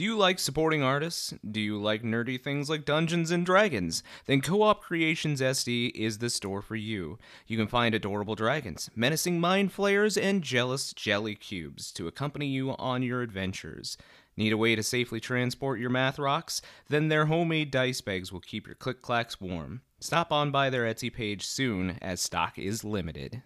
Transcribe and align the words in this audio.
Do 0.00 0.04
you 0.04 0.16
like 0.16 0.38
supporting 0.38 0.82
artists? 0.82 1.34
Do 1.46 1.60
you 1.60 1.78
like 1.78 2.02
nerdy 2.02 2.40
things 2.40 2.70
like 2.70 2.86
Dungeons 2.86 3.30
and 3.30 3.44
Dragons? 3.44 4.02
Then 4.24 4.40
Co 4.40 4.62
op 4.62 4.80
Creations 4.82 5.42
SD 5.42 5.90
is 5.94 6.16
the 6.16 6.30
store 6.30 6.62
for 6.62 6.74
you. 6.74 7.18
You 7.46 7.58
can 7.58 7.66
find 7.66 7.94
adorable 7.94 8.34
dragons, 8.34 8.88
menacing 8.96 9.40
mind 9.40 9.72
flayers, 9.72 10.16
and 10.16 10.40
jealous 10.40 10.94
jelly 10.94 11.34
cubes 11.34 11.92
to 11.92 12.08
accompany 12.08 12.46
you 12.46 12.70
on 12.78 13.02
your 13.02 13.20
adventures. 13.20 13.98
Need 14.38 14.54
a 14.54 14.56
way 14.56 14.74
to 14.74 14.82
safely 14.82 15.20
transport 15.20 15.78
your 15.78 15.90
math 15.90 16.18
rocks? 16.18 16.62
Then 16.88 17.08
their 17.08 17.26
homemade 17.26 17.70
dice 17.70 18.00
bags 18.00 18.32
will 18.32 18.40
keep 18.40 18.66
your 18.66 18.76
click 18.76 19.02
clacks 19.02 19.38
warm. 19.38 19.82
Stop 20.00 20.32
on 20.32 20.50
by 20.50 20.70
their 20.70 20.84
Etsy 20.84 21.12
page 21.12 21.46
soon, 21.46 21.98
as 22.00 22.22
stock 22.22 22.58
is 22.58 22.84
limited. 22.84 23.42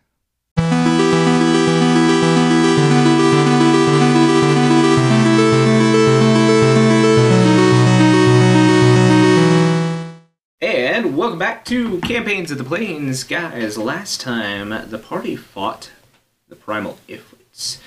Welcome 11.14 11.38
back 11.38 11.64
to 11.66 12.00
Campaigns 12.00 12.50
of 12.50 12.58
the 12.58 12.64
Plains, 12.64 13.22
guys. 13.22 13.78
Last 13.78 14.20
time 14.20 14.70
the 14.90 14.98
party 14.98 15.36
fought 15.36 15.92
the 16.48 16.56
Primal 16.56 16.98
Ifrits, 17.08 17.78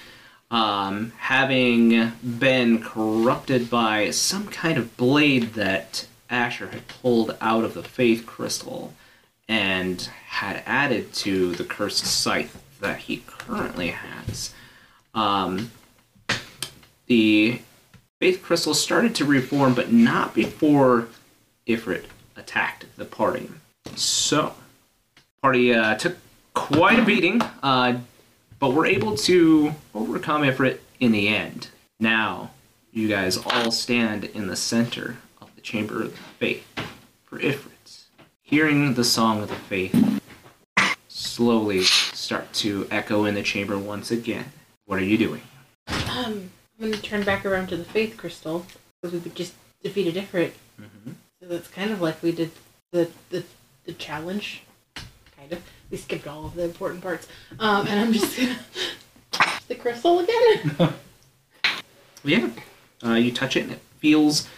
um, 0.49 1.12
having 1.18 2.13
been 2.23 2.82
corrupted 2.82 3.70
by 3.70 4.12
some 4.12 4.48
kind 4.48 4.77
of 4.77 4.95
blade 4.95 5.55
that 5.55 6.08
Asher 6.30 6.68
had 6.68 6.88
pulled 6.88 7.35
out 7.41 7.66
of 7.66 7.73
the 7.73 7.84
Faith 7.84 8.26
Crystal 8.26 8.94
and 9.49 10.09
had 10.27 10.63
added 10.66 11.12
to 11.16 11.54
the 11.54 11.66
cursed 11.66 12.05
scythe 12.05 12.63
that 12.80 12.99
he 12.99 13.26
currently 13.27 13.90
has. 13.90 14.54
Um, 15.13 15.71
the 17.07 17.59
Faith 18.21 18.41
Crystal 18.41 18.73
started 18.73 19.13
to 19.16 19.26
reform, 19.26 19.73
but 19.73 19.91
not 19.91 20.34
before 20.34 21.09
Ifrit 21.68 22.05
attacked 22.38 22.85
the 22.96 23.05
party. 23.05 23.49
So, 23.96 24.54
party 25.41 25.74
uh, 25.74 25.96
took 25.96 26.18
quite 26.54 26.99
a 26.99 27.04
beating, 27.04 27.41
uh, 27.63 27.98
but 28.60 28.70
we 28.70 28.76
were 28.76 28.85
able 28.85 29.16
to 29.18 29.74
overcome 29.93 30.43
Ifrit 30.43 30.80
in 30.99 31.12
the 31.12 31.27
end. 31.27 31.70
Now, 31.99 32.52
you 32.91 33.08
guys 33.08 33.38
all 33.38 33.71
stand 33.71 34.26
in 34.26 34.48
the 34.48 34.55
center 34.55 35.18
of 35.41 35.54
the 35.55 35.62
Chamber 35.62 36.04
of 36.04 36.15
Faith 36.15 36.65
for 37.24 37.40
Ifrits. 37.40 38.05
Hearing 38.41 38.93
the 38.93 39.04
Song 39.04 39.41
of 39.41 39.49
the 39.49 39.55
Faith 39.55 40.21
slowly 41.08 41.84
start 41.84 42.52
to 42.54 42.88
echo 42.90 43.26
in 43.26 43.35
the 43.35 43.43
chamber 43.43 43.77
once 43.77 44.12
again. 44.12 44.46
What 44.85 44.99
are 44.99 45.04
you 45.04 45.18
doing? 45.18 45.41
Um, 45.88 46.52
I'm 46.80 46.91
gonna 46.91 46.98
turn 46.98 47.24
back 47.24 47.46
around 47.46 47.68
to 47.68 47.77
the 47.77 47.84
faith 47.84 48.18
crystal 48.18 48.65
because 49.02 49.24
we 49.24 49.32
just 49.32 49.54
defeated 49.84 50.15
Ifrit. 50.15 50.52
Mm-hmm. 50.80 51.12
So 51.40 51.48
that's 51.48 51.68
kind 51.68 51.91
of 51.91 52.02
like 52.02 52.21
we 52.24 52.32
did 52.32 52.52
the 52.91 53.10
the, 53.30 53.43
the 53.85 53.93
challenge. 53.93 54.63
Kind 55.38 55.52
of. 55.52 55.62
We 55.90 55.98
skipped 55.98 56.27
all 56.27 56.46
of 56.46 56.55
the 56.55 56.63
important 56.63 57.02
parts. 57.02 57.27
Um, 57.60 57.88
and 57.88 57.99
I'm 57.99 58.12
just 58.12 58.35
gonna 58.38 58.57
touch 59.32 59.68
the 59.68 59.76
crystal 59.76 60.20
again. 60.20 60.93
Yeah. 62.24 62.49
Uh, 63.05 63.13
you 63.13 63.32
touch 63.32 63.55
it 63.55 63.63
and 63.63 63.71
it 63.74 63.80
feels 63.99 64.50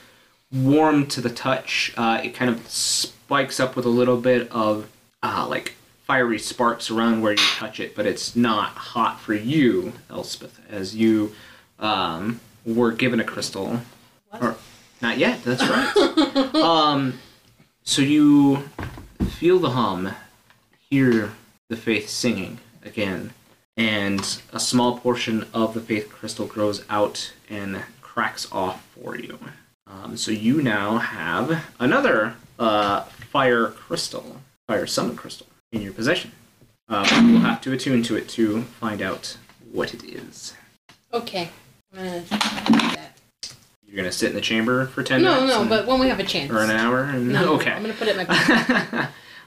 warm 0.51 1.05
to 1.07 1.21
the 1.21 1.29
touch. 1.29 1.93
Uh, 1.95 2.19
it 2.23 2.33
kind 2.33 2.49
of 2.49 2.67
spikes 2.67 3.59
up 3.59 3.75
with 3.75 3.85
a 3.85 3.89
little 3.89 4.17
bit 4.17 4.49
of 4.51 4.89
uh, 5.21 5.45
like 5.47 5.75
fiery 6.05 6.39
sparks 6.39 6.89
around 6.89 7.21
where 7.21 7.33
you 7.33 7.37
touch 7.37 7.79
it, 7.79 7.95
but 7.95 8.07
it's 8.07 8.35
not 8.35 8.69
hot 8.69 9.19
for 9.19 9.35
you, 9.35 9.93
Elspeth, 10.09 10.59
as 10.69 10.95
you 10.95 11.35
um, 11.77 12.39
were 12.65 12.91
given 12.91 13.19
a 13.19 13.23
crystal. 13.23 13.81
What? 14.29 14.43
Or, 14.43 14.55
not 15.01 15.17
yet, 15.17 15.43
that's 15.43 15.61
right. 15.67 16.55
um, 16.55 17.19
so 17.83 18.01
you 18.01 18.69
feel 19.31 19.59
the 19.59 19.71
hum, 19.71 20.13
hear 20.89 21.31
the 21.69 21.77
faith 21.77 22.09
singing 22.09 22.59
again, 22.83 23.31
and 23.77 24.41
a 24.51 24.59
small 24.59 24.99
portion 24.99 25.45
of 25.53 25.73
the 25.73 25.81
faith 25.81 26.09
crystal 26.09 26.45
grows 26.45 26.83
out 26.89 27.33
and 27.49 27.83
cracks 28.01 28.47
off 28.51 28.85
for 28.95 29.15
you. 29.17 29.39
Um, 29.87 30.17
so 30.17 30.31
you 30.31 30.61
now 30.61 30.97
have 30.97 31.65
another 31.79 32.35
uh, 32.59 33.01
fire 33.03 33.67
crystal, 33.67 34.41
fire 34.67 34.85
summon 34.85 35.15
crystal, 35.15 35.47
in 35.71 35.81
your 35.81 35.93
possession. 35.93 36.31
Uh, 36.87 37.07
you 37.21 37.33
will 37.33 37.39
have 37.41 37.61
to 37.61 37.71
attune 37.71 38.03
to 38.03 38.15
it 38.15 38.27
to 38.29 38.63
find 38.63 39.01
out 39.01 39.37
what 39.71 39.93
it 39.93 40.03
is. 40.03 40.53
okay. 41.13 41.49
I'm 41.95 42.05
gonna 42.05 42.19
do 42.21 42.27
that. 42.95 43.17
You're 43.89 43.97
gonna 43.97 44.11
sit 44.11 44.29
in 44.29 44.35
the 44.35 44.41
chamber 44.41 44.85
for 44.85 45.01
ten 45.01 45.23
No, 45.23 45.33
minutes. 45.35 45.53
no, 45.55 45.61
and- 45.61 45.69
but 45.69 45.87
when 45.87 45.99
we 45.99 46.09
have 46.09 46.19
a 46.19 46.23
chance. 46.23 46.51
or 46.51 46.59
an 46.59 46.69
hour. 46.69 47.01
And, 47.05 47.29
No, 47.29 47.55
okay. 47.55 47.71
I'm 47.71 47.81
gonna 47.81 47.95
put 47.95 48.07
it 48.07 48.11
in 48.11 48.17
my 48.17 48.25
pocket. 48.35 48.69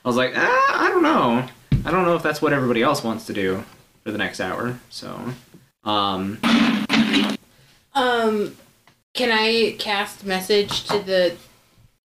I 0.05 0.09
was 0.09 0.17
like, 0.17 0.33
ah, 0.37 0.85
I 0.85 0.89
don't 0.89 1.03
know. 1.05 1.47
I 1.85 1.91
don't 1.93 2.05
know 2.05 2.17
if 2.17 2.25
that's 2.25 2.43
what 2.43 2.53
everybody 2.53 2.83
else 2.83 3.05
wants 3.05 3.25
to 3.27 3.33
do 3.33 3.63
for 4.03 4.11
the 4.11 4.19
next 4.19 4.41
hour. 4.41 4.81
So, 4.91 5.33
um, 5.85 6.39
Um, 7.95 8.57
can 9.15 9.31
I 9.31 9.77
cast 9.79 10.25
message 10.25 10.85
to 10.85 10.99
the? 11.01 11.37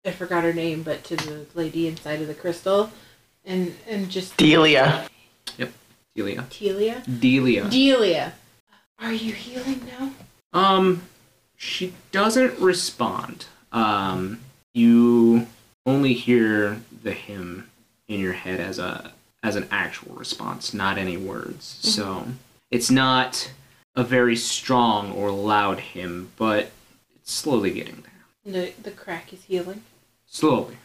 I 0.04 0.10
forgot 0.10 0.44
her 0.44 0.52
name, 0.52 0.82
but 0.82 1.04
to 1.04 1.16
the 1.16 1.46
lady 1.54 1.86
inside 1.88 2.20
of 2.20 2.26
the 2.26 2.34
crystal, 2.34 2.90
and 3.44 3.74
and 3.88 4.10
just 4.10 4.36
Delia. 4.36 5.08
Yep. 5.56 5.72
Delia. 6.14 6.46
Delia. 6.50 7.02
Delia. 7.18 7.64
Delia, 7.68 8.32
are 8.98 9.12
you 9.12 9.32
healing 9.32 9.88
now? 9.98 10.10
Um, 10.52 11.02
she 11.56 11.94
doesn't 12.12 12.58
respond. 12.58 13.46
Um, 13.72 14.40
you 14.74 15.46
only 15.84 16.14
hear 16.14 16.82
the 17.02 17.12
hymn 17.12 17.68
in 18.08 18.20
your 18.20 18.34
head 18.34 18.60
as 18.60 18.78
a 18.78 19.12
as 19.42 19.56
an 19.56 19.68
actual 19.70 20.14
response, 20.14 20.74
not 20.74 20.98
any 20.98 21.16
words. 21.16 21.78
So 21.80 22.26
it's 22.70 22.90
not 22.90 23.52
a 23.94 24.02
very 24.02 24.34
strong 24.34 25.12
or 25.12 25.30
loud 25.30 25.78
hymn, 25.78 26.32
but 26.36 26.72
it's 27.14 27.32
slowly 27.32 27.70
getting 27.70 28.02
there. 28.02 28.52
The 28.52 28.72
the 28.82 28.90
crack 28.90 29.32
is 29.32 29.44
healing. 29.44 29.82
Slowly. 30.26 30.76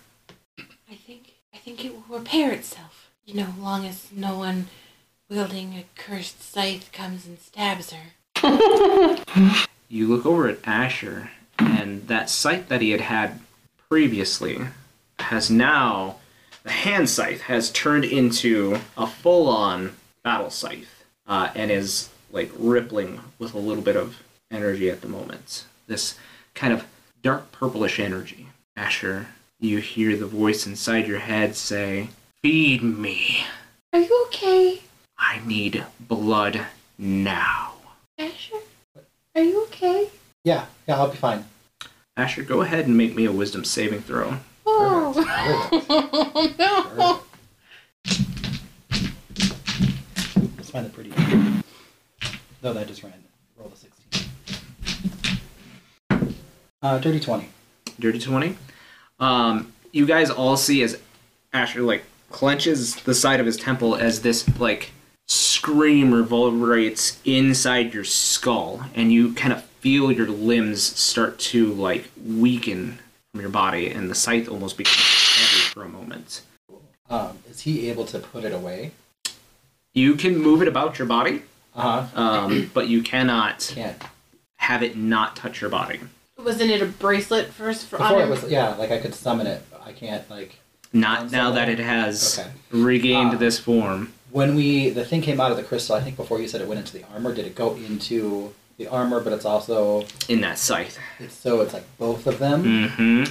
I 0.60 0.96
think 0.96 1.34
I 1.54 1.58
think 1.58 1.84
it 1.84 1.94
will 1.94 2.20
repair 2.20 2.52
itself. 2.52 3.10
You 3.26 3.36
know, 3.36 3.54
long 3.60 3.86
as 3.86 4.12
no 4.12 4.38
one 4.38 4.68
wielding 5.30 5.74
a 5.76 5.86
cursed 5.96 6.42
scythe 6.42 6.92
comes 6.92 7.26
and 7.26 7.40
stabs 7.40 7.94
her. 7.94 9.66
You 9.92 10.08
look 10.08 10.26
over 10.26 10.48
at 10.48 10.66
Asher, 10.66 11.32
and 11.60 12.08
that 12.08 12.30
scythe 12.30 12.70
that 12.70 12.80
he 12.80 12.92
had 12.92 13.02
had 13.02 13.42
previously 13.90 14.62
has 15.20 15.52
now, 15.52 16.16
the 16.64 16.72
hand 16.72 17.10
scythe 17.10 17.42
has 17.42 17.70
turned 17.70 18.06
into 18.06 18.80
a 18.96 19.06
full 19.06 19.50
on 19.50 19.98
battle 20.24 20.50
scythe 20.50 21.04
uh, 21.28 21.50
and 21.56 21.70
is 21.70 22.10
like 22.32 22.50
rippling 22.58 23.20
with 23.38 23.54
a 23.54 23.60
little 23.60 23.84
bit 23.84 23.98
of 23.98 24.22
energy 24.50 24.90
at 24.90 25.02
the 25.02 25.10
moment. 25.10 25.66
This 25.88 26.18
kind 26.56 26.72
of 26.72 26.86
dark 27.22 27.52
purplish 27.52 28.00
energy. 28.00 28.48
Asher, 28.78 29.28
you 29.60 29.80
hear 29.80 30.16
the 30.16 30.26
voice 30.26 30.66
inside 30.66 31.06
your 31.06 31.20
head 31.20 31.54
say, 31.58 32.12
Feed 32.42 32.82
me. 32.82 33.44
Are 33.92 34.00
you 34.00 34.26
okay, 34.28 34.84
I 35.18 35.42
need 35.46 35.84
blood 36.00 36.62
now. 36.98 37.74
Asher? 38.18 38.56
Are 39.42 39.44
you 39.44 39.64
okay? 39.64 40.08
Yeah, 40.44 40.66
yeah, 40.88 40.98
I'll 41.00 41.10
be 41.10 41.18
fine. 41.18 41.46
Asher, 42.16 42.44
go 42.44 42.62
ahead 42.62 42.86
and 42.86 42.96
make 42.96 43.16
me 43.16 43.26
a 43.26 43.32
wisdom 43.32 43.66
saving 43.66 44.02
throw. 44.02 44.38
Oh, 44.68 45.14
Perfect. 46.38 46.60
no. 46.60 47.24
Let's 50.58 50.70
find 50.70 50.86
the 50.86 50.92
pretty. 50.92 51.10
No, 52.62 52.72
that 52.72 52.88
just 52.88 53.02
ran. 53.02 53.14
Roll 53.58 53.70
the 53.70 53.78
16. 53.78 54.28
Uh, 56.84 57.00
dirty 57.00 57.20
20. 57.20 57.50
Dirty 58.00 58.20
20. 58.20 58.56
Um, 59.20 59.74
you 59.92 60.06
guys 60.06 60.30
all 60.30 60.56
see 60.56 60.84
as 60.84 61.00
Asher, 61.52 61.82
like, 61.82 62.04
clenches 62.30 62.96
the 62.98 63.16
side 63.16 63.40
of 63.40 63.48
his 63.48 63.58
temple 63.58 63.96
as 63.96 64.22
this, 64.22 64.48
like, 64.60 64.92
scream 65.66 66.12
reverberates 66.12 67.20
inside 67.24 67.94
your 67.94 68.04
skull, 68.04 68.82
and 68.96 69.14
you 69.14 69.32
kind 69.36 69.54
of 69.54 69.64
feel 69.80 70.12
your 70.12 70.26
limbs 70.28 70.82
start 70.82 71.38
to, 71.38 71.72
like, 71.74 72.10
weaken 72.26 72.98
from 73.32 73.42
your 73.42 73.50
body, 73.52 73.88
and 73.88 74.10
the 74.10 74.16
scythe 74.16 74.50
almost 74.50 74.76
becomes 74.76 74.98
heavy 74.98 75.62
for 75.72 75.84
a 75.84 75.88
moment. 75.90 76.42
Um, 77.12 77.38
is 77.48 77.62
he 77.62 77.92
able 77.92 78.06
to 78.06 78.18
put 78.18 78.44
it 78.44 78.54
away? 78.54 78.90
You 79.94 80.16
can 80.16 80.40
move 80.40 80.64
it 80.64 80.68
about 80.68 80.98
your 80.98 81.08
body, 81.08 81.44
Uh 81.76 82.08
huh. 82.08 82.20
um, 82.20 82.72
but 82.74 82.88
you 82.88 83.04
cannot 83.04 83.72
Can't. 83.76 84.02
have 84.56 84.82
it 84.82 84.98
not 84.98 85.36
touch 85.36 85.62
your 85.62 85.70
body. 85.70 86.00
Wasn't 86.44 86.72
it 86.72 86.82
a 86.82 86.88
bracelet 86.88 87.50
first 87.54 87.86
for 87.86 88.02
on 88.02 88.08
Before 88.14 88.24
it 88.24 88.30
was, 88.30 88.50
yeah, 88.52 88.70
like 88.78 88.90
I 88.90 88.98
could 88.98 89.14
summon 89.14 89.46
it, 89.46 89.62
but 89.70 89.84
I 89.86 89.92
can't, 89.92 90.28
like. 90.28 90.58
Not 90.92 91.32
now 91.32 91.52
that 91.52 91.70
it 91.70 91.78
has 91.80 92.40
Okay. 92.40 92.50
regained 92.72 93.36
Ah. 93.36 93.38
this 93.38 93.60
form. 93.60 94.12
When 94.32 94.56
we, 94.56 94.90
the 94.90 95.04
thing 95.04 95.22
came 95.22 95.40
out 95.42 95.52
of 95.52 95.58
the 95.58 95.64
crystal, 95.64 95.96
I 95.96 96.02
think 96.02 96.16
before 96.16 96.40
you 96.40 96.48
said 96.48 96.62
it 96.62 96.68
went 96.68 96.80
into 96.80 96.94
the 96.98 97.04
armor, 97.14 97.34
did 97.34 97.46
it 97.46 97.56
go 97.56 97.76
into 97.76 98.54
the 98.78 98.88
armor, 98.88 99.20
but 99.20 99.34
it's 99.34 99.46
also 99.46 100.06
in 100.30 100.42
that 100.42 100.58
scythe. 100.58 100.98
it's 101.20 101.36
so 101.36 101.62
it's 101.62 101.74
like 101.74 101.84
both 101.98 102.26
of 102.28 102.40
them. 102.40 102.64
Mm-hmm. 102.64 103.24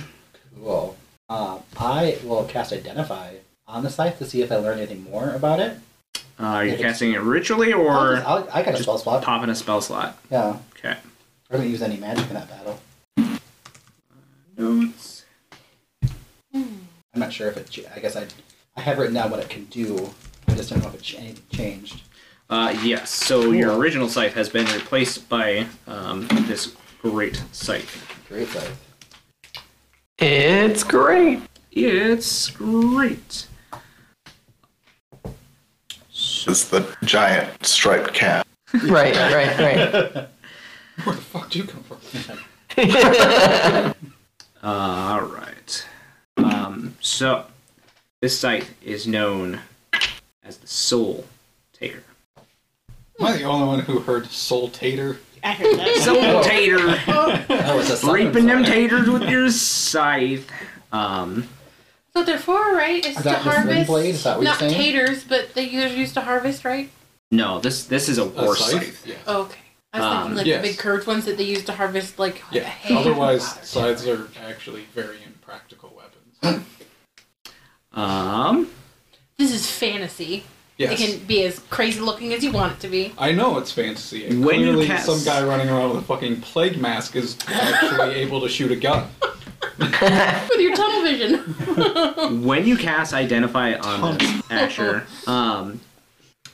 Cool. 0.62 0.96
Uh, 1.28 1.58
I 1.78 2.18
will 2.24 2.44
cast 2.44 2.72
Identify 2.72 3.36
on 3.66 3.82
the 3.82 3.90
scythe 3.90 4.18
to 4.18 4.24
see 4.26 4.42
if 4.42 4.52
I 4.52 4.56
learn 4.56 4.78
anything 4.78 5.04
more 5.04 5.30
about 5.30 5.60
it. 5.60 5.78
Uh, 6.38 6.44
are 6.44 6.64
you 6.64 6.72
If 6.72 6.80
casting 6.80 7.12
it 7.12 7.20
ritually 7.20 7.72
I'll 7.72 7.80
or 7.80 8.16
just- 8.16 8.26
I'll- 8.28 8.48
I 8.52 8.62
got 8.62 8.68
a 8.68 8.72
just 8.72 8.82
spell 8.82 8.98
slot. 8.98 9.22
popping 9.22 9.48
a 9.50 9.54
spell 9.54 9.80
slot? 9.80 10.18
Yeah. 10.30 10.56
Okay. 10.76 10.96
I 11.50 11.52
haven't 11.56 11.70
use 11.70 11.82
any 11.82 11.96
magic 11.96 12.28
in 12.28 12.34
that 12.34 12.48
battle. 12.48 12.80
Notes. 14.56 15.24
I'm 16.54 16.86
not 17.14 17.32
sure 17.32 17.48
if 17.48 17.56
it. 17.56 17.86
I 17.94 17.98
guess 18.00 18.16
I. 18.16 18.26
I 18.76 18.82
have 18.82 18.98
written 18.98 19.14
down 19.14 19.30
what 19.30 19.40
it 19.40 19.48
can 19.48 19.64
do. 19.64 20.10
I 20.50 20.54
just 20.56 20.70
don't 20.70 20.82
know 20.82 20.88
if 20.88 20.94
it 20.94 21.02
ch- 21.02 21.14
anything 21.16 21.44
changed. 21.52 22.02
Uh, 22.48 22.76
yes. 22.82 23.10
So 23.10 23.52
your 23.52 23.68
Cool. 23.70 23.80
original 23.80 24.08
scythe 24.08 24.34
has 24.34 24.48
been 24.48 24.66
replaced 24.66 25.28
by 25.28 25.66
um, 25.86 26.26
this 26.48 26.74
great 27.02 27.42
scythe. 27.52 28.06
Great 28.28 28.48
scythe. 28.48 28.86
It's 30.18 30.82
great. 30.84 31.40
It's 31.72 32.50
great. 32.50 33.46
So, 36.10 36.50
It's 36.50 36.64
the 36.68 36.96
giant 37.04 37.64
striped 37.64 38.12
cat. 38.14 38.46
Right, 38.84 39.16
right, 39.16 39.58
right. 39.58 40.12
Where 41.04 41.16
the 41.16 41.22
fuck 41.22 41.50
do 41.50 41.58
you 41.58 41.64
come 41.64 41.82
from? 41.82 41.98
all 44.62 45.22
right. 45.22 45.86
Um, 46.36 46.94
so 47.00 47.46
this 48.22 48.38
scythe 48.38 48.70
is 48.80 49.08
known 49.08 49.60
as 50.50 50.56
the 50.58 50.66
Soul 50.66 51.24
Tater. 51.72 52.02
Am 53.20 53.26
I 53.26 53.36
the 53.36 53.44
only 53.44 53.66
one 53.68 53.80
who 53.80 54.00
heard 54.00 54.26
Soul 54.26 54.68
Tater? 54.68 55.20
I 55.44 55.52
heard 55.52 55.78
that. 55.78 55.96
Soul 56.02 56.42
Tater. 56.42 56.78
oh, 57.06 57.78
it's 57.78 57.90
a 57.90 57.96
southern 57.96 58.26
Reaping 58.26 58.46
them 58.46 58.64
taters 58.64 59.08
with 59.08 59.22
your 59.30 59.48
scythe. 59.50 60.50
Um, 60.92 61.48
So 62.12 62.24
they're 62.24 62.36
for 62.36 62.74
right? 62.74 62.98
Is 63.06 63.12
Is 63.12 63.16
to 63.18 63.22
that 63.22 63.44
the 63.44 63.50
harvest. 63.50 63.86
blade? 63.86 64.14
Is 64.16 64.24
that 64.24 64.38
what 64.38 64.42
you're 64.42 64.50
not 64.50 64.58
saying? 64.58 64.74
taters, 64.74 65.22
but 65.22 65.54
they 65.54 65.66
are 65.84 65.86
used 65.86 66.14
to 66.14 66.20
harvest, 66.22 66.64
right? 66.64 66.90
no, 67.30 67.60
this 67.60 67.84
this 67.84 68.08
is 68.08 68.18
a 68.18 68.24
A 68.24 68.26
war 68.26 68.56
scythe? 68.56 68.82
scythe. 68.82 69.06
Yeah. 69.06 69.14
Oh, 69.28 69.42
okay. 69.42 69.60
I 69.92 69.98
was 70.00 70.06
Um, 70.06 70.12
thinking 70.22 70.36
like 70.38 70.46
yes. 70.46 70.62
the 70.62 70.68
big 70.68 70.78
curved 70.78 71.06
ones 71.06 71.24
that 71.26 71.36
they 71.36 71.44
used 71.44 71.66
to 71.66 71.72
harvest 71.72 72.18
like 72.18 72.42
Yeah. 72.50 72.64
hay. 72.64 72.96
Otherwise, 72.96 73.44
scythes 73.62 74.04
are 74.08 74.28
actually 74.44 74.82
very 74.94 75.18
impractical 75.24 75.92
weapons. 75.96 76.64
Um, 77.92 78.68
This 79.40 79.54
is 79.54 79.70
fantasy. 79.70 80.44
Yes. 80.76 81.00
It 81.00 81.18
can 81.18 81.26
be 81.26 81.44
as 81.44 81.60
crazy 81.70 81.98
looking 81.98 82.34
as 82.34 82.44
you 82.44 82.52
want 82.52 82.74
it 82.74 82.80
to 82.80 82.88
be. 82.88 83.14
I 83.16 83.32
know 83.32 83.56
it's 83.56 83.72
fantasy. 83.72 84.26
And 84.26 84.44
When 84.44 84.60
you 84.60 84.66
clearly, 84.66 84.86
cast- 84.86 85.06
some 85.06 85.24
guy 85.24 85.42
running 85.42 85.70
around 85.70 85.94
with 85.94 86.02
a 86.02 86.06
fucking 86.06 86.42
plague 86.42 86.78
mask 86.78 87.16
is 87.16 87.38
actually 87.48 88.16
able 88.16 88.42
to 88.42 88.50
shoot 88.50 88.70
a 88.70 88.76
gun. 88.76 89.08
With 89.78 90.60
your 90.60 90.76
tunnel 90.76 91.02
vision. 91.02 92.42
when 92.44 92.66
you 92.66 92.76
cast 92.76 93.14
identify 93.14 93.72
on 93.76 94.18
this 94.18 94.42
Asher, 94.50 95.06
um, 95.26 95.80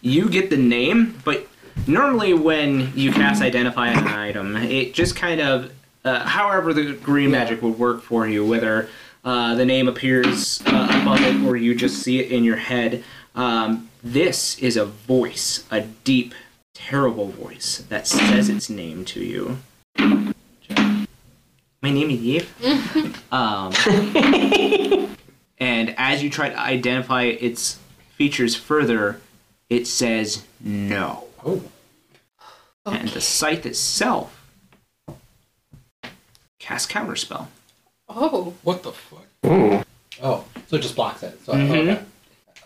you 0.01 0.29
get 0.29 0.49
the 0.51 0.57
name, 0.57 1.19
but 1.25 1.49
normally 1.89 2.35
when 2.35 2.93
you 2.95 3.11
cast 3.11 3.43
identify 3.43 3.89
on 3.89 3.99
an 3.99 4.15
item, 4.15 4.57
it 4.57 4.95
just 4.95 5.17
kind 5.17 5.41
of, 5.41 5.73
uh, 6.05 6.21
however 6.21 6.73
the 6.73 6.93
green 6.93 7.33
magic 7.33 7.63
would 7.63 7.81
work 7.81 8.03
for 8.03 8.29
you, 8.29 8.47
whether 8.47 8.89
uh, 9.27 9.57
the 9.57 9.67
name 9.67 9.89
appears 9.89 10.63
uh, 10.67 11.01
above 11.03 11.21
it 11.21 11.45
or 11.45 11.57
you 11.57 11.75
just 11.75 12.01
see 12.01 12.21
it 12.21 12.31
in 12.31 12.45
your 12.45 12.57
head. 12.57 13.03
Um, 13.35 13.91
this 14.03 14.57
is 14.61 14.77
a 14.77 14.85
voice, 14.85 15.65
a 15.69 15.81
deep, 15.81 16.33
terrible 16.75 17.27
voice 17.29 17.85
that 17.89 18.07
says 18.07 18.49
its 18.49 18.71
name 18.71 19.05
to 19.07 19.25
you. 19.25 19.59
My 19.99 21.91
name 21.91 22.11
is 22.11 22.21
Yip. 22.21 22.47
um, 23.33 23.73
and 25.59 25.95
as 25.99 26.23
you 26.23 26.31
try 26.31 26.49
to 26.49 26.59
identify 26.59 27.25
its 27.25 27.81
features 28.15 28.55
further, 28.55 29.21
it 29.69 29.89
says 29.89 30.45
no. 30.61 31.25
Oh. 31.45 31.65
And 32.87 33.09
the 33.09 33.21
scythe 33.21 33.67
itself 33.67 34.49
casts 36.61 36.91
counterspell. 36.91 37.49
Oh. 38.09 38.55
What 38.63 38.83
the 38.83 38.93
fuck? 38.93 39.27
Ooh. 39.47 39.83
Oh. 40.23 40.45
So 40.69 40.77
it 40.77 40.83
just 40.83 40.97
blocks 40.97 41.23
it. 41.23 41.39
So 41.45 41.53
Mhm. 41.53 41.71
okay. 41.71 42.03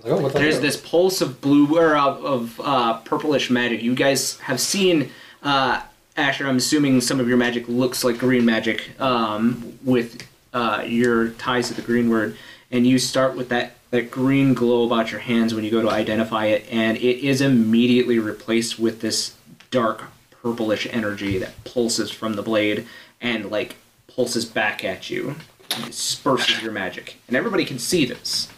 I 0.04 0.12
was 0.12 0.22
like, 0.22 0.34
oh, 0.34 0.38
There's 0.38 0.60
this 0.60 0.76
pulse 0.76 1.20
of 1.20 1.40
blue 1.40 1.76
or 1.76 1.96
of, 1.96 2.24
of 2.24 2.60
uh, 2.62 2.94
purplish 2.98 3.50
magic. 3.50 3.82
You 3.82 3.94
guys 3.94 4.38
have 4.40 4.60
seen 4.60 5.10
uh, 5.42 5.80
Asher. 6.16 6.46
I'm 6.46 6.56
assuming 6.56 7.00
some 7.00 7.20
of 7.20 7.28
your 7.28 7.36
magic 7.36 7.68
looks 7.68 8.04
like 8.04 8.18
green 8.18 8.44
magic 8.44 8.90
um, 9.00 9.78
with 9.84 10.26
uh, 10.52 10.84
your 10.86 11.30
ties 11.30 11.68
to 11.68 11.74
the 11.74 11.82
green 11.82 12.08
word, 12.10 12.36
and 12.70 12.86
you 12.86 12.98
start 12.98 13.36
with 13.36 13.48
that 13.50 13.72
that 13.90 14.10
green 14.10 14.54
glow 14.54 14.84
about 14.84 15.10
your 15.10 15.20
hands 15.20 15.52
when 15.52 15.64
you 15.64 15.70
go 15.70 15.82
to 15.82 15.90
identify 15.90 16.46
it, 16.46 16.64
and 16.70 16.96
it 16.98 17.26
is 17.26 17.40
immediately 17.40 18.18
replaced 18.18 18.78
with 18.78 19.00
this 19.00 19.34
dark 19.70 20.04
purplish 20.30 20.86
energy 20.90 21.38
that 21.38 21.62
pulses 21.64 22.10
from 22.10 22.34
the 22.34 22.42
blade 22.42 22.86
and 23.20 23.50
like 23.50 23.76
pulses 24.14 24.44
back 24.44 24.84
at 24.84 25.10
you, 25.10 25.36
and 25.74 25.84
disperses 25.86 26.62
your 26.62 26.72
magic, 26.72 27.16
and 27.28 27.36
everybody 27.36 27.64
can 27.64 27.78
see 27.78 28.04
this. 28.04 28.48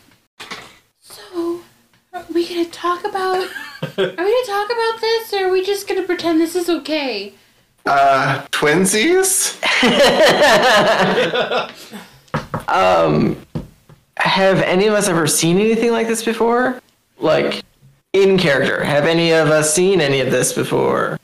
So, 1.01 1.61
are 2.13 2.25
we 2.33 2.49
gonna 2.49 2.65
talk 2.67 3.05
about? 3.05 3.49
are 3.83 3.89
we 3.97 4.07
gonna 4.17 4.47
talk 4.47 4.67
about 4.67 5.01
this, 5.01 5.33
or 5.33 5.47
are 5.47 5.51
we 5.51 5.65
just 5.65 5.89
gonna 5.89 6.03
pretend 6.03 6.41
this 6.41 6.57
is 6.57 6.69
okay? 6.69 7.35
Uh, 7.87 8.47
twinsies? 8.53 9.59
Um, 12.69 13.37
have 14.17 14.63
any 14.63 14.87
of 14.87 14.95
us 14.95 15.09
ever 15.09 15.27
seen 15.27 15.59
anything 15.59 15.91
like 15.91 16.07
this 16.07 16.25
before? 16.25 16.81
Like, 17.19 17.63
in 18.13 18.39
character, 18.39 18.83
have 18.83 19.05
any 19.05 19.33
of 19.33 19.49
us 19.49 19.75
seen 19.75 20.01
any 20.01 20.21
of 20.21 20.31
this 20.31 20.53
before? 20.53 21.19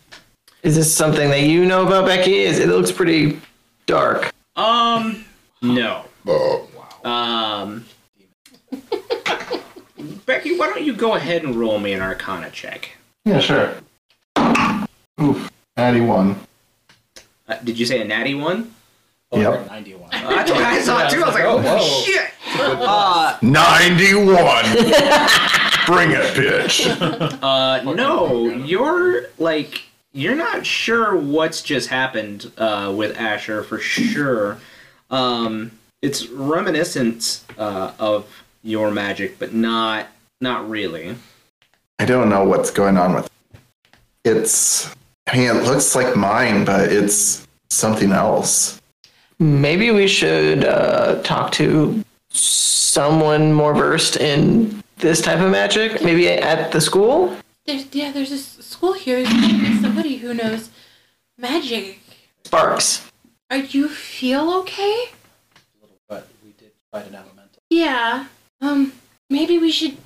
Is 0.62 0.76
this 0.76 0.92
something 0.92 1.30
that 1.30 1.42
you 1.42 1.64
know 1.64 1.86
about, 1.86 2.06
Becky? 2.06 2.38
Is 2.40 2.58
it 2.58 2.68
looks 2.68 2.92
pretty 2.92 3.40
dark? 3.92 4.32
Um, 4.54 5.24
no. 5.62 6.04
Oh. 6.26 6.68
Um, 7.04 7.86
Becky, 10.26 10.56
why 10.56 10.66
don't 10.68 10.82
you 10.84 10.92
go 10.92 11.14
ahead 11.14 11.42
and 11.42 11.56
roll 11.56 11.78
me 11.80 11.92
an 11.94 12.00
Arcana 12.02 12.50
check? 12.50 12.90
Yeah, 13.24 13.40
sure. 13.40 13.74
Oof. 15.20 15.50
Natty 15.76 16.00
one. 16.00 16.36
Uh, 17.48 17.56
did 17.64 17.78
you 17.78 17.86
say 17.86 18.00
a 18.00 18.04
natty 18.04 18.34
one? 18.34 18.72
Oh, 19.32 19.40
Yep. 19.40 19.66
91. 19.68 20.10
Uh, 20.12 20.30
that's 20.30 20.50
what 20.50 20.62
I 20.62 20.80
saw 20.82 21.08
too. 21.08 21.22
I 21.22 21.26
was 21.26 21.34
like, 21.34 21.44
Oh, 21.44 21.58
oh, 21.58 21.62
whoa. 21.62 22.02
shit. 22.04 22.30
Uh, 22.60 23.38
91! 23.42 24.64
Bring 25.86 26.10
it, 26.10 26.34
bitch. 26.34 27.38
uh, 27.42 27.82
no, 27.94 28.48
you're 28.48 29.26
like, 29.38 29.82
you're 30.18 30.34
not 30.34 30.66
sure 30.66 31.16
what's 31.16 31.62
just 31.62 31.88
happened 31.88 32.50
uh, 32.58 32.92
with 32.94 33.16
Asher 33.16 33.62
for 33.62 33.78
sure. 33.78 34.58
Um, 35.10 35.70
it's 36.02 36.26
reminiscent 36.26 37.44
uh, 37.56 37.92
of 38.00 38.26
your 38.64 38.90
magic, 38.90 39.38
but 39.38 39.54
not 39.54 40.08
not 40.40 40.68
really. 40.68 41.14
I 42.00 42.04
don't 42.04 42.28
know 42.28 42.44
what's 42.44 42.70
going 42.70 42.96
on 42.96 43.14
with 43.14 43.26
it. 43.26 44.36
It's. 44.36 44.92
I 45.28 45.36
mean, 45.36 45.56
it 45.56 45.64
looks 45.64 45.94
like 45.94 46.16
mine, 46.16 46.64
but 46.64 46.90
it's 46.90 47.46
something 47.70 48.12
else. 48.12 48.80
Maybe 49.38 49.90
we 49.92 50.08
should 50.08 50.64
uh, 50.64 51.22
talk 51.22 51.52
to 51.52 52.04
someone 52.30 53.52
more 53.52 53.74
versed 53.74 54.16
in 54.16 54.82
this 54.96 55.20
type 55.20 55.38
of 55.38 55.50
magic. 55.50 56.02
Maybe 56.02 56.28
at 56.28 56.72
the 56.72 56.80
school. 56.80 57.36
There's 57.68 57.84
yeah, 57.92 58.12
there's 58.12 58.30
this 58.30 58.46
school 58.64 58.94
here. 58.94 59.22
There's 59.22 59.34
gotta 59.42 59.58
be 59.58 59.76
somebody 59.82 60.16
who 60.16 60.32
knows 60.32 60.70
magic. 61.36 62.00
Sparks. 62.46 63.10
Are 63.50 63.58
you 63.58 63.90
feel 63.90 64.50
okay? 64.60 65.10
But 66.08 66.28
we 66.42 66.52
did 66.52 66.70
fight 66.90 67.08
an 67.08 67.14
elemental. 67.14 67.60
Yeah. 67.68 68.28
Um. 68.62 68.94
Maybe 69.28 69.58
we 69.58 69.70
should 69.70 69.98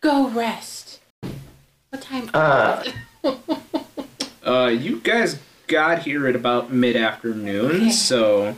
go 0.00 0.28
rest. 0.28 1.00
What 1.88 2.00
time? 2.00 2.30
Uh, 2.32 2.84
Uh, 4.46 4.66
you 4.68 5.00
guys 5.00 5.38
got 5.66 6.02
here 6.02 6.26
at 6.28 6.34
about 6.36 6.72
mid 6.72 6.94
afternoon, 6.96 7.72
Okay. 7.72 7.90
so 7.90 8.56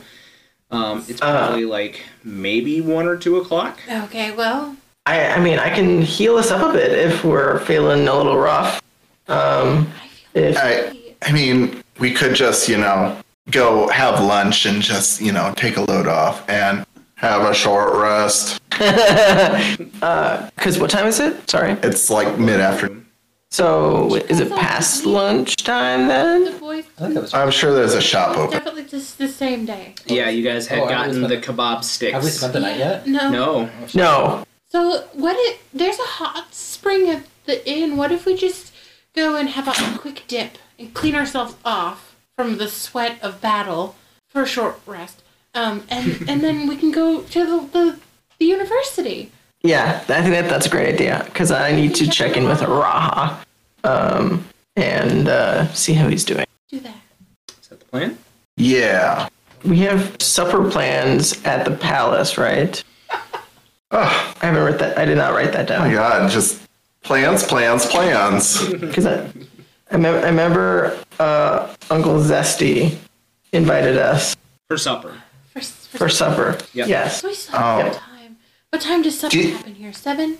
um, 0.71 1.03
it's 1.07 1.21
Uh. 1.23 1.37
probably 1.47 1.65
like 1.65 2.03
maybe 2.23 2.81
one 2.81 3.07
or 3.07 3.17
two 3.17 3.37
o'clock. 3.37 3.79
okay. 3.89 4.29
Well. 4.31 4.77
I, 5.05 5.27
I 5.27 5.39
mean, 5.39 5.59
I 5.59 5.69
can 5.69 6.01
heal 6.01 6.37
us 6.37 6.49
up 6.51 6.69
a 6.69 6.73
bit 6.73 6.91
if 6.97 7.23
we're 7.23 7.59
feeling 7.65 8.07
a 8.07 8.15
little 8.15 8.37
rough. 8.37 8.81
Um, 9.27 9.91
I 10.01 10.07
feel 10.07 10.43
if 10.43 10.57
I, 10.57 10.97
I 11.21 11.31
mean, 11.33 11.83
we 11.99 12.13
could 12.13 12.35
just, 12.35 12.69
you 12.69 12.77
know, 12.77 13.17
go 13.51 13.87
have 13.89 14.23
lunch 14.23 14.65
and 14.65 14.81
just, 14.81 15.19
you 15.21 15.31
know, 15.33 15.53
take 15.57 15.75
a 15.77 15.81
load 15.81 16.07
off 16.07 16.47
and 16.49 16.85
have 17.15 17.43
a 17.49 17.53
short 17.53 17.93
rest. 17.95 18.59
Because 20.55 20.79
what 20.79 20.89
time 20.89 21.07
is 21.07 21.19
it? 21.19 21.49
Sorry. 21.49 21.71
It's 21.83 22.09
like 22.09 22.37
mid 22.39 22.59
afternoon. 22.59 23.05
So 23.51 24.15
is 24.15 24.39
it 24.39 24.49
past 24.51 25.05
lunchtime 25.05 26.07
The 26.07 26.07
then? 26.07 26.47
I 26.47 26.81
think 26.81 27.13
that 27.13 27.21
was. 27.21 27.33
I'm 27.33 27.51
sure 27.51 27.73
there's 27.73 27.93
a 27.93 28.01
shop 28.01 28.35
open. 28.37 28.51
Definitely 28.57 28.85
just 28.85 29.17
the 29.19 29.27
same 29.27 29.65
day. 29.65 29.93
Yeah, 30.07 30.29
you 30.29 30.43
guys 30.43 30.67
had 30.67 30.79
Oh, 30.79 30.87
gotten 30.89 31.21
the 31.21 31.37
kebab 31.37 31.83
sticks. 31.83 32.13
Have 32.13 32.23
we 32.23 32.29
spent 32.31 32.53
the 32.53 32.61
night 32.61 32.77
yet? 32.79 33.05
No. 33.05 33.29
No. 33.29 33.69
No. 33.93 34.43
So 34.73 35.03
what? 35.13 35.35
It 35.37 35.59
there's 35.71 35.99
a 35.99 36.13
hot 36.17 36.53
spring 36.53 37.07
at 37.07 37.23
the 37.45 37.69
inn. 37.69 37.95
What 37.95 38.11
if 38.11 38.25
we 38.25 38.35
just 38.35 38.73
go 39.15 39.35
and 39.35 39.49
have 39.49 39.67
a 39.67 39.97
quick 39.99 40.23
dip 40.27 40.57
and 40.79 40.91
clean 40.95 41.13
ourselves 41.13 41.55
off 41.63 42.15
from 42.35 42.57
the 42.57 42.67
sweat 42.67 43.21
of 43.21 43.39
battle 43.39 43.95
for 44.27 44.41
a 44.41 44.47
short 44.47 44.79
rest, 44.87 45.21
um, 45.53 45.83
and 45.89 46.27
and 46.27 46.41
then 46.41 46.67
we 46.67 46.75
can 46.75 46.91
go 46.91 47.21
to 47.21 47.45
the 47.45 47.67
the, 47.71 47.99
the 48.39 48.45
university. 48.45 49.31
Yeah, 49.61 50.03
I 50.09 50.21
think 50.23 50.33
that 50.33 50.49
that's 50.49 50.65
a 50.65 50.69
great 50.69 50.95
idea 50.95 51.21
because 51.25 51.51
I 51.51 51.71
need 51.71 51.93
to 51.95 52.09
check 52.09 52.35
in 52.35 52.45
with 52.45 52.61
Raha, 52.61 53.37
um, 53.83 54.43
and 54.75 55.27
uh, 55.27 55.71
see 55.73 55.93
how 55.93 56.07
he's 56.07 56.25
doing. 56.25 56.45
Do 56.69 56.79
that. 56.79 56.97
Is 57.61 57.67
that 57.67 57.79
the 57.79 57.85
plan? 57.85 58.17
Yeah. 58.57 59.29
We 59.63 59.79
have 59.79 60.19
supper 60.19 60.69
plans 60.69 61.41
at 61.45 61.63
the 61.63 61.71
palace, 61.71 62.37
right? 62.37 62.83
Oh 63.95 64.35
I 64.41 64.45
haven't 64.47 64.63
written 64.63 64.79
that. 64.79 64.97
I 64.97 65.05
did 65.05 65.17
not 65.17 65.33
write 65.33 65.51
that 65.53 65.67
down. 65.67 65.81
Oh 65.83 65.87
my 65.87 65.93
god, 65.93 66.29
just 66.31 66.59
plans, 67.03 67.43
plans, 67.43 67.85
plans. 67.85 68.67
because 68.79 69.05
I, 69.05 69.29
I, 69.91 69.97
mem- 69.97 70.23
I 70.23 70.27
remember 70.29 70.97
uh, 71.19 71.73
Uncle 71.91 72.15
Zesty 72.15 72.97
invited 73.51 73.97
us 73.97 74.35
For 74.67 74.77
supper. 74.77 75.13
For, 75.51 75.61
for, 75.61 75.97
for 75.99 76.09
supper. 76.09 76.57
Yep. 76.73 76.87
Yes. 76.87 77.21
So 77.21 77.27
we 77.27 77.35
still 77.35 77.57
have 77.59 77.93
Oh. 77.93 77.97
time. 77.97 78.37
What 78.71 78.81
time 78.81 79.03
does 79.03 79.19
supper 79.19 79.31
Do 79.31 79.39
you- 79.39 79.55
happen 79.55 79.75
here? 79.75 79.93
Seven. 79.93 80.39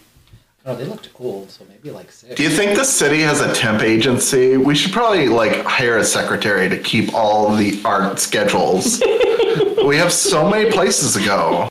Oh, 0.65 0.75
they 0.77 0.85
looked 0.85 1.09
old, 1.19 1.51
so 1.51 1.65
maybe 1.67 1.91
like 1.91 2.09
six. 2.09 2.35
Do 2.35 2.41
you 2.43 2.49
think 2.49 2.77
the 2.77 2.85
city 2.85 3.19
has 3.19 3.41
a 3.41 3.53
temp 3.53 3.81
agency? 3.81 4.55
We 4.55 4.75
should 4.75 4.93
probably 4.93 5.27
like 5.27 5.61
hire 5.65 5.97
a 5.97 6.05
secretary 6.05 6.69
to 6.69 6.77
keep 6.79 7.13
all 7.13 7.53
the 7.53 7.81
art 7.83 8.17
schedules. 8.17 9.01
we 9.85 9.97
have 9.97 10.13
so 10.13 10.49
many 10.49 10.71
places 10.71 11.13
to 11.15 11.19
go. 11.25 11.67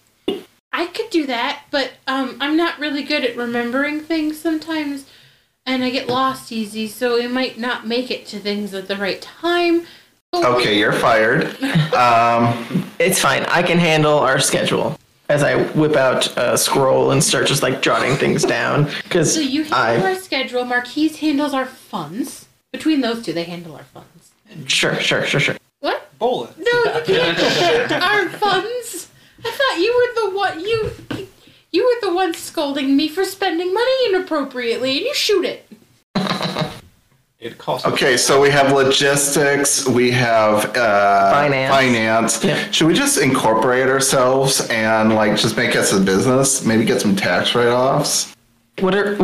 I 0.73 0.87
could 0.87 1.11
do 1.11 1.27
that, 1.27 1.65
but 1.71 1.93
um, 2.07 2.37
I'm 2.41 2.57
not 2.57 2.79
really 2.79 3.03
good 3.03 3.25
at 3.25 3.37
remembering 3.37 4.01
things 4.01 4.39
sometimes, 4.41 5.05
and 5.67 5.85
I 5.85 5.91
get 5.91 6.09
lost 6.09 6.51
easy, 6.51 6.89
so 6.89 7.17
we 7.19 7.27
might 7.29 7.59
not 7.59 7.87
make 7.87 8.11
it 8.11 8.27
to 8.29 8.39
things 8.41 8.73
at 8.75 8.89
the 8.89 8.97
right 8.97 9.21
time. 9.21 9.87
But 10.31 10.41
we- 10.41 10.47
Okay, 10.63 10.79
you're 10.79 10.93
fired. 10.93 11.45
Um, 11.93 12.89
It's 12.99 13.19
fine. 13.21 13.45
I 13.45 13.63
can 13.63 13.79
handle 13.79 14.19
our 14.19 14.39
schedule 14.41 14.97
as 15.29 15.43
I 15.43 15.57
whip 15.73 15.97
out 15.97 16.35
a 16.39 16.57
scroll 16.57 17.11
and 17.11 17.23
start 17.23 17.47
just 17.47 17.63
like 17.63 17.83
jotting 17.83 18.17
things 18.17 18.45
down 18.45 18.85
because 19.03 19.35
So 19.35 19.41
you 19.41 19.65
handle 19.65 19.79
I 19.79 20.13
our 20.13 20.15
schedule. 20.21 20.65
Marquies 20.65 21.17
handles 21.17 21.53
our 21.53 21.67
funds. 21.67 22.47
Between 22.73 23.01
those 23.03 23.23
two, 23.25 23.33
they 23.33 23.45
handle 23.45 23.75
our 23.77 23.85
funds. 23.85 24.33
sure 24.71 24.95
sure 25.01 25.25
sure 25.27 25.41
sure. 25.41 25.57
What? 25.81 26.09
Bullet. 26.19 26.57
No, 26.59 27.03
you 27.07 27.35
can't 27.35 27.93
our 27.93 28.29
funds. 28.31 28.82
I 29.45 29.51
thought 29.51 29.79
you 29.79 29.93
were 29.95 30.31
the 30.31 30.37
one 30.37 30.61
you. 30.61 31.27
You 31.71 31.85
were 31.85 32.07
the 32.09 32.15
one 32.15 32.35
scolding 32.35 32.97
me 32.97 33.09
for 33.09 33.25
spending 33.25 33.73
money 33.73 34.07
inappropriately, 34.09 34.99
and 34.99 35.07
you 35.07 35.15
shoot 35.15 35.45
it. 35.47 35.67
It 37.41 37.59
costs. 37.59 37.87
okay, 37.89 38.17
so 38.17 38.41
we 38.41 38.51
have 38.51 38.71
logistics, 38.71 39.85
we 39.89 40.13
have 40.13 40.77
uh, 40.77 41.33
Finance. 41.33 41.75
finance. 41.75 42.45
Yeah. 42.45 42.71
Should 42.71 42.87
we 42.87 42.95
just 42.95 43.19
incorporate 43.19 43.89
ourselves 43.89 44.69
and 44.69 45.15
like 45.17 45.37
just 45.37 45.57
make 45.57 45.75
us 45.75 45.93
a 45.93 45.99
business? 45.99 46.65
Maybe 46.65 46.85
get 46.85 47.01
some 47.01 47.17
tax 47.17 47.55
write-offs. 47.57 48.37
What 48.79 48.95
are 48.95 49.17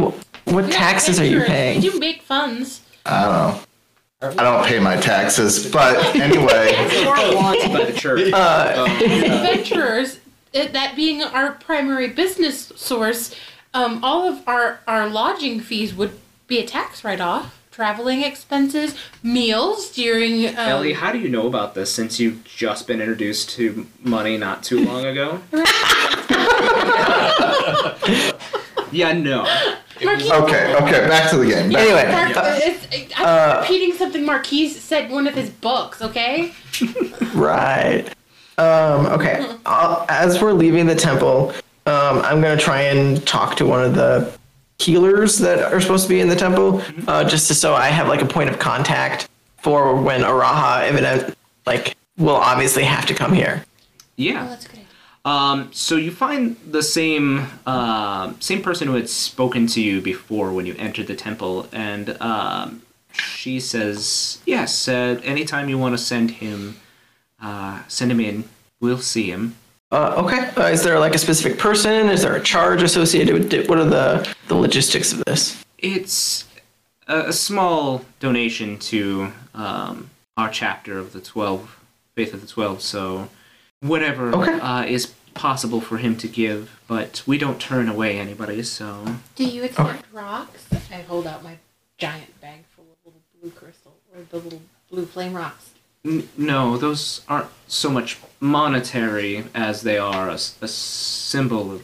what 0.47 0.73
taxes 0.73 1.21
are 1.21 1.25
you 1.25 1.43
paying? 1.43 1.81
You 1.83 1.97
make 2.01 2.23
funds. 2.23 2.81
I 3.07 3.23
don't 3.25 3.33
know. 3.33 3.61
I 4.21 4.35
don't 4.35 4.67
pay 4.67 4.81
my 4.81 4.97
taxes, 4.97 5.71
but 5.71 5.97
anyway. 6.17 6.75
Or 7.07 7.15
by 7.15 7.85
the 7.89 7.93
church. 7.97 8.33
Uh, 8.33 8.87
adventurers, 9.01 10.19
it- 10.53 10.73
that 10.73 10.97
being 10.97 11.23
our 11.23 11.53
primary 11.53 12.09
business 12.09 12.73
source, 12.75 13.33
um, 13.75 14.03
all 14.03 14.27
of 14.29 14.43
our, 14.49 14.81
our 14.89 15.09
lodging 15.09 15.61
fees 15.61 15.95
would 15.95 16.19
be 16.49 16.59
a 16.59 16.67
tax 16.67 17.05
write 17.05 17.21
off. 17.21 17.55
Traveling 17.71 18.23
expenses, 18.23 18.97
meals 19.23 19.93
during. 19.93 20.49
Um, 20.49 20.57
Ellie, 20.57 20.95
how 20.95 21.13
do 21.13 21.19
you 21.21 21.29
know 21.29 21.47
about 21.47 21.77
this 21.77 21.95
since 21.95 22.19
you've 22.19 22.43
just 22.43 22.89
been 22.89 23.01
introduced 23.01 23.51
to 23.51 23.87
money 24.03 24.37
not 24.37 24.65
too 24.65 24.85
long 24.85 25.05
ago? 25.07 25.41
yeah, 28.91 29.13
no. 29.13 29.45
Marquies, 30.01 30.31
Okay, 30.31 30.75
okay, 30.77 31.09
back 31.09 31.31
to 31.31 31.37
the 31.39 31.47
game. 31.47 31.71
Back- 31.73 31.83
anyway, 31.83 32.13
Mar- 32.35 32.45
uh, 32.45 32.59
it's, 32.63 32.87
I'm 33.17 33.27
Uh, 33.27 33.61
repeating 33.61 33.95
something 33.97 34.23
Marquies 34.25 34.71
said 34.71 35.07
in 35.07 35.13
one 35.13 35.27
of 35.27 35.35
his 35.35 35.51
books, 35.51 36.01
okay? 36.03 36.53
right. 37.35 38.05
Um, 38.59 39.07
okay. 39.07 39.47
i 39.67 40.05
as 40.09 40.41
we're 40.43 40.53
leaving 40.53 40.87
the 40.87 40.95
temple, 40.95 41.53
um, 41.87 42.19
I'm 42.21 42.41
gonna 42.41 42.57
try 42.57 42.83
and 42.83 43.25
talk 43.27 43.57
to 43.57 43.67
one 43.67 43.83
of 43.85 43.95
the 43.95 44.33
healers 44.79 45.39
that 45.39 45.73
are 45.73 45.81
supposed 45.81 46.05
to 46.05 46.09
be 46.09 46.21
in 46.21 46.29
the 46.29 46.37
temple, 46.37 46.83
uh, 47.07 47.25
just 47.25 47.49
to, 47.49 47.55
so 47.55 47.75
I 47.75 47.89
have 47.89 48.09
like 48.09 48.21
a 48.23 48.27
point 48.27 48.49
of 48.51 48.59
contact 48.59 49.29
for 49.59 49.95
when 49.95 50.23
Araha 50.23 50.83
evident 50.83 51.37
like 51.67 51.97
will 52.17 52.37
obviously 52.37 52.83
have 52.85 53.07
to 53.07 53.15
come 53.15 53.33
here. 53.33 53.63
Oh, 53.65 53.71
Yeah. 54.17 54.47
that's 54.49 54.65
a 54.67 54.69
good. 54.69 54.75
idea. 54.79 54.88
Um, 55.29 55.71
so 55.73 55.97
you 55.97 56.11
find 56.11 56.57
the 56.71 56.83
same 56.83 57.27
uh, 57.67 58.33
same 58.41 58.63
person 58.63 58.89
who 58.89 58.95
had 58.95 59.09
spoken 59.11 59.67
to 59.75 59.81
you 59.81 60.01
before 60.01 60.49
when 60.57 60.65
you 60.65 60.75
entered 60.79 61.07
the 61.07 61.15
temple, 61.29 61.55
and 61.73 62.05
um, 62.23 62.83
she 63.13 63.61
says, 63.61 64.39
"Yes, 64.47 64.89
uh, 64.89 65.21
anytime 65.35 65.69
you 65.69 65.77
want 65.85 65.93
to 65.99 66.03
send 66.13 66.31
him, 66.43 66.77
uh, 67.43 67.83
send 67.89 68.11
him 68.11 68.21
in. 68.21 68.45
We'll 68.81 69.05
see 69.15 69.31
him." 69.31 69.57
Uh, 69.91 70.23
okay. 70.25 70.41
Uh, 70.57 70.69
is 70.77 70.83
there 70.83 70.99
like 70.99 71.15
a 71.15 71.19
specific 71.19 71.59
person? 71.59 72.09
Is 72.09 72.23
there 72.23 72.37
a 72.37 72.43
charge 72.43 72.83
associated 72.83 73.35
with 73.35 73.53
it? 73.53 73.69
What 73.69 73.79
are 73.79 73.91
the 73.99 74.35
the 74.49 74.55
logistics 74.55 75.13
of 75.13 75.23
this? 75.27 75.63
It's 75.79 76.47
a, 77.07 77.29
a 77.29 77.33
small 77.33 78.05
donation 78.19 78.79
to 78.93 79.33
um, 79.55 80.09
our 80.39 80.49
chapter 80.49 80.99
of 80.99 81.13
the 81.13 81.21
Twelve, 81.21 81.79
Faith 82.15 82.33
of 82.33 82.41
the 82.41 82.47
Twelve. 82.47 82.81
So 82.81 83.29
whatever 83.81 84.35
Okay. 84.35 84.59
uh, 84.59 84.85
is 84.85 85.15
possible 85.43 85.81
for 85.81 85.99
him 85.99 86.17
to 86.17 86.29
give, 86.29 86.79
but 86.89 87.23
we 87.27 87.39
don't 87.39 87.61
turn 87.61 87.89
away 87.89 88.19
anybody. 88.19 88.63
So 88.65 89.05
Do 89.37 89.45
you 89.45 89.65
accept 89.65 90.05
rocks? 90.13 90.67
I 90.93 90.97
hold 91.03 91.27
out 91.27 91.43
my 91.45 91.57
giant 91.97 92.39
bag 92.41 92.65
full 92.75 92.85
of 92.85 92.97
little 93.05 93.21
blue 93.41 93.51
crystal, 93.53 93.95
or 94.15 94.23
the 94.29 94.39
little 94.39 94.63
blue 94.91 95.07
flame 95.07 95.35
rocks. 95.35 95.71
N- 96.05 96.29
no, 96.37 96.77
those 96.77 97.23
aren't 97.29 97.51
so 97.69 97.89
much 97.91 98.19
monetary 98.41 99.45
as 99.55 99.83
they 99.83 99.97
are 99.99 100.29
a 100.29 100.39
symbol 100.39 101.73
of 101.73 101.83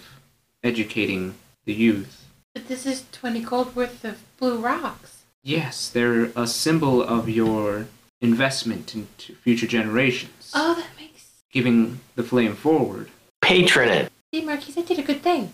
educating 0.62 1.34
the 1.64 1.74
youth. 1.74 2.24
But 2.54 2.68
this 2.68 2.86
is 2.86 3.04
20 3.12 3.40
gold 3.40 3.76
worth 3.76 4.04
of 4.04 4.18
blue 4.38 4.58
rocks. 4.58 5.22
Yes, 5.42 5.88
they're 5.88 6.30
a 6.36 6.46
symbol 6.46 7.02
of 7.02 7.28
your 7.28 7.86
investment 8.20 8.94
into 8.94 9.34
future 9.34 9.66
generations, 9.66 10.50
Oh, 10.54 10.74
that 10.74 10.88
makes. 10.98 11.28
giving 11.52 12.00
the 12.14 12.22
flame 12.22 12.54
forward. 12.56 13.10
Patronage. 13.44 14.08
See, 14.32 14.42
Marquies, 14.42 14.78
I 14.78 14.82
did 14.82 14.98
a 14.98 15.02
good 15.02 15.22
thing. 15.22 15.52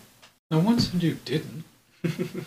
No 0.49 0.59
one 0.59 0.79
said 0.79 1.03
you 1.03 1.17
didn't. 1.25 1.63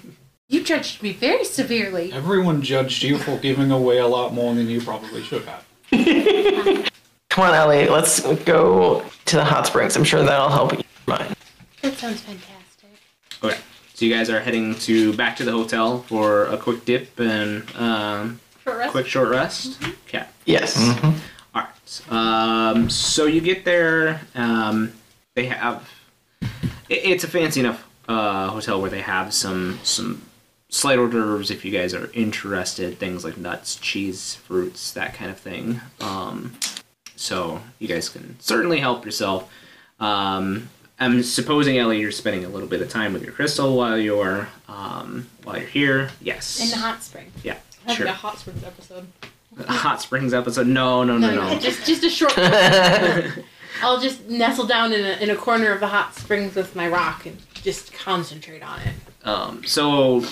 You 0.51 0.63
judged 0.63 1.03
me 1.03 1.13
very 1.13 1.43
severely. 1.45 2.13
Everyone 2.13 2.61
judged 2.61 3.03
you 3.03 3.17
for 3.17 3.39
giving 3.39 3.71
away 3.73 3.97
a 3.99 4.07
lot 4.07 4.35
more 4.35 4.55
than 4.55 4.69
you 4.69 4.81
probably 4.83 5.23
should 5.23 5.43
have. 5.47 5.65
Come 7.31 7.45
on, 7.49 7.55
Ellie. 7.55 7.89
Let's 7.89 8.21
go 8.45 9.03
to 9.25 9.37
the 9.37 9.45
hot 9.45 9.67
springs. 9.67 9.97
I'm 9.97 10.05
sure 10.05 10.23
that'll 10.23 10.51
help 10.51 10.75
you. 10.75 10.85
Mine. 11.07 11.35
That 11.81 11.95
sounds 11.95 12.21
fantastic. 12.21 12.91
Okay, 13.43 13.57
so 13.95 14.05
you 14.05 14.13
guys 14.15 14.29
are 14.29 14.39
heading 14.39 14.75
to 14.81 15.15
back 15.15 15.35
to 15.37 15.45
the 15.45 15.51
hotel 15.51 16.03
for 16.03 16.45
a 16.49 16.59
quick 16.59 16.85
dip 16.85 17.19
and 17.19 17.65
um, 17.77 18.39
Short 18.63 18.77
rest? 18.79 18.91
quick 18.93 19.07
short 19.07 19.31
rest. 19.31 19.83
Okay. 20.07 20.25
Yes. 20.45 20.79
All 21.55 21.63
right. 21.63 22.13
Um, 22.13 22.91
so 22.91 23.25
you 23.25 23.41
get 23.41 23.65
there. 23.65 24.21
Um, 24.35 24.93
they 25.35 25.47
have. 25.47 25.89
It, 26.43 26.49
it's 27.05 27.25
a 27.25 27.29
fancy 27.29 27.61
enough 27.61 27.87
uh, 28.09 28.49
hotel 28.49 28.81
where 28.81 28.91
they 28.91 29.01
have 29.01 29.33
some 29.35 29.79
some 29.83 30.23
slight 30.69 30.99
hors 30.99 31.09
d'oeuvres 31.11 31.51
if 31.51 31.65
you 31.65 31.71
guys 31.71 31.95
are 31.95 32.11
interested. 32.15 32.99
Things 32.99 33.25
like 33.25 33.37
nuts, 33.37 33.77
cheese, 33.77 34.35
fruits, 34.35 34.93
that 34.93 35.15
kind 35.15 35.31
of 35.31 35.39
thing. 35.39 35.81
Um, 36.01 36.55
so 37.17 37.61
you 37.79 37.89
guys 37.89 38.09
can 38.09 38.37
certainly 38.41 38.81
help 38.81 39.05
yourself. 39.05 39.51
Um, 40.01 40.69
I'm 40.99 41.23
supposing 41.23 41.79
Ellie, 41.79 42.01
you're 42.01 42.13
spending 42.13 42.45
a 42.45 42.49
little 42.49 42.69
bit 42.69 42.81
of 42.81 42.89
time 42.89 43.13
with 43.13 43.23
your 43.23 43.33
crystal 43.33 43.77
while 43.77 43.99
you're 43.99 44.49
um, 44.69 45.29
while 45.43 45.59
you're 45.59 45.67
here. 45.67 46.11
Yes. 46.21 46.61
In 46.63 46.71
the 46.71 46.77
hot 46.77 47.03
spring. 47.03 47.33
Yeah. 47.43 47.57
Having 47.87 47.97
Sure. 47.97 48.07
a 48.07 48.13
hot 48.13 48.39
springs 48.39 48.65
episode. 48.65 49.07
Hot 49.69 50.01
Springs 50.03 50.35
episode. 50.35 50.67
No, 50.67 51.05
no, 51.05 51.17
no, 51.17 51.33
no. 51.33 51.59
Just, 51.61 51.87
just 51.87 52.03
a 52.03 52.11
short. 52.11 52.33
I'll 53.83 54.01
just 54.01 54.29
nestle 54.29 54.67
down 54.67 54.93
in 54.93 55.05
a, 55.05 55.23
in 55.23 55.31
a 55.31 55.37
corner 55.37 55.73
of 55.73 55.81
the 55.81 55.89
hot 55.89 56.15
springs 56.15 56.55
with 56.55 56.75
my 56.77 56.89
rock 56.89 57.27
and 57.27 57.37
just 57.55 57.93
concentrate 57.93 58.63
on 58.63 58.81
it. 58.81 58.95
Um, 59.27 59.65
so 59.65 60.25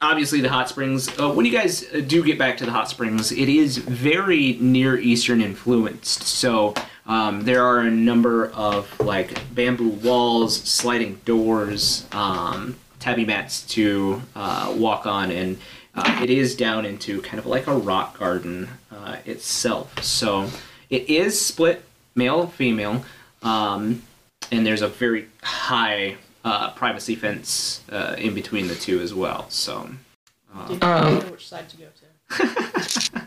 obviously 0.00 0.40
the 0.40 0.48
hot 0.48 0.68
springs. 0.68 1.08
Uh, 1.18 1.32
when 1.32 1.44
you 1.44 1.52
guys 1.52 1.84
uh, 1.92 2.00
do 2.06 2.22
get 2.24 2.38
back 2.38 2.56
to 2.58 2.64
the 2.64 2.70
hot 2.70 2.88
springs, 2.88 3.32
it 3.32 3.48
is 3.48 3.78
very 3.78 4.54
near 4.60 4.98
Eastern 4.98 5.40
influenced. 5.40 6.22
So 6.22 6.74
um, 7.06 7.42
there 7.42 7.64
are 7.64 7.80
a 7.80 7.90
number 7.90 8.50
of 8.50 8.88
like 9.00 9.54
bamboo 9.54 9.88
walls, 9.88 10.56
sliding 10.56 11.20
doors, 11.24 12.06
um, 12.12 12.76
tatami 12.98 13.24
mats 13.24 13.62
to 13.62 14.22
uh, 14.36 14.74
walk 14.76 15.06
on, 15.06 15.30
and 15.30 15.58
uh, 15.94 16.20
it 16.22 16.30
is 16.30 16.54
down 16.54 16.86
into 16.86 17.20
kind 17.22 17.38
of 17.38 17.46
like 17.46 17.66
a 17.66 17.74
rock 17.74 18.18
garden 18.18 18.68
uh, 18.92 19.16
itself. 19.24 20.02
So 20.02 20.48
it 20.88 21.08
is 21.10 21.44
split 21.44 21.84
male 22.14 22.46
female, 22.46 23.04
um, 23.42 24.02
and 24.50 24.66
there's 24.66 24.82
a 24.82 24.88
very 24.88 25.28
high 25.42 26.16
uh, 26.44 26.70
privacy 26.72 27.14
fence 27.14 27.82
uh, 27.90 28.14
in 28.18 28.34
between 28.34 28.68
the 28.68 28.74
two 28.74 29.00
as 29.00 29.14
well. 29.14 29.46
So. 29.50 29.90
Do 30.66 30.72
you 30.74 30.78
know 30.80 31.20
which 31.30 31.48
side 31.48 31.68
to 31.68 31.76
go 31.76 31.84
to? 31.84 33.22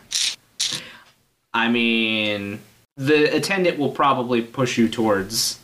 I 1.54 1.68
mean, 1.68 2.60
the 2.96 3.34
attendant 3.34 3.78
will 3.78 3.90
probably 3.92 4.42
push 4.42 4.76
you 4.76 4.88
towards 4.88 5.58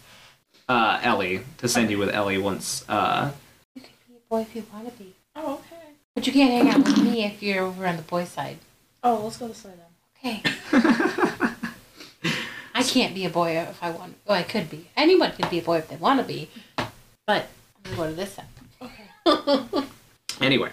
uh, 0.68 1.00
Ellie 1.02 1.42
to 1.58 1.68
send 1.68 1.90
you 1.90 1.98
with 1.98 2.10
Ellie 2.10 2.38
once. 2.38 2.84
Uh, 2.88 3.32
You 3.74 3.82
can 3.82 3.90
be 4.08 4.14
a 4.14 4.28
boy 4.30 4.40
if 4.42 4.54
you 4.56 4.64
want 4.72 4.86
to 4.90 5.02
be. 5.02 5.14
Oh, 5.36 5.54
okay. 5.54 5.76
But 6.14 6.26
you 6.26 6.32
can't 6.32 6.50
hang 6.50 6.68
out 6.74 6.86
with 6.86 7.04
me 7.04 7.24
if 7.24 7.42
you're 7.42 7.64
over 7.64 7.86
on 7.86 7.96
the 7.96 8.02
boy 8.02 8.24
side. 8.24 8.58
Oh, 9.02 9.20
let's 9.24 9.36
go 9.36 9.48
this 9.48 9.64
way 9.64 9.72
then. 10.22 10.42
Okay. 10.42 11.36
I 12.80 12.82
can't 12.82 13.14
be 13.14 13.26
a 13.26 13.30
boy 13.30 13.58
if 13.58 13.82
I 13.82 13.90
want. 13.90 14.16
Oh, 14.26 14.32
I 14.32 14.42
could 14.42 14.70
be. 14.70 14.88
Anyone 14.96 15.32
could 15.32 15.50
be 15.50 15.58
a 15.58 15.62
boy 15.62 15.76
if 15.78 15.88
they 15.88 15.96
want 15.96 16.18
to 16.18 16.26
be. 16.26 16.48
But 17.26 17.48
I'm 17.84 17.94
going 17.94 17.96
to 17.96 17.96
go 17.96 18.08
to 18.08 18.14
this 18.14 18.32
side. 18.32 18.46
Okay. 19.26 19.84
anyway, 20.40 20.70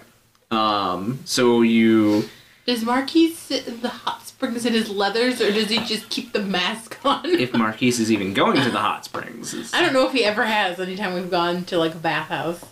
um, 0.50 1.20
so 1.26 1.62
you 1.64 2.30
Does 2.66 2.86
Marquies 2.86 3.34
sit 3.34 3.68
in 3.68 3.82
the 3.82 3.90
hot 3.90 4.26
springs 4.26 4.66
in 4.66 4.72
his 4.72 4.90
leathers, 4.90 5.42
or 5.42 5.52
does 5.52 5.68
he 5.70 5.80
just 5.80 6.10
keep 6.10 6.32
the 6.32 6.42
mask 6.42 6.98
on? 7.04 7.26
if 7.26 7.52
Marquies 7.52 8.00
is 8.00 8.10
even 8.10 8.34
going 8.34 8.62
to 8.62 8.70
the 8.70 8.80
hot 8.80 9.04
springs. 9.04 9.54
is- 9.54 9.74
I 9.74 9.82
don't 9.82 9.92
know 9.92 10.08
if 10.08 10.14
he 10.14 10.24
ever 10.24 10.46
has 10.46 10.80
anytime 10.80 11.14
we've 11.14 11.30
gone 11.30 11.66
to 11.66 11.78
like 11.78 11.94
a 11.94 11.98
bathhouse. 11.98 12.64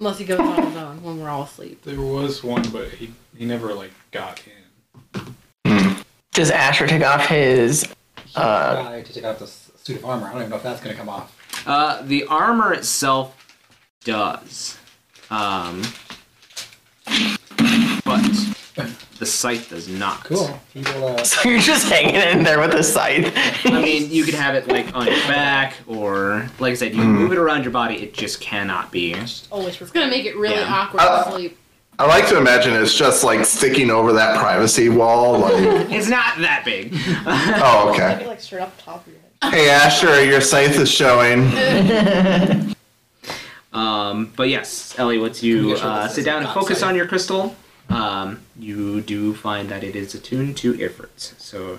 Unless 0.00 0.18
he 0.18 0.24
goes 0.24 0.40
on 0.40 0.66
his 0.66 0.76
own 0.76 1.00
when 1.04 1.20
we're 1.20 1.28
all 1.28 1.44
asleep. 1.44 1.84
There 1.84 2.00
was 2.00 2.42
one, 2.42 2.68
but 2.72 2.88
he 2.88 3.12
he 3.38 3.44
never 3.44 3.72
like 3.74 3.92
got 4.10 4.42
in. 5.14 6.02
Does 6.32 6.50
Asher 6.50 6.88
take 6.88 7.04
off 7.04 7.26
his? 7.26 7.86
Uh, 8.36 8.82
Try 8.82 9.02
to 9.02 9.12
take 9.12 9.24
off 9.24 9.38
the 9.38 9.46
suit 9.46 9.96
of 9.96 10.04
armor. 10.04 10.26
I 10.26 10.32
don't 10.32 10.38
even 10.40 10.50
know 10.50 10.56
if 10.56 10.62
that's 10.62 10.80
going 10.80 10.94
to 10.94 10.98
come 10.98 11.08
off. 11.08 11.36
Uh, 11.66 12.02
the 12.02 12.24
armor 12.26 12.72
itself 12.72 13.36
does, 14.04 14.78
um, 15.30 15.82
but 18.04 18.22
the 19.18 19.26
scythe 19.26 19.68
does 19.70 19.88
not. 19.88 20.24
Cool. 20.24 20.58
He 20.74 20.80
will, 20.80 21.06
uh, 21.08 21.24
so 21.24 21.48
you're 21.48 21.60
just 21.60 21.88
hanging 21.88 22.16
in 22.16 22.42
there 22.42 22.58
with 22.58 22.74
a 22.74 22.82
scythe. 22.82 23.32
I 23.66 23.80
mean, 23.82 24.10
you 24.10 24.24
could 24.24 24.34
have 24.34 24.54
it 24.56 24.66
like 24.66 24.92
on 24.96 25.06
your 25.06 25.14
back, 25.28 25.74
or 25.86 26.48
like 26.58 26.72
I 26.72 26.74
said, 26.74 26.92
you 26.94 27.02
can 27.02 27.12
move 27.12 27.32
it 27.32 27.38
around 27.38 27.62
your 27.62 27.70
body. 27.72 27.96
It 28.02 28.14
just 28.14 28.40
cannot 28.40 28.90
be. 28.90 29.14
Always 29.50 29.80
It's 29.80 29.90
gonna 29.92 30.08
make 30.10 30.24
it 30.24 30.36
really 30.36 30.56
Yeah. 30.56 30.72
awkward 30.74 31.00
Uh, 31.02 31.24
to 31.24 31.30
sleep. 31.32 31.58
I 32.02 32.06
like 32.06 32.26
to 32.30 32.36
imagine 32.36 32.74
it's 32.74 32.96
just 32.96 33.22
like 33.22 33.44
sticking 33.44 33.88
over 33.88 34.12
that 34.14 34.36
privacy 34.36 34.88
wall. 34.88 35.38
Like, 35.38 35.52
It's 35.88 36.08
not 36.08 36.36
that 36.38 36.64
big. 36.64 36.92
oh, 37.26 37.92
okay. 37.94 38.16
Maybe 38.16 38.28
like 38.28 38.40
straight 38.40 38.62
up 38.62 38.76
top 38.76 39.06
of 39.06 39.12
your 39.12 39.22
head. 39.40 39.54
Hey, 39.54 39.70
Asher, 39.70 40.24
your 40.24 40.40
scythe 40.40 40.76
is 40.80 40.90
showing. 40.90 41.52
Um, 43.74 44.30
but 44.36 44.50
yes, 44.50 44.94
Ellie, 44.98 45.16
once 45.16 45.42
you 45.42 45.76
uh, 45.76 46.06
sit 46.06 46.26
down 46.26 46.42
and 46.42 46.52
focus 46.52 46.82
on 46.82 46.94
your 46.94 47.06
crystal, 47.06 47.56
um, 47.88 48.42
you 48.58 49.00
do 49.00 49.32
find 49.32 49.70
that 49.70 49.82
it 49.82 49.96
is 49.96 50.14
attuned 50.14 50.58
to 50.58 50.74
Ifrits, 50.74 51.32
So 51.40 51.78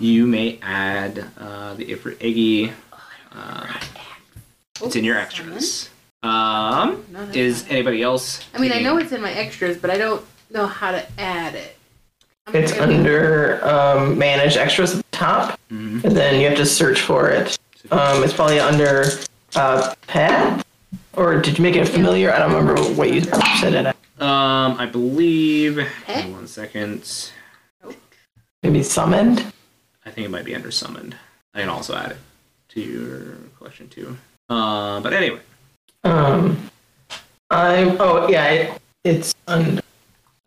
you 0.00 0.26
may 0.26 0.58
add 0.62 1.26
uh, 1.36 1.74
the 1.74 1.84
Ifrit 1.84 2.16
Egi. 2.16 2.72
Uh, 3.30 3.74
it's 4.82 4.96
in 4.96 5.04
your 5.04 5.18
extras. 5.18 5.90
Um, 6.24 7.04
is 7.34 7.62
not- 7.64 7.70
anybody 7.72 8.02
else? 8.02 8.40
I 8.54 8.58
mean, 8.58 8.72
I 8.72 8.80
know 8.80 8.96
it's 8.96 9.12
in 9.12 9.20
my 9.20 9.32
extras, 9.32 9.76
but 9.76 9.90
I 9.90 9.98
don't 9.98 10.24
know 10.50 10.66
how 10.66 10.90
to 10.92 11.04
add 11.18 11.54
it. 11.54 11.76
I'm 12.46 12.56
It's 12.56 12.72
gonna- 12.72 12.94
under 12.94 13.66
um, 13.66 14.18
manage 14.18 14.56
extras 14.56 14.92
at 14.92 14.96
the 14.98 15.16
top, 15.16 15.58
Mhm. 15.70 16.02
and 16.04 16.16
then 16.16 16.40
you 16.40 16.48
have 16.48 16.56
to 16.58 16.66
search 16.66 17.00
for 17.02 17.28
it. 17.30 17.58
Um, 17.90 18.24
it's 18.24 18.32
probably 18.32 18.58
under 18.60 19.06
uh, 19.56 19.94
pet, 20.08 20.66
or 21.12 21.40
did 21.40 21.56
you 21.58 21.62
make 21.62 21.76
it 21.76 21.86
familiar? 21.86 22.32
I 22.32 22.38
don't 22.40 22.52
remember 22.52 22.82
what 22.94 23.12
you 23.12 23.22
said 23.60 23.74
it. 23.74 23.86
Um, 24.20 24.76
I 24.78 24.86
believe. 24.86 25.78
Hold 26.06 26.32
one 26.32 26.46
second. 26.48 27.30
Maybe 28.62 28.82
summoned. 28.82 29.52
I 30.06 30.10
think 30.10 30.24
it 30.24 30.30
might 30.30 30.44
be 30.44 30.54
under 30.54 30.70
summoned. 30.70 31.14
I 31.54 31.60
can 31.60 31.68
also 31.68 31.94
add 31.94 32.12
it 32.12 32.16
to 32.70 32.80
your 32.80 33.36
collection 33.58 33.88
too. 33.88 34.16
Uh, 34.50 35.00
but 35.00 35.12
anyway, 35.12 35.38
Um, 36.04 36.70
I 37.50 37.96
oh 37.98 38.28
yeah, 38.28 38.46
it, 38.50 38.82
it's 39.04 39.34
under. 39.46 39.78
Are 39.80 39.82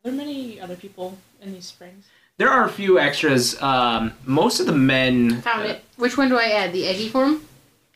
there 0.03 0.13
many 0.13 0.59
other 0.61 0.75
people 0.75 1.17
in 1.41 1.53
these 1.53 1.65
springs? 1.65 2.05
there 2.37 2.49
are 2.49 2.65
a 2.65 2.69
few 2.69 2.99
extras. 2.99 3.59
Um, 3.61 4.13
most 4.25 4.59
of 4.59 4.67
the 4.67 4.71
men. 4.73 5.41
Found 5.41 5.65
it. 5.65 5.83
Which 5.95 6.17
one 6.17 6.29
do 6.29 6.37
I 6.37 6.49
add? 6.49 6.71
The 6.73 6.83
egi 6.83 7.09
form? 7.09 7.41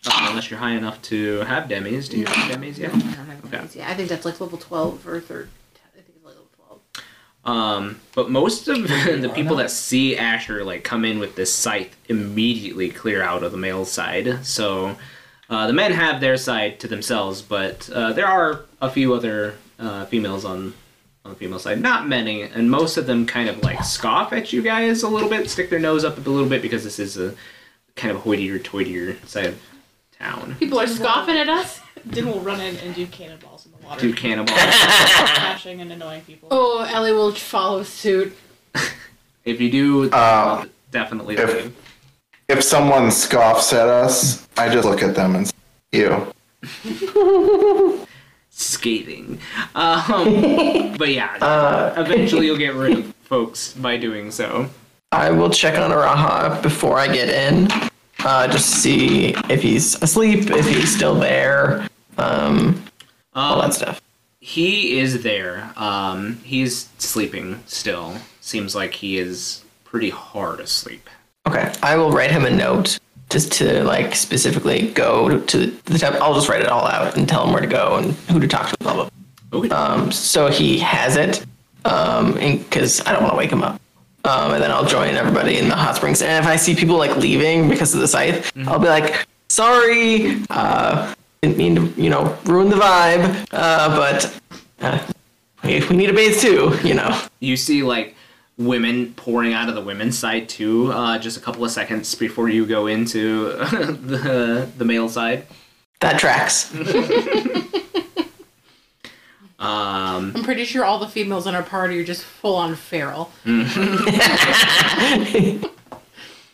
Uh, 0.07 0.27
unless 0.29 0.49
you're 0.49 0.59
high 0.59 0.71
enough 0.73 0.99
to 1.03 1.41
have 1.41 1.69
demis. 1.69 2.09
Do 2.09 2.17
you 2.17 2.25
have 2.25 2.51
demis 2.51 2.79
yet? 2.79 2.89
I 2.89 2.97
don't 2.97 3.01
have 3.01 3.45
Okay. 3.45 3.61
these 3.61 3.75
yet. 3.75 3.89
I 3.89 3.93
think 3.93 4.09
that's 4.09 4.25
like 4.25 4.41
level 4.41 4.57
12 4.57 5.07
or 5.07 5.19
third. 5.19 5.49
I 5.75 5.89
think 5.93 6.07
it's 6.07 6.25
like 6.25 6.33
level 6.33 6.47
12. 7.43 7.55
Um, 7.55 7.99
but 8.15 8.31
most 8.31 8.67
of 8.67 8.81
the 8.87 9.31
people 9.35 9.57
that 9.57 9.69
see 9.69 10.17
Asher 10.17 10.63
like 10.63 10.83
come 10.83 11.05
in 11.05 11.19
with 11.19 11.35
this 11.35 11.53
scythe 11.53 11.95
immediately 12.09 12.89
clear 12.89 13.21
out 13.21 13.43
of 13.43 13.51
the 13.51 13.59
male 13.59 13.85
side. 13.85 14.43
So 14.43 14.97
uh, 15.51 15.67
the 15.67 15.73
men 15.73 15.91
have 15.91 16.19
their 16.21 16.37
side 16.37 16.79
to 16.79 16.87
themselves, 16.87 17.41
but 17.43 17.87
uh, 17.91 18.13
there 18.13 18.25
are 18.27 18.61
a 18.81 18.89
few 18.89 19.13
other 19.13 19.55
uh, 19.77 20.05
females 20.05 20.43
on 20.45 20.73
on 21.23 21.29
the 21.31 21.37
female 21.37 21.59
side. 21.59 21.79
Not 21.79 22.07
many, 22.07 22.41
and 22.41 22.71
most 22.71 22.97
of 22.97 23.05
them 23.05 23.27
kind 23.27 23.47
of 23.47 23.61
like 23.61 23.83
scoff 23.83 24.33
at 24.33 24.51
you 24.51 24.63
guys 24.63 25.03
a 25.03 25.07
little 25.07 25.29
bit, 25.29 25.47
stick 25.51 25.69
their 25.69 25.77
nose 25.79 26.03
up 26.03 26.17
a 26.17 26.21
little 26.29 26.49
bit 26.49 26.63
because 26.63 26.83
this 26.83 26.97
is 26.97 27.15
a 27.15 27.35
kind 27.95 28.15
of 28.15 28.23
hoitier, 28.23 28.57
toitier 28.59 29.23
side 29.27 29.45
of 29.45 29.61
town. 30.17 30.55
People 30.57 30.79
are 30.79 30.87
scoffing 30.87 31.37
at 31.37 31.47
us. 31.49 31.79
Then 32.03 32.25
we'll 32.25 32.39
run 32.39 32.59
in 32.59 32.77
and 32.77 32.95
do 32.95 33.05
cannonballs 33.05 33.67
in 33.67 33.71
the 33.73 33.77
water. 33.85 34.01
Do 34.01 34.11
cannonballs, 34.15 34.59
Smashing 34.73 35.81
and 35.81 35.91
annoying 35.91 36.21
people. 36.23 36.47
Oh, 36.49 36.83
Ellie 36.89 37.11
will 37.11 37.31
follow 37.33 37.83
suit. 37.83 38.35
if 39.45 39.61
you 39.61 39.69
do, 39.69 40.09
Uh, 40.09 40.65
definitely 40.89 41.35
if- 41.35 41.53
leave. 41.53 41.75
If 42.51 42.63
someone 42.63 43.11
scoffs 43.11 43.71
at 43.71 43.87
us, 43.87 44.45
I 44.57 44.67
just 44.67 44.85
look 44.85 45.01
at 45.01 45.15
them 45.15 45.37
and 45.37 45.47
say, 45.47 45.53
you. 45.93 46.27
scathing. 48.49 49.39
Um, 49.73 50.95
but 50.97 51.07
yeah, 51.09 51.37
Uh, 51.41 51.93
eventually 51.95 52.47
you'll 52.47 52.57
get 52.57 52.73
rid 52.75 52.97
of 52.97 53.15
folks 53.23 53.71
by 53.73 53.95
doing 53.95 54.31
so. 54.31 54.69
I 55.13 55.31
will 55.31 55.49
check 55.49 55.77
on 55.79 55.91
Araha 55.91 56.61
before 56.61 56.99
I 56.99 57.07
get 57.07 57.29
in, 57.29 57.69
uh, 58.25 58.47
just 58.49 58.73
to 58.73 58.79
see 58.81 59.27
if 59.49 59.61
he's 59.61 59.95
asleep, 60.03 60.51
if 60.51 60.67
he's 60.67 60.93
still 60.93 61.15
there, 61.15 61.87
um, 62.17 62.83
all 63.33 63.61
Um, 63.61 63.69
that 63.69 63.73
stuff. 63.73 64.01
he 64.41 64.99
is 64.99 65.23
there. 65.23 65.71
Um, 65.77 66.41
he's 66.43 66.89
sleeping 66.97 67.63
still. 67.65 68.17
Seems 68.41 68.75
like 68.75 68.95
he 68.95 69.17
is 69.17 69.61
pretty 69.85 70.09
hard 70.09 70.59
asleep. 70.59 71.09
Okay, 71.47 71.71
I 71.81 71.95
will 71.95 72.11
write 72.11 72.31
him 72.31 72.45
a 72.45 72.49
note 72.49 72.99
just 73.29 73.51
to 73.53 73.83
like 73.83 74.13
specifically 74.15 74.91
go 74.91 75.39
to 75.39 75.65
the 75.67 75.97
temp. 75.97 76.17
I'll 76.17 76.33
just 76.35 76.49
write 76.49 76.61
it 76.61 76.67
all 76.67 76.85
out 76.85 77.17
and 77.17 77.27
tell 77.27 77.45
him 77.45 77.53
where 77.53 77.61
to 77.61 77.67
go 77.67 77.95
and 77.95 78.13
who 78.29 78.39
to 78.39 78.47
talk 78.47 78.69
to. 78.69 78.77
Blah 78.79 78.93
blah. 78.93 79.09
Okay. 79.53 79.69
Um, 79.69 80.11
so 80.11 80.47
he 80.47 80.79
has 80.79 81.17
it, 81.17 81.45
um, 81.85 82.33
because 82.35 83.01
I 83.05 83.11
don't 83.11 83.23
want 83.23 83.33
to 83.33 83.37
wake 83.37 83.51
him 83.51 83.63
up. 83.63 83.81
Um, 84.23 84.53
and 84.53 84.61
then 84.61 84.69
I'll 84.71 84.85
join 84.85 85.15
everybody 85.15 85.57
in 85.57 85.67
the 85.67 85.75
hot 85.75 85.95
springs. 85.95 86.21
And 86.21 86.43
if 86.43 86.49
I 86.49 86.55
see 86.55 86.75
people 86.75 86.95
like 86.95 87.17
leaving 87.17 87.67
because 87.67 87.93
of 87.95 88.01
the 88.01 88.07
scythe, 88.07 88.51
I'll 88.67 88.79
be 88.79 88.87
like, 88.87 89.25
sorry, 89.49 90.43
uh, 90.51 91.13
didn't 91.41 91.57
mean 91.57 91.75
to, 91.75 92.01
you 92.01 92.09
know, 92.11 92.37
ruin 92.45 92.69
the 92.69 92.75
vibe, 92.75 93.47
uh, 93.51 93.95
but 93.97 94.39
uh, 94.81 95.11
we, 95.63 95.83
we 95.87 95.95
need 95.95 96.11
a 96.11 96.13
bathe 96.13 96.39
too, 96.39 96.77
you 96.83 96.93
know. 96.93 97.19
you 97.39 97.57
see 97.57 97.81
like 97.81 98.15
women 98.65 99.13
pouring 99.15 99.53
out 99.53 99.69
of 99.69 99.75
the 99.75 99.81
women's 99.81 100.17
side 100.17 100.47
too. 100.49 100.91
Uh, 100.91 101.17
just 101.19 101.37
a 101.37 101.39
couple 101.39 101.63
of 101.65 101.71
seconds 101.71 102.13
before 102.15 102.49
you 102.49 102.65
go 102.65 102.87
into 102.87 103.49
the 103.53 104.69
the 104.77 104.85
male 104.85 105.09
side. 105.09 105.45
That 105.99 106.19
tracks. 106.19 106.73
Um, 109.59 110.33
I'm 110.35 110.43
pretty 110.43 110.65
sure 110.65 110.83
all 110.83 110.97
the 110.97 111.07
females 111.07 111.45
in 111.45 111.53
our 111.53 111.61
party 111.61 111.99
are 111.99 112.03
just 112.03 112.23
full 112.23 112.55
on 112.55 112.75
feral. 112.75 113.31
Did 113.45 113.53
you 115.35 115.61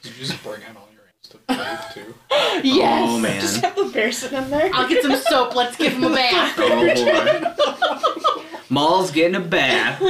just 0.03 0.43
bring 0.43 0.61
out 0.65 0.75
all 0.75 0.89
your 0.91 1.03
ants 1.07 1.29
to 1.29 1.37
bathe 1.47 1.79
too? 1.93 2.13
Yes. 2.67 3.09
oh 3.09 3.17
man. 3.17 3.39
Just 3.39 3.61
have 3.61 3.77
the 3.77 3.85
bear 3.85 4.11
sitting 4.11 4.37
in 4.43 4.49
there. 4.49 4.69
I'll 4.73 4.89
get 4.89 5.03
some 5.03 5.15
soap. 5.15 5.55
Let's 5.55 5.77
give 5.77 5.93
him 5.93 6.03
a 6.03 6.09
bath. 6.09 6.55
Oh 6.57 8.43
boy. 8.43 8.53
Maul's 8.69 9.11
getting 9.11 9.35
a 9.35 9.39
bath. 9.39 10.01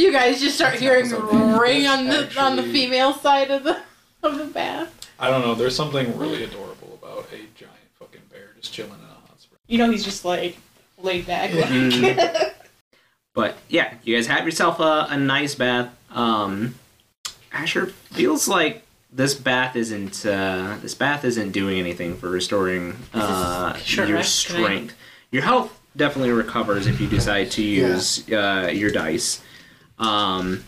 You 0.00 0.10
guys 0.10 0.40
just 0.40 0.56
start 0.56 0.76
hearing 0.76 1.04
something 1.04 1.58
ring 1.58 1.86
on 1.86 2.06
the 2.06 2.34
on 2.40 2.56
the 2.56 2.62
female 2.62 3.12
side 3.12 3.50
of 3.50 3.64
the 3.64 3.82
of 4.22 4.38
the 4.38 4.46
bath. 4.46 5.12
I 5.18 5.28
don't 5.28 5.42
know. 5.42 5.54
There's 5.54 5.76
something 5.76 6.16
really 6.16 6.42
adorable 6.42 6.98
about 7.02 7.26
a 7.34 7.36
giant 7.54 7.76
fucking 7.98 8.22
bear 8.32 8.48
just 8.58 8.72
chilling 8.72 8.92
in 8.92 8.98
a 8.98 9.28
hot 9.28 9.38
spring. 9.38 9.60
You 9.66 9.76
know 9.76 9.90
he's 9.90 10.02
just 10.02 10.24
like 10.24 10.56
laid 10.96 11.26
back. 11.26 11.50
Mm. 11.50 12.50
but 13.34 13.58
yeah, 13.68 13.92
you 14.02 14.16
guys 14.16 14.26
have 14.28 14.46
yourself 14.46 14.80
a, 14.80 15.08
a 15.10 15.18
nice 15.18 15.54
bath. 15.54 15.94
Um, 16.10 16.76
Asher 17.52 17.88
feels 17.88 18.48
like 18.48 18.82
this 19.12 19.34
bath 19.34 19.76
isn't 19.76 20.24
uh, 20.24 20.78
this 20.80 20.94
bath 20.94 21.26
isn't 21.26 21.52
doing 21.52 21.78
anything 21.78 22.16
for 22.16 22.30
restoring 22.30 22.96
uh, 23.12 23.74
short 23.74 24.08
your 24.08 24.22
strength. 24.22 24.94
Your 25.30 25.42
health 25.42 25.78
definitely 25.94 26.30
recovers 26.30 26.86
if 26.86 27.02
you 27.02 27.06
decide 27.06 27.50
to 27.50 27.62
use 27.62 28.26
uh, 28.32 28.70
your 28.72 28.90
dice. 28.90 29.42
Um, 30.00 30.64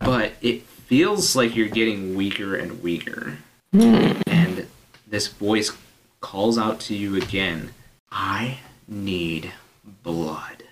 but 0.00 0.32
it 0.40 0.62
feels 0.62 1.36
like 1.36 1.54
you're 1.54 1.68
getting 1.68 2.14
weaker 2.16 2.56
and 2.56 2.82
weaker. 2.82 3.38
And 3.72 4.66
this 5.06 5.28
voice 5.28 5.70
calls 6.20 6.56
out 6.58 6.80
to 6.80 6.94
you 6.94 7.16
again. 7.16 7.70
I 8.10 8.58
need 8.88 9.52
blood. 10.02 10.64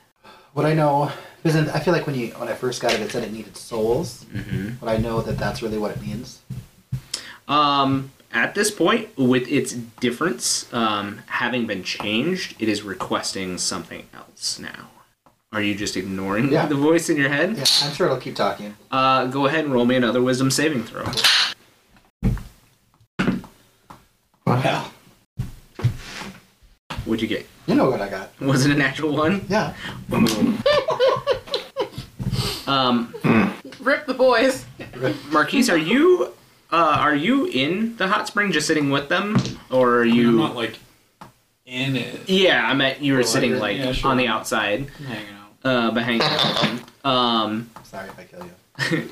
What 0.55 0.65
I 0.65 0.73
know, 0.73 1.13
because 1.43 1.69
I 1.69 1.81
feel 1.81 1.93
like 1.93 2.07
when 2.07 2.15
you 2.15 2.29
when 2.29 2.49
I 2.49 2.55
first 2.55 2.81
got 2.81 2.93
it, 2.95 3.01
it 3.01 3.11
said 3.11 3.25
it 3.25 3.33
needed 3.33 3.57
souls. 3.57 4.25
hmm 4.33 4.71
But 4.81 4.89
I 4.89 4.97
know 4.97 5.21
that 5.21 5.37
that's 5.37 5.63
really 5.63 5.79
what 5.79 5.91
it 5.91 6.01
means. 6.01 6.41
Um, 7.47 8.13
at 8.33 8.55
this 8.55 8.71
point, 8.71 9.09
with 9.19 9.47
its 9.49 9.73
difference 9.73 10.73
um, 10.73 11.21
having 11.27 11.67
been 11.67 11.83
changed, 11.83 12.55
it 12.61 12.69
is 12.69 12.83
requesting 12.83 13.59
something 13.59 14.07
else 14.15 14.59
now. 14.59 14.91
Are 15.55 15.63
you 15.63 15.75
just 15.77 15.97
ignoring 15.97 16.51
Yeah. 16.51 16.67
the 16.67 16.75
voice 16.75 17.09
in 17.09 17.17
your 17.17 17.29
head? 17.29 17.57
Yeah, 17.57 17.65
I'm 17.85 17.95
sure 17.95 18.07
it'll 18.07 18.19
keep 18.19 18.35
talking. 18.35 18.75
Uh, 18.91 19.27
go 19.27 19.47
ahead 19.47 19.65
and 19.65 19.73
roll 19.73 19.85
me 19.87 19.95
another 19.95 20.21
wisdom 20.21 20.51
saving 20.51 20.83
throw. 20.85 21.05
Well, 24.47 24.91
What'd 27.05 27.23
you 27.23 27.29
get? 27.29 27.47
you 27.67 27.75
know 27.75 27.89
what 27.91 28.01
I 28.01 28.09
got. 28.09 28.31
Was 28.41 28.67
it 28.67 28.73
a 28.73 28.75
natural 28.79 29.15
one? 29.17 29.45
Yeah. 29.49 29.75
Um, 32.67 33.13
Rip 33.81 34.07
the 34.07 34.15
boys. 34.15 34.65
Marquies, 35.29 35.71
are 35.71 35.77
you 35.77 36.33
uh, 36.73 36.97
are 36.99 37.15
you 37.15 37.45
in 37.45 37.95
the 37.99 38.09
hot 38.09 38.27
spring, 38.27 38.53
just 38.53 38.67
sitting 38.67 38.89
with 38.89 39.11
them, 39.11 39.37
or 39.71 39.97
are 39.99 40.05
you? 40.05 40.29
I'm 40.29 40.33
you? 40.33 40.39
not 40.39 40.57
like 40.57 40.79
in 41.67 41.95
it. 41.95 42.27
Yeah, 42.27 42.67
I 42.67 42.73
meant 42.73 43.03
you 43.03 43.13
were 43.13 43.19
Well, 43.19 43.29
sitting 43.29 43.59
like 43.59 43.77
yeah, 43.77 43.93
sure. 43.93 44.11
on 44.11 44.17
the 44.17 44.29
outside, 44.29 44.89
hanging 45.07 45.35
out. 45.35 45.44
Uh, 45.65 45.91
behind. 45.91 46.23
um, 47.05 47.71
Sorry 47.83 48.09
if 48.09 48.19
I 48.19 48.25
kill 48.25 48.47
you. 48.47 49.09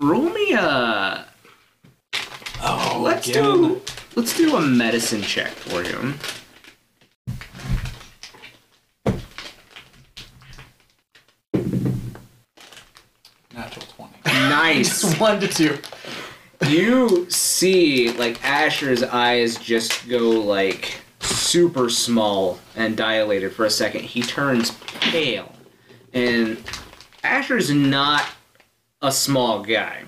roll 0.00 0.30
me 0.30 0.52
a. 0.52 1.26
Oh, 2.62 3.00
Let's 3.02 3.28
again? 3.28 3.44
do 3.44 3.82
let's 4.16 4.36
do 4.36 4.56
a 4.56 4.60
medicine 4.60 5.22
check 5.22 5.50
for 5.50 5.82
you. 5.82 6.14
natural 13.54 13.86
twenty. 13.86 14.14
Nice. 14.24 15.18
One 15.18 15.40
to 15.40 15.48
two. 15.48 15.78
you 16.68 17.28
see 17.30 18.12
like 18.12 18.42
Asher's 18.44 19.02
eyes 19.02 19.56
just 19.56 20.08
go 20.08 20.30
like 20.30 21.00
super 21.30 21.88
small 21.88 22.58
and 22.76 22.96
dilated 22.96 23.52
for 23.52 23.64
a 23.64 23.70
second. 23.70 24.02
He 24.02 24.22
turns 24.22 24.72
pale. 25.00 25.52
And 26.12 26.62
Asher's 27.22 27.70
not 27.70 28.26
a 29.02 29.12
small 29.12 29.62
guy. 29.62 30.04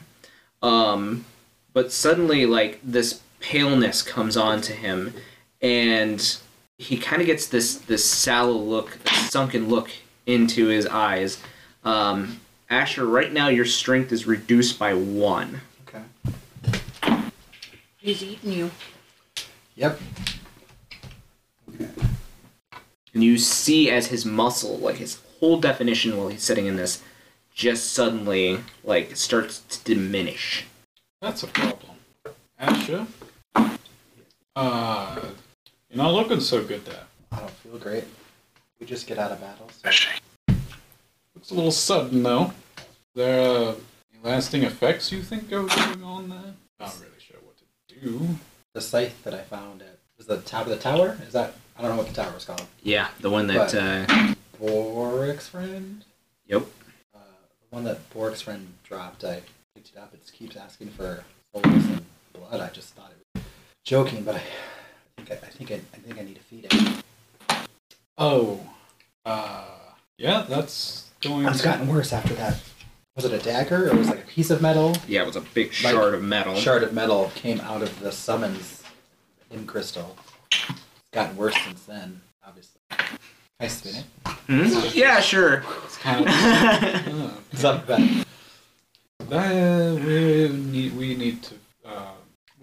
Um 0.63 1.25
but 1.73 1.91
suddenly 1.91 2.45
like 2.47 2.81
this 2.83 3.23
paleness 3.41 4.03
comes 4.03 4.37
on 4.37 4.61
to 4.63 4.73
him 4.73 5.15
and 5.61 6.39
he 6.79 6.97
kind 6.99 7.23
of 7.23 7.27
gets 7.27 7.47
this 7.47 7.77
this 7.77 8.05
sallow 8.05 8.53
look, 8.53 8.99
this 9.05 9.31
sunken 9.31 9.69
look 9.69 9.91
into 10.27 10.67
his 10.67 10.87
eyes. 10.87 11.43
Um 11.85 12.41
Asher, 12.69 13.05
right 13.05 13.33
now 13.33 13.49
your 13.49 13.65
strength 13.65 14.13
is 14.13 14.27
reduced 14.27 14.79
by 14.79 14.95
one. 14.95 15.61
Okay. 15.87 16.03
He's 17.99 18.23
eating 18.23 18.53
you. 18.53 18.71
Yep. 19.77 20.01
And 23.15 23.23
you 23.23 23.39
see 23.39 23.91
as 23.91 24.07
his 24.07 24.25
muscle, 24.25 24.79
like 24.79 24.97
his 24.97 25.21
whole 25.39 25.61
definition 25.61 26.17
while 26.17 26.29
he's 26.29 26.43
sitting 26.43 26.67
in 26.67 26.77
this, 26.77 27.03
just 27.55 27.93
suddenly 27.93 28.61
like 28.85 29.17
starts 29.17 29.61
to 29.61 29.85
diminish. 29.85 30.67
That's 31.21 31.43
a 31.43 31.47
problem. 31.49 31.93
Asher, 32.59 33.07
uh, 34.57 35.21
you're 35.91 35.97
not 35.97 36.15
looking 36.15 36.41
so 36.41 36.63
good 36.63 36.85
there. 36.85 37.05
I 37.31 37.41
don't 37.41 37.51
feel 37.51 37.79
great. 37.79 38.05
We 38.81 38.87
just 38.87 39.07
get 39.07 39.19
out 39.19 39.33
of 39.33 39.41
battle. 39.41 39.69
So. 39.83 39.91
Looks 41.35 41.51
a 41.51 41.55
little 41.55 41.71
sudden 41.71 42.23
though. 42.23 42.53
There 43.15 43.41
uh, 43.41 43.75
any 44.13 44.23
lasting 44.23 44.63
effects 44.63 45.13
you 45.13 45.23
think 45.23 45.53
are 45.53 45.65
going 45.65 46.03
on 46.03 46.29
there? 46.31 46.55
Not 46.81 46.97
really 47.01 47.19
sure 47.19 47.39
what 47.45 47.57
to 47.59 48.01
do. 48.01 48.39
The 48.75 48.81
scythe 48.81 49.23
that 49.25 49.35
I 49.35 49.43
found 49.43 49.83
at 49.83 49.99
was 50.17 50.27
the 50.27 50.39
top 50.39 50.67
of 50.67 50.71
the 50.71 50.77
tower. 50.77 51.19
Is 51.27 51.33
that 51.35 51.55
I 51.77 51.83
don't 51.83 51.91
know 51.91 51.97
what 51.97 52.09
the 52.09 52.15
tower 52.15 52.37
is 52.37 52.45
called. 52.45 52.67
Yeah, 52.83 53.09
the 53.21 53.31
one 53.31 53.47
that. 53.49 53.57
What? 53.57 53.75
Uh, 53.75 54.35
Borik's 54.61 55.49
friend. 55.49 56.05
yep. 56.47 56.63
Uh, 57.15 57.19
the 57.71 57.75
one 57.75 57.85
that 57.85 58.09
Borik's 58.11 58.43
friend 58.43 58.73
dropped. 58.85 59.25
I 59.25 59.43
picked 59.75 59.91
it 59.95 59.99
up. 59.99 60.13
It 60.15 60.31
keeps 60.33 60.57
asking 60.57 60.89
for 60.91 61.25
souls 61.53 61.65
and 61.67 62.05
blood. 62.33 62.61
I 62.61 62.69
just 62.69 62.95
thought 62.95 63.11
it 63.11 63.17
was 63.35 63.45
joking, 63.85 64.23
but 64.23 64.37
I, 64.37 64.39
I 64.39 65.23
think 65.23 65.31
I, 65.31 65.35
I 65.35 65.51
think 65.51 65.71
I, 65.73 65.75
I 65.75 65.99
think 65.99 66.19
I 66.19 66.23
need 66.23 66.37
to 66.37 66.43
feed 66.43 66.67
it. 66.71 67.03
Oh, 68.19 68.61
uh, 69.25 69.65
yeah, 70.19 70.45
that's 70.49 71.11
going. 71.23 71.47
It's 71.47 71.63
gotten 71.63 71.89
worse 71.89 72.13
after 72.13 72.35
that. 72.35 72.59
Was 73.17 73.25
it 73.27 73.33
a 73.33 73.39
dagger 73.39 73.91
or 73.91 73.97
was 73.97 74.09
it 74.09 74.13
like 74.13 74.25
a 74.25 74.27
piece 74.27 74.51
of 74.51 74.63
metal? 74.63 74.97
Yeah, 75.09 75.23
it 75.23 75.27
was 75.27 75.37
a 75.37 75.41
big 75.43 75.69
Like, 75.85 75.93
shard 75.95 76.15
of 76.15 76.23
metal. 76.23 76.55
shard 76.55 76.83
of 76.83 76.95
metal 76.95 77.31
came 77.35 77.61
out 77.61 77.83
of 77.83 78.01
the 78.01 78.11
summons 78.13 78.83
in 79.51 79.67
crystal. 79.67 80.17
It's 81.13 81.21
gotten 81.21 81.37
worse 81.37 81.55
since 81.63 81.83
then, 81.83 82.23
obviously. 82.47 82.81
Can 82.89 83.19
I 83.61 83.67
spin 83.67 83.97
it? 83.97 84.05
Hmm? 84.47 84.97
Yeah, 84.97 85.21
sure. 85.21 85.63
It's 85.85 85.99
kind 85.99 86.25
of. 86.27 86.33
uh, 86.33 87.31
Is 87.53 87.61
that 87.61 87.87
better? 87.87 88.25
that 89.19 89.95
we 90.03 90.49
need. 90.49 90.97
We 90.97 91.15
need 91.15 91.43
to. 91.43 91.55
Uh, 91.85 92.13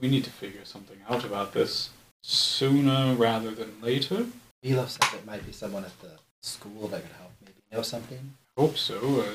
we 0.02 0.08
need 0.10 0.24
to 0.24 0.32
figure 0.32 0.66
something 0.66 0.98
out 1.08 1.24
about 1.26 1.54
this 1.54 1.92
sooner 2.24 3.14
rather 3.14 3.52
than 3.52 3.72
later. 3.84 4.26
Milos 4.64 4.94
said 5.00 5.20
it 5.20 5.28
might 5.28 5.46
be 5.46 5.52
someone 5.52 5.86
at 5.86 6.00
the 6.02 6.10
school 6.42 6.88
that 6.88 7.04
could 7.04 7.16
help. 7.20 7.30
Maybe 7.46 7.54
know 7.72 7.84
something. 7.84 8.34
Hope 8.58 8.78
so. 8.80 8.96
Uh, 8.96 9.34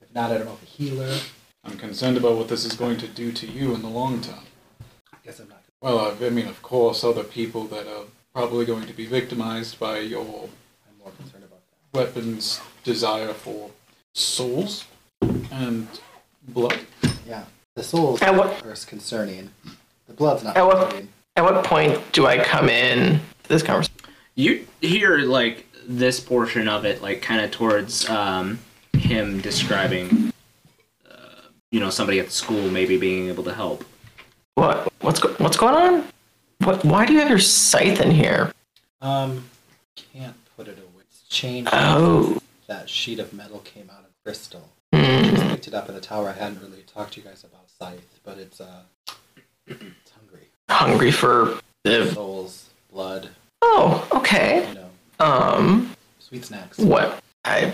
If 0.00 0.14
not, 0.14 0.30
I 0.30 0.38
don't 0.38 0.46
know 0.46 0.52
if 0.52 0.62
a 0.62 0.66
healer. 0.66 1.18
I'm 1.64 1.76
concerned 1.76 2.16
about 2.16 2.36
what 2.36 2.46
this 2.46 2.64
is 2.64 2.74
going 2.74 2.98
to 2.98 3.08
do 3.08 3.32
to 3.32 3.46
you 3.48 3.74
in 3.74 3.82
the 3.82 3.88
long 3.88 4.20
term. 4.20 4.44
I 5.12 5.16
guess 5.24 5.40
I'm 5.40 5.48
not. 5.48 5.64
Well, 5.80 5.98
uh, 5.98 6.14
I 6.24 6.30
mean, 6.30 6.46
of 6.46 6.62
course, 6.62 7.02
other 7.02 7.24
people 7.24 7.64
that 7.64 7.88
are 7.88 8.04
probably 8.36 8.66
going 8.66 8.86
to 8.86 8.92
be 8.92 9.06
victimized 9.06 9.80
by 9.80 9.98
your 9.98 10.20
I'm 10.20 10.98
more 11.02 11.10
concerned 11.16 11.44
about 11.44 11.60
that. 11.92 11.98
weapons' 11.98 12.60
desire 12.84 13.32
for 13.32 13.70
souls 14.12 14.84
and 15.50 15.88
blood. 16.48 16.78
Yeah, 17.26 17.44
the 17.76 17.82
souls 17.82 18.20
At 18.20 18.34
what 18.36 18.62
are 18.66 18.74
concerning. 18.86 19.48
The 20.06 20.12
blood's 20.12 20.44
not 20.44 20.54
At 20.54 20.66
what- 20.66 20.80
concerning. 20.82 21.08
at 21.36 21.44
what 21.44 21.64
point 21.64 22.12
do 22.12 22.26
I 22.26 22.44
come 22.44 22.68
in 22.68 23.20
to 23.44 23.48
this 23.48 23.62
conversation? 23.62 23.94
You 24.34 24.66
hear 24.82 25.16
like 25.20 25.64
this 25.88 26.20
portion 26.20 26.68
of 26.68 26.84
it, 26.84 27.00
like 27.00 27.22
kind 27.22 27.40
of 27.40 27.50
towards 27.52 28.06
um, 28.10 28.58
him 28.92 29.40
describing, 29.40 30.30
uh, 31.10 31.16
you 31.70 31.80
know, 31.80 31.88
somebody 31.88 32.18
at 32.20 32.26
the 32.26 32.32
school 32.32 32.68
maybe 32.68 32.98
being 32.98 33.28
able 33.28 33.44
to 33.44 33.54
help. 33.54 33.82
What 34.56 34.92
what's 35.00 35.20
go- 35.20 35.34
what's 35.38 35.56
going 35.56 35.74
on? 35.74 36.04
What? 36.58 36.84
Why 36.84 37.06
do 37.06 37.12
you 37.12 37.20
have 37.20 37.28
your 37.28 37.38
scythe 37.38 38.00
in 38.00 38.10
here? 38.10 38.52
Um, 39.00 39.44
can't 39.94 40.36
put 40.56 40.68
it 40.68 40.78
away. 40.78 41.02
It's 41.08 41.22
changed. 41.28 41.70
Oh. 41.72 42.38
That 42.66 42.88
sheet 42.90 43.18
of 43.20 43.32
metal 43.32 43.60
came 43.60 43.88
out 43.90 44.00
of 44.04 44.10
crystal. 44.24 44.68
Hmm. 44.92 45.22
Just 45.24 45.42
picked 45.48 45.68
it 45.68 45.74
up 45.74 45.88
in 45.88 45.94
the 45.94 46.00
tower. 46.00 46.28
I 46.28 46.32
hadn't 46.32 46.60
really 46.60 46.82
talked 46.82 47.14
to 47.14 47.20
you 47.20 47.26
guys 47.26 47.44
about 47.44 47.68
scythe, 47.78 48.18
but 48.24 48.38
it's 48.38 48.60
uh, 48.60 48.82
it's 49.66 50.10
hungry. 50.18 50.48
Hungry 50.70 51.10
for 51.12 51.58
the. 51.84 52.10
Souls, 52.12 52.70
blood, 52.92 53.28
Oh, 53.62 54.06
okay. 54.12 54.66
you 54.68 54.74
know, 54.74 54.90
Um, 55.20 55.94
sweet 56.18 56.44
snacks. 56.44 56.78
what? 56.78 57.22
I. 57.44 57.72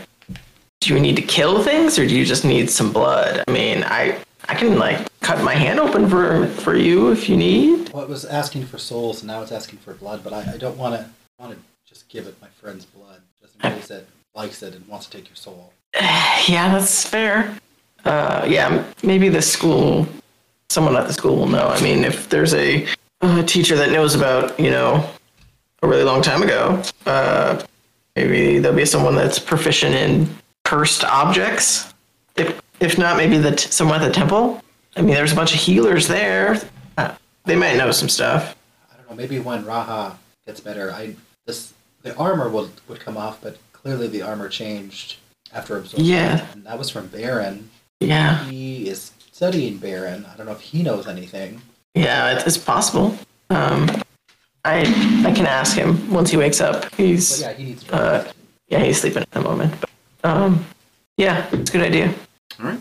Do 0.80 0.92
you 0.92 0.98
need 1.00 1.14
to 1.16 1.22
kill 1.22 1.62
things, 1.62 1.96
or 1.98 2.06
do 2.06 2.14
you 2.16 2.24
just 2.24 2.44
need 2.44 2.68
some 2.68 2.92
blood? 2.92 3.44
I 3.46 3.50
mean, 3.52 3.84
I 3.84 4.18
I 4.48 4.54
can 4.56 4.78
like 4.78 5.06
cut 5.22 5.42
my 5.42 5.54
hand 5.54 5.80
open 5.80 6.08
for 6.08 6.46
for 6.48 6.76
you 6.76 7.10
if 7.12 7.28
you 7.28 7.36
need. 7.36 7.90
Well, 7.92 8.02
it 8.02 8.08
was 8.08 8.24
asking 8.24 8.66
for 8.66 8.78
souls, 8.78 9.20
and 9.22 9.28
now 9.28 9.42
it's 9.42 9.52
asking 9.52 9.78
for 9.78 9.94
blood. 9.94 10.22
But 10.22 10.32
I, 10.32 10.52
I 10.54 10.56
don't 10.58 10.76
want 10.76 10.94
to 10.96 11.08
want 11.38 11.52
to 11.52 11.58
just 11.88 12.08
give 12.08 12.26
it 12.26 12.34
my 12.40 12.48
friend's 12.48 12.84
blood, 12.84 13.20
just 13.40 13.54
in 13.56 13.60
case 13.72 13.90
it 13.90 14.06
likes 14.34 14.62
it 14.62 14.74
and 14.74 14.86
wants 14.88 15.06
to 15.06 15.16
take 15.16 15.28
your 15.28 15.36
soul. 15.36 15.72
Yeah, 16.48 16.72
that's 16.72 17.06
fair. 17.06 17.56
Uh, 18.04 18.44
yeah, 18.48 18.84
maybe 19.04 19.28
the 19.28 19.40
school, 19.40 20.08
someone 20.70 20.96
at 20.96 21.06
the 21.06 21.12
school 21.12 21.36
will 21.36 21.46
know. 21.46 21.68
I 21.68 21.80
mean, 21.80 22.02
if 22.02 22.28
there's 22.28 22.52
a, 22.52 22.84
a 23.20 23.44
teacher 23.44 23.76
that 23.76 23.92
knows 23.92 24.16
about, 24.16 24.58
you 24.58 24.70
know, 24.70 25.08
a 25.82 25.86
really 25.86 26.02
long 26.02 26.20
time 26.20 26.42
ago, 26.42 26.82
uh, 27.06 27.62
maybe 28.16 28.58
there'll 28.58 28.76
be 28.76 28.84
someone 28.84 29.14
that's 29.14 29.38
proficient 29.38 29.94
in 29.94 30.28
cursed 30.64 31.04
objects. 31.04 31.94
If 32.36 32.60
if 32.80 32.98
not, 32.98 33.16
maybe 33.16 33.38
the 33.38 33.52
t- 33.52 33.70
someone 33.70 34.02
at 34.02 34.06
the 34.06 34.12
temple. 34.12 34.60
I 34.96 35.00
mean, 35.02 35.14
there's 35.14 35.32
a 35.32 35.36
bunch 35.36 35.54
of 35.54 35.60
healers 35.60 36.08
there. 36.08 36.60
Uh, 36.98 37.14
they 37.44 37.56
might 37.56 37.76
know 37.76 37.90
some 37.92 38.08
stuff. 38.08 38.54
I 38.92 38.96
don't 38.96 39.10
know. 39.10 39.16
Maybe 39.16 39.38
when 39.38 39.64
Raha 39.64 40.16
gets 40.46 40.60
better, 40.60 40.92
I 40.92 41.16
this 41.46 41.72
the 42.02 42.14
armor 42.16 42.48
would 42.48 42.70
would 42.88 43.00
come 43.00 43.16
off, 43.16 43.40
but 43.42 43.58
clearly 43.72 44.06
the 44.08 44.22
armor 44.22 44.48
changed 44.48 45.16
after 45.52 45.76
absorption. 45.78 46.04
Yeah. 46.04 46.46
and 46.52 46.64
that 46.64 46.78
was 46.78 46.90
from 46.90 47.06
Baron. 47.08 47.70
Yeah, 48.00 48.44
He 48.46 48.88
is 48.88 49.12
studying 49.30 49.78
Baron. 49.78 50.26
I 50.26 50.36
don't 50.36 50.46
know 50.46 50.52
if 50.52 50.60
he 50.60 50.82
knows 50.82 51.06
anything. 51.06 51.62
yeah, 51.94 52.42
it's 52.44 52.58
possible. 52.58 53.16
Um, 53.50 53.88
I 54.64 54.80
I 55.26 55.32
can 55.32 55.46
ask 55.46 55.76
him 55.76 56.10
once 56.12 56.30
he 56.30 56.36
wakes 56.36 56.60
up. 56.60 56.82
But 56.82 56.94
He's 56.94 57.40
yeah, 57.40 57.52
he 57.52 57.64
needs 57.64 57.84
to. 57.84 57.94
Uh, 57.94 58.32
yeah, 58.68 58.80
he's 58.84 59.00
sleeping 59.00 59.22
at 59.22 59.30
the 59.30 59.40
moment. 59.40 59.74
But, 59.80 59.90
um, 60.24 60.64
yeah, 61.16 61.48
it's 61.52 61.70
a 61.70 61.72
good 61.72 61.82
idea. 61.82 62.14
All 62.60 62.66
right. 62.66 62.80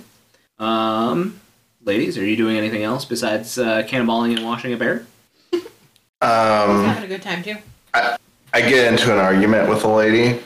Um, 0.59 1.39
ladies, 1.83 2.17
are 2.17 2.25
you 2.25 2.35
doing 2.35 2.57
anything 2.57 2.83
else 2.83 3.05
besides 3.05 3.57
uh, 3.57 3.83
cannonballing 3.83 4.35
and 4.35 4.45
washing 4.45 4.73
a 4.73 4.77
bear? 4.77 5.05
Um, 6.21 6.85
Having 6.85 7.03
a 7.03 7.07
good 7.07 7.21
time 7.21 7.43
too. 7.43 7.55
I 7.93 8.61
get 8.61 8.91
into 8.91 9.11
an 9.11 9.19
argument 9.19 9.69
with 9.69 9.83
a 9.83 9.87
lady. 9.87 10.39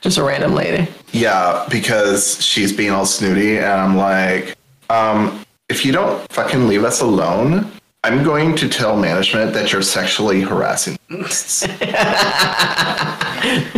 Just 0.00 0.18
a 0.18 0.22
random 0.22 0.54
lady. 0.54 0.90
Yeah, 1.12 1.66
because 1.70 2.42
she's 2.42 2.72
being 2.72 2.90
all 2.90 3.04
snooty, 3.04 3.58
and 3.58 3.66
I'm 3.66 3.96
like, 3.96 4.56
um, 4.88 5.44
if 5.68 5.84
you 5.84 5.92
don't 5.92 6.26
fucking 6.32 6.68
leave 6.68 6.84
us 6.84 7.02
alone, 7.02 7.70
I'm 8.02 8.22
going 8.24 8.56
to 8.56 8.68
tell 8.68 8.96
management 8.96 9.52
that 9.52 9.72
you're 9.72 9.82
sexually 9.82 10.40
harassing. 10.40 10.96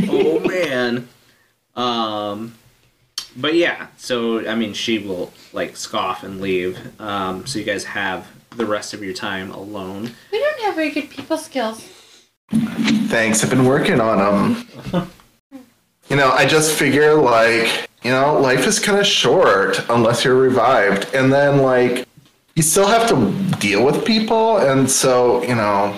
oh 0.08 0.40
man. 0.46 1.08
Um, 1.74 2.54
but 3.36 3.54
yeah. 3.54 3.88
So 3.96 4.46
I 4.48 4.54
mean, 4.54 4.72
she 4.72 4.98
will 4.98 5.32
like 5.52 5.76
scoff 5.76 6.22
and 6.22 6.40
leave. 6.40 6.78
Um, 7.00 7.46
so 7.46 7.58
you 7.58 7.64
guys 7.64 7.84
have 7.84 8.28
the 8.56 8.66
rest 8.66 8.94
of 8.94 9.02
your 9.02 9.14
time 9.14 9.50
alone. 9.50 10.10
We 10.30 10.38
don't 10.38 10.60
have 10.62 10.74
very 10.74 10.90
good 10.90 11.10
people 11.10 11.38
skills. 11.38 11.88
Thanks, 12.50 13.42
I've 13.42 13.50
been 13.50 13.64
working 13.64 14.00
on 14.00 14.18
them. 14.92 15.10
you 16.08 16.16
know, 16.16 16.30
I 16.30 16.46
just 16.46 16.78
figure 16.78 17.14
like, 17.14 17.88
you 18.02 18.10
know, 18.10 18.38
life 18.38 18.66
is 18.66 18.78
kind 18.78 18.98
of 18.98 19.06
short 19.06 19.84
unless 19.88 20.24
you're 20.24 20.36
revived, 20.36 21.14
and 21.14 21.32
then 21.32 21.62
like, 21.62 22.06
you 22.54 22.62
still 22.62 22.86
have 22.86 23.08
to 23.08 23.56
deal 23.58 23.84
with 23.84 24.04
people, 24.04 24.58
and 24.58 24.90
so 24.90 25.42
you 25.44 25.54
know, 25.54 25.96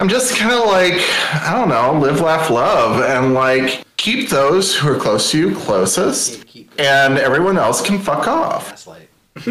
I'm 0.00 0.08
just 0.08 0.36
kind 0.36 0.52
of 0.52 0.66
like, 0.66 0.94
I 1.42 1.52
don't 1.54 1.68
know, 1.68 1.98
live, 1.98 2.20
laugh, 2.20 2.50
love, 2.50 3.02
and 3.02 3.34
like 3.34 3.84
keep 3.96 4.28
those 4.28 4.76
who 4.76 4.92
are 4.92 4.98
close 4.98 5.30
to 5.32 5.38
you 5.38 5.56
closest, 5.56 6.46
keep 6.46 6.47
and 6.78 7.18
everyone 7.18 7.58
else 7.58 7.82
can 7.82 7.98
fuck 7.98 8.26
off. 8.28 8.70
gaslight. 8.70 9.08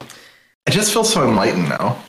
I 0.00 0.70
just 0.70 0.92
feel 0.92 1.04
so 1.04 1.28
enlightened 1.28 1.68
now. 1.68 2.02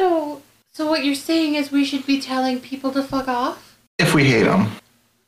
So, 0.00 0.42
so 0.72 0.86
what 0.88 1.04
you're 1.04 1.14
saying 1.14 1.54
is 1.54 1.70
we 1.70 1.84
should 1.84 2.06
be 2.06 2.20
telling 2.20 2.60
people 2.60 2.92
to 2.92 3.02
fuck 3.02 3.28
off? 3.28 3.78
If 3.98 4.14
we 4.14 4.24
hate 4.24 4.44
them. 4.44 4.70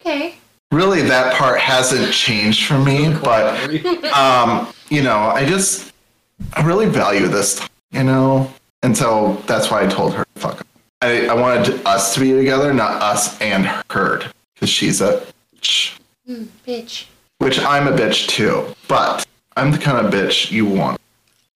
Okay. 0.00 0.36
Really, 0.70 1.02
that 1.02 1.34
part 1.34 1.58
hasn't 1.60 2.12
changed 2.12 2.66
for 2.66 2.78
me, 2.78 3.12
but 3.22 3.54
um, 4.12 4.72
you 4.90 5.02
know, 5.02 5.18
I 5.18 5.46
just 5.46 5.92
I 6.54 6.62
really 6.62 6.86
value 6.86 7.26
this, 7.26 7.66
you 7.90 8.04
know, 8.04 8.52
and 8.82 8.96
so 8.96 9.42
that's 9.46 9.70
why 9.70 9.82
I 9.82 9.86
told 9.86 10.14
her 10.14 10.24
to 10.34 10.40
fuck. 10.40 10.66
I, 11.00 11.26
I 11.28 11.34
wanted 11.34 11.84
us 11.86 12.12
to 12.14 12.20
be 12.20 12.32
together, 12.32 12.74
not 12.74 13.00
us 13.00 13.40
and 13.40 13.66
her, 13.90 14.30
because 14.54 14.68
she's 14.68 15.00
a 15.00 15.24
bitch, 15.56 15.98
Hmm, 16.26 16.44
bitch. 16.66 17.06
Which 17.38 17.58
I'm 17.60 17.86
a 17.86 17.92
bitch 17.92 18.28
too, 18.28 18.74
but 18.88 19.26
I'm 19.56 19.70
the 19.70 19.78
kind 19.78 20.04
of 20.04 20.12
bitch 20.12 20.50
you 20.50 20.66
want. 20.66 21.00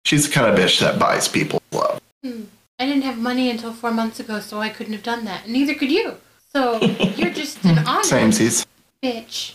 She's 0.04 0.26
the 0.26 0.32
kind 0.34 0.46
of 0.46 0.58
bitch 0.58 0.80
that 0.80 0.98
buys 0.98 1.28
people 1.28 1.62
love. 1.72 2.00
I 2.24 2.86
didn't 2.86 3.02
have 3.02 3.18
money 3.18 3.50
until 3.50 3.72
four 3.72 3.92
months 3.92 4.18
ago, 4.18 4.40
so 4.40 4.58
I 4.58 4.68
couldn't 4.68 4.92
have 4.92 5.02
done 5.02 5.24
that. 5.26 5.48
Neither 5.48 5.74
could 5.74 5.90
you. 5.90 6.16
So 6.52 6.80
you're 7.16 7.30
just 7.30 7.64
an 7.64 7.78
honest 7.86 8.12
Samesies. 8.12 8.66
bitch. 9.02 9.54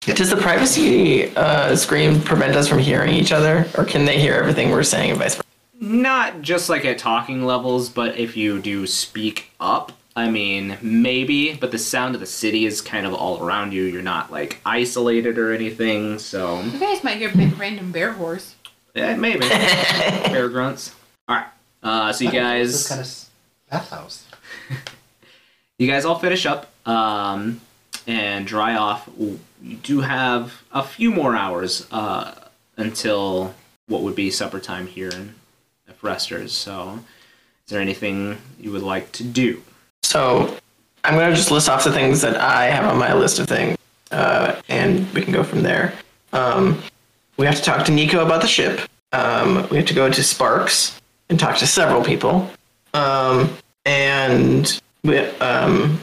Does 0.00 0.30
the 0.30 0.36
privacy 0.36 1.34
uh, 1.34 1.74
screen 1.76 2.20
prevent 2.20 2.54
us 2.56 2.68
from 2.68 2.78
hearing 2.78 3.14
each 3.14 3.32
other, 3.32 3.66
or 3.76 3.84
can 3.84 4.04
they 4.04 4.20
hear 4.20 4.34
everything 4.34 4.70
we're 4.70 4.82
saying 4.82 5.10
and 5.10 5.18
vice 5.18 5.34
versa? 5.34 5.44
Not 5.80 6.42
just 6.42 6.68
like 6.68 6.84
at 6.84 6.98
talking 6.98 7.44
levels, 7.44 7.88
but 7.88 8.16
if 8.18 8.36
you 8.36 8.60
do 8.60 8.86
speak 8.86 9.50
up, 9.58 9.92
I 10.16 10.30
mean, 10.30 10.78
maybe, 10.80 11.54
but 11.54 11.72
the 11.72 11.78
sound 11.78 12.14
of 12.14 12.20
the 12.20 12.26
city 12.26 12.66
is 12.66 12.80
kind 12.80 13.04
of 13.06 13.14
all 13.14 13.42
around 13.44 13.72
you. 13.72 13.82
You're 13.82 14.02
not 14.02 14.30
like 14.30 14.60
isolated 14.64 15.38
or 15.38 15.52
anything, 15.52 16.18
so 16.20 16.60
You 16.62 16.78
guys 16.78 17.02
might 17.02 17.16
hear 17.16 17.30
big 17.34 17.58
random 17.58 17.90
bear 17.90 18.12
horse. 18.12 18.54
yeah, 18.94 19.16
maybe. 19.16 19.40
Bear 19.48 20.48
grunts. 20.48 20.94
All 21.28 21.36
right. 21.36 21.46
Uh, 21.82 22.12
so 22.12 22.24
you 22.24 22.30
This 22.30 22.88
guys, 22.88 22.88
kind 22.88 23.00
of 23.00 23.70
bathhouse. 23.70 24.24
you 25.78 25.88
guys 25.88 26.04
all 26.04 26.18
finish 26.18 26.46
up 26.46 26.70
um, 26.86 27.60
and 28.06 28.46
dry 28.46 28.76
off. 28.76 29.08
You 29.18 29.40
do 29.82 30.00
have 30.02 30.62
a 30.72 30.82
few 30.84 31.10
more 31.10 31.34
hours 31.34 31.86
uh, 31.90 32.34
until 32.76 33.54
what 33.88 34.02
would 34.02 34.14
be 34.14 34.30
supper 34.30 34.60
time 34.60 34.86
here 34.86 35.08
in 35.10 35.34
Fresters. 36.00 36.50
So, 36.50 37.00
is 37.66 37.70
there 37.72 37.80
anything 37.80 38.38
you 38.60 38.70
would 38.70 38.82
like 38.82 39.10
to 39.12 39.24
do? 39.24 39.62
So 40.14 40.56
I'm 41.02 41.14
gonna 41.18 41.34
just 41.34 41.50
list 41.50 41.68
off 41.68 41.82
the 41.82 41.90
things 41.92 42.20
that 42.20 42.36
I 42.36 42.66
have 42.66 42.84
on 42.84 42.96
my 42.98 43.12
list 43.14 43.40
of 43.40 43.48
things, 43.48 43.76
uh, 44.12 44.54
and 44.68 45.12
we 45.12 45.22
can 45.22 45.32
go 45.32 45.42
from 45.42 45.64
there. 45.64 45.92
Um, 46.32 46.80
we 47.36 47.46
have 47.46 47.56
to 47.56 47.62
talk 47.62 47.84
to 47.86 47.92
Nico 47.92 48.24
about 48.24 48.40
the 48.40 48.46
ship. 48.46 48.80
Um, 49.12 49.66
we 49.70 49.76
have 49.76 49.86
to 49.86 49.94
go 49.94 50.08
to 50.08 50.22
Sparks 50.22 51.00
and 51.30 51.38
talk 51.40 51.56
to 51.56 51.66
several 51.66 52.04
people. 52.04 52.48
Um, 52.94 53.56
and 53.86 54.80
we, 55.02 55.18
um, 55.18 56.00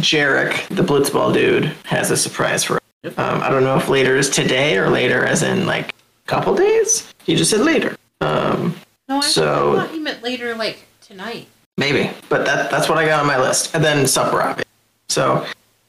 Jarek, 0.00 0.66
the 0.74 0.82
Blitzball 0.82 1.32
dude, 1.32 1.66
has 1.84 2.10
a 2.10 2.16
surprise 2.16 2.64
for 2.64 2.80
us. 3.04 3.16
Um, 3.18 3.40
I 3.40 3.50
don't 3.50 3.62
know 3.62 3.76
if 3.76 3.88
later 3.88 4.16
is 4.16 4.30
today 4.30 4.76
or 4.78 4.90
later 4.90 5.24
as 5.24 5.44
in 5.44 5.64
like 5.64 5.90
a 5.90 6.28
couple 6.28 6.56
days. 6.56 7.06
He 7.22 7.36
just 7.36 7.52
said 7.52 7.60
later. 7.60 7.96
Um, 8.20 8.74
No, 9.08 9.18
I, 9.18 9.20
So- 9.20 9.76
I 9.76 9.86
thought 9.86 9.90
he 9.94 10.00
meant 10.00 10.24
later, 10.24 10.56
like 10.56 10.78
tonight. 11.00 11.46
Maybe, 11.82 12.08
but 12.28 12.44
that 12.44 12.70
that's 12.70 12.88
what 12.88 12.96
I 12.96 13.04
got 13.04 13.18
on 13.18 13.26
my 13.26 13.36
list, 13.36 13.74
and 13.74 13.82
then 13.82 14.06
supper 14.06 14.40
obviously. 14.40 14.70
So 15.08 15.44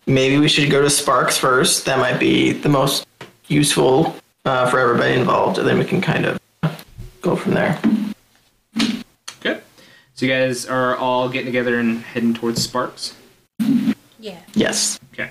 maybe 0.07 0.39
we 0.39 0.47
should 0.47 0.71
go 0.71 0.81
to 0.81 0.89
Sparks 0.89 1.37
first. 1.37 1.85
That 1.85 1.99
might 1.99 2.19
be 2.19 2.51
the 2.51 2.67
most 2.67 3.05
useful 3.47 4.15
uh, 4.43 4.67
for 4.71 4.79
everybody 4.79 5.13
involved, 5.13 5.59
and 5.59 5.67
then 5.67 5.77
we 5.77 5.85
can 5.85 6.01
kind 6.01 6.25
of 6.25 6.39
go 7.21 7.35
from 7.35 7.53
there. 7.53 7.79
Good. 9.41 9.61
So 10.15 10.25
you 10.25 10.31
guys 10.31 10.65
are 10.65 10.97
all 10.97 11.29
getting 11.29 11.45
together 11.45 11.79
and 11.79 12.01
heading 12.01 12.33
towards 12.33 12.63
Sparks. 12.63 13.15
Yeah. 14.19 14.39
Yes. 14.55 14.99
Okay. 15.13 15.29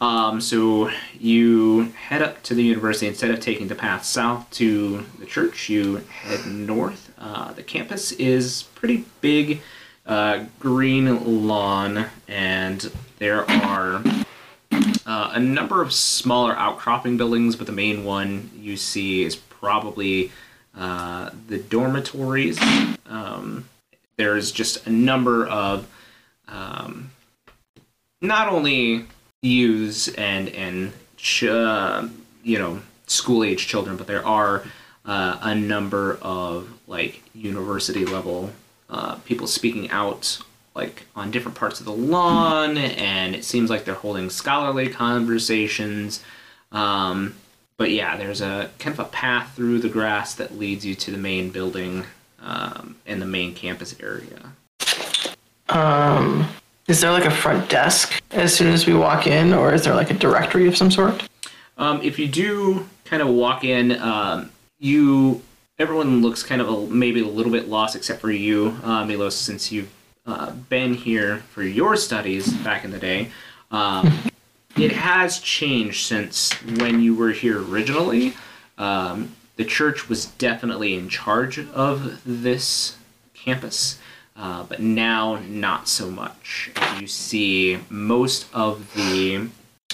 Um, 0.00 0.40
so 0.40 0.90
you 1.20 1.92
head 1.92 2.22
up 2.22 2.42
to 2.44 2.54
the 2.54 2.62
university 2.62 3.06
instead 3.06 3.32
of 3.32 3.40
taking 3.40 3.68
the 3.68 3.74
path 3.74 4.06
south 4.06 4.50
to 4.52 5.04
the 5.18 5.26
church. 5.26 5.68
You 5.68 5.98
head 6.22 6.46
north. 6.46 7.07
Uh, 7.20 7.52
the 7.52 7.62
campus 7.62 8.12
is 8.12 8.64
pretty 8.74 9.04
big, 9.20 9.60
uh, 10.06 10.44
green 10.60 11.46
lawn, 11.46 12.06
and 12.28 12.90
there 13.18 13.48
are 13.50 14.02
uh, 15.06 15.30
a 15.34 15.40
number 15.40 15.82
of 15.82 15.92
smaller 15.92 16.54
outcropping 16.56 17.16
buildings, 17.16 17.56
but 17.56 17.66
the 17.66 17.72
main 17.72 18.04
one 18.04 18.50
you 18.56 18.76
see 18.76 19.24
is 19.24 19.36
probably 19.36 20.30
uh, 20.76 21.30
the 21.48 21.58
dormitories. 21.58 22.58
Um, 23.06 23.68
there's 24.16 24.52
just 24.52 24.86
a 24.86 24.90
number 24.90 25.46
of 25.46 25.88
um, 26.46 27.10
not 28.20 28.48
only 28.48 29.06
youths 29.42 30.08
and 30.08 30.48
and 30.50 30.92
ch- 31.16 31.44
uh, 31.44 32.06
you 32.42 32.58
know 32.58 32.80
school 33.06 33.42
age 33.42 33.66
children, 33.66 33.96
but 33.96 34.06
there 34.06 34.24
are 34.24 34.62
uh, 35.04 35.38
a 35.42 35.54
number 35.54 36.18
of 36.22 36.77
like 36.88 37.22
university 37.34 38.04
level 38.04 38.50
uh, 38.90 39.16
people 39.24 39.46
speaking 39.46 39.90
out 39.90 40.38
like 40.74 41.04
on 41.16 41.30
different 41.30 41.56
parts 41.56 41.80
of 41.80 41.86
the 41.86 41.92
lawn, 41.92 42.78
and 42.78 43.34
it 43.34 43.44
seems 43.44 43.68
like 43.68 43.84
they're 43.84 43.94
holding 43.94 44.30
scholarly 44.30 44.88
conversations. 44.88 46.22
Um, 46.70 47.34
but 47.76 47.90
yeah, 47.90 48.16
there's 48.16 48.40
a 48.40 48.70
kind 48.78 48.94
of 48.94 49.06
a 49.06 49.08
path 49.08 49.54
through 49.56 49.80
the 49.80 49.88
grass 49.88 50.34
that 50.36 50.56
leads 50.56 50.86
you 50.86 50.94
to 50.94 51.10
the 51.10 51.18
main 51.18 51.50
building 51.50 52.04
um, 52.40 52.96
and 53.06 53.20
the 53.20 53.26
main 53.26 53.54
campus 53.54 53.96
area. 54.00 54.52
Um, 55.68 56.48
is 56.86 57.00
there 57.00 57.10
like 57.10 57.24
a 57.24 57.30
front 57.30 57.68
desk 57.68 58.22
as 58.30 58.54
soon 58.54 58.68
as 58.68 58.86
we 58.86 58.94
walk 58.94 59.26
in, 59.26 59.52
or 59.52 59.74
is 59.74 59.84
there 59.84 59.94
like 59.94 60.10
a 60.10 60.14
directory 60.14 60.68
of 60.68 60.76
some 60.76 60.90
sort? 60.90 61.28
Um, 61.76 62.00
if 62.02 62.18
you 62.18 62.28
do 62.28 62.88
kind 63.04 63.20
of 63.20 63.28
walk 63.28 63.64
in, 63.64 63.92
um, 64.00 64.50
you 64.78 65.42
everyone 65.78 66.22
looks 66.22 66.42
kind 66.42 66.60
of 66.60 66.68
a, 66.68 66.86
maybe 66.86 67.20
a 67.20 67.26
little 67.26 67.52
bit 67.52 67.68
lost, 67.68 67.94
except 67.94 68.20
for 68.20 68.30
you, 68.30 68.76
uh, 68.82 69.04
Milos, 69.04 69.36
since 69.36 69.70
you've 69.70 69.90
uh, 70.26 70.50
been 70.50 70.94
here 70.94 71.38
for 71.50 71.62
your 71.62 71.96
studies 71.96 72.52
back 72.52 72.84
in 72.84 72.90
the 72.90 72.98
day. 72.98 73.30
Um, 73.70 74.12
it 74.76 74.92
has 74.92 75.38
changed 75.38 76.06
since 76.06 76.52
when 76.80 77.00
you 77.00 77.14
were 77.14 77.30
here 77.30 77.62
originally. 77.62 78.34
Um, 78.76 79.36
the 79.56 79.64
church 79.64 80.08
was 80.08 80.26
definitely 80.26 80.94
in 80.94 81.08
charge 81.08 81.58
of 81.58 82.22
this 82.24 82.96
campus, 83.34 83.98
uh, 84.36 84.64
but 84.64 84.80
now 84.80 85.40
not 85.48 85.88
so 85.88 86.10
much. 86.10 86.70
You 87.00 87.06
see, 87.06 87.78
most 87.88 88.46
of 88.52 88.94
the 88.94 89.48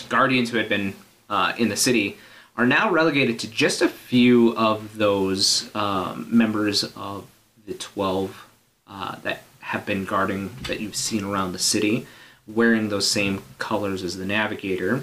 guardians 0.09 0.51
who 0.51 0.59
had 0.59 0.69
been 0.69 0.95
uh, 1.31 1.55
in 1.57 1.69
the 1.69 1.77
city 1.77 2.19
are 2.57 2.67
now 2.67 2.91
relegated 2.91 3.39
to 3.41 3.51
just 3.51 3.83
a 3.83 3.89
few 3.89 4.57
of 4.57 4.97
those 4.97 5.75
um, 5.75 6.27
members 6.31 6.85
of 6.97 7.27
the 7.67 7.75
12 7.75 8.47
uh, 8.87 9.17
that 9.23 9.43
have 9.61 9.85
been 9.87 10.05
guarding 10.05 10.51
that 10.63 10.81
you've 10.81 10.95
seen 10.95 11.25
around 11.25 11.53
the 11.53 11.59
city, 11.59 12.07
wearing 12.47 12.89
those 12.89 13.11
same 13.11 13.43
colors 13.59 14.03
as 14.03 14.17
the 14.17 14.27
navigator, 14.27 15.03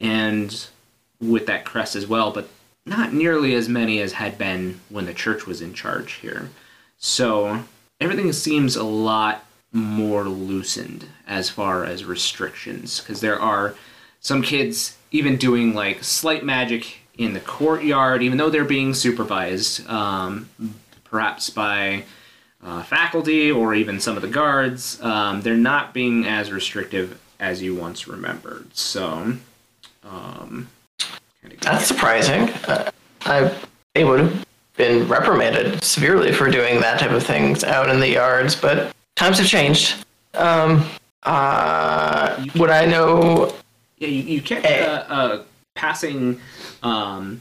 and 0.00 0.66
with 1.20 1.46
that 1.46 1.64
crest 1.64 1.96
as 1.96 2.06
well, 2.06 2.30
but 2.30 2.48
not 2.84 3.12
nearly 3.12 3.54
as 3.54 3.68
many 3.68 4.00
as 4.00 4.12
had 4.12 4.36
been 4.36 4.80
when 4.90 5.06
the 5.06 5.14
church 5.14 5.46
was 5.46 5.62
in 5.62 5.72
charge 5.72 6.14
here. 6.14 6.50
So 6.98 7.64
everything 8.00 8.32
seems 8.32 8.76
a 8.76 8.84
lot 8.84 9.44
more 9.72 10.24
loosened 10.24 11.06
as 11.26 11.48
far 11.48 11.84
as 11.84 12.04
restrictions, 12.04 13.00
because 13.00 13.20
there 13.20 13.40
are 13.40 13.74
some 14.20 14.42
kids 14.42 14.95
even 15.10 15.36
doing 15.36 15.74
like 15.74 16.04
slight 16.04 16.44
magic 16.44 16.98
in 17.18 17.32
the 17.32 17.40
courtyard, 17.40 18.22
even 18.22 18.38
though 18.38 18.50
they're 18.50 18.64
being 18.64 18.94
supervised, 18.94 19.88
um, 19.88 20.48
perhaps 21.04 21.50
by 21.50 22.04
uh, 22.62 22.82
faculty 22.82 23.50
or 23.50 23.74
even 23.74 24.00
some 24.00 24.16
of 24.16 24.22
the 24.22 24.28
guards. 24.28 25.00
Um, 25.02 25.40
they're 25.42 25.56
not 25.56 25.94
being 25.94 26.26
as 26.26 26.52
restrictive 26.52 27.18
as 27.38 27.62
you 27.62 27.74
once 27.74 28.08
remembered. 28.08 28.74
So, 28.76 29.34
um, 30.04 30.68
That's 31.60 31.86
surprising. 31.86 32.50
Uh, 32.66 32.90
I 33.22 33.54
they 33.94 34.04
would 34.04 34.20
have 34.20 34.46
been 34.76 35.08
reprimanded 35.08 35.82
severely 35.82 36.32
for 36.32 36.50
doing 36.50 36.80
that 36.80 37.00
type 37.00 37.12
of 37.12 37.22
things 37.22 37.64
out 37.64 37.88
in 37.88 37.98
the 37.98 38.08
yards, 38.08 38.54
but 38.54 38.94
times 39.14 39.38
have 39.38 39.46
changed. 39.46 40.04
Um, 40.34 40.86
uh, 41.22 42.44
would 42.56 42.70
I 42.70 42.84
know? 42.84 43.54
Yeah, 43.98 44.08
you, 44.08 44.22
you 44.22 44.42
catch 44.42 44.64
Eh. 44.64 44.84
a, 44.84 45.14
a 45.14 45.44
passing 45.74 46.40
um, 46.82 47.40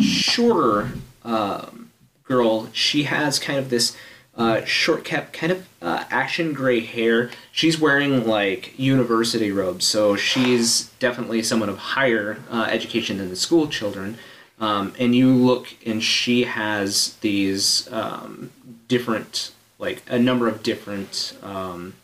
shorter 0.00 0.92
um, 1.24 1.90
girl. 2.24 2.68
She 2.72 3.04
has 3.04 3.38
kind 3.38 3.58
of 3.58 3.70
this 3.70 3.96
uh, 4.36 4.64
short 4.64 5.04
kept, 5.04 5.32
kind 5.32 5.52
of 5.52 5.68
uh, 5.80 6.04
action 6.10 6.52
gray 6.52 6.80
hair. 6.80 7.30
She's 7.52 7.78
wearing 7.78 8.26
like 8.26 8.76
university 8.78 9.50
robes, 9.52 9.84
so 9.84 10.16
she's 10.16 10.88
definitely 10.98 11.42
someone 11.42 11.68
of 11.68 11.78
higher 11.78 12.38
uh, 12.50 12.66
education 12.70 13.18
than 13.18 13.28
the 13.28 13.36
school 13.36 13.68
children. 13.68 14.18
Um, 14.60 14.94
and 14.98 15.14
you 15.14 15.32
look, 15.32 15.68
and 15.84 16.02
she 16.02 16.44
has 16.44 17.16
these 17.20 17.90
um, 17.92 18.50
different, 18.88 19.52
like 19.78 20.02
a 20.08 20.18
number 20.18 20.48
of 20.48 20.62
different. 20.62 21.36
Um, 21.42 21.94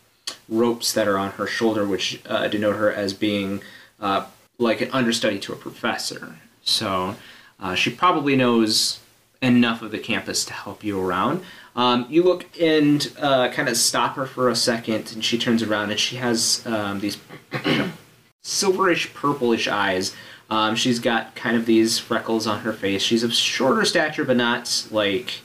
ropes 0.51 0.93
that 0.93 1.07
are 1.07 1.17
on 1.17 1.31
her 1.31 1.47
shoulder, 1.47 1.87
which 1.87 2.21
uh, 2.27 2.47
denote 2.47 2.75
her 2.75 2.91
as 2.91 3.13
being 3.13 3.63
uh, 3.99 4.25
like 4.59 4.81
an 4.81 4.91
understudy 4.91 5.39
to 5.39 5.53
a 5.53 5.55
professor. 5.55 6.35
So 6.63 7.15
uh, 7.59 7.73
she 7.73 7.89
probably 7.89 8.35
knows 8.35 8.99
enough 9.41 9.81
of 9.81 9.89
the 9.89 9.97
campus 9.97 10.45
to 10.45 10.53
help 10.53 10.83
you 10.83 10.99
around. 10.99 11.43
Um, 11.75 12.05
you 12.09 12.21
look 12.21 12.45
and 12.59 13.11
uh, 13.19 13.49
kind 13.49 13.69
of 13.69 13.77
stop 13.77 14.15
her 14.17 14.25
for 14.25 14.49
a 14.49 14.55
second, 14.55 15.13
and 15.13 15.23
she 15.23 15.37
turns 15.37 15.63
around 15.63 15.89
and 15.89 15.99
she 15.99 16.17
has 16.17 16.63
um, 16.67 16.99
these 16.99 17.17
silverish 18.43 19.13
purplish 19.13 19.67
eyes. 19.67 20.13
Um, 20.49 20.75
she's 20.75 20.99
got 20.99 21.33
kind 21.33 21.55
of 21.55 21.65
these 21.65 21.97
freckles 21.97 22.45
on 22.45 22.59
her 22.59 22.73
face. 22.73 23.01
She's 23.01 23.23
of 23.23 23.33
shorter 23.33 23.85
stature, 23.85 24.25
but 24.25 24.35
not 24.35 24.87
like 24.91 25.39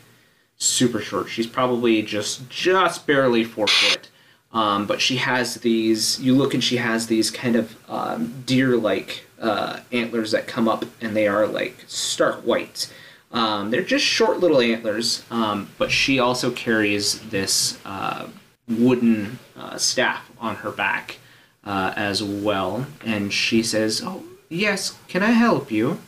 super 0.58 1.00
short. 1.00 1.28
She's 1.28 1.46
probably 1.46 2.02
just 2.02 2.50
just 2.50 3.06
barely 3.06 3.44
four 3.44 3.68
foot. 3.68 4.08
Um, 4.56 4.86
but 4.86 5.02
she 5.02 5.16
has 5.18 5.56
these. 5.56 6.18
You 6.18 6.34
look 6.34 6.54
and 6.54 6.64
she 6.64 6.78
has 6.78 7.08
these 7.08 7.30
kind 7.30 7.56
of 7.56 7.76
um, 7.90 8.42
deer-like 8.46 9.26
uh, 9.38 9.80
antlers 9.92 10.30
that 10.30 10.46
come 10.46 10.66
up, 10.66 10.86
and 11.02 11.14
they 11.14 11.28
are 11.28 11.46
like 11.46 11.84
stark 11.86 12.40
white. 12.40 12.90
Um, 13.32 13.70
they're 13.70 13.82
just 13.82 14.06
short 14.06 14.40
little 14.40 14.62
antlers, 14.62 15.24
um, 15.30 15.68
but 15.76 15.90
she 15.92 16.18
also 16.18 16.50
carries 16.50 17.20
this 17.28 17.78
uh, 17.84 18.28
wooden 18.66 19.38
uh, 19.58 19.76
staff 19.76 20.30
on 20.40 20.56
her 20.56 20.70
back 20.70 21.18
uh, 21.64 21.92
as 21.94 22.22
well. 22.22 22.86
And 23.04 23.30
she 23.34 23.62
says, 23.62 24.00
"Oh 24.02 24.24
yes, 24.48 24.96
can 25.06 25.22
I 25.22 25.32
help 25.32 25.70
you?" 25.70 25.98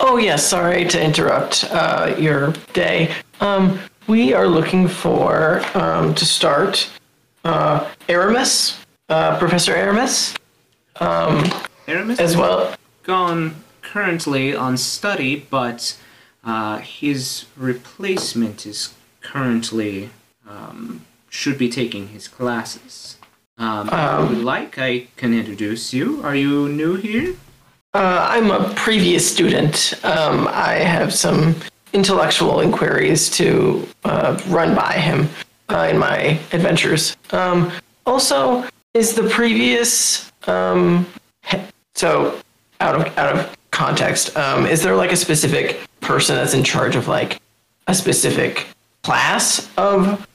Oh 0.00 0.16
yes, 0.16 0.44
sorry 0.44 0.84
to 0.86 1.00
interrupt 1.00 1.64
uh, 1.70 2.16
your 2.18 2.54
day. 2.72 3.14
Um, 3.40 3.78
we 4.08 4.32
are 4.32 4.48
looking 4.48 4.88
for 4.88 5.62
um, 5.74 6.12
to 6.16 6.26
start 6.26 6.90
uh, 7.48 7.88
Aramis, 8.08 8.78
uh, 9.08 9.38
Professor 9.38 9.74
Aramis, 9.74 10.34
Aramis 11.86 12.20
as 12.20 12.36
well. 12.36 12.74
gone 13.02 13.64
currently 13.80 14.54
on 14.54 14.76
study, 14.76 15.46
but 15.50 15.96
uh, 16.44 16.78
his 16.78 17.46
replacement 17.56 18.66
is 18.66 18.94
currently 19.20 20.10
um, 20.46 21.06
should 21.30 21.58
be 21.58 21.68
taking 21.68 22.08
his 22.08 22.28
classes. 22.28 23.16
Um, 23.56 23.88
if 23.88 24.30
you 24.30 24.36
would 24.36 24.44
like, 24.44 24.78
I 24.78 25.08
can 25.16 25.34
introduce 25.34 25.92
you. 25.92 26.22
Are 26.22 26.34
you 26.34 26.68
new 26.68 26.94
here? 26.96 27.34
Uh, 27.94 28.28
I'm 28.30 28.50
a 28.50 28.72
previous 28.74 29.28
student. 29.28 29.94
Um, 30.04 30.46
I 30.48 30.74
have 30.74 31.12
some 31.12 31.56
intellectual 31.92 32.60
inquiries 32.60 33.30
to 33.30 33.88
uh, 34.04 34.40
run 34.48 34.74
by 34.74 34.92
him 34.92 35.28
in 35.70 35.98
my 35.98 36.38
adventures. 36.52 37.16
Um, 37.30 37.70
also, 38.06 38.64
is 38.94 39.14
the 39.14 39.28
previous 39.28 40.32
um, 40.46 41.06
so 41.94 42.40
out 42.80 42.94
of 42.94 43.18
out 43.18 43.36
of 43.36 43.56
context? 43.70 44.36
Um, 44.36 44.66
is 44.66 44.82
there 44.82 44.96
like 44.96 45.12
a 45.12 45.16
specific 45.16 45.80
person 46.00 46.36
that's 46.36 46.54
in 46.54 46.64
charge 46.64 46.96
of 46.96 47.08
like 47.08 47.40
a 47.86 47.94
specific 47.94 48.66
class 49.02 49.68
of 49.76 50.26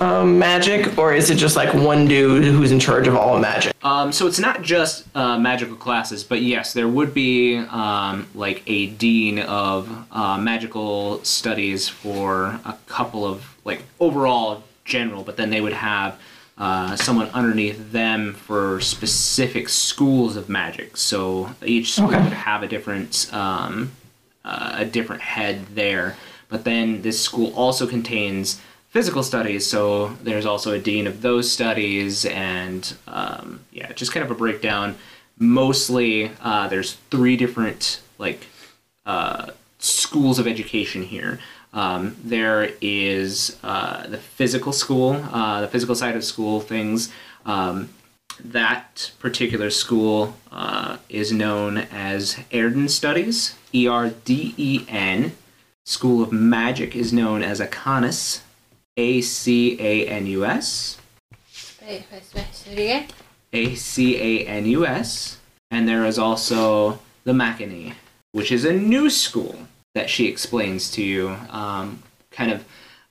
um, 0.00 0.38
magic, 0.38 0.98
or 0.98 1.12
is 1.12 1.30
it 1.30 1.36
just 1.36 1.56
like 1.56 1.72
one 1.74 2.06
dude 2.06 2.44
who's 2.44 2.72
in 2.72 2.80
charge 2.80 3.08
of 3.08 3.16
all 3.16 3.38
magic? 3.38 3.74
Um, 3.84 4.12
so 4.12 4.26
it's 4.26 4.38
not 4.38 4.62
just 4.62 5.04
uh, 5.16 5.38
magical 5.38 5.76
classes, 5.76 6.24
but 6.24 6.42
yes, 6.42 6.72
there 6.72 6.88
would 6.88 7.14
be 7.14 7.58
um, 7.58 8.28
like 8.34 8.62
a 8.66 8.86
dean 8.86 9.38
of 9.40 10.06
uh, 10.12 10.38
magical 10.38 11.22
studies 11.24 11.88
for 11.88 12.60
a 12.64 12.76
couple 12.86 13.24
of 13.24 13.56
like 13.64 13.82
overall 14.00 14.62
general, 14.84 15.22
but 15.22 15.36
then 15.36 15.50
they 15.50 15.60
would 15.60 15.72
have 15.72 16.18
uh, 16.58 16.96
someone 16.96 17.28
underneath 17.30 17.92
them 17.92 18.34
for 18.34 18.80
specific 18.80 19.68
schools 19.68 20.36
of 20.36 20.48
magic. 20.48 20.96
So 20.96 21.54
each 21.64 21.92
school 21.94 22.08
Okay. 22.08 22.22
would 22.22 22.32
have 22.32 22.62
a 22.62 22.68
different 22.68 23.28
um, 23.32 23.92
uh, 24.44 24.74
a 24.78 24.84
different 24.84 25.22
head 25.22 25.66
there. 25.74 26.16
But 26.48 26.64
then 26.64 27.02
this 27.02 27.20
school 27.20 27.52
also 27.54 27.86
contains 27.86 28.60
physical 28.90 29.22
studies, 29.22 29.66
so 29.66 30.08
there's 30.22 30.44
also 30.44 30.72
a 30.72 30.78
dean 30.78 31.06
of 31.06 31.22
those 31.22 31.50
studies, 31.50 32.26
and 32.26 32.94
um, 33.06 33.60
yeah, 33.72 33.90
just 33.92 34.12
kind 34.12 34.22
of 34.24 34.30
a 34.30 34.34
breakdown. 34.34 34.96
Mostly, 35.38 36.30
uh, 36.42 36.68
there's 36.68 36.94
three 37.10 37.36
different 37.36 38.00
like 38.18 38.46
uh, 39.06 39.46
schools 39.78 40.38
of 40.38 40.46
education 40.46 41.02
here. 41.02 41.38
Um, 41.72 42.16
there 42.22 42.72
is 42.80 43.56
uh, 43.62 44.06
the 44.06 44.18
physical 44.18 44.72
school, 44.72 45.14
uh, 45.32 45.62
the 45.62 45.68
physical 45.68 45.94
side 45.94 46.16
of 46.16 46.24
school 46.24 46.60
things. 46.60 47.10
Um, 47.46 47.88
that 48.44 49.12
particular 49.18 49.70
school 49.70 50.36
uh, 50.50 50.98
is 51.08 51.32
known 51.32 51.78
as 51.78 52.38
Erden 52.52 52.88
Studies, 52.88 53.54
E 53.72 53.86
R 53.86 54.10
D 54.10 54.54
E 54.56 54.84
N. 54.88 55.32
School 55.84 56.22
of 56.22 56.30
Magic 56.30 56.94
is 56.94 57.12
known 57.12 57.42
as 57.42 57.60
Acanus, 57.60 58.42
A 58.96 59.20
C 59.20 59.76
A 59.80 60.06
N 60.06 60.26
U 60.26 60.44
S. 60.44 60.98
A 63.52 63.74
C 63.74 64.16
A 64.16 64.46
N 64.46 64.66
U 64.66 64.86
S. 64.86 65.38
And 65.70 65.88
there 65.88 66.04
is 66.04 66.18
also 66.18 67.00
the 67.24 67.32
Machini, 67.32 67.94
which 68.32 68.52
is 68.52 68.64
a 68.64 68.72
new 68.72 69.08
school 69.08 69.56
that 69.94 70.10
she 70.10 70.26
explains 70.26 70.90
to 70.92 71.02
you. 71.02 71.36
Um, 71.50 72.02
kind 72.30 72.50
of 72.50 72.64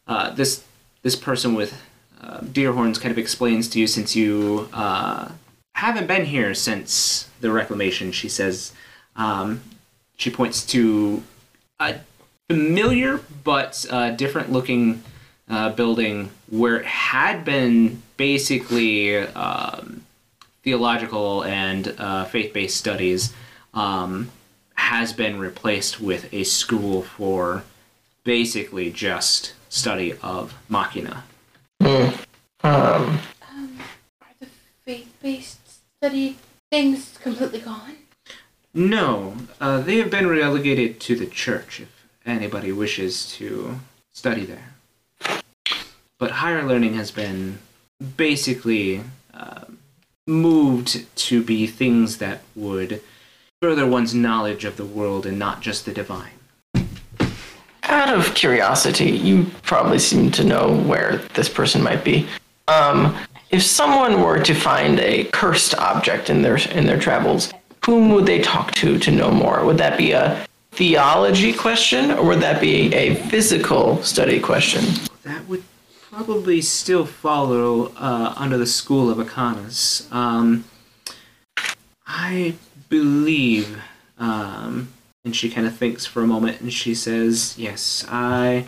uh, 0.08 0.32
this 0.32 0.64
this 1.04 1.16
person 1.16 1.54
with 1.54 1.82
uh, 2.22 2.40
Deerhorns 2.40 3.00
kind 3.00 3.12
of 3.12 3.18
explains 3.18 3.68
to 3.70 3.80
you 3.80 3.88
since 3.88 4.16
you 4.16 4.70
uh, 4.74 5.30
haven't 5.76 6.08
been 6.08 6.26
here 6.26 6.54
since 6.54 7.30
the 7.40 7.52
reclamation. 7.52 8.12
She 8.12 8.30
says 8.30 8.74
um, 9.16 9.62
she 10.18 10.30
points 10.30 10.66
to 10.68 11.24
a 11.80 11.96
familiar 12.50 13.22
but 13.44 13.86
uh, 13.90 14.12
different 14.12 14.52
looking 14.52 15.04
uh, 15.50 15.70
building 15.70 16.30
where 16.50 16.78
it 16.78 16.86
had 16.86 17.44
been 17.44 18.02
basically 18.18 19.18
um, 19.18 20.06
theological 20.64 21.44
and 21.44 21.96
uh, 21.98 22.26
faith 22.26 22.54
based 22.54 22.78
studies 22.78 23.34
um, 23.74 24.30
has 24.76 25.14
been 25.14 25.40
replaced 25.40 26.00
with 26.02 26.34
a 26.34 26.44
school 26.44 27.02
for 27.02 27.64
basically 28.24 28.92
just 28.92 29.54
study 29.70 30.14
of 30.22 30.54
machina. 30.70 31.24
Um, 31.80 32.14
Are 32.64 34.34
the 34.40 34.48
faith-based 34.86 35.60
study 35.98 36.38
things 36.70 37.18
completely 37.22 37.60
gone? 37.60 37.98
No, 38.74 39.36
uh, 39.60 39.82
they 39.82 39.98
have 39.98 40.10
been 40.10 40.28
relegated 40.28 41.00
to 41.02 41.16
the 41.16 41.26
church 41.26 41.82
if 41.82 42.08
anybody 42.26 42.72
wishes 42.72 43.32
to 43.34 43.80
study 44.14 44.46
there. 44.46 44.74
But 46.18 46.32
higher 46.32 46.64
learning 46.64 46.94
has 46.94 47.12
been 47.12 47.60
basically 48.18 49.04
uh, 49.34 49.66
moved 50.28 51.06
to 51.16 51.44
be 51.44 51.68
things 51.68 52.18
that 52.20 52.42
would 52.56 53.02
further 53.62 53.86
one's 53.86 54.16
knowledge 54.16 54.66
of 54.66 54.76
the 54.76 54.86
world 54.86 55.24
and 55.28 55.38
not 55.38 55.62
just 55.62 55.86
the 55.86 55.94
divine. 55.94 56.32
out 57.84 58.12
of 58.12 58.34
curiosity, 58.34 59.12
you 59.12 59.46
probably 59.62 60.00
seem 60.00 60.32
to 60.32 60.44
know 60.44 60.76
where 60.88 61.18
this 61.36 61.48
person 61.48 61.84
might 61.84 62.04
be. 62.04 62.28
Um, 62.68 63.16
if 63.52 63.62
someone 63.62 64.24
were 64.24 64.42
to 64.42 64.56
find 64.56 65.00
a 65.00 65.26
cursed 65.26 65.76
object 65.76 66.32
in 66.32 66.42
their 66.42 66.58
in 66.70 66.88
their 66.88 67.00
travels, 67.00 67.54
whom 67.86 68.10
would 68.14 68.26
they 68.26 68.40
talk 68.40 68.72
to 68.76 68.98
to 68.98 69.12
know 69.12 69.30
more? 69.30 69.64
Would 69.64 69.78
that 69.78 69.96
be 69.96 70.14
a 70.14 70.48
theology 70.72 71.54
question, 71.54 72.12
or 72.12 72.26
would 72.30 72.40
that 72.40 72.62
be 72.62 72.92
a 72.96 73.14
physical 73.30 74.02
study 74.02 74.40
question? 74.40 74.84
That 75.22 75.48
would 75.48 75.64
probably 76.10 76.62
still 76.62 77.06
follow 77.06 77.94
uh, 77.98 78.34
under 78.38 78.58
the 78.58 78.66
school 78.66 79.12
of 79.12 79.20
Acanus. 79.20 80.12
Um, 80.12 80.64
I 82.08 82.56
believe, 82.92 83.82
um, 84.20 84.90
and 85.26 85.36
she 85.36 85.50
kind 85.50 85.66
of 85.66 85.76
thinks 85.76 86.06
for 86.06 86.22
a 86.22 86.28
moment 86.28 86.62
and 86.62 86.72
she 86.72 86.94
says, 86.94 87.56
Yes, 87.58 88.06
I 88.10 88.68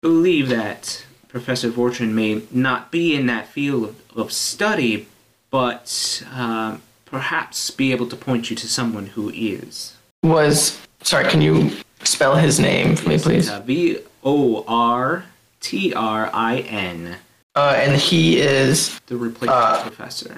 believe 0.00 0.48
that 0.48 1.04
Professor 1.28 1.70
Fortune 1.70 2.14
may 2.14 2.42
not 2.50 2.90
be 2.90 3.14
in 3.14 3.26
that 3.26 3.46
field 3.46 3.84
of, 3.84 4.16
of 4.16 4.32
study, 4.32 5.06
but 5.50 6.24
um 6.34 6.82
perhaps 7.04 7.70
be 7.70 7.90
able 7.90 8.06
to 8.06 8.14
point 8.16 8.50
you 8.50 8.56
to 8.56 8.68
someone 8.68 9.06
who 9.06 9.30
is. 9.30 9.96
Was 10.22 10.78
sorry, 11.02 11.26
can 11.30 11.40
you 11.40 11.70
spell 12.04 12.36
his 12.36 12.58
name 12.60 12.96
for 12.96 13.08
me, 13.08 13.18
please? 13.18 13.48
Uh, 13.48 13.60
V 13.60 13.98
O 14.24 14.64
R 14.68 15.24
T 15.60 15.92
R 15.94 16.28
I 16.32 16.58
N, 16.60 17.16
Uh, 17.54 17.74
and 17.76 17.96
he 17.96 18.40
is 18.40 18.98
the 19.06 19.16
replacement 19.16 19.58
Uh, 19.58 19.82
professor. 19.82 20.36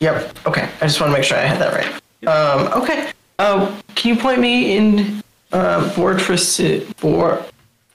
Yep. 0.00 0.46
Okay. 0.46 0.68
I 0.80 0.86
just 0.86 1.00
want 1.00 1.10
to 1.10 1.18
make 1.18 1.24
sure 1.24 1.38
I 1.38 1.42
had 1.42 1.58
that 1.60 1.72
right. 1.74 2.00
Um, 2.26 2.82
okay. 2.82 3.12
Uh, 3.38 3.80
can 3.94 4.14
you 4.14 4.20
point 4.20 4.40
me 4.40 4.76
in 4.76 5.22
uh, 5.52 5.88
Fortress 5.90 6.60
for 6.96 7.44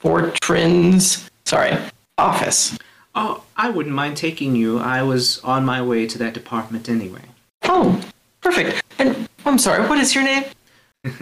Fortrin's 0.00 1.30
sorry 1.44 1.76
office? 2.16 2.78
Oh, 3.14 3.44
I 3.56 3.70
wouldn't 3.70 3.94
mind 3.94 4.16
taking 4.16 4.56
you. 4.56 4.78
I 4.78 5.02
was 5.02 5.38
on 5.40 5.64
my 5.64 5.82
way 5.82 6.06
to 6.06 6.18
that 6.18 6.34
department 6.34 6.88
anyway. 6.88 7.22
Oh, 7.64 8.00
perfect. 8.40 8.82
And 8.98 9.28
I'm 9.44 9.58
sorry. 9.58 9.86
What 9.86 9.98
is 9.98 10.14
your 10.14 10.24
name? 10.24 10.44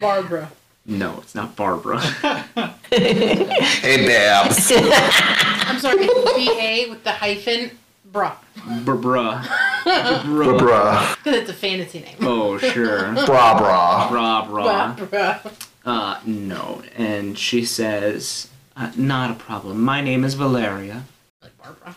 Barbara. 0.00 0.52
No, 0.86 1.18
it's 1.20 1.34
not 1.34 1.56
Barbara. 1.56 2.00
Hey, 2.90 4.06
Babs. 4.06 4.72
I'm 4.74 5.78
sorry, 5.78 5.98
B-A 6.06 6.86
with 6.88 7.04
the 7.04 7.12
hyphen. 7.12 7.70
Bruh. 8.10 8.36
Bruh. 8.84 9.42
Bruh, 9.42 10.22
Bruh. 10.22 10.58
bruh. 10.58 11.16
Because 11.16 11.38
it's 11.40 11.50
a 11.50 11.54
fantasy 11.54 12.00
name. 12.00 12.16
Oh, 12.20 12.58
sure. 12.58 13.12
Bra, 13.26 13.58
bra. 13.58 14.08
Bra, 14.08 14.46
bra. 14.46 14.94
Barbara. 14.94 15.40
Uh, 15.84 16.20
no. 16.26 16.82
And 16.96 17.38
she 17.38 17.64
says, 17.64 18.48
uh, 18.76 18.92
not 18.96 19.30
a 19.30 19.34
problem. 19.34 19.82
My 19.82 20.00
name 20.00 20.24
is 20.24 20.34
Valeria. 20.34 21.04
Like 21.42 21.56
Barbara. 21.58 21.96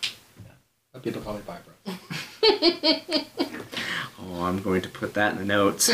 But 0.93 1.03
people 1.03 1.21
call 1.21 1.35
me 1.35 1.41
Barbara. 1.45 1.73
Oh, 4.23 4.43
I'm 4.43 4.61
going 4.61 4.81
to 4.81 4.89
put 4.89 5.15
that 5.15 5.33
in 5.33 5.39
the 5.39 5.45
notes. 5.45 5.91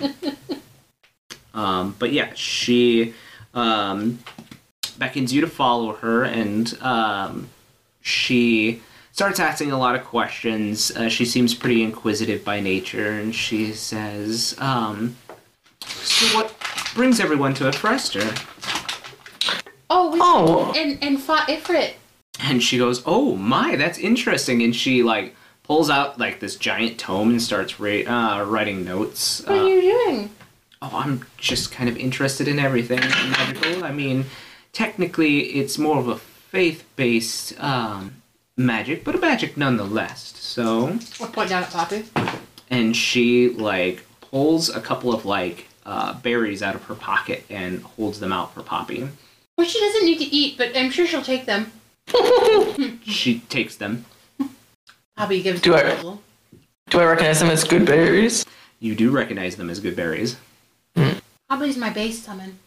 um, 1.54 1.94
but 1.98 2.12
yeah, 2.12 2.32
she 2.34 3.14
um, 3.54 4.18
beckons 4.98 5.32
you 5.32 5.40
to 5.40 5.46
follow 5.46 5.94
her, 5.94 6.24
and 6.24 6.76
um, 6.82 7.48
she 8.00 8.82
starts 9.18 9.40
asking 9.40 9.72
a 9.72 9.76
lot 9.76 9.96
of 9.96 10.04
questions. 10.04 10.92
Uh, 10.92 11.08
she 11.08 11.24
seems 11.24 11.52
pretty 11.52 11.82
inquisitive 11.82 12.44
by 12.44 12.60
nature, 12.60 13.10
and 13.10 13.34
she 13.34 13.72
says, 13.72 14.54
um, 14.60 15.16
"So 15.84 16.36
what 16.36 16.54
brings 16.94 17.18
everyone 17.18 17.52
to 17.54 17.64
Frester?" 17.72 18.22
Oh, 19.90 20.12
we 20.12 20.20
Oh. 20.22 20.72
and 20.76 20.98
and 21.02 21.20
fought 21.20 21.48
Ifrit. 21.48 21.94
And 22.38 22.62
she 22.62 22.78
goes, 22.78 23.02
"Oh 23.06 23.34
my, 23.34 23.74
that's 23.74 23.98
interesting." 23.98 24.62
And 24.62 24.74
she 24.76 25.02
like 25.02 25.34
pulls 25.64 25.90
out 25.90 26.20
like 26.20 26.38
this 26.38 26.54
giant 26.54 26.96
tome 26.98 27.30
and 27.30 27.42
starts 27.42 27.80
ra- 27.80 28.06
uh, 28.06 28.44
writing 28.44 28.84
notes. 28.84 29.42
What 29.44 29.58
Uh, 29.58 29.62
are 29.64 29.68
you 29.68 29.80
doing? 29.80 30.30
Oh, 30.80 30.90
I'm 30.94 31.26
just 31.38 31.72
kind 31.72 31.88
of 31.90 31.96
interested 31.96 32.46
in 32.46 32.60
everything 32.60 33.00
magical. 33.00 33.82
I 33.84 33.90
mean, 33.90 34.26
technically, 34.72 35.38
it's 35.58 35.76
more 35.76 35.98
of 35.98 36.06
a 36.06 36.18
faith-based 36.18 37.58
um, 37.60 38.12
magic, 38.58 39.04
but 39.04 39.14
a 39.14 39.18
magic 39.18 39.56
nonetheless. 39.56 40.34
So, 40.36 40.98
I'll 41.20 41.28
point 41.28 41.48
down 41.50 41.62
at 41.62 41.70
Poppy. 41.70 42.04
and 42.68 42.94
she 42.96 43.48
like 43.50 44.04
pulls 44.20 44.68
a 44.68 44.80
couple 44.80 45.14
of 45.14 45.24
like 45.24 45.66
uh, 45.86 46.14
berries 46.20 46.62
out 46.62 46.74
of 46.74 46.84
her 46.84 46.94
pocket 46.94 47.44
and 47.48 47.82
holds 47.82 48.20
them 48.20 48.32
out 48.32 48.52
for 48.54 48.62
Poppy. 48.62 49.08
Well, 49.56 49.66
she 49.66 49.78
doesn't 49.80 50.04
need 50.04 50.18
to 50.18 50.24
eat, 50.26 50.58
but 50.58 50.76
I'm 50.76 50.90
sure 50.90 51.06
she'll 51.06 51.22
take 51.22 51.46
them. 51.46 51.72
She 53.04 53.40
takes 53.48 53.76
them. 53.76 54.04
Poppy 55.16 55.42
gives 55.42 55.60
Do 55.62 55.72
them 55.72 55.86
I- 55.86 55.90
a 55.90 55.94
little. 55.96 56.22
Do 56.90 57.00
I 57.00 57.04
recognize 57.04 57.40
them 57.40 57.50
as 57.50 57.64
good 57.64 57.84
berries? 57.84 58.44
You 58.80 58.94
do 58.94 59.10
recognize 59.10 59.56
them 59.56 59.68
as 59.68 59.78
good 59.80 59.94
berries. 59.96 60.36
Poppy's 61.48 61.76
my 61.76 61.90
base 61.90 62.22
summon. 62.22 62.58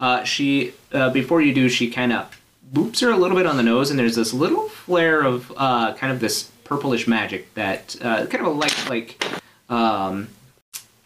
Uh, 0.00 0.22
she 0.24 0.74
uh, 0.92 1.10
before 1.10 1.40
you 1.40 1.54
do, 1.54 1.68
she 1.68 1.90
kind 1.90 2.12
of 2.12 2.37
boops 2.72 3.02
are 3.02 3.10
a 3.10 3.16
little 3.16 3.36
bit 3.36 3.46
on 3.46 3.56
the 3.56 3.62
nose, 3.62 3.90
and 3.90 3.98
there's 3.98 4.16
this 4.16 4.32
little 4.32 4.68
flare 4.68 5.22
of 5.22 5.52
uh, 5.56 5.94
kind 5.94 6.12
of 6.12 6.20
this 6.20 6.50
purplish 6.64 7.06
magic 7.06 7.52
that 7.54 7.96
uh, 8.02 8.26
kind 8.26 8.46
of 8.46 8.52
a 8.52 8.56
light, 8.56 8.86
like 8.88 9.24
um, 9.68 10.28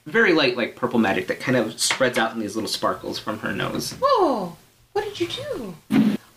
very 0.07 0.33
light, 0.33 0.57
like 0.57 0.77
purple 0.77 0.99
magic 0.99 1.29
that 1.29 1.41
kind 1.41 1.57
of 1.57 1.79
spreads 1.81 2.19
out 2.19 2.33
in 2.33 2.41
these 2.41 2.55
little 2.55 2.69
sparkles 2.69 3.19
from 3.19 3.39
her 3.41 3.53
nose. 3.53 3.95
Whoa! 4.01 4.57
What 4.93 5.05
did 5.05 5.21
you 5.21 5.29
do? 5.29 5.75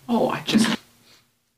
Oh, 0.07 0.29
I 0.29 0.41
just 0.41 0.77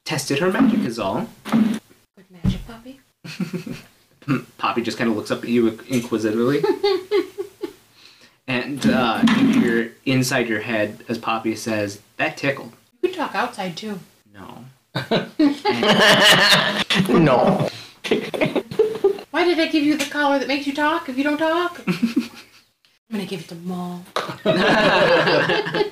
tested 0.05 0.39
her 0.39 0.51
magic, 0.51 0.79
is 0.79 0.97
all. 0.97 1.27
Good 1.51 2.31
magic, 2.31 2.61
Poppy. 2.65 2.99
Poppy 4.57 4.81
just 4.81 4.97
kind 4.97 5.09
of 5.09 5.15
looks 5.15 5.31
up 5.31 5.43
at 5.43 5.49
you 5.49 5.79
inquisitively. 5.89 6.63
and 8.47 8.85
uh, 8.85 9.21
you 9.37 9.59
hear 9.59 9.93
inside 10.05 10.47
your 10.47 10.61
head 10.61 11.03
as 11.09 11.17
Poppy 11.17 11.55
says, 11.55 11.99
That 12.15 12.37
tickled. 12.37 12.71
You 13.07 13.13
talk 13.13 13.35
outside 13.35 13.77
too. 13.77 13.99
No. 14.33 14.65
No. 17.09 17.69
Why 19.31 19.43
did 19.45 19.59
I 19.59 19.67
give 19.67 19.83
you 19.83 19.97
the 19.97 20.07
collar 20.09 20.39
that 20.39 20.47
makes 20.47 20.67
you 20.67 20.73
talk 20.73 21.07
if 21.07 21.17
you 21.17 21.23
don't 21.23 21.37
talk? 21.37 21.81
I'm 21.87 22.29
gonna 23.11 23.25
give 23.25 23.41
it 23.41 23.47
to 23.49 23.55
Maul. 23.55 24.03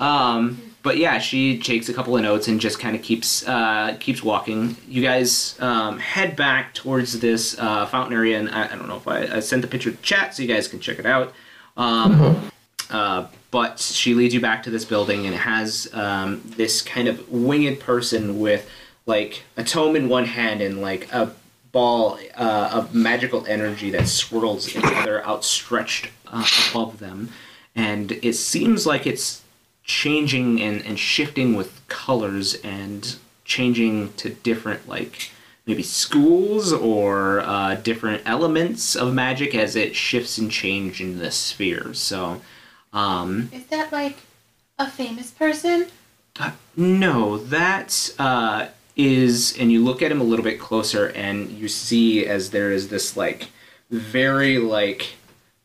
Um, 0.00 0.60
but 0.82 0.98
yeah, 0.98 1.18
she 1.18 1.58
takes 1.60 1.88
a 1.88 1.94
couple 1.94 2.16
of 2.16 2.22
notes 2.22 2.48
and 2.48 2.60
just 2.60 2.78
kind 2.80 2.96
of 2.96 3.02
keeps 3.02 3.46
uh, 3.46 3.96
keeps 4.00 4.22
walking. 4.22 4.76
You 4.88 5.02
guys 5.02 5.56
um, 5.60 5.98
head 5.98 6.34
back 6.34 6.74
towards 6.74 7.20
this 7.20 7.56
uh, 7.58 7.86
fountain 7.86 8.12
area, 8.12 8.38
and 8.38 8.50
I, 8.50 8.64
I 8.64 8.76
don't 8.76 8.88
know 8.88 8.96
if 8.96 9.06
I, 9.06 9.36
I 9.36 9.40
sent 9.40 9.62
the 9.62 9.68
picture 9.68 9.92
to 9.92 9.96
chat 10.02 10.34
so 10.34 10.42
you 10.42 10.48
guys 10.48 10.66
can 10.66 10.80
check 10.80 10.98
it 10.98 11.06
out. 11.06 11.32
Um, 11.76 12.50
uh, 12.90 13.28
but 13.54 13.78
she 13.78 14.14
leads 14.14 14.34
you 14.34 14.40
back 14.40 14.64
to 14.64 14.70
this 14.70 14.84
building, 14.84 15.26
and 15.26 15.32
it 15.32 15.38
has 15.38 15.88
um, 15.94 16.42
this 16.56 16.82
kind 16.82 17.06
of 17.06 17.30
winged 17.30 17.78
person 17.78 18.40
with 18.40 18.68
like 19.06 19.44
a 19.56 19.62
tome 19.62 19.94
in 19.94 20.08
one 20.08 20.24
hand 20.24 20.60
and 20.60 20.82
like 20.82 21.06
a 21.12 21.32
ball 21.70 22.18
uh, 22.36 22.70
of 22.72 22.92
magical 22.92 23.46
energy 23.46 23.92
that 23.92 24.08
swirls 24.08 24.74
in 24.74 24.82
the 24.82 24.92
other, 24.96 25.24
outstretched 25.24 26.08
uh, 26.26 26.44
above 26.72 26.98
them, 26.98 27.28
and 27.76 28.10
it 28.22 28.32
seems 28.32 28.86
like 28.86 29.06
it's 29.06 29.44
changing 29.84 30.60
and, 30.60 30.84
and 30.84 30.98
shifting 30.98 31.54
with 31.54 31.80
colors 31.86 32.54
and 32.64 33.14
changing 33.44 34.12
to 34.14 34.30
different 34.30 34.88
like 34.88 35.30
maybe 35.64 35.84
schools 35.84 36.72
or 36.72 37.38
uh, 37.42 37.76
different 37.76 38.20
elements 38.26 38.96
of 38.96 39.14
magic 39.14 39.54
as 39.54 39.76
it 39.76 39.94
shifts 39.94 40.38
and 40.38 40.50
changes 40.50 41.00
in 41.00 41.18
the 41.18 41.30
sphere. 41.30 41.94
So, 41.94 42.40
um, 42.94 43.50
Is 43.52 43.66
that 43.66 43.92
like 43.92 44.16
a 44.78 44.88
famous 44.90 45.30
person? 45.30 45.88
uh, 46.40 46.52
no, 46.76 47.36
that 47.38 48.12
uh, 48.18 48.68
is, 48.96 49.56
and 49.58 49.70
you 49.70 49.84
look 49.84 50.00
at 50.02 50.10
him 50.10 50.20
a 50.20 50.24
little 50.24 50.44
bit 50.44 50.58
closer, 50.58 51.08
and 51.10 51.50
you 51.50 51.68
see 51.68 52.26
as 52.26 52.50
there 52.50 52.72
is 52.72 52.88
this 52.88 53.16
like 53.16 53.48
very 53.90 54.58
like 54.58 55.14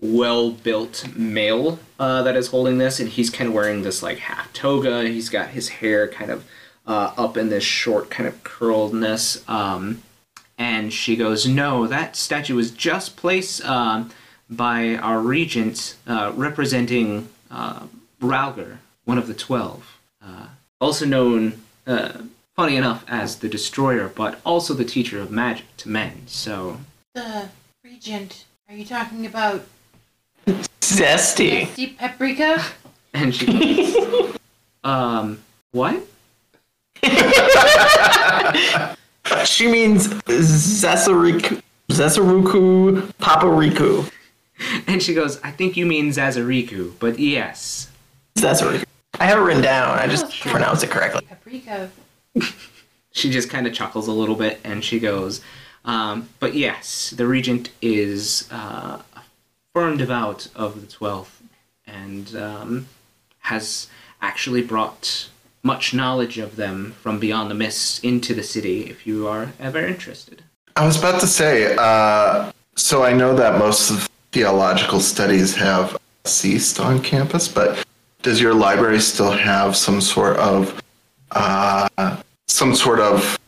well 0.02 0.52
built 0.52 1.06
male 1.16 1.80
uh, 2.00 2.24
that 2.24 2.36
is 2.36 2.48
holding 2.48 2.78
this, 2.78 3.00
and 3.00 3.10
he's 3.10 3.30
kind 3.30 3.48
of 3.48 3.54
wearing 3.54 3.82
this 3.84 4.04
like 4.04 4.18
half 4.20 4.52
toga. 4.54 5.08
He's 5.08 5.30
got 5.30 5.50
his 5.50 5.70
hair 5.70 6.08
kind 6.08 6.32
of 6.32 6.46
uh, 6.86 7.14
up 7.18 7.38
in 7.38 7.50
this 7.50 7.64
short 7.64 8.10
kind 8.10 8.28
of 8.28 8.44
curledness. 8.44 9.48
Um, 9.50 10.04
and 10.58 10.92
she 10.92 11.16
goes, 11.16 11.48
"No, 11.48 11.88
that 11.88 12.16
statue 12.16 12.56
was 12.56 12.72
just 12.72 13.16
placed 13.16 13.64
um, 13.66 14.12
by 14.50 14.96
our 14.96 15.20
regent, 15.20 15.96
uh, 16.08 16.32
representing 16.36 17.30
uh, 17.52 17.84
Ralger, 18.22 18.78
one 19.06 19.18
of 19.18 19.28
the 19.28 19.34
twelve, 19.34 19.98
uh, 20.24 20.48
also 20.82 21.06
known, 21.06 21.62
uh, 21.86 22.14
funny 22.56 22.76
enough, 22.76 23.06
as 23.08 23.38
the 23.38 23.50
Destroyer, 23.50 24.10
but 24.10 24.40
also 24.46 24.74
the 24.74 24.86
teacher 24.86 25.20
of 25.22 25.32
magic 25.32 25.66
to 25.78 25.90
men. 25.90 26.24
So, 26.28 26.80
The 27.14 27.50
regent. 27.84 28.46
Are 28.70 28.76
you 28.76 28.86
talking 28.86 29.26
about 29.26 29.66
Zesty. 30.82 31.68
Steve 31.68 31.96
Paprika? 31.98 32.64
and 33.14 33.34
she 33.34 33.46
goes, 33.46 34.38
um, 34.84 35.40
what? 35.72 36.02
She 39.46 39.68
means 39.68 40.08
Zesariku, 40.08 41.62
Zesaruku 41.92 43.02
Papariku. 43.20 44.10
And 44.88 45.02
she 45.02 45.14
goes, 45.14 45.40
I 45.42 45.52
think 45.52 45.78
you 45.78 45.86
mean 45.86 46.10
Zazariku, 46.10 46.94
but 47.00 47.20
yes. 47.20 47.90
Zesariku. 48.36 48.86
I 49.20 49.26
have 49.26 49.38
it 49.38 49.42
written 49.42 49.64
down. 49.64 49.98
I 49.98 50.08
just 50.08 50.40
pronounce 50.42 50.84
it 50.84 50.90
correctly. 50.90 51.26
Paprika. 51.28 51.90
She 53.12 53.32
just 53.32 53.50
kind 53.50 53.66
of 53.66 53.74
chuckles 53.74 54.08
a 54.08 54.12
little 54.12 54.36
bit, 54.36 54.60
and 54.64 54.86
she 54.86 55.00
goes, 55.00 55.42
um, 55.84 56.30
but 56.40 56.54
yes, 56.54 57.10
the 57.10 57.26
regent 57.26 57.72
is 57.82 58.48
uh, 58.52 59.02
a 59.16 59.22
firm 59.74 59.98
devout 59.98 60.48
of 60.56 60.80
the 60.80 60.88
Twelfth, 60.88 61.42
and 61.88 62.36
um, 62.36 62.88
has 63.40 63.88
actually 64.22 64.62
brought 64.62 65.28
much 65.64 65.94
knowledge 65.94 66.38
of 66.38 66.56
them 66.56 66.94
from 67.02 67.20
beyond 67.20 67.50
the 67.50 67.56
mists 67.56 68.00
into 68.00 68.36
the 68.36 68.44
city. 68.44 68.84
If 68.84 69.08
you 69.08 69.28
are 69.28 69.54
ever 69.60 69.80
interested. 69.86 70.44
I 70.76 70.86
was 70.86 70.98
about 70.98 71.20
to 71.22 71.28
say, 71.28 71.76
uh, 71.78 72.52
so 72.76 73.04
I 73.04 73.12
know 73.12 73.36
that 73.36 73.58
most 73.58 73.90
of 73.90 74.08
theological 74.32 75.00
studies 75.00 75.56
have 75.56 75.98
ceased 76.26 76.80
on 76.80 77.02
campus, 77.02 77.48
but 77.48 77.84
does 78.22 78.42
your 78.42 78.54
library 78.54 79.00
still 79.00 79.32
have 79.32 79.76
some 79.76 80.02
sort 80.02 80.38
of 80.38 80.82
uh, 81.32 81.88
some 82.48 82.76
sort 82.76 83.00
of 83.00 83.40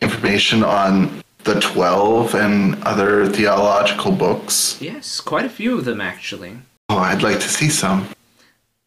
information 0.00 0.64
on 0.64 1.22
the 1.44 1.60
twelve 1.60 2.34
and 2.34 2.82
other 2.82 3.28
theological 3.28 4.12
books? 4.12 4.80
Yes, 4.80 5.20
quite 5.20 5.44
a 5.44 5.50
few 5.50 5.78
of 5.78 5.84
them 5.84 6.00
actually. 6.00 6.58
Oh, 6.88 6.98
I'd 6.98 7.22
like 7.22 7.40
to 7.40 7.48
see 7.48 7.68
some. 7.68 8.08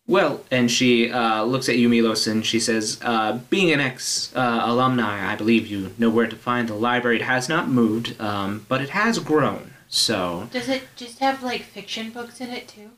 Well, 0.07 0.43
and 0.51 0.69
she 0.69 1.09
uh, 1.11 1.43
looks 1.43 1.69
at 1.69 1.77
you, 1.77 1.87
Milos, 1.87 2.27
and 2.27 2.45
she 2.45 2.59
says, 2.59 2.99
uh, 3.01 3.39
"Being 3.49 3.71
an 3.71 3.79
ex 3.79 4.35
uh, 4.35 4.61
alumni, 4.63 5.31
I 5.31 5.35
believe 5.35 5.67
you 5.67 5.93
know 5.97 6.09
where 6.09 6.27
to 6.27 6.35
find 6.35 6.67
the 6.67 6.73
library. 6.73 7.17
It 7.17 7.21
has 7.21 7.47
not 7.47 7.69
moved, 7.69 8.19
um, 8.19 8.65
but 8.67 8.81
it 8.81 8.89
has 8.89 9.19
grown. 9.19 9.70
So, 10.01 10.47
Does 10.53 10.69
it 10.69 10.83
just 10.95 11.19
have 11.19 11.43
like 11.43 11.63
fiction 11.63 12.11
books 12.11 12.39
in 12.39 12.49
it 12.49 12.67
too? 12.69 12.91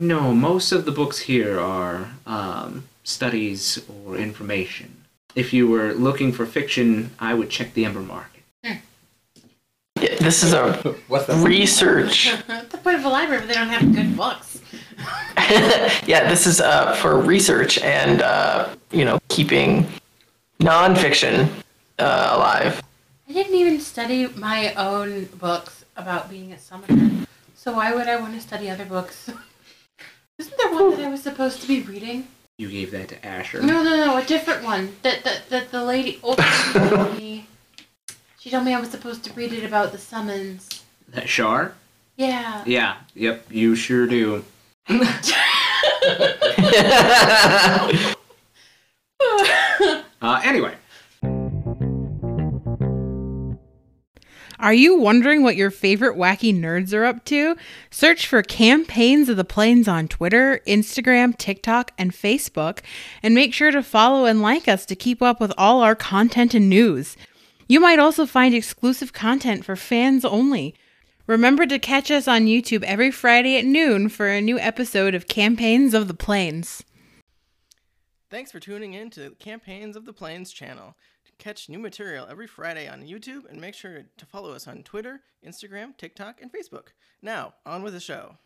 no, 0.00 0.34
most 0.34 0.72
of 0.72 0.84
the 0.84 0.90
books 0.90 1.20
here 1.20 1.60
are 1.60 2.08
um, 2.26 2.88
studies 3.04 3.80
or 3.88 4.16
information. 4.16 5.04
If 5.36 5.52
you 5.52 5.68
were 5.68 5.92
looking 5.92 6.32
for 6.32 6.46
fiction, 6.46 7.12
I 7.20 7.34
would 7.34 7.48
check 7.48 7.74
the 7.74 7.84
Ember 7.84 8.00
Market. 8.00 8.42
Yeah, 8.64 10.14
this 10.18 10.42
is 10.42 10.52
a 10.52 10.72
What's 11.08 11.26
that? 11.26 11.46
research. 11.46 12.32
What's 12.46 12.68
the 12.72 12.78
point 12.78 12.96
of 12.98 13.04
a 13.04 13.08
library 13.08 13.42
if 13.42 13.48
they 13.48 13.54
don't 13.54 13.68
have 13.68 13.94
good 13.94 14.16
books? 14.16 14.60
yeah, 16.06 16.28
this 16.28 16.46
is 16.46 16.60
uh, 16.60 16.94
for 16.94 17.20
research 17.20 17.78
and 17.78 18.22
uh, 18.22 18.74
you 18.90 19.04
know 19.04 19.20
keeping 19.28 19.86
nonfiction 20.58 21.48
uh, 21.98 22.30
alive. 22.32 22.82
I 23.28 23.32
didn't 23.32 23.54
even 23.54 23.78
study 23.80 24.26
my 24.28 24.74
own 24.74 25.26
books 25.38 25.79
about 26.00 26.30
being 26.30 26.52
a 26.52 26.58
summoner. 26.58 27.26
So 27.54 27.72
why 27.72 27.94
would 27.94 28.08
I 28.08 28.20
want 28.20 28.34
to 28.34 28.40
study 28.40 28.70
other 28.70 28.84
books? 28.84 29.30
Isn't 30.38 30.56
there 30.56 30.72
one 30.72 30.90
that 30.92 31.00
I 31.00 31.10
was 31.10 31.22
supposed 31.22 31.60
to 31.62 31.68
be 31.68 31.82
reading? 31.82 32.28
You 32.58 32.70
gave 32.70 32.90
that 32.92 33.08
to 33.08 33.26
Asher. 33.26 33.62
No, 33.62 33.82
no, 33.82 33.96
no, 33.96 34.16
a 34.16 34.24
different 34.24 34.64
one. 34.64 34.92
That 35.02 35.24
that 35.24 35.48
that 35.50 35.70
the 35.70 35.84
lady 35.84 36.18
old 36.22 36.38
lady 36.38 36.88
told 36.88 37.16
me. 37.16 37.46
She 38.38 38.50
told 38.50 38.64
me 38.64 38.74
I 38.74 38.80
was 38.80 38.90
supposed 38.90 39.24
to 39.24 39.32
read 39.34 39.52
it 39.52 39.64
about 39.64 39.92
the 39.92 39.98
summons. 39.98 40.82
That 41.08 41.28
Shar? 41.28 41.74
Yeah. 42.16 42.62
Yeah. 42.66 42.96
Yep. 43.14 43.46
You 43.50 43.76
sure 43.76 44.06
do. 44.06 44.44
Uh, 50.22 50.38
anyway. 50.44 50.74
Are 54.60 54.74
you 54.74 54.98
wondering 54.98 55.42
what 55.42 55.56
your 55.56 55.70
favorite 55.70 56.18
wacky 56.18 56.54
nerds 56.54 56.92
are 56.92 57.06
up 57.06 57.24
to? 57.24 57.56
Search 57.90 58.26
for 58.26 58.42
Campaigns 58.42 59.30
of 59.30 59.38
the 59.38 59.44
Plains 59.44 59.88
on 59.88 60.06
Twitter, 60.06 60.60
Instagram, 60.66 61.34
TikTok, 61.38 61.92
and 61.96 62.12
Facebook, 62.12 62.80
and 63.22 63.34
make 63.34 63.54
sure 63.54 63.70
to 63.70 63.82
follow 63.82 64.26
and 64.26 64.42
like 64.42 64.68
us 64.68 64.84
to 64.84 64.94
keep 64.94 65.22
up 65.22 65.40
with 65.40 65.50
all 65.56 65.80
our 65.80 65.94
content 65.94 66.52
and 66.52 66.68
news. 66.68 67.16
You 67.68 67.80
might 67.80 67.98
also 67.98 68.26
find 68.26 68.54
exclusive 68.54 69.14
content 69.14 69.64
for 69.64 69.76
fans 69.76 70.26
only. 70.26 70.74
Remember 71.26 71.64
to 71.64 71.78
catch 71.78 72.10
us 72.10 72.28
on 72.28 72.44
YouTube 72.44 72.82
every 72.82 73.10
Friday 73.10 73.56
at 73.56 73.64
noon 73.64 74.10
for 74.10 74.28
a 74.28 74.42
new 74.42 74.58
episode 74.58 75.14
of 75.14 75.26
Campaigns 75.26 75.94
of 75.94 76.06
the 76.06 76.12
Plains. 76.12 76.84
Thanks 78.28 78.52
for 78.52 78.60
tuning 78.60 78.92
in 78.92 79.08
to 79.10 79.30
Campaigns 79.38 79.96
of 79.96 80.04
the 80.04 80.12
Plains 80.12 80.52
channel. 80.52 80.96
Catch 81.40 81.70
new 81.70 81.78
material 81.78 82.26
every 82.28 82.46
Friday 82.46 82.86
on 82.86 83.00
YouTube 83.00 83.48
and 83.48 83.58
make 83.58 83.74
sure 83.74 84.02
to 84.18 84.26
follow 84.26 84.52
us 84.52 84.68
on 84.68 84.82
Twitter, 84.82 85.22
Instagram, 85.42 85.96
TikTok, 85.96 86.42
and 86.42 86.52
Facebook. 86.52 86.88
Now, 87.22 87.54
on 87.64 87.82
with 87.82 87.94
the 87.94 87.98
show. 87.98 88.36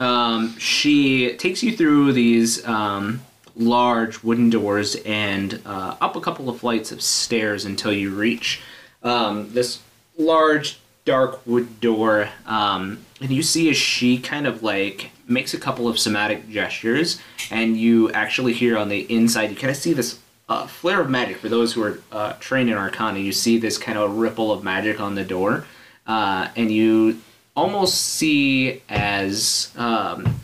Um, 0.00 0.58
she 0.58 1.36
takes 1.36 1.62
you 1.62 1.76
through 1.76 2.12
these 2.12 2.66
um, 2.66 3.20
large 3.54 4.24
wooden 4.24 4.50
doors 4.50 4.96
and 5.06 5.62
uh, 5.64 5.96
up 6.00 6.16
a 6.16 6.20
couple 6.20 6.48
of 6.48 6.58
flights 6.58 6.90
of 6.90 7.00
stairs 7.00 7.64
until 7.66 7.92
you 7.92 8.12
reach 8.12 8.62
um, 9.04 9.52
this 9.52 9.78
large 10.18 10.80
dark 11.04 11.46
wood 11.46 11.80
door. 11.80 12.30
Um, 12.46 13.06
and 13.20 13.30
you 13.30 13.44
see 13.44 13.70
as 13.70 13.76
she 13.76 14.18
kind 14.18 14.44
of 14.44 14.64
like 14.64 15.12
makes 15.28 15.54
a 15.54 15.58
couple 15.58 15.88
of 15.88 15.98
somatic 15.98 16.48
gestures, 16.48 17.20
and 17.50 17.76
you 17.76 18.10
actually 18.12 18.52
hear 18.52 18.76
on 18.78 18.88
the 18.88 19.00
inside, 19.12 19.50
you 19.50 19.56
kind 19.56 19.70
of 19.70 19.76
see 19.76 19.92
this 19.92 20.18
uh, 20.48 20.66
flare 20.66 21.00
of 21.00 21.10
magic. 21.10 21.38
For 21.38 21.48
those 21.48 21.72
who 21.72 21.82
are 21.82 22.00
uh, 22.12 22.32
trained 22.34 22.70
in 22.70 22.76
Arcana, 22.76 23.18
you 23.18 23.32
see 23.32 23.58
this 23.58 23.78
kind 23.78 23.98
of 23.98 24.16
ripple 24.16 24.52
of 24.52 24.62
magic 24.62 25.00
on 25.00 25.14
the 25.14 25.24
door, 25.24 25.66
uh, 26.06 26.48
and 26.56 26.70
you 26.70 27.20
almost 27.56 27.94
see 27.96 28.82
as 28.88 29.72
um, 29.76 30.38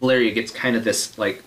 Valeria 0.00 0.32
gets 0.32 0.50
kind 0.50 0.76
of 0.76 0.84
this 0.84 1.16
like 1.16 1.42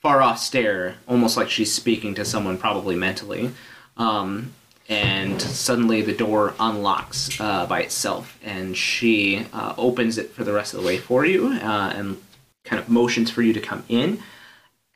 far 0.00 0.20
off 0.22 0.38
stare, 0.38 0.96
almost 1.08 1.36
like 1.36 1.48
she's 1.48 1.72
speaking 1.72 2.14
to 2.14 2.24
someone, 2.24 2.58
probably 2.58 2.96
mentally. 2.96 3.50
Um, 3.96 4.52
and 4.88 5.40
suddenly 5.40 6.02
the 6.02 6.12
door 6.12 6.54
unlocks 6.60 7.40
uh, 7.40 7.66
by 7.66 7.82
itself, 7.82 8.38
and 8.44 8.76
she 8.76 9.46
uh, 9.52 9.74
opens 9.78 10.18
it 10.18 10.30
for 10.32 10.44
the 10.44 10.52
rest 10.52 10.74
of 10.74 10.80
the 10.80 10.86
way 10.86 10.98
for 10.98 11.24
you, 11.24 11.46
uh, 11.48 11.92
and 11.96 12.20
kind 12.64 12.80
of 12.80 12.88
motions 12.88 13.30
for 13.30 13.42
you 13.42 13.52
to 13.52 13.60
come 13.60 13.84
in. 13.88 14.20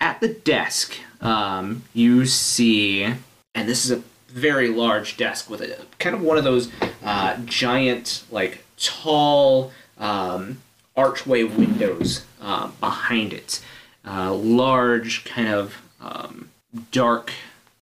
At 0.00 0.20
the 0.20 0.28
desk, 0.28 0.94
um, 1.20 1.84
you 1.92 2.26
see, 2.26 3.04
and 3.04 3.68
this 3.68 3.84
is 3.84 3.90
a 3.90 4.02
very 4.28 4.68
large 4.68 5.16
desk 5.16 5.48
with 5.48 5.60
a 5.60 5.78
kind 5.98 6.14
of 6.14 6.22
one 6.22 6.38
of 6.38 6.44
those 6.44 6.70
uh, 7.02 7.36
giant, 7.44 8.24
like 8.30 8.64
tall 8.76 9.72
um, 9.98 10.58
archway 10.96 11.44
windows 11.44 12.24
uh, 12.40 12.68
behind 12.80 13.32
it. 13.32 13.60
Uh, 14.06 14.32
large, 14.32 15.24
kind 15.24 15.48
of 15.48 15.76
um, 16.00 16.50
dark, 16.92 17.32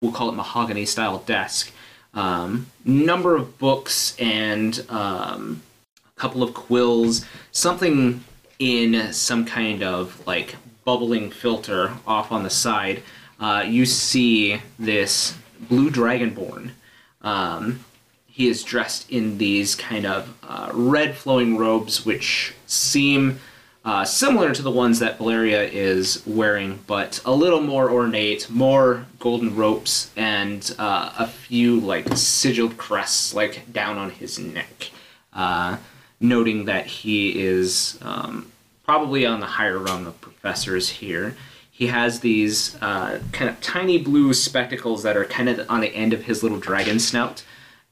we'll 0.00 0.12
call 0.12 0.28
it 0.28 0.32
mahogany 0.32 0.84
style 0.84 1.18
desk. 1.18 1.72
Um, 2.14 2.66
number 2.84 3.36
of 3.36 3.58
books 3.58 4.16
and 4.18 4.84
um, 4.88 5.62
a 6.16 6.20
couple 6.20 6.42
of 6.42 6.54
quills, 6.54 7.24
something 7.52 8.24
in 8.58 9.12
some 9.12 9.44
kind 9.44 9.82
of 9.82 10.26
like 10.26 10.56
bubbling 10.84 11.30
filter 11.30 11.92
off 12.06 12.32
on 12.32 12.42
the 12.42 12.50
side, 12.50 13.02
uh, 13.40 13.64
you 13.66 13.86
see 13.86 14.60
this 14.78 15.36
blue 15.68 15.90
dragonborn. 15.90 16.70
Um, 17.22 17.84
he 18.26 18.48
is 18.48 18.62
dressed 18.62 19.10
in 19.10 19.38
these 19.38 19.74
kind 19.74 20.06
of 20.06 20.34
uh, 20.42 20.70
red 20.72 21.16
flowing 21.16 21.56
robes, 21.56 22.06
which 22.06 22.54
seem 22.66 23.40
uh, 23.84 24.04
similar 24.04 24.52
to 24.52 24.62
the 24.62 24.70
ones 24.70 24.98
that 24.98 25.18
Valeria 25.18 25.62
is 25.62 26.22
wearing, 26.26 26.80
but 26.86 27.20
a 27.24 27.32
little 27.32 27.60
more 27.60 27.90
ornate, 27.90 28.50
more 28.50 29.06
golden 29.18 29.54
ropes, 29.56 30.10
and 30.16 30.74
uh, 30.78 31.12
a 31.18 31.26
few 31.26 31.80
like 31.80 32.08
sigiled 32.16 32.76
crests 32.76 33.34
like 33.34 33.72
down 33.72 33.96
on 33.96 34.10
his 34.10 34.38
neck, 34.38 34.90
uh, 35.32 35.76
noting 36.20 36.64
that 36.66 36.86
he 36.86 37.40
is 37.40 37.98
um, 38.02 38.50
probably 38.84 39.24
on 39.24 39.40
the 39.40 39.46
higher 39.46 39.78
rung 39.78 40.06
of 40.06 40.20
professors 40.20 40.88
here. 40.88 41.36
He 41.70 41.86
has 41.86 42.20
these 42.20 42.74
uh, 42.82 43.20
kind 43.32 43.48
of 43.48 43.60
tiny 43.60 43.98
blue 43.98 44.34
spectacles 44.34 45.04
that 45.04 45.16
are 45.16 45.24
kind 45.24 45.48
of 45.48 45.70
on 45.70 45.80
the 45.80 45.94
end 45.94 46.12
of 46.12 46.24
his 46.24 46.42
little 46.42 46.58
dragon 46.58 46.98
snout. 46.98 47.44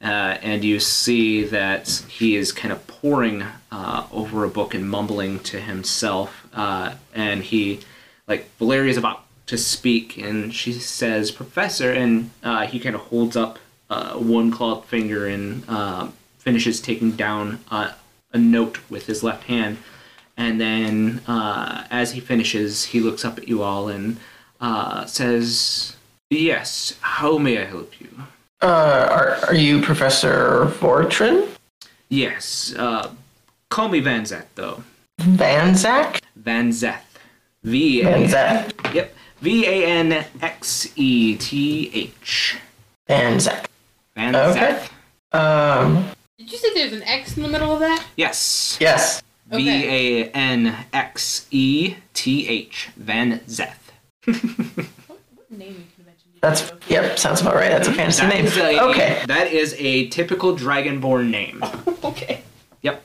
Uh, 0.03 0.37
and 0.43 0.63
you 0.63 0.79
see 0.79 1.43
that 1.45 1.89
he 2.09 2.37
is 2.37 2.53
kind 2.53 2.71
of 2.71 2.87
poring 2.87 3.43
uh, 3.73 4.07
over 4.13 4.45
a 4.45 4.49
book 4.49 4.75
and 4.75 4.89
mumbling 4.89 5.41
to 5.41 5.59
himself. 5.59 6.47
Uh, 6.53 6.95
and 7.15 7.43
he, 7.43 7.81
like, 8.29 8.49
Valeria's 8.59 8.99
about 8.99 9.25
to 9.47 9.57
speak, 9.57 10.19
and 10.19 10.55
she 10.55 10.73
says, 10.73 11.31
Professor, 11.31 11.93
and 11.93 12.31
uh, 12.43 12.67
he 12.67 12.79
kind 12.79 12.95
of 12.95 13.03
holds 13.03 13.37
up 13.37 13.59
uh, 13.89 14.15
one 14.15 14.51
clawed 14.51 14.85
finger 14.85 15.27
and 15.27 15.65
finishes 16.39 16.81
taking 16.81 17.13
down 17.13 17.61
a 17.71 17.95
note 18.35 18.79
with 18.91 19.07
his 19.07 19.23
left 19.23 19.45
hand. 19.45 19.79
And 20.37 20.61
then, 20.61 21.23
as 21.27 22.13
he 22.13 22.21
finishes, 22.21 22.87
he 22.87 23.01
looks 23.01 23.25
up 23.25 23.39
at 23.39 23.49
you 23.49 23.63
all 23.63 23.89
and 23.89 24.19
says, 25.09 25.97
Yes, 26.29 26.99
how 27.01 27.39
may 27.39 27.63
I 27.63 27.65
help 27.65 28.01
you? 28.01 28.09
Uh, 28.63 29.09
are, 29.11 29.37
are 29.49 29.55
you 29.55 29.81
Professor 29.83 30.67
Vortrin? 30.81 31.49
Yes, 32.09 32.75
uh, 32.77 33.11
call 33.69 33.89
me 33.89 34.01
Van 34.01 34.23
Zeth, 34.23 34.47
though. 34.55 34.83
Van 35.19 35.75
Zach? 35.77 36.21
Van 36.37 36.71
Zeth. 36.71 37.01
V 37.65 38.03
Van 38.03 38.23
A. 38.25 38.29
Zach. 38.29 38.95
Yep. 38.95 39.15
V 39.41 39.67
A 39.67 39.87
N 39.87 40.25
X 40.41 40.89
E 40.97 41.37
T 41.37 41.91
H. 41.93 42.57
Van 43.09 43.41
Zach. 43.41 43.69
Van 44.15 44.35
Okay. 44.37 44.79
Zeth. 45.33 45.37
Um, 45.39 46.09
Did 46.39 46.51
you 46.53 46.59
say 46.59 46.69
there's 46.75 46.93
an 46.93 47.03
X 47.03 47.37
in 47.37 47.43
the 47.43 47.49
middle 47.49 47.73
of 47.73 47.81
that? 47.81 48.05
Yes. 48.17 48.79
yes. 48.81 49.23
V 49.49 49.69
A 49.69 50.31
N 50.31 50.75
X 50.93 51.47
E 51.51 51.97
T 52.15 52.49
H. 52.49 52.89
Van 52.97 53.41
Zeth. 53.41 53.75
Naming 54.27 54.69
convention. 55.51 55.51
did 55.51 55.96
you 55.96 55.96
That's, 56.49 56.73
yep, 56.89 57.19
sounds 57.19 57.41
about 57.41 57.55
right. 57.57 57.71
That's 57.71 57.89
a 57.89 57.93
fantasy 57.93 58.23
That 58.23 58.29
name. 58.35 58.45
is 58.47 58.57
a, 58.57 58.81
Okay. 58.91 59.23
That 59.27 59.53
is 59.53 59.75
a 59.79 60.09
typical 60.09 60.57
Dragonborn 60.57 61.31
name. 61.31 61.63
Okay. 62.05 62.43
Yep. 62.83 63.03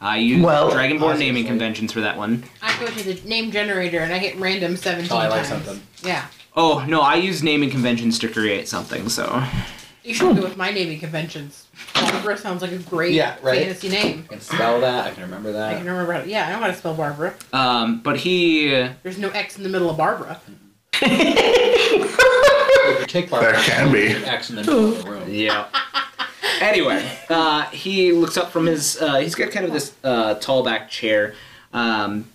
I 0.00 0.18
use 0.18 0.42
Well- 0.44 0.70
Dragonborn 0.72 1.18
naming 1.18 1.42
Obviously. 1.42 1.44
conventions 1.44 1.92
for 1.92 2.00
that 2.00 2.16
one. 2.16 2.42
I 2.62 2.76
go 2.80 2.86
to 2.86 3.02
the 3.14 3.28
name 3.28 3.52
generator 3.52 4.00
and 4.00 4.12
I 4.12 4.18
hit 4.18 4.36
random 4.36 4.76
17 4.76 5.12
Oh, 5.12 5.16
I 5.20 5.28
like 5.28 5.46
times. 5.46 5.64
something. 5.64 5.80
Yeah. 6.02 6.26
Oh 6.56 6.84
no, 6.88 7.00
I 7.00 7.14
use 7.14 7.42
naming 7.44 7.70
conventions 7.70 8.18
to 8.20 8.28
create 8.28 8.68
something. 8.68 9.08
So 9.08 9.40
You 10.02 10.14
should 10.14 10.34
go 10.36 10.42
with 10.42 10.56
my 10.56 10.70
naming 10.72 10.98
conventions. 10.98 11.68
Barbara 11.94 12.36
sounds 12.36 12.60
like 12.62 12.72
a 12.72 12.78
great 12.78 13.12
Yeah, 13.14 13.36
right. 13.42 13.60
fantasy 13.62 13.88
name. 13.88 14.24
I 14.28 14.32
can 14.34 14.40
spell 14.40 14.80
that. 14.80 15.06
I 15.06 15.10
can 15.12 15.22
remember 15.22 15.52
that. 15.52 15.68
I 15.70 15.72
that. 15.74 15.78
can 15.78 15.86
remember 15.86 16.12
how 16.12 16.20
to, 16.22 16.28
yeah, 16.28 16.48
I 16.48 16.50
know 16.52 16.58
how 16.58 16.66
to 16.66 16.74
spell 16.74 16.94
Barbara. 16.94 17.34
Um, 17.52 18.00
but 18.02 18.16
he, 18.16 18.68
There's 19.04 19.18
no 19.18 19.30
X 19.30 19.56
in 19.58 19.62
the 19.62 19.68
middle 19.68 19.90
of 19.90 19.96
Barbara. 19.96 20.40
If 22.94 23.00
you 23.00 23.06
take 23.06 23.30
Barbara, 23.30 23.52
There 23.52 23.62
can 23.62 23.92
be. 23.92 24.06
X 24.08 24.50
in 24.50 24.56
the 24.56 24.62
the 24.62 25.10
room. 25.10 25.24
yeah. 25.28 25.66
Anyway, 26.60 27.18
uh, 27.30 27.64
he 27.70 28.12
looks 28.12 28.36
up 28.36 28.50
from 28.50 28.66
his. 28.66 29.00
Uh, 29.00 29.16
he's 29.16 29.34
got 29.34 29.50
kind 29.50 29.66
of 29.66 29.72
this 29.72 29.92
uh, 30.04 30.34
tall 30.34 30.62
back 30.62 30.88
chair, 30.88 31.34
um, 31.72 32.26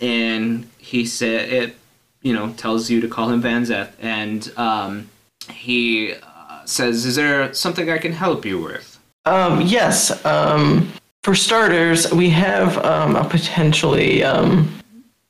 and 0.00 0.68
he 0.78 1.06
said 1.06 1.48
it. 1.50 1.76
You 2.20 2.34
know, 2.34 2.52
tells 2.52 2.90
you 2.90 3.00
to 3.00 3.08
call 3.08 3.30
him 3.30 3.40
Van 3.40 3.62
Zeth, 3.64 3.92
and 3.98 4.52
um, 4.58 5.08
he 5.50 6.12
uh, 6.12 6.64
says, 6.66 7.06
"Is 7.06 7.16
there 7.16 7.52
something 7.54 7.88
I 7.90 7.96
can 7.98 8.12
help 8.12 8.44
you 8.44 8.60
with?" 8.60 8.98
Um, 9.24 9.62
yes. 9.62 10.24
Um, 10.24 10.92
for 11.22 11.34
starters, 11.34 12.12
we 12.12 12.28
have 12.30 12.76
um, 12.84 13.16
a 13.16 13.24
potentially 13.24 14.22
um, 14.22 14.70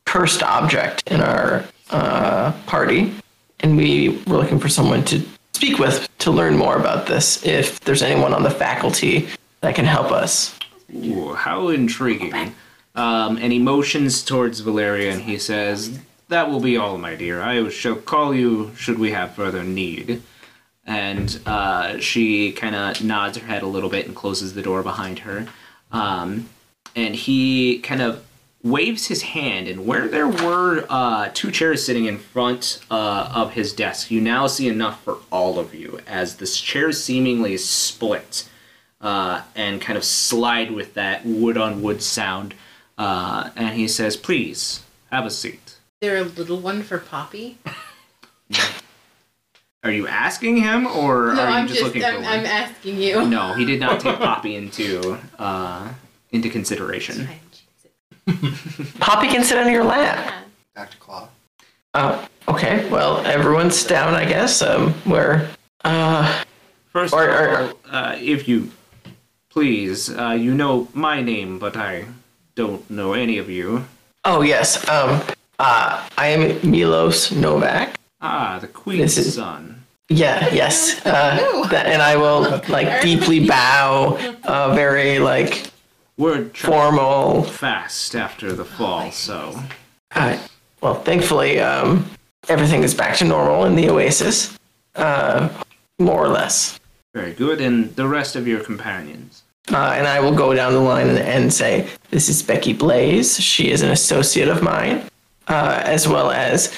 cursed 0.04 0.42
object 0.42 1.04
in 1.10 1.20
our 1.20 1.64
uh, 1.90 2.52
party, 2.66 3.14
and 3.62 3.76
we 3.76 4.22
were 4.26 4.36
looking 4.36 4.58
for 4.58 4.68
someone 4.68 5.04
to 5.04 5.22
speak 5.52 5.78
with 5.78 6.08
to 6.18 6.30
learn 6.30 6.56
more 6.56 6.76
about 6.76 7.06
this. 7.06 7.44
If 7.44 7.80
there's 7.80 8.02
anyone 8.02 8.34
on 8.34 8.42
the 8.42 8.50
faculty 8.50 9.28
that 9.60 9.74
can 9.74 9.84
help 9.84 10.10
us. 10.10 10.58
Ooh, 10.94 11.34
how 11.34 11.68
intriguing. 11.68 12.54
Um, 12.94 13.38
and 13.38 13.52
he 13.52 13.58
motions 13.58 14.22
towards 14.22 14.60
Valeria 14.60 15.12
and 15.12 15.22
he 15.22 15.38
says, 15.38 15.98
That 16.28 16.50
will 16.50 16.60
be 16.60 16.76
all, 16.76 16.98
my 16.98 17.14
dear. 17.14 17.40
I 17.40 17.68
shall 17.70 17.96
call 17.96 18.34
you 18.34 18.72
should 18.76 18.98
we 18.98 19.12
have 19.12 19.34
further 19.34 19.64
need. 19.64 20.22
And 20.84 21.40
uh, 21.46 21.98
she 22.00 22.52
kind 22.52 22.74
of 22.74 23.02
nods 23.02 23.38
her 23.38 23.46
head 23.46 23.62
a 23.62 23.68
little 23.68 23.88
bit 23.88 24.06
and 24.06 24.16
closes 24.16 24.54
the 24.54 24.62
door 24.62 24.82
behind 24.82 25.20
her. 25.20 25.46
Um, 25.92 26.48
and 26.96 27.14
he 27.14 27.78
kind 27.78 28.02
of 28.02 28.24
waves 28.62 29.06
his 29.06 29.22
hand, 29.22 29.66
and 29.68 29.86
where 29.86 30.08
there 30.08 30.28
were 30.28 30.86
uh, 30.88 31.30
two 31.34 31.50
chairs 31.50 31.84
sitting 31.84 32.04
in 32.06 32.18
front 32.18 32.80
uh, 32.90 33.30
of 33.34 33.52
his 33.52 33.72
desk, 33.72 34.10
you 34.10 34.20
now 34.20 34.46
see 34.46 34.68
enough 34.68 35.02
for 35.02 35.18
all 35.30 35.58
of 35.58 35.74
you 35.74 36.00
as 36.06 36.36
the 36.36 36.46
chairs 36.46 37.02
seemingly 37.02 37.56
split 37.56 38.48
uh, 39.00 39.42
and 39.56 39.80
kind 39.80 39.96
of 39.96 40.04
slide 40.04 40.70
with 40.70 40.94
that 40.94 41.26
wood 41.26 41.56
on 41.56 41.82
wood 41.82 42.02
sound. 42.02 42.54
Uh, 42.96 43.50
and 43.56 43.76
he 43.76 43.88
says, 43.88 44.16
Please, 44.16 44.82
have 45.10 45.26
a 45.26 45.30
seat. 45.30 45.78
There 46.00 46.16
a 46.18 46.24
little 46.24 46.58
one 46.58 46.82
for 46.82 46.98
Poppy? 46.98 47.58
Are 49.84 49.90
you 49.90 50.06
asking 50.06 50.58
him, 50.58 50.86
or 50.86 51.34
No, 51.34 51.42
are 51.42 51.50
you 51.50 51.56
I'm 51.56 51.66
just, 51.66 51.80
just, 51.80 51.86
looking 51.86 52.02
for 52.02 52.08
I'm, 52.08 52.22
one? 52.22 52.24
I'm 52.24 52.46
asking 52.46 52.98
you. 52.98 53.26
No, 53.26 53.54
he 53.54 53.64
did 53.64 53.80
not 53.80 53.98
take 53.98 54.16
Poppy 54.18 54.54
into 54.54 55.18
uh, 55.40 55.92
into 56.30 56.48
consideration. 56.48 57.28
Poppy 59.00 59.28
can 59.28 59.44
sit 59.44 59.58
on 59.58 59.70
your 59.70 59.84
lap. 59.84 60.32
Back 60.74 60.90
to 60.90 60.96
Claw. 60.98 61.28
Uh, 61.94 62.26
okay. 62.48 62.88
Well, 62.88 63.18
everyone's 63.26 63.84
down, 63.84 64.14
I 64.14 64.24
guess. 64.24 64.62
Um, 64.62 64.92
where? 65.04 65.48
Uh, 65.84 66.44
First 66.92 67.14
Or- 67.14 67.28
of 67.28 67.70
or- 67.70 67.74
uh, 67.90 68.16
if 68.20 68.46
you 68.46 68.70
please, 69.50 70.10
uh, 70.10 70.30
you 70.38 70.52
know 70.54 70.88
my 70.92 71.22
name, 71.22 71.58
but 71.58 71.76
I 71.76 72.04
don't 72.54 72.88
know 72.90 73.14
any 73.14 73.38
of 73.38 73.48
you. 73.48 73.86
oh 74.24 74.42
yes. 74.42 74.76
Um, 74.88 75.20
uh, 75.58 76.06
I 76.18 76.26
am 76.28 76.70
Milos 76.70 77.32
Novak. 77.32 77.96
Ah, 78.20 78.58
the 78.60 78.68
Queen's 78.68 79.16
is- 79.18 79.34
son. 79.34 79.84
Yeah, 80.08 80.52
yes. 80.52 81.00
Uh, 81.06 81.66
that, 81.68 81.86
and 81.86 82.02
I 82.02 82.16
will 82.16 82.60
like 82.68 83.00
deeply 83.08 83.46
bow, 83.46 84.18
uh, 84.44 84.74
very 84.74 85.18
like 85.18 85.71
Word 86.22 86.54
traveled 86.54 86.94
formal. 86.94 87.42
fast 87.44 88.14
after 88.14 88.52
the 88.52 88.64
fall, 88.64 89.10
so 89.10 89.58
Uh, 90.14 90.36
well, 90.80 90.94
thankfully, 90.94 91.58
um, 91.58 92.04
everything 92.48 92.82
is 92.84 92.94
back 92.94 93.16
to 93.16 93.24
normal 93.24 93.64
in 93.64 93.74
the 93.74 93.88
Oasis, 93.88 94.56
uh, 94.94 95.48
more 95.98 96.20
or 96.24 96.28
less. 96.28 96.78
very 97.14 97.32
good. 97.32 97.60
And 97.60 97.94
the 97.96 98.06
rest 98.06 98.36
of 98.36 98.46
your 98.46 98.60
companions. 98.60 99.42
Uh, 99.72 99.94
and 99.96 100.06
I 100.06 100.18
will 100.20 100.34
go 100.34 100.54
down 100.54 100.72
the 100.72 100.80
line 100.92 101.08
and, 101.08 101.18
and 101.18 101.52
say, 101.52 101.86
"This 102.10 102.28
is 102.28 102.42
Becky 102.42 102.72
Blaize. 102.74 103.40
She 103.40 103.70
is 103.70 103.82
an 103.82 103.90
associate 103.90 104.48
of 104.48 104.62
mine, 104.62 104.96
uh, 105.48 105.80
as 105.96 106.08
well 106.08 106.30
as 106.30 106.72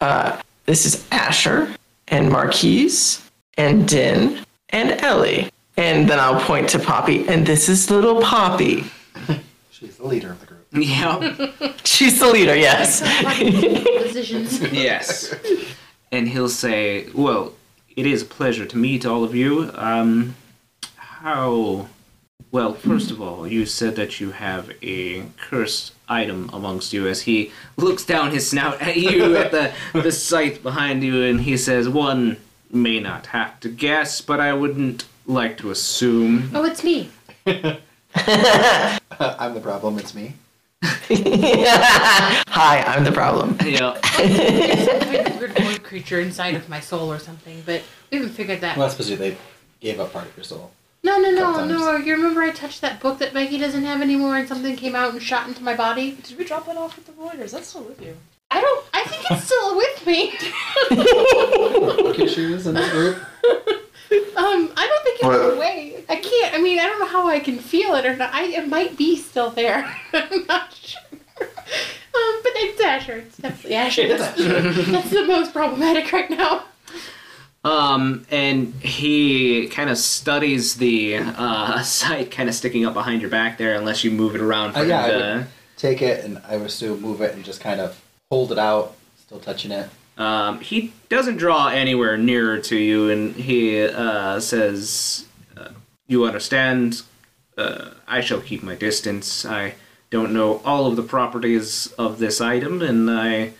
uh, 0.00 0.40
this 0.66 0.84
is 0.86 1.04
Asher 1.12 1.68
and 2.08 2.30
Marquies 2.30 3.20
and 3.56 3.86
Din 3.88 4.40
and 4.70 4.88
Ellie." 5.02 5.50
And 5.76 6.08
then 6.08 6.18
I'll 6.18 6.40
point 6.40 6.70
to 6.70 6.78
Poppy, 6.78 7.28
and 7.28 7.46
this 7.46 7.68
is 7.68 7.90
little 7.90 8.22
Poppy. 8.22 8.84
She's 9.70 9.98
the 9.98 10.06
leader 10.06 10.30
of 10.30 10.40
the 10.40 10.46
group. 10.46 10.66
Yeah. 10.72 11.72
She's 11.84 12.18
the 12.18 12.28
leader, 12.28 12.56
yes. 12.56 13.00
Decisions. 13.38 14.60
yes. 14.72 15.34
And 16.10 16.28
he'll 16.28 16.48
say, 16.48 17.08
"Well, 17.14 17.52
it 17.94 18.06
is 18.06 18.22
a 18.22 18.26
pleasure 18.26 18.64
to 18.64 18.76
meet 18.78 19.04
all 19.04 19.22
of 19.22 19.34
you. 19.34 19.70
Um, 19.74 20.34
how? 20.96 21.88
Well, 22.50 22.72
first 22.72 23.10
of 23.10 23.20
all, 23.20 23.46
you 23.46 23.66
said 23.66 23.96
that 23.96 24.18
you 24.18 24.30
have 24.30 24.72
a 24.82 25.26
cursed 25.36 25.92
item 26.08 26.48
amongst 26.54 26.94
you." 26.94 27.06
As 27.06 27.22
he 27.22 27.52
looks 27.76 28.04
down 28.04 28.30
his 28.30 28.48
snout 28.48 28.80
at 28.80 28.96
you 28.96 29.36
at 29.36 29.50
the 29.50 29.72
the 29.92 30.12
sight 30.12 30.62
behind 30.62 31.04
you, 31.04 31.22
and 31.22 31.42
he 31.42 31.58
says, 31.58 31.86
"One 31.86 32.38
may 32.70 32.98
not 32.98 33.26
have 33.26 33.60
to 33.60 33.68
guess, 33.68 34.22
but 34.22 34.40
I 34.40 34.54
wouldn't 34.54 35.04
like 35.26 35.56
to 35.58 35.70
assume." 35.70 36.50
Oh, 36.54 36.64
it's 36.64 36.82
me. 36.84 37.10
I'm 37.46 37.80
the 39.54 39.60
problem. 39.62 39.98
It's 39.98 40.14
me. 40.14 40.34
Hi, 40.82 42.84
I'm 42.86 43.04
the 43.04 43.12
problem. 43.12 43.56
Yeah. 43.66 43.94
Some 44.00 44.28
kind 44.28 45.28
of 45.28 45.38
weird 45.40 45.58
void 45.58 45.82
creature 45.82 46.20
inside 46.20 46.54
of 46.54 46.68
my 46.68 46.80
soul 46.80 47.12
or 47.12 47.18
something, 47.18 47.62
but 47.66 47.82
we 48.10 48.18
haven't 48.18 48.32
figured 48.34 48.60
that. 48.60 48.76
Well, 48.76 48.86
that's 48.86 48.94
supposed 48.96 49.10
to 49.10 49.16
be 49.16 49.30
they 49.30 49.36
gave 49.80 49.98
up 50.00 50.12
part 50.12 50.26
of 50.26 50.36
your 50.36 50.44
soul. 50.44 50.70
No, 51.02 51.18
no, 51.18 51.30
no, 51.30 51.54
Sometimes. 51.54 51.70
no. 51.72 51.96
You 51.96 52.14
remember 52.16 52.42
I 52.42 52.50
touched 52.50 52.80
that 52.80 53.00
book 53.00 53.18
that 53.18 53.32
Becky 53.32 53.58
doesn't 53.58 53.84
have 53.84 54.00
anymore, 54.02 54.36
and 54.36 54.48
something 54.48 54.74
came 54.76 54.94
out 54.94 55.12
and 55.12 55.22
shot 55.22 55.46
into 55.48 55.62
my 55.62 55.74
body. 55.76 56.12
Did 56.22 56.36
we 56.38 56.44
drop 56.44 56.68
it 56.68 56.76
off 56.76 56.98
at 56.98 57.06
the 57.06 57.12
void, 57.12 57.38
or 57.38 57.42
is 57.44 57.52
that 57.52 57.64
still 57.64 57.82
with 57.84 58.00
you? 58.02 58.16
I 58.50 58.60
don't. 58.60 58.84
I 58.94 59.04
think 59.04 59.24
it's 59.30 59.44
still 59.44 59.76
with 59.76 60.06
me. 60.06 60.32
Book 62.02 62.18
issues 62.18 62.66
in 62.66 62.74
the 62.74 62.88
group. 62.90 63.18
Um, 64.10 64.72
I 64.76 64.86
don't 64.86 65.02
think 65.04 65.20
it 65.20 65.26
What? 65.26 65.40
went 65.40 65.54
away. 65.56 66.04
I 66.08 66.16
can't. 66.16 66.54
I 66.54 66.58
mean, 66.58 66.78
I 66.78 66.84
don't 66.86 67.00
know 67.00 67.06
how 67.06 67.26
I 67.26 67.40
can 67.40 67.58
feel 67.58 67.94
it 67.96 68.04
or 68.06 68.14
not. 68.16 68.32
I 68.32 68.44
it 68.44 68.68
might 68.68 68.96
be 68.96 69.16
still 69.16 69.50
there. 69.50 69.84
I'm 70.12 70.46
not 70.46 70.72
sure. 70.72 71.00
Um, 71.40 72.40
but 72.42 72.52
it's 72.54 72.80
Asher. 72.80 73.16
It's 73.18 73.36
definitely 73.36 73.74
Asher. 73.76 74.08
That's, 74.16 74.36
that's 74.90 75.10
the 75.10 75.24
most 75.26 75.52
problematic 75.52 76.12
right 76.12 76.30
now. 76.30 76.64
Um, 77.64 78.24
and 78.30 78.74
he 78.74 79.66
kind 79.68 79.90
of 79.90 79.98
studies 79.98 80.76
the 80.76 81.16
uh, 81.16 81.82
site 81.82 82.30
kind 82.30 82.48
of 82.48 82.54
sticking 82.54 82.86
up 82.86 82.94
behind 82.94 83.20
your 83.22 83.30
back 83.30 83.58
there, 83.58 83.74
unless 83.74 84.04
you 84.04 84.12
move 84.12 84.36
it 84.36 84.40
around 84.40 84.72
for 84.74 84.80
Uh, 84.80 84.82
yeah, 84.84 85.04
I 85.04 85.10
him 85.10 85.38
would 85.38 85.46
take 85.76 86.00
it 86.00 86.24
and 86.24 86.40
I 86.46 86.56
would 86.58 86.66
assume 86.68 87.00
move 87.00 87.20
it 87.22 87.34
and 87.34 87.44
just 87.44 87.60
kind 87.60 87.80
of 87.80 88.00
hold 88.30 88.52
it 88.52 88.58
out, 88.58 88.94
still 89.18 89.40
touching 89.40 89.72
it. 89.72 89.90
Um, 90.16 90.60
he 90.60 90.92
doesn't 91.08 91.36
draw 91.36 91.68
anywhere 91.68 92.16
nearer 92.16 92.58
to 92.58 92.76
you, 92.76 93.10
and 93.10 93.34
he 93.34 93.82
uh, 93.84 94.40
says, 94.40 95.26
uh, 95.56 95.70
"You 96.06 96.24
understand? 96.24 97.02
Uh, 97.56 97.90
I 98.06 98.20
shall 98.20 98.40
keep 98.40 98.62
my 98.62 98.74
distance. 98.74 99.44
I 99.44 99.74
don't 100.10 100.32
know 100.32 100.62
all 100.64 100.86
of 100.86 100.96
the 100.96 101.02
properties 101.02 101.92
of 101.98 102.18
this 102.18 102.40
item, 102.40 102.80
and 102.80 103.10
I 103.10 103.52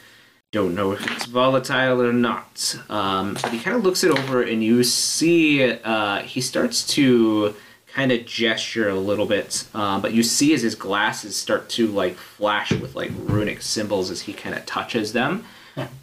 don't 0.52 0.74
know 0.74 0.92
if 0.92 1.10
it's 1.10 1.26
volatile 1.26 2.00
or 2.00 2.12
not." 2.12 2.78
Um, 2.88 3.34
but 3.34 3.52
he 3.52 3.58
kind 3.58 3.76
of 3.76 3.84
looks 3.84 4.02
it 4.02 4.10
over, 4.10 4.42
and 4.42 4.64
you 4.64 4.82
see 4.82 5.72
uh, 5.72 6.22
he 6.22 6.40
starts 6.40 6.86
to 6.94 7.54
kind 7.92 8.12
of 8.12 8.24
gesture 8.24 8.88
a 8.88 8.94
little 8.94 9.26
bit, 9.26 9.66
uh, 9.74 10.00
but 10.00 10.14
you 10.14 10.22
see 10.22 10.54
as 10.54 10.62
his 10.62 10.74
glasses 10.74 11.36
start 11.36 11.68
to 11.70 11.86
like 11.88 12.16
flash 12.16 12.72
with 12.72 12.94
like 12.94 13.10
runic 13.14 13.60
symbols 13.60 14.10
as 14.10 14.22
he 14.22 14.32
kind 14.32 14.54
of 14.54 14.64
touches 14.64 15.12
them 15.12 15.44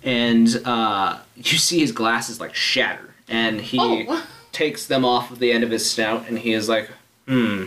and 0.03 0.61
uh, 0.65 1.19
you 1.35 1.57
see 1.57 1.79
his 1.79 1.91
glasses 1.91 2.39
like 2.39 2.53
shatter, 2.55 3.13
and 3.27 3.59
he 3.61 3.77
Oh. 3.79 4.23
takes 4.51 4.85
them 4.87 5.03
off 5.05 5.31
of 5.31 5.39
the 5.39 5.51
end 5.51 5.63
of 5.63 5.71
his 5.71 5.89
snout, 5.89 6.25
and 6.27 6.39
he 6.39 6.53
is 6.53 6.67
like, 6.69 6.89
"Hmm, 7.27 7.65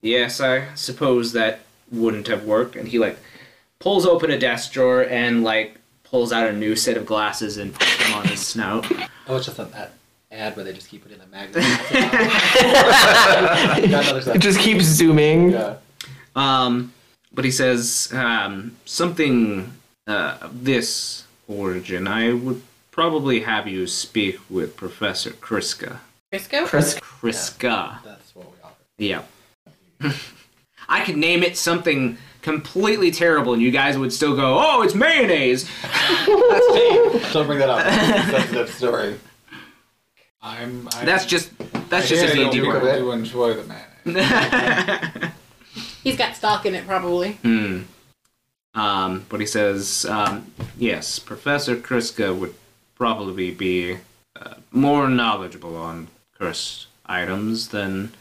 yes, 0.00 0.40
I 0.40 0.74
suppose 0.74 1.32
that 1.32 1.60
wouldn't 1.90 2.26
have 2.28 2.44
worked." 2.44 2.76
And 2.76 2.88
he 2.88 2.98
like 2.98 3.18
pulls 3.78 4.06
open 4.06 4.30
a 4.30 4.38
desk 4.38 4.72
drawer 4.72 5.02
and 5.04 5.42
like 5.44 5.76
pulls 6.04 6.32
out 6.32 6.48
a 6.48 6.52
new 6.52 6.76
set 6.76 6.96
of 6.96 7.04
glasses 7.06 7.56
and 7.56 7.74
puts 7.74 7.96
them 7.98 8.14
on 8.14 8.26
his 8.28 8.40
snout. 8.46 8.86
Oh, 9.28 9.36
it's 9.36 9.46
just 9.46 9.58
an 9.58 9.70
that 9.72 9.92
ad 10.30 10.56
where 10.56 10.64
they 10.64 10.72
just 10.72 10.88
keep 10.88 11.02
putting 11.02 11.18
the 11.18 11.26
magnet. 11.26 11.62
Got 13.90 14.26
It 14.36 14.38
just 14.40 14.58
keeps 14.60 14.84
zooming. 14.84 15.50
Yeah. 15.50 15.76
Um, 16.34 16.92
but 17.32 17.44
he 17.44 17.50
says 17.50 18.10
um, 18.14 18.76
something 18.84 19.72
uh, 20.06 20.48
this 20.52 21.24
origin. 21.52 22.06
I 22.06 22.32
would 22.32 22.62
probably 22.90 23.40
have 23.40 23.66
you 23.66 23.86
speak 23.86 24.38
with 24.50 24.76
Professor 24.76 25.30
Kriska. 25.30 25.98
Crisco? 26.32 26.66
Chris, 26.66 26.94
Kriska. 27.00 28.02
That's 28.04 28.34
what 28.34 28.46
we 28.50 28.56
offer. 28.64 28.74
Yeah. 28.98 29.22
I 30.88 31.04
could 31.04 31.16
name 31.16 31.42
it 31.42 31.56
something 31.56 32.18
completely 32.42 33.10
terrible, 33.10 33.52
and 33.52 33.62
you 33.62 33.70
guys 33.70 33.96
would 33.96 34.12
still 34.12 34.34
go, 34.34 34.58
"Oh, 34.60 34.82
it's 34.82 34.94
mayonnaise." 34.94 35.68
Don't 36.26 37.46
bring 37.46 37.58
that 37.60 37.68
up. 37.70 37.86
It's 38.52 38.52
a 38.52 38.66
story. 38.66 39.18
I'm. 40.42 40.88
I, 40.94 41.04
That's 41.04 41.24
just 41.24 41.50
that's 41.88 42.06
I 42.06 42.08
just 42.08 42.24
a 42.24 42.26
really 42.36 42.44
D&D 42.50 42.60
do, 42.60 42.66
word. 42.68 42.82
word. 42.82 42.98
do 42.98 43.12
enjoy 43.12 43.54
the 43.54 43.74
mayonnaise. 44.04 45.30
He's 46.02 46.16
got 46.16 46.34
stock 46.34 46.66
in 46.66 46.74
it, 46.74 46.84
probably. 46.86 47.32
Hmm. 47.34 47.82
Um, 48.74 49.26
but 49.28 49.40
he 49.40 49.46
says, 49.46 50.06
um, 50.06 50.46
yes, 50.78 51.18
Professor 51.18 51.76
Kriska 51.76 52.36
would 52.38 52.54
probably 52.94 53.50
be 53.50 53.98
uh, 54.36 54.54
more 54.70 55.08
knowledgeable 55.08 55.76
on 55.76 56.08
cursed 56.38 56.86
items 57.04 57.68
than 57.68 58.12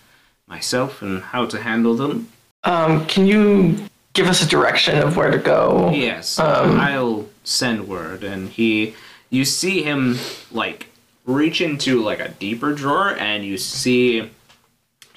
myself 0.48 1.02
and 1.02 1.22
how 1.24 1.46
to 1.46 1.62
handle 1.62 1.96
them. 1.96 2.28
um, 2.66 3.06
can 3.06 3.26
you 3.26 3.78
give 4.14 4.28
us 4.28 4.44
a 4.44 4.48
direction 4.48 4.98
of 4.98 5.16
where 5.16 5.32
to 5.32 5.38
go? 5.38 5.90
Yes, 5.94 6.38
Um, 6.38 6.80
I'll 6.80 7.30
send 7.46 7.88
word. 7.88 8.24
And 8.26 8.50
he, 8.50 8.94
you 9.30 9.46
see 9.46 9.84
him 9.84 10.18
like 10.52 10.88
reach 11.26 11.62
into 11.62 12.02
like 12.02 12.20
a 12.20 12.28
deeper 12.30 12.74
drawer, 12.74 13.16
and 13.18 13.46
you 13.46 13.58
see 13.58 14.30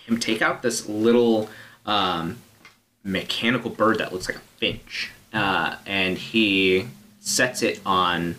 him 0.06 0.20
take 0.20 0.40
out 0.42 0.62
this 0.62 0.88
little 0.88 1.48
um, 1.86 2.38
mechanical 3.02 3.70
bird 3.70 3.98
that 3.98 4.12
looks 4.12 4.28
like 4.28 4.36
a 4.38 4.40
finch, 4.58 5.10
uh, 5.34 5.76
and 5.86 6.16
he 6.16 6.86
sets 7.20 7.62
it 7.62 7.80
on 7.84 8.36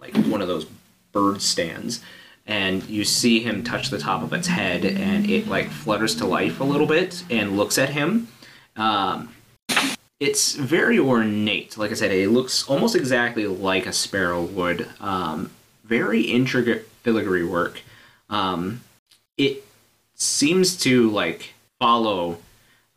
like 0.00 0.16
one 0.26 0.40
of 0.40 0.48
those 0.48 0.66
bird 1.12 1.42
stands. 1.42 2.00
And 2.46 2.82
you 2.88 3.04
see 3.04 3.40
him 3.40 3.62
touch 3.62 3.90
the 3.90 3.98
top 3.98 4.22
of 4.22 4.32
its 4.32 4.46
head, 4.46 4.86
and 4.86 5.28
it 5.28 5.48
like 5.48 5.68
flutters 5.68 6.14
to 6.16 6.26
life 6.26 6.60
a 6.60 6.64
little 6.64 6.86
bit 6.86 7.22
and 7.28 7.58
looks 7.58 7.76
at 7.76 7.90
him. 7.90 8.28
Um, 8.74 9.34
it's 10.18 10.54
very 10.54 10.98
ornate. 10.98 11.76
Like 11.76 11.90
I 11.90 11.94
said, 11.94 12.10
it 12.10 12.30
looks 12.30 12.66
almost 12.66 12.96
exactly 12.96 13.46
like 13.46 13.86
a 13.86 13.92
sparrow 13.92 14.42
would. 14.42 14.88
Um, 14.98 15.50
very 15.84 16.22
intricate 16.22 16.88
filigree 17.02 17.44
work. 17.44 17.82
Um, 18.30 18.80
it 19.36 19.64
seems 20.14 20.76
to 20.78 21.10
like 21.10 21.54
follow 21.78 22.38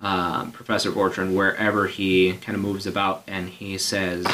um, 0.01 0.51
Professor 0.51 0.91
Vortrin 0.91 1.33
wherever 1.33 1.87
he 1.87 2.33
kind 2.33 2.55
of 2.55 2.61
moves 2.61 2.87
about, 2.87 3.23
and 3.27 3.49
he 3.49 3.77
says, 3.77 4.25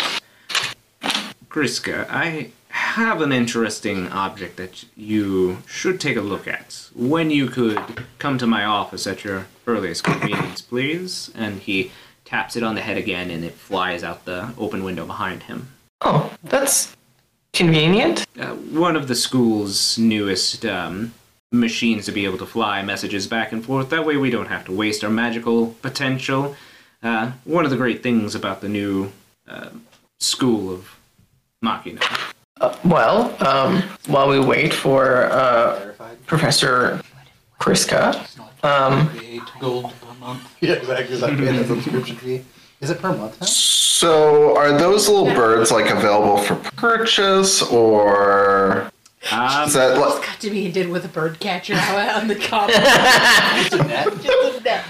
"Kriska, 1.50 2.08
I 2.10 2.52
have 2.70 3.22
an 3.22 3.32
interesting 3.32 4.08
object 4.10 4.58
that 4.58 4.86
you 4.96 5.58
should 5.66 6.00
take 6.00 6.18
a 6.18 6.22
look 6.22 6.48
at. 6.48 6.90
When 6.96 7.32
you 7.32 7.48
could 7.48 8.06
come 8.20 8.38
to 8.38 8.48
my 8.48 8.64
office 8.64 9.08
at 9.08 9.24
your 9.24 9.48
earliest 9.66 10.04
convenience, 10.04 10.62
please." 10.62 11.32
And 11.36 11.60
he 11.60 11.92
taps 12.26 12.56
it 12.56 12.64
on 12.64 12.76
the 12.76 12.82
head 12.82 12.98
again, 12.98 13.30
and 13.32 13.44
it 13.44 13.54
flies 13.54 14.04
out 14.04 14.26
the 14.26 14.54
open 14.58 14.84
window 14.84 15.06
behind 15.06 15.44
him. 15.44 15.70
Oh, 16.02 16.34
that's 16.44 16.96
convenient. 17.54 18.26
Uh, 18.40 18.54
one 18.56 18.96
of 18.96 19.08
the 19.08 19.16
school's 19.16 19.98
newest 19.98 20.66
um, 20.66 21.14
machines 21.52 22.06
to 22.06 22.12
be 22.12 22.26
able 22.26 22.38
to 22.38 22.46
fly 22.46 22.82
messages 22.82 23.28
back 23.28 23.52
and 23.52 23.64
forth. 23.66 23.90
That 23.90 24.06
way, 24.06 24.18
we 24.18 24.30
don't 24.30 24.48
have 24.48 24.66
to 24.66 24.72
waste 24.72 25.04
our 25.04 25.10
magical 25.10 25.76
potential. 25.82 26.56
Uh, 27.02 27.32
one 27.46 27.64
of 27.64 27.72
the 27.72 27.78
great 27.78 28.04
things 28.04 28.36
about 28.36 28.62
the 28.62 28.70
new 28.70 29.12
uh, 29.48 29.70
school 30.20 30.74
of 30.74 30.98
Machina. 31.62 32.02
Uh, 32.60 32.76
well, 32.84 33.36
um, 33.48 33.84
while 34.08 34.28
we 34.28 34.40
wait 34.40 34.74
for 34.74 35.26
uh, 35.26 35.94
Professor 36.26 37.02
Kriska, 37.60 38.28
um, 38.64 39.10
Eight 39.24 39.42
gold 39.60 39.94
per 40.02 40.14
month. 40.20 40.42
Yeah, 40.60 40.74
exactly. 40.74 41.16
Is 41.16 41.22
that 41.22 41.38
paying 41.38 41.56
a 41.56 41.66
subscription 41.66 42.16
fee? 42.18 42.44
Is 42.82 42.90
it 42.90 43.00
per 43.00 43.16
month 43.16 43.40
now? 43.40 43.46
So, 43.46 44.58
are 44.58 44.78
those 44.78 45.08
little 45.08 45.34
birds 45.34 45.72
like 45.72 45.90
available 45.90 46.38
for 46.38 46.56
purchase, 46.56 47.62
or 47.62 48.92
Um, 49.32 49.68
is 49.68 49.74
that 49.74 49.98
like, 49.98 50.26
Got 50.26 50.40
to 50.42 50.50
be 50.50 50.72
did 50.72 50.90
with 50.90 51.06
a 51.06 51.10
bird 51.10 51.40
catcher 51.40 51.74
out 51.76 52.16
on 52.22 52.28
the 52.28 52.36
cop. 52.36 52.70
Just 52.70 53.74
a 53.74 53.84
net? 53.84 54.08
Just 54.22 54.60
a 54.60 54.64
net. 54.64 54.86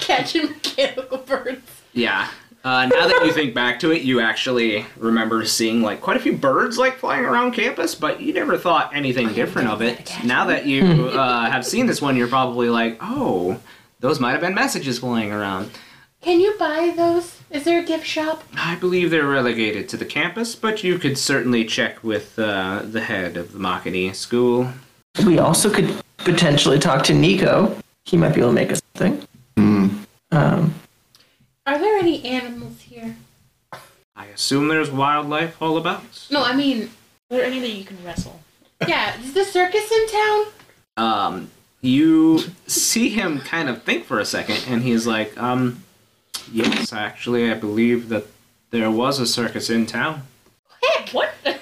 Catching 0.00 0.46
mechanical 0.46 1.18
birds. 1.18 1.82
yeah. 1.92 2.28
Uh, 2.64 2.86
now 2.86 3.08
that 3.08 3.26
you 3.26 3.32
think 3.32 3.54
back 3.54 3.80
to 3.80 3.90
it, 3.90 4.02
you 4.02 4.20
actually 4.20 4.86
remember 4.96 5.44
seeing 5.44 5.82
like 5.82 6.00
quite 6.00 6.16
a 6.16 6.20
few 6.20 6.36
birds 6.36 6.78
like 6.78 6.96
flying 6.96 7.24
around 7.24 7.50
campus, 7.50 7.96
but 7.96 8.20
you 8.20 8.32
never 8.32 8.56
thought 8.56 8.94
anything 8.94 9.32
different 9.34 9.68
of 9.68 9.82
it. 9.82 10.14
Now 10.24 10.44
that 10.46 10.64
you 10.64 10.84
uh, 11.08 11.50
have 11.50 11.66
seen 11.66 11.86
this 11.86 12.00
one, 12.00 12.16
you're 12.16 12.28
probably 12.28 12.68
like, 12.68 12.98
oh, 13.00 13.58
those 13.98 14.20
might 14.20 14.30
have 14.30 14.40
been 14.40 14.54
messages 14.54 15.00
flying 15.00 15.32
around. 15.32 15.72
Can 16.20 16.38
you 16.38 16.54
buy 16.56 16.92
those? 16.96 17.41
Is 17.52 17.64
there 17.64 17.80
a 17.80 17.84
gift 17.84 18.06
shop? 18.06 18.42
I 18.56 18.76
believe 18.76 19.10
they're 19.10 19.26
relegated 19.26 19.88
to 19.90 19.98
the 19.98 20.06
campus, 20.06 20.54
but 20.56 20.82
you 20.82 20.98
could 20.98 21.18
certainly 21.18 21.66
check 21.66 22.02
with 22.02 22.38
uh, 22.38 22.80
the 22.84 23.02
head 23.02 23.36
of 23.36 23.52
the 23.52 23.58
Machini 23.58 24.14
school. 24.14 24.68
we 25.26 25.38
also 25.38 25.68
could 25.70 25.94
potentially 26.18 26.78
talk 26.78 27.04
to 27.04 27.14
Nico. 27.14 27.76
He 28.04 28.16
might 28.16 28.34
be 28.34 28.40
able 28.40 28.50
to 28.50 28.54
make 28.54 28.72
us 28.72 28.80
something. 28.96 29.26
Um, 30.34 30.74
Are 31.66 31.78
there 31.78 31.98
any 31.98 32.24
animals 32.24 32.80
here? 32.80 33.16
I 34.16 34.26
assume 34.26 34.68
there's 34.68 34.90
wildlife 34.90 35.60
all 35.60 35.76
about. 35.76 36.26
No, 36.30 36.42
I 36.42 36.56
mean, 36.56 36.84
Are 37.30 37.36
there 37.36 37.44
any 37.44 37.60
that 37.60 37.68
you 37.70 37.84
can 37.84 38.02
wrestle? 38.02 38.40
yeah, 38.88 39.20
is 39.20 39.34
the 39.34 39.44
circus 39.44 39.92
in 39.92 40.08
town? 40.08 40.44
Um, 40.96 41.50
you 41.82 42.44
see 42.66 43.10
him 43.10 43.40
kind 43.40 43.68
of 43.68 43.82
think 43.82 44.06
for 44.06 44.18
a 44.20 44.24
second, 44.24 44.64
and 44.68 44.82
he's 44.82 45.06
like, 45.06 45.36
um, 45.36 45.82
Yes, 46.50 46.92
actually, 46.92 47.50
I 47.50 47.54
believe 47.54 48.08
that 48.08 48.26
there 48.70 48.90
was 48.90 49.18
a 49.20 49.26
circus 49.26 49.68
in 49.70 49.86
town. 49.86 50.22
Heck! 50.82 51.10
What? 51.10 51.34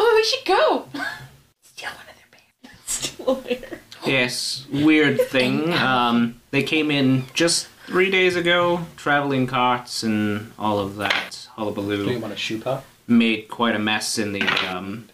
Oh, 0.00 0.12
we 0.14 0.22
should 0.24 0.46
go. 0.46 0.86
Steal 1.60 1.90
one 1.90 2.06
of 2.08 2.14
their 2.14 2.30
bears. 2.30 2.76
Steal 2.86 3.30
a 3.30 3.34
bear. 3.42 3.80
Yes, 4.06 4.64
weird 4.72 5.20
thing. 5.28 5.72
Um, 5.72 6.40
they 6.52 6.62
came 6.62 6.92
in 6.92 7.24
just 7.34 7.66
three 7.86 8.08
days 8.08 8.36
ago, 8.36 8.86
traveling 8.96 9.48
carts 9.48 10.04
and 10.04 10.52
all 10.56 10.78
of 10.78 10.96
that 10.96 11.32
Do 11.32 11.36
you 11.46 11.50
hullabaloo. 11.56 12.18
want 12.20 12.32
a 12.32 12.36
shoe 12.36 12.60
pup? 12.60 12.84
Made 13.08 13.48
quite 13.48 13.74
a 13.74 13.78
mess 13.80 14.18
in 14.18 14.32
the 14.32 14.42
um, 14.72 15.08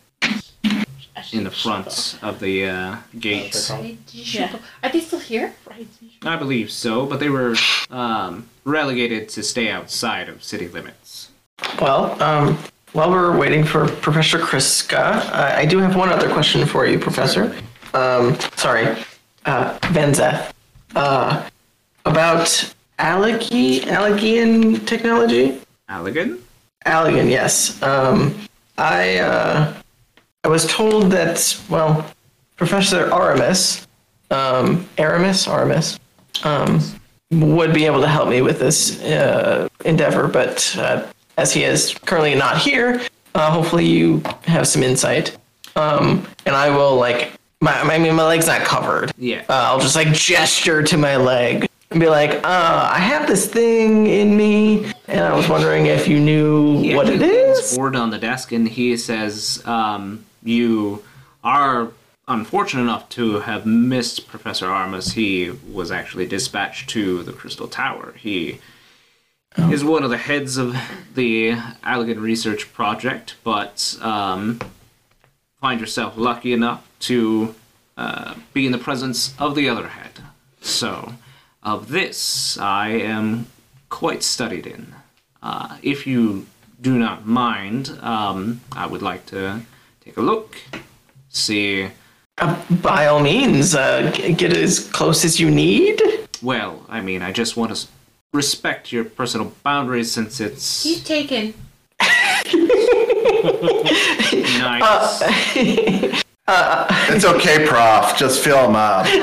in 1.32 1.45
the 1.45 1.51
front 1.51 2.18
of 2.20 2.41
the 2.41 2.66
uh, 2.68 2.97
gates. 3.18 3.68
Did 3.68 3.99
you 4.12 4.24
shoot 4.24 4.39
Yeah. 4.41 4.59
Are 4.82 4.91
they 4.91 5.01
still 5.01 5.18
here? 5.20 5.55
Right. 5.68 5.87
I 6.27 6.37
believe 6.37 6.70
so, 6.70 7.07
but 7.07 7.20
they 7.20 7.29
were 7.29 7.55
um, 7.91 8.49
relegated 8.64 9.29
to 9.31 9.43
stay 9.43 9.70
outside 9.70 10.29
of 10.29 10.43
city 10.43 10.68
limits. 10.68 11.31
Well, 11.81 12.20
um, 12.22 12.59
while 12.93 13.11
we're 13.11 13.37
waiting 13.37 13.64
for 13.64 13.87
Professor 13.87 14.39
Kriska, 14.39 14.97
I, 15.33 15.61
I 15.61 15.64
do 15.66 15.79
have 15.79 15.97
one 15.97 16.11
other 16.11 16.31
question 16.33 16.66
for 16.66 16.87
you, 16.87 16.99
Professor. 16.99 17.55
Um, 17.93 18.39
sorry, 18.57 18.97
uh, 19.45 19.79
Van 19.91 20.14
Uh, 20.95 21.49
about 22.05 22.75
Allergy, 22.99 23.81
Allergian 23.81 24.87
technology? 24.87 25.61
Allegan? 25.89 26.39
Allegan, 26.87 27.29
yes. 27.31 27.83
Um, 27.83 28.35
I, 28.79 29.18
uh, 29.18 29.75
I 30.45 30.49
was 30.49 30.66
told 30.66 31.11
that, 31.12 31.61
well, 31.68 32.07
Professor 32.57 33.12
Aramis, 33.12 33.87
um, 34.31 34.87
Aramis, 34.99 35.49
Aramis, 35.49 35.99
um, 36.43 36.80
would 37.30 37.72
be 37.72 37.87
able 37.87 38.01
to 38.01 38.09
help 38.09 38.28
me 38.28 38.43
with 38.43 38.59
this 38.59 39.01
uh, 39.03 39.68
endeavor, 39.85 40.28
but 40.28 40.76
uh, 40.78 41.07
as 41.37 41.53
he 41.53 41.64
is 41.64 41.95
currently 42.07 42.35
not 42.35 42.59
here, 42.59 43.01
uh, 43.35 43.51
hopefully 43.51 43.87
you 43.87 44.22
have 44.45 44.66
some 44.68 44.82
insight. 44.82 45.37
Um, 45.76 46.26
and 46.47 46.55
I 46.55 46.70
will 46.70 46.97
like, 46.97 47.32
my, 47.61 47.72
I 47.80 47.99
mean, 47.99 48.14
my 48.14 48.24
leg's 48.26 48.47
not 48.47 48.61
covered. 48.62 49.12
Yeah. 49.18 49.45
Uh, 49.49 49.55
I'll 49.70 49.80
just 49.80 49.97
like 49.97 50.12
gesture 50.12 50.82
to 50.82 50.97
my 50.97 51.16
leg 51.16 51.68
and 51.91 51.99
be 52.01 52.09
like, 52.09 52.30
uh, 52.45 52.89
I 52.93 52.99
have 52.99 53.26
this 53.26 53.47
thing 53.47 54.07
in 54.07 54.37
me, 54.37 54.93
and 55.09 55.20
I 55.20 55.35
was 55.35 55.49
wondering 55.49 55.87
if 55.87 56.07
you 56.07 56.20
knew 56.20 56.78
Yeah, 56.80 56.97
what 56.97 57.09
it 57.09 57.20
is." 57.20 57.22
it 57.22 57.47
leans 57.47 57.59
is. 57.59 57.74
forward 57.74 57.97
on 57.97 58.11
the 58.11 58.18
desk 58.18 58.53
and 58.53 58.68
he 58.68 58.97
says, 58.97 59.62
um, 59.66 60.24
"You 60.45 61.03
are 61.43 61.89
unfortunate 62.27 62.83
enough 62.83 63.09
to 63.11 63.41
have 63.41 63.66
missed 63.66 64.27
Professor 64.29 64.68
Armas. 64.68 65.12
He 65.12 65.51
was 65.51 65.91
actually 65.91 66.27
dispatched 66.27 66.89
to 66.91 67.22
the 67.22 67.33
Crystal 67.33 67.68
Tower. 67.68 68.14
He 68.16 68.61
is 69.57 69.85
one 69.85 70.03
of 70.03 70.11
the 70.11 70.16
heads 70.16 70.57
of 70.57 70.77
the 71.14 71.53
Allegan 71.85 72.20
Research 72.20 72.72
Project, 72.72 73.37
but 73.45 73.97
um, 74.01 74.61
find 75.61 75.81
yourself 75.81 76.16
lucky 76.16 76.53
enough 76.53 76.89
to 77.01 77.55
uh, 77.97 78.35
be 78.53 78.66
in 78.66 78.72
the 78.72 78.79
presence 78.79 79.35
of 79.39 79.55
the 79.55 79.68
other 79.68 79.89
head. 79.89 80.12
So, 80.61 81.14
of 81.62 81.89
this, 81.91 82.59
I 82.59 82.89
am 82.89 83.47
quite 83.91 84.22
studied 84.22 84.66
in." 84.66 84.95
Uh, 85.43 85.77
if 85.83 86.07
you 86.07 86.47
do 86.81 86.99
not 86.99 87.27
mind, 87.27 87.97
um, 88.01 88.62
I 88.72 88.87
would 88.87 89.03
like 89.03 89.27
to 89.27 89.61
take 90.05 90.16
a 90.16 90.22
look, 90.22 90.57
see. 91.29 91.91
Uh, 92.39 92.61
by 92.82 93.07
all 93.07 93.20
means, 93.20 93.74
uh, 93.76 94.11
get 94.37 94.53
as 94.57 94.89
close 94.91 95.24
as 95.24 95.39
you 95.39 95.51
need. 95.51 96.01
Well, 96.43 96.85
I 96.89 97.01
mean, 97.01 97.22
I 97.22 97.30
just 97.32 97.57
want 97.57 97.74
to 97.74 97.87
respect 98.32 98.91
your 98.93 99.05
personal 99.05 99.53
boundaries 99.62 100.11
since 100.11 100.41
it's 100.41 100.82
He's 100.82 101.03
taken. 101.05 101.55
nice. 104.59 105.22
It's 106.47 107.24
okay, 107.24 107.66
Prof. 107.66 108.18
Just 108.18 108.43
fill 108.45 108.66
him 108.68 108.76
up. 108.76 109.07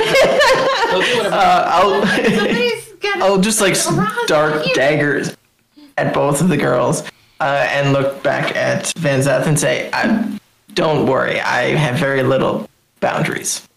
Uh, 0.91 1.63
I'll, 1.69 3.23
I'll 3.23 3.37
just 3.39 3.61
like 3.61 3.71
s- 3.71 3.87
dart 4.27 4.65
daggers 4.73 5.37
at 5.97 6.13
both 6.13 6.41
of 6.41 6.49
the 6.49 6.57
girls 6.57 7.03
uh, 7.39 7.65
and 7.69 7.93
look 7.93 8.21
back 8.21 8.53
at 8.57 8.91
Van 8.97 9.21
Zeth 9.21 9.47
and 9.47 9.57
say, 9.57 9.89
I, 9.93 10.37
"Don't 10.73 11.05
worry, 11.07 11.39
I 11.39 11.75
have 11.77 11.97
very 11.97 12.23
little 12.23 12.67
boundaries." 13.01 13.67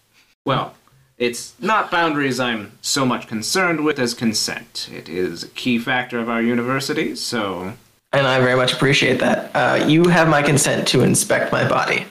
well, 0.45 0.75
it's 1.19 1.55
not 1.61 1.91
boundaries 1.91 2.41
I'm 2.41 2.73
so 2.83 3.07
much 3.07 3.29
concerned 3.29 3.85
with 3.85 3.99
as 3.99 4.15
consent. 4.15 4.89
It 4.93 5.09
is 5.09 5.45
a 5.45 5.49
key 5.49 5.79
factor 5.79 6.19
of 6.19 6.29
our 6.29 6.43
university, 6.43 7.15
so, 7.15 7.73
And 8.13 8.27
I 8.27 8.41
very 8.41 8.57
much 8.57 8.73
appreciate 8.73 9.21
that. 9.21 9.51
Uh, 9.55 9.85
you 9.87 10.05
have 10.09 10.29
my 10.29 10.43
consent 10.43 10.89
to 10.89 11.03
inspect 11.03 11.53
my 11.53 11.67
body. 11.69 12.07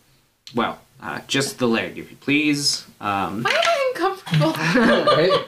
well, 0.55 0.79
uh, 1.01 1.19
just 1.27 1.59
the 1.59 1.67
leg, 1.67 1.97
if 1.97 2.09
you 2.09 2.17
please. 2.17 2.85
Um, 3.01 3.43
Why 3.43 3.51
am 3.51 3.57
I 3.65 3.91
uncomfortable? 3.93 4.53
right? 5.15 5.45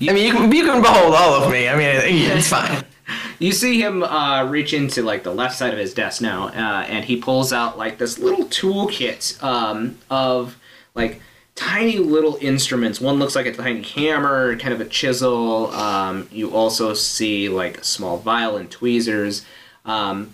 I 0.00 0.12
mean, 0.14 0.26
you 0.26 0.32
can, 0.32 0.50
you 0.50 0.64
can 0.64 0.80
behold 0.80 1.14
all 1.14 1.42
of 1.42 1.50
me. 1.52 1.68
I 1.68 1.76
mean, 1.76 1.88
it's 2.36 2.48
fine. 2.48 2.84
You 3.38 3.52
see 3.52 3.80
him 3.80 4.02
uh, 4.02 4.44
reach 4.46 4.74
into 4.74 5.02
like 5.02 5.22
the 5.22 5.32
left 5.32 5.56
side 5.56 5.72
of 5.72 5.78
his 5.78 5.94
desk 5.94 6.20
now, 6.20 6.48
uh, 6.48 6.84
and 6.88 7.04
he 7.04 7.16
pulls 7.16 7.52
out 7.52 7.78
like 7.78 7.96
this 7.98 8.18
little 8.18 8.46
toolkit 8.46 9.40
um, 9.42 9.96
of 10.10 10.57
like 10.98 11.20
tiny 11.54 11.98
little 11.98 12.36
instruments. 12.40 13.00
One 13.00 13.18
looks 13.18 13.34
like 13.34 13.46
a 13.46 13.52
tiny 13.52 13.82
hammer, 13.82 14.56
kind 14.58 14.74
of 14.74 14.80
a 14.80 14.84
chisel. 14.84 15.70
Um, 15.70 16.28
you 16.30 16.50
also 16.50 16.92
see 16.92 17.48
like 17.48 17.84
small 17.84 18.18
vial 18.18 18.56
and 18.56 18.70
tweezers. 18.70 19.46
Um, 19.84 20.32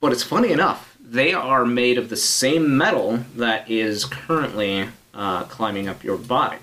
but 0.00 0.12
it's 0.12 0.22
funny 0.22 0.52
enough, 0.52 0.96
they 1.00 1.32
are 1.34 1.64
made 1.64 1.98
of 1.98 2.08
the 2.08 2.16
same 2.16 2.76
metal 2.76 3.18
that 3.36 3.70
is 3.70 4.04
currently 4.04 4.88
uh, 5.12 5.44
climbing 5.44 5.88
up 5.88 6.02
your 6.02 6.16
body. 6.16 6.58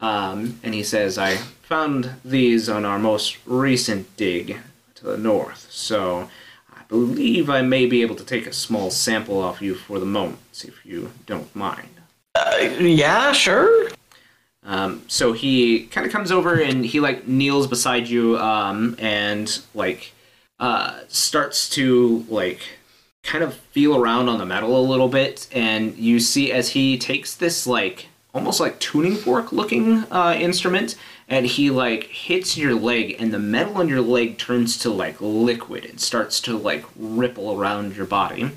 Um, 0.00 0.60
and 0.62 0.74
he 0.74 0.82
says, 0.82 1.16
I 1.16 1.36
found 1.36 2.10
these 2.24 2.68
on 2.68 2.84
our 2.84 2.98
most 2.98 3.38
recent 3.46 4.16
dig 4.16 4.58
to 4.96 5.04
the 5.04 5.16
north, 5.16 5.66
so 5.70 6.28
I 6.70 6.82
believe 6.88 7.48
I 7.48 7.62
may 7.62 7.86
be 7.86 8.02
able 8.02 8.16
to 8.16 8.24
take 8.24 8.46
a 8.46 8.52
small 8.52 8.90
sample 8.90 9.40
off 9.40 9.62
you 9.62 9.74
for 9.74 9.98
the 9.98 10.06
moment, 10.06 10.62
if 10.64 10.84
you 10.84 11.12
don't 11.26 11.54
mind. 11.56 11.93
Uh, 12.34 12.56
yeah, 12.80 13.32
sure. 13.32 13.90
Um, 14.64 15.02
so 15.08 15.32
he 15.32 15.86
kind 15.86 16.06
of 16.06 16.12
comes 16.12 16.32
over 16.32 16.60
and 16.60 16.84
he 16.84 16.98
like 17.00 17.28
kneels 17.28 17.66
beside 17.66 18.08
you 18.08 18.38
um, 18.38 18.96
and 18.98 19.60
like 19.74 20.12
uh, 20.58 21.00
starts 21.08 21.68
to 21.70 22.24
like 22.28 22.60
kind 23.22 23.44
of 23.44 23.54
feel 23.54 23.96
around 23.96 24.28
on 24.28 24.38
the 24.38 24.46
metal 24.46 24.78
a 24.78 24.84
little 24.84 25.08
bit 25.08 25.48
and 25.52 25.96
you 25.96 26.20
see 26.20 26.52
as 26.52 26.70
he 26.70 26.98
takes 26.98 27.34
this 27.34 27.66
like 27.66 28.08
almost 28.34 28.60
like 28.60 28.78
tuning 28.78 29.16
fork 29.16 29.52
looking 29.52 30.04
uh, 30.10 30.36
instrument 30.38 30.96
and 31.28 31.46
he 31.46 31.70
like 31.70 32.04
hits 32.04 32.56
your 32.56 32.74
leg 32.74 33.16
and 33.18 33.32
the 33.32 33.38
metal 33.38 33.78
on 33.78 33.88
your 33.88 34.02
leg 34.02 34.36
turns 34.36 34.76
to 34.78 34.90
like 34.90 35.16
liquid 35.20 35.84
and 35.86 36.00
starts 36.00 36.40
to 36.40 36.56
like 36.56 36.84
ripple 36.96 37.58
around 37.58 37.96
your 37.96 38.06
body 38.06 38.50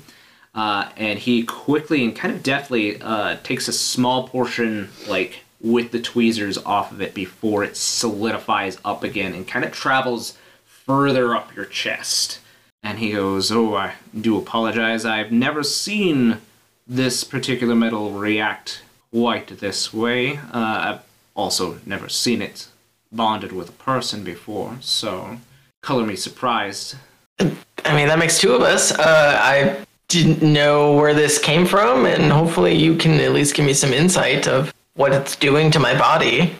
uh, 0.54 0.90
and 0.96 1.18
he 1.18 1.42
quickly 1.42 2.04
and 2.04 2.16
kind 2.16 2.34
of 2.34 2.42
deftly 2.42 3.00
uh, 3.00 3.36
takes 3.42 3.68
a 3.68 3.72
small 3.72 4.28
portion, 4.28 4.88
like 5.08 5.44
with 5.60 5.90
the 5.90 6.00
tweezers 6.00 6.58
off 6.58 6.92
of 6.92 7.00
it 7.00 7.14
before 7.14 7.64
it 7.64 7.76
solidifies 7.76 8.78
up 8.84 9.02
again 9.02 9.34
and 9.34 9.46
kind 9.46 9.64
of 9.64 9.72
travels 9.72 10.36
further 10.64 11.34
up 11.34 11.54
your 11.54 11.64
chest. 11.64 12.40
And 12.82 12.98
he 12.98 13.12
goes, 13.12 13.50
Oh, 13.50 13.74
I 13.74 13.94
do 14.18 14.38
apologize. 14.38 15.04
I've 15.04 15.32
never 15.32 15.62
seen 15.62 16.38
this 16.86 17.24
particular 17.24 17.74
metal 17.74 18.12
react 18.12 18.82
quite 19.12 19.48
this 19.58 19.92
way. 19.92 20.36
Uh, 20.36 20.40
I've 20.52 21.00
also 21.34 21.80
never 21.84 22.08
seen 22.08 22.40
it 22.40 22.68
bonded 23.10 23.52
with 23.52 23.68
a 23.68 23.72
person 23.72 24.22
before, 24.22 24.76
so 24.80 25.38
color 25.82 26.06
me 26.06 26.16
surprised. 26.16 26.96
I 27.38 27.94
mean, 27.94 28.08
that 28.08 28.18
makes 28.18 28.38
two 28.38 28.52
of 28.52 28.62
us. 28.62 28.92
Uh, 28.92 29.38
I 29.40 29.86
didn't 30.08 30.42
know 30.42 30.94
where 30.94 31.12
this 31.12 31.38
came 31.38 31.66
from, 31.66 32.06
and 32.06 32.32
hopefully, 32.32 32.74
you 32.74 32.96
can 32.96 33.20
at 33.20 33.32
least 33.32 33.54
give 33.54 33.66
me 33.66 33.74
some 33.74 33.92
insight 33.92 34.48
of 34.48 34.72
what 34.94 35.12
it's 35.12 35.36
doing 35.36 35.70
to 35.70 35.78
my 35.78 35.96
body. 35.96 36.54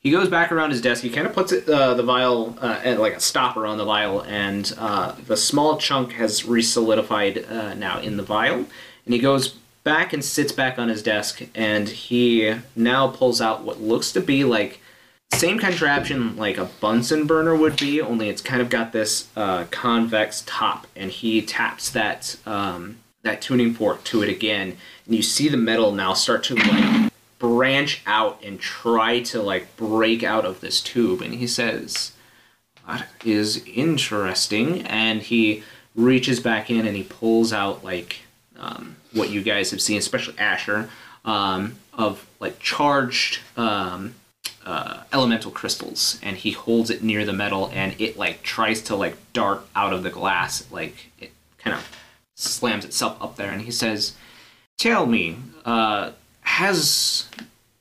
He 0.00 0.10
goes 0.10 0.28
back 0.28 0.52
around 0.52 0.70
his 0.70 0.80
desk. 0.80 1.02
He 1.02 1.10
kind 1.10 1.26
of 1.26 1.32
puts 1.32 1.52
it, 1.52 1.68
uh, 1.68 1.94
the 1.94 2.02
vial, 2.02 2.56
uh, 2.60 2.96
like 2.98 3.14
a 3.14 3.20
stopper 3.20 3.66
on 3.66 3.78
the 3.78 3.84
vial, 3.84 4.22
and 4.22 4.72
uh, 4.78 5.12
the 5.26 5.36
small 5.36 5.78
chunk 5.78 6.12
has 6.12 6.44
re-solidified 6.44 7.44
uh, 7.44 7.74
now 7.74 8.00
in 8.00 8.16
the 8.16 8.22
vial. 8.22 8.66
And 9.04 9.14
he 9.14 9.18
goes 9.18 9.54
back 9.84 10.12
and 10.12 10.24
sits 10.24 10.52
back 10.52 10.78
on 10.78 10.88
his 10.88 11.02
desk, 11.02 11.42
and 11.54 11.88
he 11.88 12.54
now 12.74 13.08
pulls 13.08 13.40
out 13.40 13.62
what 13.62 13.80
looks 13.80 14.12
to 14.12 14.20
be 14.20 14.44
like 14.44 14.80
same 15.32 15.58
contraption 15.58 16.36
like 16.36 16.58
a 16.58 16.64
Bunsen 16.64 17.26
burner 17.26 17.54
would 17.54 17.76
be, 17.76 18.00
only 18.00 18.28
it's 18.28 18.42
kind 18.42 18.60
of 18.60 18.70
got 18.70 18.92
this 18.92 19.28
uh, 19.36 19.64
convex 19.70 20.42
top, 20.46 20.86
and 20.96 21.10
he 21.10 21.42
taps 21.42 21.90
that 21.90 22.36
um, 22.46 22.98
that 23.22 23.42
tuning 23.42 23.74
fork 23.74 24.04
to 24.04 24.22
it 24.22 24.28
again, 24.28 24.76
and 25.06 25.14
you 25.14 25.22
see 25.22 25.48
the 25.48 25.56
metal 25.56 25.92
now 25.92 26.14
start 26.14 26.44
to 26.44 26.54
like 26.54 27.12
branch 27.38 28.02
out 28.06 28.42
and 28.42 28.58
try 28.58 29.20
to 29.20 29.40
like 29.40 29.76
break 29.76 30.22
out 30.22 30.44
of 30.44 30.60
this 30.60 30.80
tube, 30.80 31.20
and 31.20 31.34
he 31.34 31.46
says, 31.46 32.12
that 32.88 33.06
is 33.24 33.62
interesting. 33.66 34.82
And 34.82 35.22
he 35.22 35.62
reaches 35.94 36.40
back 36.40 36.70
in 36.70 36.86
and 36.86 36.96
he 36.96 37.02
pulls 37.02 37.52
out 37.52 37.84
like 37.84 38.20
um, 38.58 38.96
what 39.12 39.30
you 39.30 39.42
guys 39.42 39.70
have 39.70 39.80
seen, 39.80 39.98
especially 39.98 40.38
Asher, 40.38 40.88
um, 41.24 41.76
of 41.92 42.26
like 42.40 42.58
charged 42.58 43.40
um, 43.56 44.14
uh, 44.68 45.02
elemental 45.14 45.50
crystals, 45.50 46.20
and 46.22 46.36
he 46.36 46.50
holds 46.50 46.90
it 46.90 47.02
near 47.02 47.24
the 47.24 47.32
metal, 47.32 47.70
and 47.72 47.98
it 47.98 48.18
like 48.18 48.42
tries 48.42 48.82
to 48.82 48.94
like 48.94 49.16
dart 49.32 49.62
out 49.74 49.94
of 49.94 50.02
the 50.02 50.10
glass, 50.10 50.70
like 50.70 51.06
it 51.18 51.32
kind 51.56 51.74
of 51.74 51.90
slams 52.34 52.84
itself 52.84 53.16
up 53.18 53.36
there, 53.36 53.50
and 53.50 53.62
he 53.62 53.70
says, 53.70 54.12
"Tell 54.76 55.06
me, 55.06 55.38
uh, 55.64 56.10
has 56.42 57.30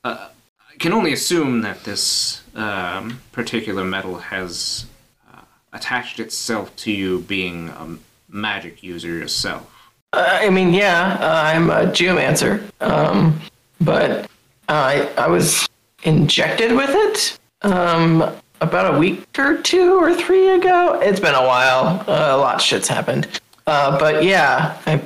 uh, 0.06 0.30
I 0.72 0.78
can 0.80 0.94
only 0.94 1.12
assume 1.12 1.60
that 1.60 1.84
this 1.84 2.42
um, 2.56 3.20
particular 3.34 3.84
metal 3.84 4.20
has 4.20 4.86
uh, 5.30 5.42
attached 5.74 6.22
itself 6.22 6.74
to 6.78 6.92
you 6.94 7.20
being 7.20 7.68
a 7.68 7.98
magic 8.30 8.82
user 8.82 9.10
yourself." 9.10 9.70
Uh, 10.14 10.26
I 10.26 10.50
mean, 10.50 10.74
yeah, 10.74 11.18
uh, 11.20 11.42
I'm 11.54 11.70
a 11.70 11.92
geomancer, 11.92 12.64
um, 12.80 13.42
but 13.82 14.30
I 14.70 15.12
I 15.18 15.28
was 15.28 15.67
injected 16.04 16.72
with 16.72 16.90
it 16.92 17.40
um, 17.62 18.36
about 18.62 18.96
a 18.96 18.98
week 18.98 19.26
or 19.38 19.58
two 19.58 19.96
or 19.96 20.14
three 20.14 20.50
ago. 20.50 21.00
It's 21.02 21.20
been 21.20 21.36
a 21.36 21.46
while. 21.46 22.04
Uh, 22.08 22.36
a 22.36 22.38
lot 22.38 22.56
of 22.56 22.62
shit's 22.62 22.88
happened. 22.88 23.28
Uh, 23.66 23.98
but 24.00 24.24
yeah, 24.24 24.82
I, 24.86 25.02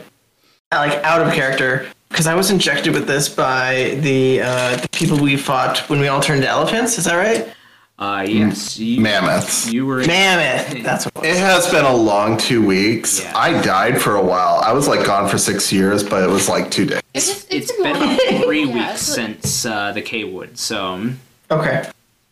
like 0.72 1.04
out 1.04 1.26
of 1.26 1.34
character 1.34 1.88
because 2.10 2.28
I 2.28 2.36
was 2.36 2.52
injected 2.52 2.94
with 2.94 3.08
this 3.08 3.30
by 3.30 3.98
the 4.02 4.42
uh, 4.42 4.78
the 4.78 4.90
people 4.90 5.18
we 5.18 5.38
fought 5.38 5.80
when 5.90 6.00
we 6.00 6.08
all 6.08 6.22
turned 6.22 6.44
to 6.44 6.48
elephants. 6.48 6.98
Is 6.98 7.06
that 7.06 7.16
right? 7.16 7.54
Uh, 8.02 8.26
yes, 8.28 8.80
you, 8.80 9.00
Mammoths. 9.00 9.72
You 9.72 9.86
were 9.86 10.04
Mammoth. 10.08 10.84
That's 10.84 11.06
what. 11.06 11.24
It 11.24 11.36
It 11.36 11.38
has 11.38 11.70
been 11.70 11.86
a 11.86 11.96
long 11.96 12.36
two 12.36 12.66
weeks. 12.66 13.22
Yeah. 13.22 13.32
I 13.38 13.62
died 13.62 14.02
for 14.02 14.16
a 14.16 14.24
while. 14.24 14.60
I 14.66 14.74
was 14.74 14.88
like 14.88 15.06
gone 15.06 15.30
for 15.30 15.38
six 15.38 15.72
years, 15.72 16.04
but 16.04 16.24
it 16.24 16.28
was 16.30 16.50
like 16.50 16.72
two 16.72 16.86
days. 16.88 17.02
It's, 17.14 17.30
it's 17.30 17.70
it's 17.70 17.72
been 17.74 17.96
about 17.96 18.20
three 18.44 18.64
Yeah, 18.64 18.74
weeks 18.74 18.94
it's 18.94 19.02
since 19.04 19.66
uh, 19.68 19.92
the 19.92 20.02
K 20.02 20.24
Wood, 20.24 20.58
so 20.58 21.12
Okay. 21.52 21.88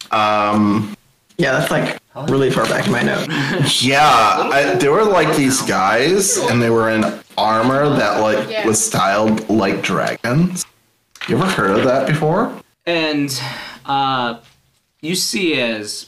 Um, 0.10 0.96
Yeah, 1.38 1.52
that's 1.52 1.70
like 1.70 2.00
really 2.32 2.50
far 2.50 2.66
back 2.66 2.88
in 2.88 2.92
my 2.92 3.04
note. 3.04 3.28
yeah, 3.84 4.02
I, 4.52 4.76
there 4.80 4.92
were 4.92 5.04
like 5.04 5.38
these 5.38 5.62
guys, 5.62 6.38
and 6.38 6.60
they 6.64 6.72
were 6.72 6.90
in 6.90 7.04
armor 7.38 7.90
that 7.90 8.22
like 8.22 8.50
Yeah. 8.50 8.66
was 8.66 8.84
styled 8.84 9.48
like 9.52 9.84
dragons. 9.84 10.66
You 11.28 11.38
ever 11.38 11.46
heard 11.46 11.78
of 11.78 11.84
that 11.84 12.08
before? 12.08 12.52
and 12.88 13.40
uh, 13.86 14.40
you 15.02 15.16
see 15.16 15.60
as 15.60 16.08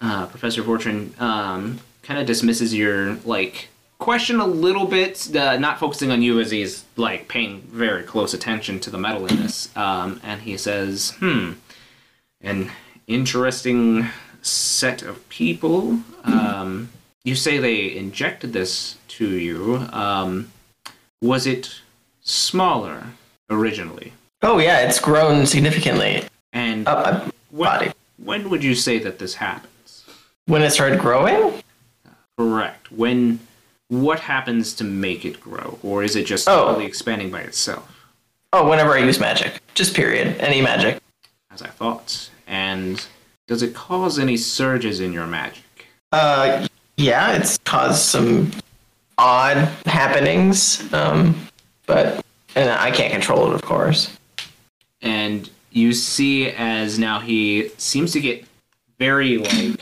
uh, 0.00 0.26
Professor 0.26 0.62
Vortrin 0.62 1.18
um, 1.20 1.80
kind 2.02 2.20
of 2.20 2.26
dismisses 2.26 2.74
your 2.74 3.14
like 3.24 3.68
question 3.98 4.40
a 4.40 4.46
little 4.46 4.86
bit, 4.86 5.34
uh, 5.34 5.56
not 5.56 5.78
focusing 5.78 6.10
on 6.10 6.22
you 6.22 6.40
as 6.40 6.50
he's 6.50 6.84
like 6.96 7.28
paying 7.28 7.62
very 7.62 8.02
close 8.02 8.34
attention 8.34 8.80
to 8.80 8.90
the 8.90 8.98
metal 8.98 9.26
in 9.26 9.36
this, 9.36 9.74
um, 9.76 10.20
and 10.22 10.42
he 10.42 10.56
says, 10.56 11.14
"Hmm, 11.18 11.52
an 12.40 12.70
interesting 13.06 14.08
set 14.42 15.02
of 15.02 15.26
people. 15.28 16.00
Um, 16.24 16.90
you 17.24 17.34
say 17.34 17.58
they 17.58 17.96
injected 17.96 18.52
this 18.52 18.98
to 19.08 19.26
you. 19.26 19.76
Um, 19.90 20.50
was 21.22 21.46
it 21.46 21.80
smaller 22.20 23.04
originally?" 23.48 24.12
Oh 24.42 24.58
yeah, 24.58 24.80
it's 24.80 25.00
grown 25.00 25.46
significantly 25.46 26.24
And 26.52 26.86
up 26.86 27.04
my 27.06 27.32
when, 27.54 27.68
body. 27.70 27.92
when 28.22 28.50
would 28.50 28.64
you 28.64 28.74
say 28.74 28.98
that 29.00 29.18
this 29.18 29.34
happens? 29.34 30.04
When 30.46 30.62
it 30.62 30.70
started 30.70 30.98
growing? 30.98 31.62
Correct. 32.36 32.90
When 32.90 33.40
what 33.88 34.20
happens 34.20 34.74
to 34.74 34.84
make 34.84 35.24
it 35.24 35.40
grow, 35.40 35.78
or 35.82 36.02
is 36.02 36.16
it 36.16 36.24
just 36.26 36.48
Oh. 36.48 36.64
slowly 36.72 36.84
expanding 36.86 37.30
by 37.30 37.40
itself? 37.42 37.88
Oh, 38.52 38.68
whenever 38.68 38.94
I 38.94 38.98
use 38.98 39.18
magic. 39.20 39.60
Just 39.74 39.94
period. 39.94 40.36
Any 40.40 40.60
magic. 40.60 41.00
As 41.50 41.62
I 41.62 41.68
thought. 41.68 42.30
And 42.46 43.04
does 43.46 43.62
it 43.62 43.74
cause 43.74 44.18
any 44.18 44.36
surges 44.36 45.00
in 45.00 45.12
your 45.12 45.26
magic? 45.26 45.62
Uh, 46.12 46.66
yeah, 46.96 47.32
it's 47.36 47.58
caused 47.58 48.02
some 48.02 48.50
odd 49.18 49.56
happenings. 49.86 50.92
Um, 50.92 51.34
but 51.86 52.24
and 52.56 52.70
I 52.70 52.90
can't 52.90 53.12
control 53.12 53.50
it, 53.50 53.54
of 53.54 53.62
course. 53.62 54.16
And 55.02 55.50
you 55.74 55.92
see 55.92 56.48
as 56.50 56.98
now 56.98 57.18
he 57.18 57.68
seems 57.76 58.12
to 58.12 58.20
get 58.20 58.44
very 58.98 59.38
like 59.38 59.80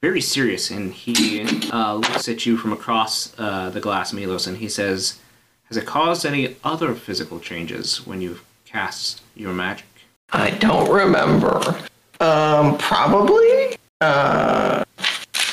very 0.00 0.20
serious, 0.20 0.70
and 0.70 0.94
he 0.94 1.42
uh, 1.70 1.96
looks 1.96 2.26
at 2.28 2.46
you 2.46 2.56
from 2.56 2.72
across 2.72 3.38
uh, 3.38 3.68
the 3.68 3.80
glass, 3.80 4.14
Milos, 4.14 4.46
and 4.46 4.56
he 4.56 4.68
says, 4.68 5.18
"Has 5.64 5.76
it 5.76 5.84
caused 5.84 6.24
any 6.24 6.56
other 6.64 6.94
physical 6.94 7.38
changes 7.38 8.06
when 8.06 8.22
you 8.22 8.38
cast 8.64 9.22
your 9.34 9.52
magic?" 9.52 9.86
I 10.32 10.50
don't 10.50 10.90
remember. 10.90 11.76
Um, 12.20 12.78
probably. 12.78 13.76
Uh, 14.00 14.79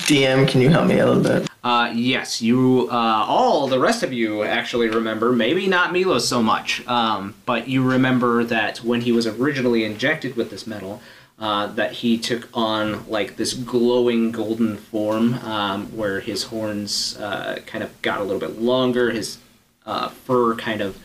DM, 0.08 0.48
can 0.48 0.62
you 0.62 0.70
help 0.70 0.88
me 0.88 1.00
a 1.00 1.06
little 1.06 1.22
bit? 1.22 1.50
Uh, 1.66 1.92
yes, 1.94 2.42
you, 2.42 2.88
uh, 2.90 3.26
all 3.28 3.68
the 3.68 3.78
rest 3.78 4.04
of 4.04 4.14
you 4.14 4.42
actually 4.42 4.88
remember, 4.88 5.34
maybe 5.34 5.68
not 5.68 5.92
Milos 5.92 6.26
so 6.26 6.42
much, 6.42 6.88
um, 6.88 7.36
but 7.46 7.68
you 7.68 7.84
remember 7.84 8.46
that 8.46 8.78
when 8.78 9.02
he 9.02 9.12
was 9.12 9.28
originally 9.28 9.84
injected 9.84 10.38
with 10.38 10.50
this 10.50 10.66
metal, 10.66 11.02
uh, 11.40 11.68
that 11.68 11.92
he 11.92 12.18
took 12.18 12.48
on, 12.54 13.06
like, 13.10 13.36
this 13.36 13.54
glowing 13.54 14.32
golden 14.32 14.78
form, 14.78 15.34
um, 15.44 15.88
where 15.88 16.22
his 16.22 16.44
horns, 16.44 17.18
uh, 17.18 17.60
kind 17.66 17.84
of 17.84 18.02
got 18.02 18.22
a 18.22 18.24
little 18.24 18.40
bit 18.40 18.62
longer, 18.62 19.12
his, 19.12 19.40
uh, 19.86 20.08
fur 20.08 20.56
kind 20.56 20.80
of 20.80 20.98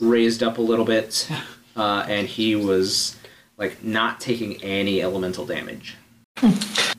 raised 0.00 0.42
up 0.42 0.58
a 0.58 0.62
little 0.62 0.84
bit, 0.84 1.28
uh, 1.76 2.04
and 2.08 2.26
he 2.26 2.56
was, 2.56 3.14
like, 3.56 3.84
not 3.84 4.18
taking 4.18 4.60
any 4.64 5.00
elemental 5.00 5.46
damage. 5.46 5.96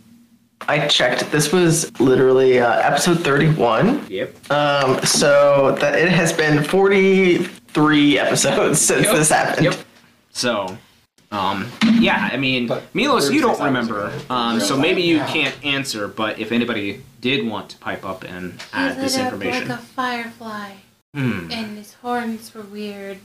I 0.68 0.88
checked. 0.88 1.32
This 1.32 1.52
was 1.52 1.98
literally 2.00 2.60
uh, 2.60 2.80
episode 2.80 3.20
31. 3.20 4.08
Yep. 4.10 4.52
Um, 4.52 5.00
so 5.04 5.76
that 5.80 5.96
it 5.98 6.10
has 6.10 6.32
been 6.34 6.64
43 6.64 8.20
episodes 8.20 8.80
since 8.90 9.06
Yep. 9.06 9.16
this 9.16 9.30
happened. 9.30 9.66
Yep. 9.66 9.76
So, 10.32 10.78
um, 11.32 11.70
yeah, 12.00 12.30
I 12.32 12.38
mean, 12.38 12.68
But 12.68 12.84
Milos, 12.96 13.32
you 13.32 13.42
don't 13.42 13.60
remember, 13.60 14.12
um, 14.30 14.60
so 14.60 14.78
maybe 14.78 15.02
you 15.02 15.18
Yeah. 15.18 15.28
can't 15.28 15.56
answer. 15.66 16.08
But 16.08 16.40
if 16.40 16.52
anybody 16.52 17.02
did 17.22 17.46
want 17.48 17.70
to 17.70 17.78
pipe 17.78 18.06
up 18.06 18.24
and 18.24 18.54
He 18.54 18.60
add 18.74 18.98
this 18.98 19.16
lit 19.18 19.26
up 19.28 19.34
information, 19.34 19.68
like 19.70 19.80
a 19.80 19.82
firefly, 19.82 20.72
hmm, 21.14 21.52
and 21.52 21.78
his 21.78 21.94
horns 21.96 22.54
were 22.54 22.62
weird, 22.64 23.18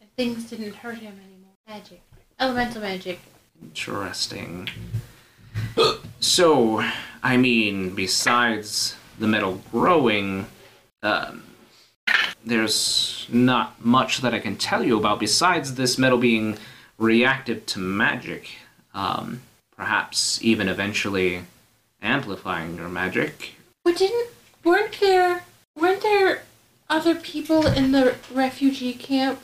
and 0.00 0.10
things 0.16 0.44
didn't 0.44 0.74
hurt 0.76 0.98
him 0.98 1.14
anymore. 1.14 1.52
Magic, 1.68 2.02
elemental 2.38 2.82
magic. 2.82 3.20
interesting. 3.62 4.68
So, 6.20 6.82
I 7.22 7.36
mean, 7.36 7.94
besides 7.94 8.96
the 9.18 9.26
metal 9.26 9.60
growing, 9.70 10.46
um, 11.02 11.44
there's 12.44 13.26
not 13.30 13.84
much 13.84 14.22
that 14.22 14.32
I 14.32 14.38
can 14.38 14.56
tell 14.56 14.82
you 14.82 14.98
about 14.98 15.20
besides 15.20 15.74
this 15.74 15.98
metal 15.98 16.18
being 16.18 16.56
reactive 16.98 17.66
to 17.66 17.78
magic. 17.78 18.56
Um, 18.94 19.42
perhaps 19.76 20.42
even 20.42 20.68
eventually 20.68 21.44
amplifying 22.00 22.76
your 22.76 22.88
magic. 22.88 23.54
But 23.84 23.96
didn't 23.96 24.30
weren't 24.62 24.98
there 25.00 25.44
weren't 25.76 26.02
there 26.02 26.42
other 26.88 27.14
people 27.14 27.66
in 27.66 27.92
the 27.92 28.14
refugee 28.32 28.94
camp 28.94 29.42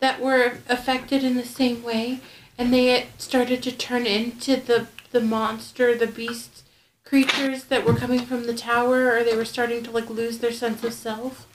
that 0.00 0.20
were 0.20 0.58
affected 0.68 1.22
in 1.22 1.36
the 1.36 1.44
same 1.44 1.82
way, 1.82 2.20
and 2.56 2.72
they 2.72 3.06
started 3.18 3.62
to 3.62 3.72
turn 3.72 4.06
into 4.06 4.56
the 4.56 4.88
the 5.10 5.20
monster, 5.20 5.96
the 5.96 6.06
beast 6.06 6.64
creatures 7.04 7.64
that 7.64 7.84
were 7.84 7.94
coming 7.94 8.20
from 8.20 8.46
the 8.46 8.54
tower, 8.54 9.10
or 9.10 9.24
they 9.24 9.36
were 9.36 9.44
starting 9.44 9.82
to 9.82 9.90
like 9.90 10.10
lose 10.10 10.38
their 10.38 10.52
sense 10.52 10.84
of 10.84 10.92
self. 10.92 11.46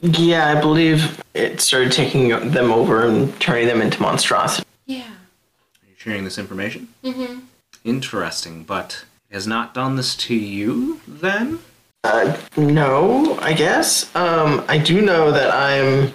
Yeah, 0.00 0.48
I 0.48 0.60
believe 0.60 1.22
it 1.34 1.60
started 1.60 1.92
taking 1.92 2.28
them 2.28 2.72
over 2.72 3.06
and 3.06 3.38
turning 3.40 3.68
them 3.68 3.80
into 3.80 4.02
monstrosity. 4.02 4.66
Yeah. 4.86 5.02
Are 5.02 5.88
you 5.88 5.94
sharing 5.96 6.24
this 6.24 6.38
information? 6.38 6.88
Mm-hmm. 7.04 7.40
Interesting, 7.84 8.64
but 8.64 9.04
it 9.30 9.34
has 9.34 9.46
not 9.46 9.74
done 9.74 9.96
this 9.96 10.16
to 10.16 10.34
you 10.34 11.00
then? 11.06 11.60
Uh, 12.04 12.36
no, 12.56 13.38
I 13.40 13.52
guess. 13.52 14.14
Um, 14.16 14.64
I 14.66 14.78
do 14.78 15.00
know 15.00 15.30
that 15.30 15.54
I'm 15.54 16.12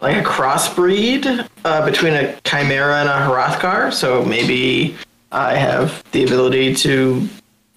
like 0.00 0.16
a 0.16 0.22
crossbreed 0.22 1.48
uh, 1.64 1.84
between 1.86 2.12
a 2.12 2.38
chimera 2.42 3.00
and 3.00 3.08
a 3.08 3.12
Hrothgar, 3.12 3.92
so 3.94 4.22
maybe 4.24 4.94
I 5.32 5.54
have 5.54 6.04
the 6.12 6.24
ability 6.24 6.74
to 6.76 7.26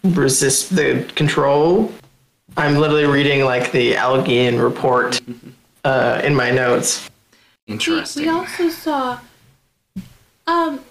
resist 0.03 0.75
the 0.75 1.09
control. 1.15 1.91
I'm 2.57 2.75
literally 2.75 3.05
reading 3.05 3.45
like 3.45 3.71
the 3.71 3.93
Algian 3.93 4.61
report 4.61 5.21
uh, 5.85 6.21
in 6.23 6.35
my 6.35 6.51
notes. 6.51 7.09
We, 7.67 7.73
Interesting. 7.73 8.23
we 8.23 8.29
also 8.29 8.69
saw, 8.69 9.19
um, 10.45 10.81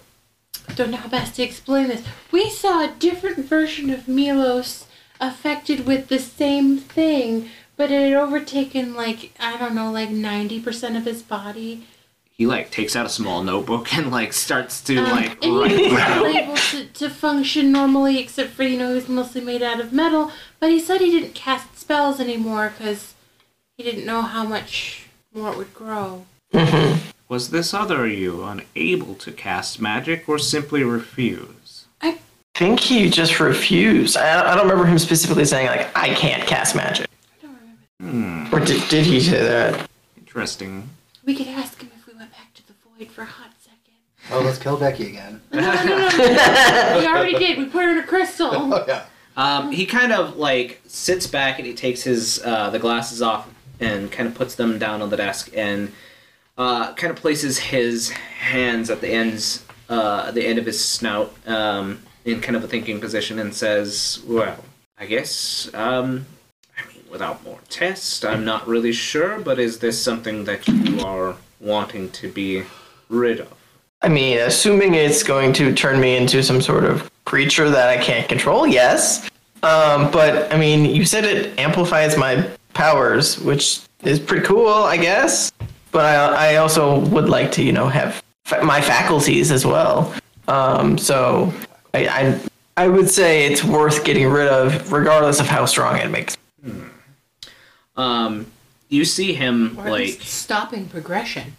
don't 0.75 0.91
know 0.91 0.97
how 0.97 1.09
best 1.09 1.35
to 1.35 1.43
explain 1.43 1.87
this. 1.87 2.03
We 2.31 2.49
saw 2.49 2.83
a 2.83 2.93
different 2.97 3.45
version 3.45 3.91
of 3.91 4.07
Milos 4.07 4.87
affected 5.19 5.85
with 5.85 6.07
the 6.07 6.19
same 6.19 6.77
thing, 6.77 7.49
but 7.77 7.91
it 7.91 8.09
had 8.09 8.13
overtaken 8.13 8.95
like 8.95 9.31
I 9.39 9.57
don't 9.57 9.75
know, 9.75 9.91
like 9.91 10.09
ninety 10.09 10.59
percent 10.59 10.97
of 10.97 11.05
his 11.05 11.21
body. 11.21 11.85
He 12.37 12.45
like 12.45 12.69
takes 12.69 12.95
out 12.97 13.05
a 13.05 13.09
small 13.09 13.43
notebook 13.43 13.93
and 13.95 14.11
like 14.11 14.33
starts 14.33 14.81
to 14.83 14.97
Um, 14.97 15.09
like 15.11 15.43
and 15.45 15.57
write. 15.57 15.71
he 15.71 15.87
was 15.87 16.01
still 16.01 16.25
able 16.27 16.55
to, 16.55 16.85
to 16.85 17.09
function 17.09 17.71
normally, 17.71 18.19
except 18.19 18.51
for 18.51 18.63
you 18.63 18.77
know 18.77 18.89
he 18.89 18.95
was 18.95 19.07
mostly 19.07 19.41
made 19.41 19.63
out 19.63 19.79
of 19.79 19.93
metal. 19.93 20.31
But 20.59 20.69
he 20.71 20.79
said 20.79 20.99
he 21.01 21.11
didn't 21.11 21.33
cast 21.33 21.79
spells 21.79 22.19
anymore 22.19 22.73
because 22.77 23.13
he 23.77 23.83
didn't 23.83 24.05
know 24.05 24.21
how 24.21 24.43
much 24.43 25.07
more 25.33 25.51
it 25.51 25.57
would 25.57 25.73
grow. 25.73 26.25
Was 27.27 27.49
this 27.49 27.73
other 27.73 28.05
you 28.07 28.43
unable 28.43 29.15
to 29.15 29.31
cast 29.31 29.81
magic 29.81 30.27
or 30.29 30.37
simply 30.37 30.83
refuse? 30.83 31.85
I 32.01 32.19
think 32.53 32.79
he 32.81 33.09
just 33.09 33.39
refused. 33.39 34.15
I, 34.17 34.51
I 34.51 34.55
don't 34.55 34.63
remember 34.67 34.85
him 34.85 34.99
specifically 34.99 35.45
saying 35.45 35.67
like 35.67 35.87
I 35.97 36.09
can't 36.13 36.45
cast 36.47 36.75
magic. 36.75 37.07
I 37.41 37.47
don't 37.47 37.57
remember. 38.01 38.47
Hmm. 38.49 38.53
Or 38.55 38.59
did, 38.59 38.87
did 38.89 39.05
he 39.05 39.19
say 39.21 39.41
that? 39.41 39.89
Interesting. 40.17 40.89
We 41.25 41.33
could 41.35 41.47
ask 41.47 41.81
him 41.81 41.89
if 41.99 42.05
we 42.05 42.13
went 42.13 42.31
back 42.31 42.53
to 42.53 42.67
the 42.67 42.73
void 42.97 43.11
for 43.11 43.21
a 43.21 43.25
hot 43.25 43.51
second. 43.59 44.31
Oh, 44.31 44.41
let's 44.41 44.57
kill 44.57 44.77
Becky 44.77 45.07
again. 45.07 45.41
No, 45.51 45.61
no, 45.61 45.83
no, 45.85 46.09
no. 46.17 46.97
we 46.99 47.07
already 47.07 47.37
did. 47.37 47.57
We 47.57 47.65
put 47.65 47.83
her 47.83 47.91
in 47.91 47.97
a 47.99 48.03
crystal. 48.03 48.49
Oh 48.53 48.85
yeah. 48.87 49.05
Um, 49.37 49.71
he 49.73 49.85
kind 49.85 50.13
of 50.13 50.37
like 50.37 50.81
sits 50.87 51.27
back 51.27 51.59
and 51.59 51.67
he 51.67 51.73
takes 51.73 52.03
his 52.03 52.41
uh, 52.45 52.69
the 52.69 52.79
glasses 52.79 53.21
off 53.21 53.49
and 53.81 54.09
kind 54.09 54.29
of 54.29 54.35
puts 54.35 54.55
them 54.55 54.79
down 54.79 55.01
on 55.01 55.09
the 55.09 55.17
desk 55.17 55.49
and 55.53 55.91
uh, 56.57 56.93
kind 56.93 57.11
of 57.11 57.17
places 57.17 57.57
his 57.59 58.11
hands 58.11 58.89
at 58.89 59.01
the 59.01 59.09
ends 59.09 59.65
uh, 59.89 60.31
the 60.31 60.45
end 60.45 60.57
of 60.57 60.65
his 60.65 60.83
snout 60.83 61.33
um, 61.47 62.01
in 62.23 62.39
kind 62.39 62.55
of 62.55 62.63
a 62.63 62.67
thinking 62.67 63.01
position 63.01 63.37
and 63.37 63.53
says, 63.53 64.21
"Well, 64.25 64.63
I 64.97 65.05
guess 65.05 65.69
um, 65.73 66.25
I 66.77 66.87
mean 66.87 67.03
without 67.11 67.43
more 67.43 67.59
tests, 67.69 68.23
I'm 68.23 68.45
not 68.45 68.65
really 68.65 68.93
sure, 68.93 69.39
but 69.39 69.59
is 69.59 69.79
this 69.79 70.01
something 70.01 70.45
that 70.45 70.65
you 70.65 71.01
are 71.01 71.35
wanting 71.59 72.09
to 72.11 72.31
be 72.31 72.63
rid 73.09 73.39
of?" 73.39 73.53
I 74.01 74.09
mean, 74.09 74.37
assuming 74.37 74.93
it's 74.93 75.23
going 75.23 75.53
to 75.53 75.73
turn 75.73 75.99
me 75.99 76.15
into 76.15 76.43
some 76.43 76.61
sort 76.61 76.83
of 76.83 77.09
creature 77.25 77.69
that 77.69 77.89
I 77.89 77.97
can't 77.97 78.27
control, 78.29 78.67
yes. 78.67 79.27
Um, 79.63 80.11
but 80.11 80.53
I 80.53 80.57
mean, 80.57 80.85
you 80.85 81.05
said 81.05 81.23
it 81.25 81.57
amplifies 81.59 82.15
my 82.17 82.47
powers, 82.73 83.39
which 83.39 83.79
is 84.03 84.19
pretty 84.19 84.45
cool, 84.45 84.69
I 84.69 84.97
guess. 84.97 85.51
But 85.91 86.05
I, 86.05 86.51
I 86.51 86.55
also 86.57 86.99
would 86.99 87.29
like 87.29 87.51
to, 87.53 87.63
you 87.63 87.71
know, 87.71 87.87
have 87.87 88.21
fa- 88.43 88.63
my 88.63 88.79
faculties 88.81 89.49
as 89.49 89.65
well. 89.65 90.13
Um, 90.47 90.97
so 90.99 91.51
I, 91.95 92.07
I, 92.07 92.39
I 92.77 92.87
would 92.89 93.09
say 93.09 93.45
it's 93.47 93.63
worth 93.63 94.03
getting 94.03 94.27
rid 94.27 94.49
of, 94.49 94.91
regardless 94.91 95.39
of 95.39 95.47
how 95.47 95.65
strong 95.65 95.97
it 95.97 96.11
makes. 96.11 96.37
Um, 97.95 98.51
you 98.89 99.05
see 99.05 99.33
him 99.33 99.79
Or 99.79 99.89
like. 99.89 100.19
stopping 100.21 100.87
progression. 100.87 101.55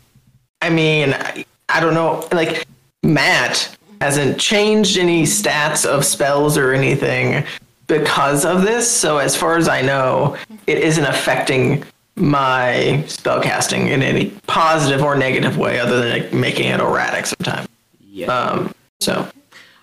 I 0.67 0.71
mean, 0.71 1.15
I, 1.15 1.47
I 1.69 1.79
don't 1.79 1.95
know. 1.95 2.27
Like, 2.33 2.67
Matt 3.05 3.77
hasn't 4.01 4.41
changed 4.41 4.99
any 4.99 5.23
stats 5.23 5.87
of 5.87 6.05
spells 6.05 6.59
or 6.59 6.73
anything 6.73 7.45
because 7.87 8.45
of 8.45 8.63
this. 8.63 8.91
So, 8.91 9.19
as 9.19 9.37
far 9.37 9.57
as 9.57 9.69
I 9.69 9.81
know, 9.81 10.37
it 10.67 10.79
isn't 10.79 11.05
affecting 11.05 11.85
my 12.17 13.05
spellcasting 13.07 13.91
in 13.91 14.03
any 14.03 14.31
positive 14.49 15.03
or 15.05 15.15
negative 15.15 15.57
way 15.57 15.79
other 15.79 16.01
than 16.01 16.11
like, 16.11 16.33
making 16.33 16.67
it 16.67 16.81
erratic 16.81 17.27
sometimes. 17.27 17.69
Yeah. 18.11 18.27
Um, 18.27 18.75
so, 19.01 19.29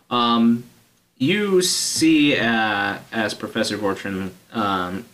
Um, 0.10 0.66
you 1.18 1.62
see 1.62 2.38
uh, 2.38 2.98
as 3.14 3.34
Professor 3.34 3.78
Vortrin 3.78 4.32
um, 4.52 5.06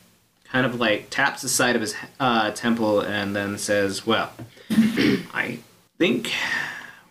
kind 0.45 0.65
of 0.65 0.79
like 0.79 1.11
taps 1.11 1.43
the 1.43 1.49
side 1.49 1.75
of 1.75 1.81
his 1.81 1.93
uh, 2.19 2.49
temple 2.51 3.01
and 3.01 3.35
then 3.35 3.57
says, 3.59 4.07
"Well, 4.07 4.31
I 4.71 5.59
think 5.97 6.31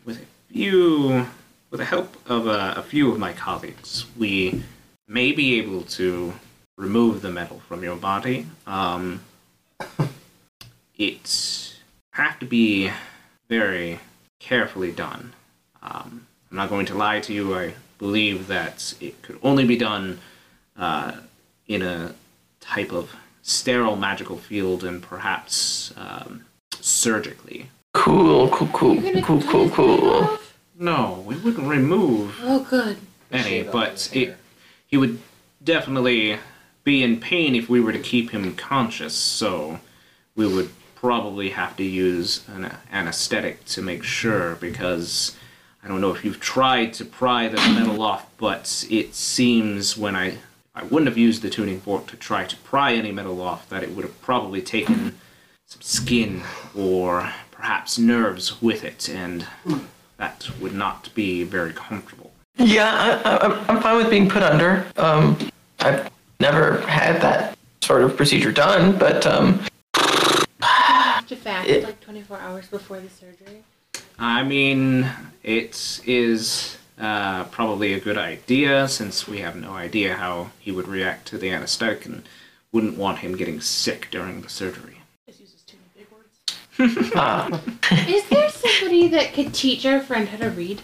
with 0.04 0.20
a 0.20 0.52
few, 0.52 1.26
with 1.70 1.78
the 1.78 1.84
help 1.84 2.16
of 2.28 2.46
a 2.46 2.82
few 2.82 3.10
of 3.12 3.18
my 3.18 3.32
colleagues, 3.32 4.06
we 4.16 4.62
may 5.06 5.32
be 5.32 5.58
able 5.58 5.82
to 5.82 6.34
remove 6.76 7.22
the 7.22 7.30
metal 7.30 7.60
from 7.60 7.82
your 7.82 7.96
body. 7.96 8.46
Um, 8.66 9.22
it 10.96 11.76
have 12.12 12.38
to 12.38 12.46
be 12.46 12.90
very 13.48 14.00
carefully 14.38 14.92
done." 14.92 15.32
Um, 15.82 16.26
I'm 16.50 16.56
not 16.56 16.70
going 16.70 16.86
to 16.86 16.94
lie 16.94 17.20
to 17.20 17.32
you. 17.32 17.54
I 17.54 17.74
believe 17.98 18.46
that 18.46 18.94
it 19.00 19.20
could 19.22 19.38
only 19.42 19.64
be 19.64 19.76
done 19.76 20.20
uh, 20.76 21.12
in 21.66 21.82
a 21.82 22.14
type 22.60 22.92
of 22.92 23.14
sterile 23.42 23.96
magical 23.96 24.36
field 24.36 24.84
and 24.84 25.02
perhaps 25.02 25.92
um, 25.96 26.44
surgically. 26.88 27.70
cool, 27.92 28.48
cool, 28.50 28.68
cool, 28.72 29.22
cool, 29.22 29.42
cool, 29.42 29.70
cool. 29.70 30.38
No, 30.78 31.22
we 31.26 31.36
wouldn't 31.36 31.66
remove 31.68 32.38
Oh, 32.42 32.60
good. 32.68 32.98
any, 33.32 33.62
but 33.62 33.90
his 33.92 34.12
it, 34.12 34.36
he 34.86 34.96
would 34.96 35.18
definitely 35.62 36.38
be 36.84 37.02
in 37.02 37.18
pain 37.20 37.54
if 37.54 37.68
we 37.68 37.80
were 37.80 37.92
to 37.92 37.98
keep 37.98 38.30
him 38.30 38.54
conscious. 38.54 39.14
So 39.14 39.80
we 40.36 40.46
would 40.46 40.70
probably 40.94 41.50
have 41.50 41.76
to 41.76 41.82
use 41.84 42.44
an 42.48 42.72
anesthetic 42.92 43.64
to 43.66 43.82
make 43.82 44.02
sure 44.04 44.54
because 44.56 45.36
I 45.82 45.88
don't 45.88 46.00
know 46.00 46.12
if 46.14 46.24
you've 46.24 46.40
tried 46.40 46.92
to 46.94 47.04
pry 47.04 47.48
the 47.48 47.56
metal 47.56 48.02
off, 48.02 48.26
but 48.38 48.84
it 48.90 49.14
seems 49.14 49.96
when 49.96 50.14
I 50.16 50.38
I 50.74 50.84
wouldn't 50.84 51.08
have 51.08 51.18
used 51.18 51.42
the 51.42 51.50
tuning 51.50 51.80
fork 51.80 52.06
to 52.08 52.16
try 52.16 52.44
to 52.44 52.56
pry 52.58 52.94
any 52.94 53.10
metal 53.10 53.40
off 53.42 53.68
that 53.68 53.82
it 53.82 53.90
would 53.96 54.04
have 54.04 54.20
probably 54.22 54.62
taken 54.62 55.18
some 55.68 55.82
skin 55.82 56.42
or 56.74 57.30
perhaps 57.50 57.98
nerves 57.98 58.62
with 58.62 58.84
it, 58.84 59.06
and 59.10 59.46
that 60.16 60.48
would 60.62 60.72
not 60.72 61.10
be 61.14 61.44
very 61.44 61.74
comfortable. 61.74 62.30
Yeah, 62.56 63.20
I, 63.24 63.30
I, 63.30 63.36
I'm- 63.36 63.64
I'm 63.68 63.82
fine 63.82 63.98
with 63.98 64.08
being 64.08 64.30
put 64.30 64.42
under. 64.42 64.86
Um, 64.96 65.36
I've 65.80 66.10
never 66.40 66.80
had 66.86 67.20
that 67.20 67.58
sort 67.82 68.02
of 68.02 68.16
procedure 68.16 68.50
done, 68.50 68.96
but 68.98 69.26
um, 69.26 69.60
Have 70.62 71.26
to 71.26 71.36
fast 71.36 71.68
It- 71.68 71.84
like 71.84 72.00
24 72.00 72.38
hours 72.38 72.66
before 72.68 72.98
the 73.00 73.10
surgery. 73.10 73.62
I 74.18 74.42
mean, 74.44 75.06
it 75.44 76.00
is 76.06 76.78
uh, 76.98 77.44
probably 77.44 77.92
a 77.92 78.00
good 78.00 78.16
idea 78.18 78.88
since 78.88 79.28
we 79.28 79.38
have 79.40 79.54
no 79.54 79.72
idea 79.74 80.16
how 80.16 80.50
he 80.58 80.72
would 80.72 80.88
react 80.88 81.28
to 81.28 81.38
the 81.38 81.50
anesthetic 81.50 82.06
and 82.06 82.22
wouldn't 82.72 82.96
want 82.96 83.18
him 83.18 83.36
getting 83.36 83.60
sick 83.60 84.08
during 84.10 84.40
the 84.40 84.48
surgery. 84.48 84.96
Just 85.28 85.38
uses 85.40 85.62
too 85.62 85.76
many 85.76 86.04
big 86.04 86.12
words. 86.12 86.56
Uh, 86.78 87.58
Is 88.08 88.28
there 88.28 88.48
somebody 88.50 89.08
that 89.08 89.32
could 89.32 89.52
teach 89.54 89.84
our 89.86 90.00
friend 90.00 90.28
how 90.28 90.38
to 90.38 90.50
read 90.50 90.82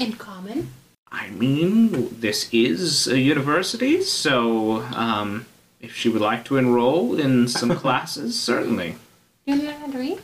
in 0.00 0.12
common? 0.12 0.70
I 1.10 1.28
mean, 1.30 2.18
this 2.20 2.48
is 2.52 3.06
a 3.06 3.18
university, 3.18 4.02
so 4.02 4.78
um, 4.94 5.46
if 5.80 5.94
she 5.94 6.08
would 6.08 6.22
like 6.22 6.44
to 6.46 6.56
enroll 6.56 7.18
in 7.18 7.48
some 7.48 7.74
classes, 7.76 8.38
certainly. 8.40 8.96
You 9.44 9.56
know 9.56 9.72
how 9.72 9.86
to 9.86 9.98
read? 9.98 10.20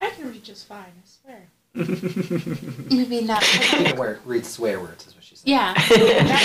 I 0.00 0.10
can 0.10 0.30
read 0.30 0.44
just 0.44 0.66
fine, 0.66 0.78
I 0.78 1.04
swear. 1.04 1.48
Maybe 2.90 3.22
not. 3.22 3.42
She 3.42 3.92
read 4.24 4.46
swear 4.46 4.80
words, 4.80 5.06
is 5.06 5.14
what 5.14 5.24
she 5.24 5.34
said. 5.34 5.48
yeah. 5.48 5.74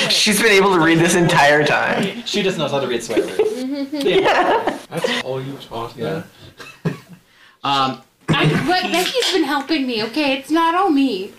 she's 0.09 0.41
been 0.41 0.51
able 0.51 0.73
to 0.73 0.79
read 0.81 0.97
this 0.97 1.15
entire 1.15 1.63
time. 1.65 2.23
She 2.25 2.41
just 2.41 2.57
knows 2.57 2.71
how 2.71 2.79
to 2.79 2.87
read 2.87 3.03
swear 3.03 3.21
words. 3.21 3.37
That's 4.89 5.23
all 5.23 5.41
you 5.41 5.53
taught 5.57 5.95
Yeah. 5.95 6.05
her? 6.21 6.27
Um, 7.63 8.01
I, 8.29 8.47
but 8.67 8.91
Becky's 8.91 9.33
been 9.33 9.43
helping 9.43 9.87
me. 9.87 10.03
Okay, 10.03 10.37
it's 10.37 10.51
not 10.51 10.75
all 10.75 10.89
me. 10.89 11.33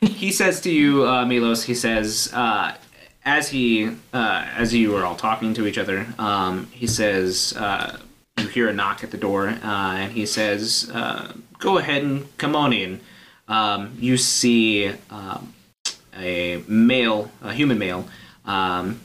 he 0.00 0.30
says 0.30 0.60
to 0.62 0.70
you, 0.70 1.06
uh, 1.06 1.24
Milos. 1.24 1.64
He 1.64 1.74
says, 1.74 2.30
uh, 2.32 2.76
as 3.24 3.48
he, 3.48 3.86
uh, 4.12 4.46
as 4.56 4.74
you 4.74 4.94
are 4.96 5.04
all 5.04 5.16
talking 5.16 5.54
to 5.54 5.66
each 5.66 5.78
other, 5.78 6.06
um, 6.18 6.66
he 6.72 6.86
says, 6.86 7.54
uh, 7.56 7.98
you 8.38 8.48
hear 8.48 8.68
a 8.68 8.72
knock 8.72 9.02
at 9.02 9.10
the 9.10 9.16
door, 9.16 9.48
uh, 9.48 9.96
and 9.96 10.12
he 10.12 10.26
says, 10.26 10.90
uh, 10.92 11.32
"Go 11.58 11.78
ahead 11.78 12.02
and 12.02 12.36
come 12.36 12.54
on 12.54 12.72
in." 12.72 13.00
Um, 13.48 13.96
you 13.98 14.16
see 14.16 14.92
um, 15.10 15.54
a 16.16 16.62
male, 16.68 17.30
a 17.42 17.54
human 17.54 17.78
male, 17.78 18.06
um, 18.44 19.00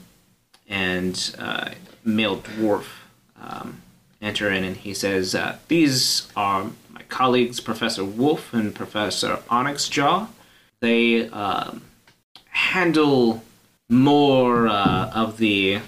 and 0.67 1.35
uh, 1.39 1.71
male 2.03 2.37
dwarf 2.37 2.85
um, 3.41 3.80
enter 4.21 4.49
in, 4.49 4.63
and 4.63 4.77
he 4.77 4.93
says, 4.93 5.35
uh, 5.35 5.57
"These 5.67 6.27
are 6.35 6.71
my 6.89 7.01
colleagues, 7.09 7.59
Professor 7.59 8.03
Wolf 8.03 8.53
and 8.53 8.73
Professor 8.75 9.37
Onyxjaw. 9.49 10.27
They 10.79 11.29
um, 11.29 11.83
handle 12.49 13.43
more 13.89 14.67
uh, 14.67 15.09
of 15.13 15.37
the 15.37 15.81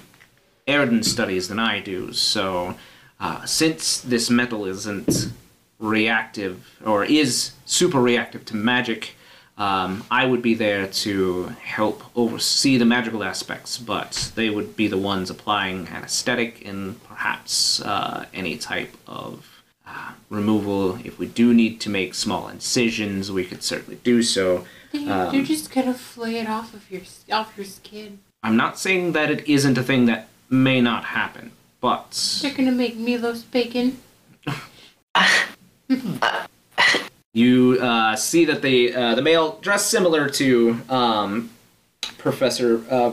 Erden 0.67 1.03
studies 1.03 1.47
than 1.47 1.59
I 1.59 1.79
do. 1.79 2.13
So, 2.13 2.75
uh, 3.19 3.45
since 3.45 3.99
this 3.99 4.29
metal 4.29 4.65
isn't 4.65 5.31
reactive 5.79 6.79
or 6.85 7.03
is 7.03 7.51
super 7.65 8.01
reactive 8.01 8.45
to 8.45 8.55
magic, 8.55 9.15
Um, 9.57 10.03
I 10.09 10.25
would 10.25 10.41
be 10.41 10.55
there 10.55 10.87
to 10.87 11.45
help 11.61 12.03
oversee 12.15 12.77
the 12.77 12.85
magical 12.85 13.23
aspects, 13.23 13.77
but 13.77 14.31
they 14.35 14.49
would 14.49 14.75
be 14.75 14.87
the 14.87 14.97
ones 14.97 15.29
applying 15.29 15.87
anesthetic 15.89 16.65
and 16.65 17.01
perhaps 17.03 17.79
uh, 17.81 18.25
any 18.33 18.57
type 18.57 18.95
of 19.07 19.47
uh, 19.87 20.13
removal. 20.29 20.95
If 21.05 21.19
we 21.19 21.27
do 21.27 21.53
need 21.53 21.79
to 21.81 21.89
make 21.89 22.15
small 22.15 22.47
incisions, 22.47 23.31
we 23.31 23.45
could 23.45 23.61
certainly 23.61 23.99
do 24.03 24.23
so. 24.23 24.65
They- 24.91 25.07
Um, 25.07 25.31
They're 25.31 25.43
just 25.43 25.71
gonna 25.71 25.93
flay 25.93 26.37
it 26.37 26.47
off 26.49 26.73
of 26.73 26.89
your 26.91 27.01
off 27.31 27.53
your 27.57 27.65
skin. 27.65 28.19
I'm 28.43 28.57
not 28.57 28.77
saying 28.79 29.11
that 29.13 29.29
it 29.31 29.47
isn't 29.47 29.77
a 29.77 29.83
thing 29.83 30.05
that 30.07 30.27
may 30.49 30.81
not 30.81 31.03
happen, 31.05 31.51
but 31.79 32.39
They're 32.41 32.53
gonna 32.53 32.71
make 32.71 32.95
Milos 32.97 33.43
bacon. 33.43 33.99
you 37.33 37.79
uh, 37.81 38.15
see 38.15 38.45
that 38.45 38.61
the 38.61 38.93
uh, 38.93 39.15
the 39.15 39.21
male 39.21 39.57
dressed 39.61 39.89
similar 39.89 40.29
to 40.29 40.79
um, 40.87 41.49
Professor 42.19 42.83
uh, 42.89 43.11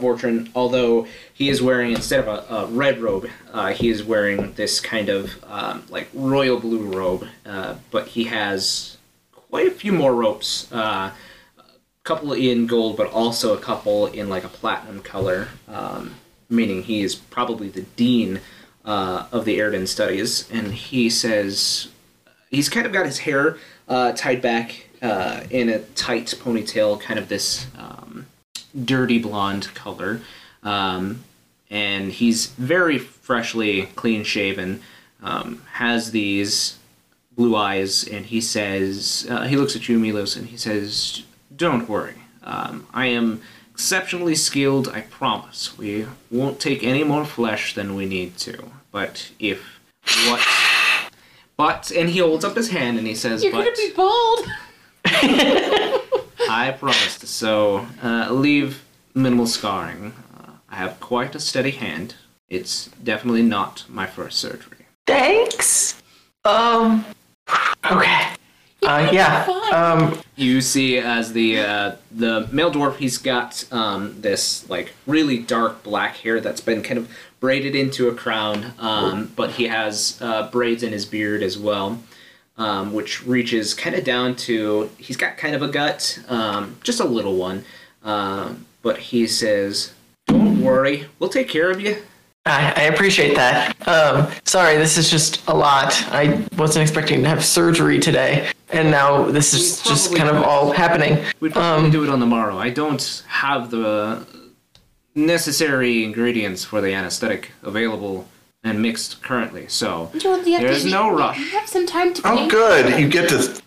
although 0.55 1.07
he 1.33 1.49
is 1.49 1.63
wearing 1.63 1.93
instead 1.93 2.21
of 2.21 2.29
a, 2.29 2.55
a 2.55 2.67
red 2.67 3.01
robe, 3.01 3.29
uh, 3.53 3.69
he 3.69 3.89
is 3.89 4.05
wearing 4.05 4.53
this 4.55 4.79
kind 4.79 5.09
of 5.09 5.43
um, 5.49 5.85
like 5.89 6.09
royal 6.13 6.61
blue 6.61 6.83
robe, 6.83 7.27
uh, 7.47 7.75
but 7.91 8.09
he 8.09 8.25
has 8.25 8.99
quite 9.33 9.67
a 9.67 9.71
few 9.71 9.93
more 9.93 10.15
ropes. 10.15 10.71
Uh, 10.71 11.13
a 11.59 11.63
couple 12.05 12.33
in 12.35 12.67
gold, 12.67 12.97
but 12.97 13.11
also 13.11 13.57
a 13.57 13.59
couple 13.59 14.07
in 14.07 14.29
like 14.29 14.45
a 14.45 14.49
platinum 14.49 15.01
color, 15.01 15.49
um, 15.67 16.15
meaning 16.49 16.83
he 16.83 17.01
is 17.03 17.15
probably 17.15 17.69
the 17.69 17.83
dean 17.83 18.41
of 18.85 19.45
the 19.45 19.61
Erden 19.63 19.87
studies. 19.87 20.51
And 20.51 20.75
he 20.75 21.09
says 21.09 21.89
he's 22.51 22.69
kind 22.69 22.87
of 22.87 22.93
got 22.93 23.07
his 23.07 23.21
hair 23.21 23.57
uh, 23.91 24.13
tied 24.13 24.41
back 24.41 24.87
uh, 25.03 25.43
in 25.51 25.69
a 25.69 25.81
tight 25.81 26.27
ponytail, 26.27 26.99
kind 27.01 27.19
of 27.19 27.29
this 27.29 27.67
um, 27.77 28.27
dirty 28.85 29.19
blonde 29.19 29.75
color. 29.75 30.21
Um, 30.63 31.25
and 31.71 32.13
he's 32.13 32.47
very 32.47 32.99
freshly 32.99 33.87
clean 33.97 34.25
shaven, 34.25 34.81
um, 35.23 35.63
has 35.73 36.13
these 36.13 36.79
blue 37.37 37.57
eyes, 37.57 38.07
and 38.07 38.27
he 38.27 38.41
says, 38.41 39.27
uh, 39.29 39.43
he 39.43 39.57
looks 39.57 39.77
at 39.77 39.89
you, 39.89 39.99
Milos, 39.99 40.37
and 40.37 40.49
he 40.49 40.57
says, 40.57 41.23
Don't 41.55 41.89
worry. 41.89 42.17
Um, 42.43 42.87
I 42.93 43.07
am 43.07 43.43
exceptionally 43.73 44.35
skilled, 44.35 44.89
I 44.89 45.03
promise. 45.03 45.77
We 45.77 46.07
won't 46.31 46.61
take 46.61 46.83
any 46.83 47.05
more 47.05 47.25
flesh 47.25 47.75
than 47.75 47.95
we 47.95 48.07
need 48.07 48.37
to. 48.39 48.71
But 48.91 49.31
if 49.39 49.81
what. 50.27 50.70
But, 51.61 51.91
and 51.91 52.09
he 52.09 52.21
holds 52.21 52.43
up 52.43 52.57
his 52.57 52.71
hand 52.71 52.97
and 52.97 53.07
he 53.07 53.15
says, 53.15 53.45
You're 53.45 53.53
But 53.53 53.65
gonna 53.65 53.77
be 53.77 53.93
bald. 53.95 54.47
I 56.49 56.75
promised. 56.79 57.27
So, 57.27 57.87
uh, 58.03 58.33
leave 58.33 58.83
minimal 59.15 59.47
scarring. 59.47 60.15
Uh, 60.39 60.53
I 60.71 60.77
have 60.77 60.99
quite 61.01 61.35
a 61.35 61.39
steady 61.39 61.73
hand. 61.73 62.15
It's 62.49 62.87
definitely 63.05 63.43
not 63.43 63.85
my 63.91 64.07
first 64.07 64.39
surgery. 64.39 64.87
Thanks. 65.07 66.03
Um. 66.47 67.05
Okay. 67.91 68.29
Uh, 68.83 69.11
yeah. 69.13 69.47
Um. 69.73 70.19
You 70.37 70.61
see, 70.61 70.97
as 70.99 71.33
the 71.33 71.59
uh, 71.59 71.97
the 72.11 72.49
male 72.51 72.73
dwarf, 72.73 72.97
he's 72.97 73.19
got 73.19 73.65
um, 73.73 74.21
this 74.21 74.69
like 74.71 74.93
really 75.07 75.39
dark 75.39 75.83
black 75.83 76.17
hair 76.17 76.41
that's 76.41 76.61
been 76.63 76.83
kind 76.83 76.99
of 76.99 77.11
braided 77.41 77.75
into 77.75 78.09
a 78.09 78.15
crown, 78.15 78.73
um, 78.79 79.33
but 79.37 79.53
he 79.53 79.69
has 79.69 80.19
uh, 80.21 80.51
braids 80.51 80.83
in 80.83 80.93
his 80.93 81.07
beard 81.07 81.43
as 81.43 81.59
well, 81.59 82.03
um, 82.57 82.93
which 82.93 83.27
reaches 83.27 83.75
kind 83.75 83.95
of 83.97 84.05
down 84.05 84.37
to. 84.37 84.91
He's 84.99 85.17
got 85.17 85.37
kind 85.37 85.55
of 85.55 85.63
a 85.63 85.69
gut, 85.69 86.19
um, 86.29 86.77
just 86.83 87.01
a 87.01 87.05
little 87.05 87.37
one, 87.37 87.65
uh, 88.03 88.55
but 88.83 88.99
he 88.99 89.27
says, 89.27 89.93
"Don't 90.27 90.63
worry, 90.63 91.07
we'll 91.19 91.31
take 91.31 91.49
care 91.49 91.71
of 91.71 91.81
you." 91.81 91.97
I, 92.47 92.73
I 92.75 92.83
appreciate 92.85 93.35
that. 93.37 93.77
Um, 93.87 94.31
sorry, 94.45 94.79
this 94.79 94.97
is 94.97 95.11
just 95.11 95.47
a 95.47 95.55
lot. 95.55 96.03
I 96.11 96.47
wasn't 96.57 96.83
expecting 96.83 97.23
to 97.23 97.29
have 97.29 97.45
surgery 97.45 97.99
today, 97.99 98.51
and 98.73 98.91
now 98.91 99.25
this 99.25 99.53
is 99.55 99.83
just 99.83 100.11
probably 100.13 100.19
kind 100.19 100.37
of 100.37 100.43
all 100.45 100.73
happening. 100.73 101.25
We'd 101.41 101.53
probably 101.53 101.87
Um, 101.87 101.91
do 101.91 102.03
it 102.05 102.11
on 102.11 102.21
the 102.21 102.27
morrow. 102.27 102.59
I 102.59 102.71
don't 102.71 103.25
have 103.29 103.71
the 103.71 104.27
necessary 105.15 106.05
ingredients 106.05 106.65
for 106.65 106.81
the 106.81 106.93
anesthetic 106.95 107.51
available 107.63 108.29
and 108.63 108.81
mixed 108.83 109.23
currently, 109.23 109.67
so 109.69 110.11
Joel, 110.19 110.43
there's 110.43 110.85
to, 110.85 110.91
no 110.91 111.11
rush. 111.11 111.39
You 111.39 111.47
have 111.59 111.69
some 111.69 111.87
time 111.87 112.13
to 112.15 112.23
Oh, 112.27 112.37
think. 112.37 112.51
good. 112.51 113.01
You 113.01 113.09
get 113.09 113.29
to 113.31 113.61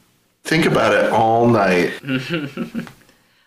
think 0.43 0.65
about 0.65 0.93
it 0.93 1.11
all 1.11 1.47
night. 1.47 1.93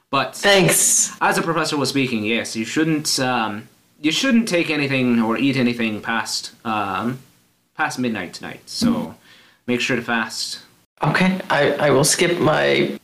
But 0.09 0.37
Thanks. 0.37 1.13
as 1.21 1.35
the 1.37 1.43
professor 1.43 1.77
was 1.77 1.89
speaking, 1.89 2.25
yes, 2.25 2.55
you 2.55 2.65
shouldn't 2.65 3.19
um, 3.19 3.69
you 4.01 4.13
shouldn't 4.13 4.49
take 4.49 4.71
anything 4.71 5.21
or 5.21 5.37
eat 5.37 5.57
anything 5.57 6.01
past 6.01 6.53
um, 6.65 7.19
past 7.77 7.99
midnight 7.99 8.33
tonight. 8.33 8.61
So 8.67 9.17
make 9.67 9.81
sure 9.81 9.97
to 9.97 10.03
fast. 10.03 10.61
Okay, 11.03 11.39
I, 11.51 11.73
I 11.73 11.91
will 11.91 12.05
skip 12.05 12.39
my 12.39 12.99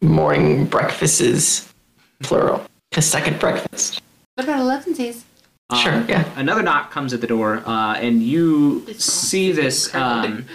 morning 0.00 0.64
breakfasts, 0.64 1.72
plural. 2.20 2.64
A 2.96 3.02
second 3.02 3.38
breakfast. 3.38 4.02
What 4.34 4.44
about 4.44 4.60
elevensies? 4.60 5.22
Um, 5.70 5.78
Sure, 5.78 6.04
yeah. 6.08 6.28
Another 6.36 6.62
knock 6.62 6.90
comes 6.90 7.14
at 7.14 7.20
the 7.20 7.26
door, 7.26 7.62
uh, 7.64 7.94
and 7.94 8.22
you 8.22 8.84
see 8.94 9.52
this. 9.52 9.94
Um, 9.94 10.46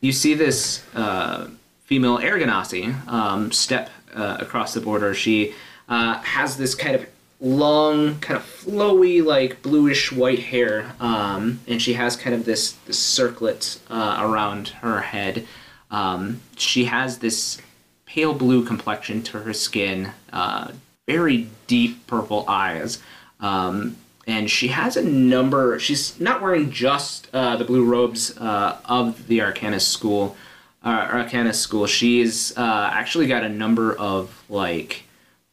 you 0.00 0.12
see 0.12 0.34
this 0.34 0.84
uh, 0.94 1.48
female 1.84 2.18
Air 2.18 2.38
Genasi 2.38 2.94
um, 3.08 3.50
step 3.50 3.90
uh, 4.14 4.36
across 4.38 4.74
the 4.74 4.80
border. 4.80 5.14
She 5.14 5.54
uh, 5.88 6.18
has 6.18 6.56
this 6.58 6.74
kind 6.74 6.94
of 6.94 7.06
long, 7.40 8.20
kind 8.20 8.36
of 8.38 8.44
flowy, 8.44 9.24
like 9.24 9.62
bluish 9.62 10.12
white 10.12 10.40
hair, 10.40 10.94
um, 11.00 11.60
and 11.66 11.80
she 11.80 11.94
has 11.94 12.16
kind 12.16 12.34
of 12.36 12.44
this 12.44 12.72
this 12.86 12.98
circlet 12.98 13.80
uh, 13.90 14.18
around 14.20 14.68
her 14.82 15.00
head. 15.00 15.46
Um, 15.92 16.40
she 16.56 16.86
has 16.86 17.18
this 17.18 17.60
pale 18.06 18.34
blue 18.34 18.64
complexion 18.64 19.22
to 19.22 19.38
her 19.40 19.52
skin, 19.52 20.10
uh, 20.32 20.72
very 21.06 21.48
deep 21.68 22.06
purple 22.08 22.44
eyes. 22.48 23.00
Um, 23.38 23.96
and 24.26 24.50
she 24.50 24.68
has 24.68 24.96
a 24.96 25.02
number. 25.02 25.78
She's 25.78 26.18
not 26.18 26.42
wearing 26.42 26.70
just 26.70 27.28
uh, 27.32 27.56
the 27.56 27.64
blue 27.64 27.84
robes 27.84 28.36
uh, 28.38 28.78
of 28.84 29.26
the 29.28 29.38
Arcanist 29.38 29.88
school. 29.90 30.36
Uh, 30.82 31.06
Arcanist 31.08 31.56
school. 31.56 31.86
She's 31.86 32.56
uh, 32.56 32.90
actually 32.92 33.26
got 33.26 33.44
a 33.44 33.48
number 33.48 33.94
of 33.94 34.44
like 34.48 35.04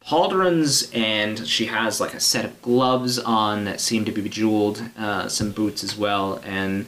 pauldrons, 0.04 0.94
and 0.96 1.46
she 1.46 1.66
has 1.66 2.00
like 2.00 2.14
a 2.14 2.20
set 2.20 2.44
of 2.44 2.62
gloves 2.62 3.18
on 3.18 3.64
that 3.64 3.80
seem 3.80 4.04
to 4.04 4.12
be 4.12 4.22
bejeweled. 4.22 4.82
Uh, 4.96 5.28
some 5.28 5.50
boots 5.52 5.84
as 5.84 5.96
well, 5.96 6.40
and 6.44 6.86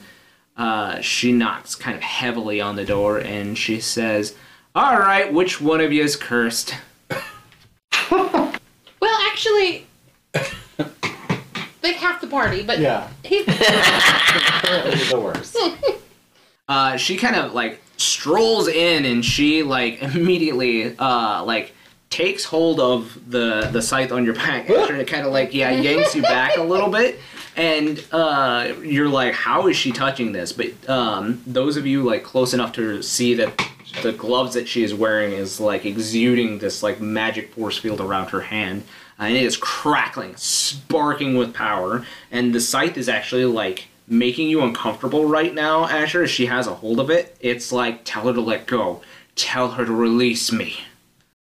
uh, 0.56 1.00
she 1.00 1.32
knocks 1.32 1.74
kind 1.74 1.96
of 1.96 2.02
heavily 2.02 2.60
on 2.60 2.76
the 2.76 2.84
door, 2.84 3.18
and 3.18 3.56
she 3.56 3.80
says, 3.80 4.34
"All 4.74 4.98
right, 4.98 5.32
which 5.32 5.60
one 5.60 5.80
of 5.80 5.92
you 5.92 6.02
is 6.02 6.16
cursed?" 6.16 6.74
Well, 8.10 9.20
actually, 9.30 9.86
like 11.82 11.96
half 11.96 12.20
the 12.20 12.26
party, 12.28 12.62
but 12.62 12.78
Yeah. 12.78 13.08
he, 13.24 13.40
Apparently 13.48 15.04
the 15.04 15.20
worst. 15.20 15.56
uh, 16.68 16.96
she 16.96 17.16
kind 17.16 17.36
of 17.36 17.52
like 17.54 17.80
strolls 17.96 18.68
in 18.68 19.04
and 19.04 19.24
she 19.24 19.62
like 19.62 20.02
immediately 20.14 20.96
uh, 20.98 21.42
like 21.44 21.72
takes 22.10 22.44
hold 22.44 22.78
of 22.78 23.30
the 23.30 23.68
the 23.72 23.80
scythe 23.80 24.12
on 24.12 24.24
your 24.24 24.34
back 24.34 24.68
and 24.68 24.98
it 24.98 25.06
kind 25.08 25.26
of 25.26 25.32
like 25.32 25.54
yeah 25.54 25.70
yanks 25.70 26.14
you 26.14 26.20
back 26.22 26.56
a 26.58 26.62
little 26.62 26.90
bit 26.90 27.18
and 27.56 28.04
uh, 28.12 28.72
you're 28.82 29.08
like 29.08 29.34
how 29.34 29.68
is 29.68 29.76
she 29.76 29.92
touching 29.92 30.32
this? 30.32 30.52
But 30.52 30.88
um, 30.88 31.42
those 31.46 31.76
of 31.76 31.86
you 31.86 32.02
like 32.02 32.24
close 32.24 32.54
enough 32.54 32.72
to 32.72 33.02
see 33.02 33.34
that 33.34 33.68
the 34.02 34.12
gloves 34.12 34.54
that 34.54 34.68
she 34.68 34.82
is 34.82 34.94
wearing 34.94 35.32
is 35.32 35.60
like 35.60 35.84
exuding 35.84 36.58
this 36.58 36.82
like 36.82 37.00
magic 37.00 37.52
force 37.52 37.76
field 37.76 38.00
around 38.00 38.30
her 38.30 38.40
hand 38.40 38.84
and 39.18 39.36
it 39.36 39.42
is 39.42 39.56
crackling 39.56 40.34
sparking 40.36 41.36
with 41.36 41.54
power. 41.54 42.04
And 42.30 42.54
the 42.54 42.60
scythe 42.60 42.96
is 42.96 43.08
actually 43.08 43.44
like 43.44 43.88
making 44.08 44.48
you 44.48 44.62
uncomfortable 44.62 45.26
right 45.26 45.54
now 45.54 45.86
asher 45.86 46.24
as 46.24 46.30
she 46.30 46.46
has 46.46 46.66
a 46.66 46.74
hold 46.74 47.00
of 47.00 47.10
it. 47.10 47.36
It's 47.40 47.72
like 47.72 48.00
tell 48.04 48.26
her 48.26 48.32
to 48.32 48.40
let 48.40 48.66
go. 48.66 49.02
Tell 49.36 49.72
her 49.72 49.84
to 49.84 49.92
release 49.92 50.52
me. 50.52 50.76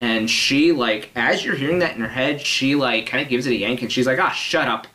And 0.00 0.28
she 0.28 0.72
like 0.72 1.10
as 1.14 1.44
you're 1.44 1.56
hearing 1.56 1.80
that 1.80 1.94
in 1.94 2.00
her 2.00 2.08
head 2.08 2.40
she 2.40 2.74
like 2.74 3.06
kind 3.06 3.22
of 3.22 3.28
gives 3.28 3.46
it 3.46 3.52
a 3.52 3.56
yank 3.56 3.82
and 3.82 3.90
she's 3.90 4.06
like 4.06 4.18
ah 4.18 4.30
shut 4.30 4.68
up 4.68 4.86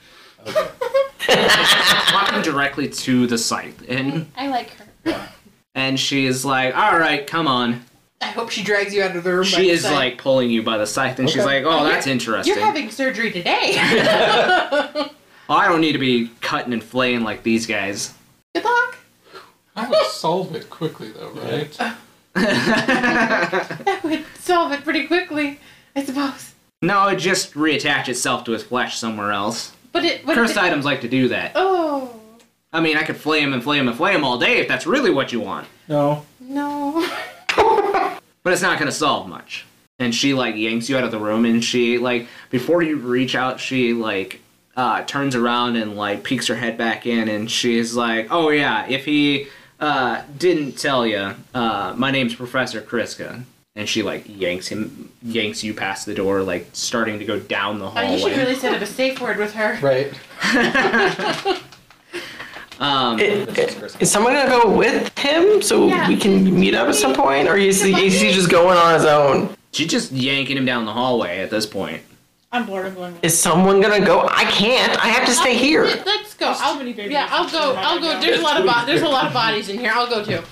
talking 1.20 2.42
directly 2.42 2.90
to 2.90 3.28
the 3.28 3.38
scythe 3.38 3.84
and 3.88 4.30
I 4.38 4.48
like 4.48 4.72
her. 5.06 5.30
and 5.76 6.00
she's 6.00 6.44
like 6.46 6.76
all 6.76 6.98
right 6.98 7.26
come 7.26 7.48
on 7.48 7.84
I 8.22 8.28
hope 8.28 8.50
she 8.52 8.64
drags 8.64 8.94
you 8.94 9.04
out 9.04 9.16
of 9.16 9.24
the 9.24 9.32
room. 9.34 9.44
by 9.44 9.48
she 9.48 9.62
the 9.64 9.70
is 9.70 9.82
side. 9.84 9.94
like 9.94 10.18
pulling 10.18 10.50
you 10.50 10.64
by 10.64 10.78
the 10.78 10.88
scythe 10.88 11.20
and 11.20 11.30
she's 11.30 11.44
like 11.46 11.64
oh 11.66 11.80
You're- 11.82 11.92
that's 11.92 12.08
interesting 12.08 12.54
You're 12.56 12.64
having 12.66 12.90
surgery 12.90 13.32
today. 13.32 13.76
Oh, 15.50 15.56
i 15.56 15.68
don't 15.68 15.82
need 15.82 15.92
to 15.92 15.98
be 16.00 16.32
cutting 16.40 16.72
and 16.72 16.82
flaying 16.82 17.22
like 17.24 17.44
these 17.44 17.68
guys 17.68 18.14
Good 18.56 18.64
luck. 18.64 18.96
I 19.76 19.90
would 19.90 20.06
solve 20.08 20.56
it 20.56 20.70
quickly 20.70 21.10
though, 21.12 21.32
right? 21.32 21.78
That 22.36 24.00
would 24.04 24.24
solve 24.40 24.72
it 24.72 24.84
pretty 24.84 25.06
quickly, 25.08 25.60
I 25.96 26.04
suppose. 26.06 26.54
No, 26.82 27.08
it 27.10 27.16
just 27.18 27.54
reattach 27.56 28.08
itself 28.08 28.44
to 28.46 28.52
his 28.52 28.64
flesh 28.64 28.98
somewhere 28.98 29.32
else. 29.32 29.74
But 29.94 30.04
it. 30.04 30.26
But 30.26 30.36
Cursed 30.36 30.58
it, 30.58 30.64
items 30.64 30.84
like 30.84 31.02
to 31.02 31.08
do 31.08 31.30
that. 31.30 31.54
Oh 31.56 32.20
I 32.74 32.82
mean, 32.82 32.98
I 32.98 33.04
could 33.04 33.18
flame 33.18 33.50
him 33.50 33.54
and 33.54 33.64
flame 33.64 33.88
and 33.88 33.96
flame 33.96 34.24
all 34.24 34.40
day 34.40 34.58
if 34.58 34.68
that's 34.68 34.88
really 34.88 35.12
what 35.12 35.32
you 35.32 35.40
want. 35.40 35.68
No. 35.88 36.26
no. 36.42 37.08
But 38.44 38.52
it's 38.52 38.62
not 38.62 38.78
gonna 38.78 38.92
solve 38.92 39.30
much. 39.30 39.66
And 40.00 40.14
she 40.14 40.34
like 40.34 40.58
yanks 40.58 40.90
you 40.90 40.98
out 40.98 41.06
of 41.06 41.12
the 41.12 41.18
room 41.18 41.46
and 41.46 41.64
she 41.64 41.98
like 41.98 42.28
before 42.50 42.82
you 42.82 42.98
reach 42.98 43.36
out, 43.36 43.62
she 43.62 43.94
like 43.94 44.42
uh, 44.76 45.04
turns 45.04 45.34
around 45.34 45.78
and 45.78 45.96
like 45.96 46.24
peeks 46.24 46.48
her 46.48 46.56
head 46.56 46.78
back 46.78 47.06
in 47.06 47.30
and 47.30 47.50
she's 47.50 47.96
like, 47.96 48.28
Oh 48.32 48.50
yeah, 48.50 48.86
if 48.90 49.06
he 49.06 49.48
uh, 49.80 50.24
didn't 50.38 50.74
tell 50.74 51.08
you, 51.08 51.36
uh, 51.56 51.94
my 51.96 52.12
name's 52.12 52.36
Professor 52.36 52.82
Kriska. 52.82 53.44
And 53.76 53.90
she 53.90 54.04
like 54.04 54.26
yanks 54.28 54.68
him, 54.68 55.12
yanks 55.24 55.64
you 55.64 55.74
past 55.74 56.06
the 56.06 56.14
door, 56.14 56.44
like 56.44 56.68
starting 56.74 57.18
to 57.20 57.26
go 57.26 57.40
down 57.40 57.80
the 57.80 57.86
Oh, 57.86 57.90
hallway. 57.90 58.14
you 58.14 58.20
should 58.20 58.38
really 58.38 58.56
set 58.56 58.74
up 58.76 58.82
a 58.82 58.86
safe 58.86 59.20
word 59.20 59.38
with 59.38 59.54
her. 59.56 59.80
Right. 59.82 60.14
um, 62.80 63.18
I- 63.20 63.48
I- 63.50 63.90
Is 64.00 64.12
someone 64.12 64.34
gonna 64.34 64.48
go 64.50 64.70
with 64.76 65.18
him 65.18 65.62
so 65.64 65.88
Yeah. 65.88 66.08
we 66.08 66.18
can 66.18 66.58
meet 66.60 66.76
up 66.76 66.88
at 66.88 66.94
some 66.96 67.16
point, 67.16 67.48
or 67.48 67.58
is 67.58 67.82
he, 67.84 68.06
is 68.06 68.22
he 68.22 68.32
just 68.32 68.50
going 68.52 68.78
on 68.78 68.94
his 68.94 69.06
own? 69.06 69.56
she's 69.72 69.88
just 69.90 70.12
yanking 70.12 70.56
him 70.56 70.66
down 70.66 70.86
the 70.86 70.94
hallway 70.94 71.40
at 71.40 71.50
this 71.50 71.66
point. 71.66 72.04
I'm 72.52 72.68
bored. 72.68 72.86
I'm 72.86 72.94
going. 72.94 73.18
Is 73.24 73.36
someone 73.36 73.82
gonna 73.82 74.06
go? 74.06 74.28
I 74.32 74.44
can't. 74.46 75.04
I 75.04 75.08
have 75.08 75.26
to 75.28 75.34
stay 75.34 75.56
here. 75.58 75.86
Let- 75.86 76.06
Let's 76.06 76.36
go. 76.36 76.46
There's 76.46 76.58
too 76.60 76.64
I'll, 76.64 76.76
many 76.78 76.94
babies. 76.94 77.12
yeah, 77.14 77.28
I'll 77.32 77.50
go. 77.50 77.72
I'm 77.76 77.80
I'll 77.84 78.00
go. 78.00 78.20
There's 78.22 78.40
a 78.40 78.44
lot 78.44 78.60
of 78.60 78.68
bo- 78.68 78.86
there's 78.86 79.02
a 79.02 79.08
lot 79.10 79.26
of 79.26 79.34
bodies 79.34 79.70
in 79.70 79.80
here. 79.80 79.92
I'll 79.96 80.08
go 80.08 80.24
too. 80.24 80.44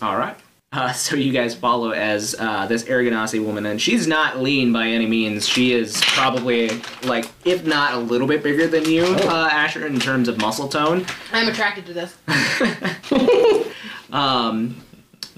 All 0.00 0.16
right. 0.16 0.36
Uh, 0.76 0.92
so 0.92 1.16
you 1.16 1.32
guys 1.32 1.54
follow 1.54 1.90
as 1.90 2.36
uh, 2.38 2.66
this 2.66 2.84
Air 2.86 3.02
Genasi 3.02 3.44
woman, 3.44 3.66
and 3.66 3.80
she's 3.80 4.06
not 4.06 4.38
lean 4.40 4.72
by 4.72 4.86
any 4.86 5.06
means. 5.06 5.48
She 5.48 5.72
is 5.72 6.00
probably 6.02 6.70
like, 7.04 7.28
if 7.44 7.66
not 7.66 7.94
a 7.94 7.98
little 7.98 8.28
bit 8.28 8.42
bigger 8.42 8.66
than 8.68 8.84
you, 8.84 9.04
uh, 9.04 9.48
Asher, 9.50 9.86
in 9.86 9.98
terms 9.98 10.28
of 10.28 10.38
muscle 10.38 10.68
tone. 10.68 11.06
I'm 11.32 11.48
attracted 11.48 11.86
to 11.86 11.92
this. 11.92 12.16
Um, 14.16 14.82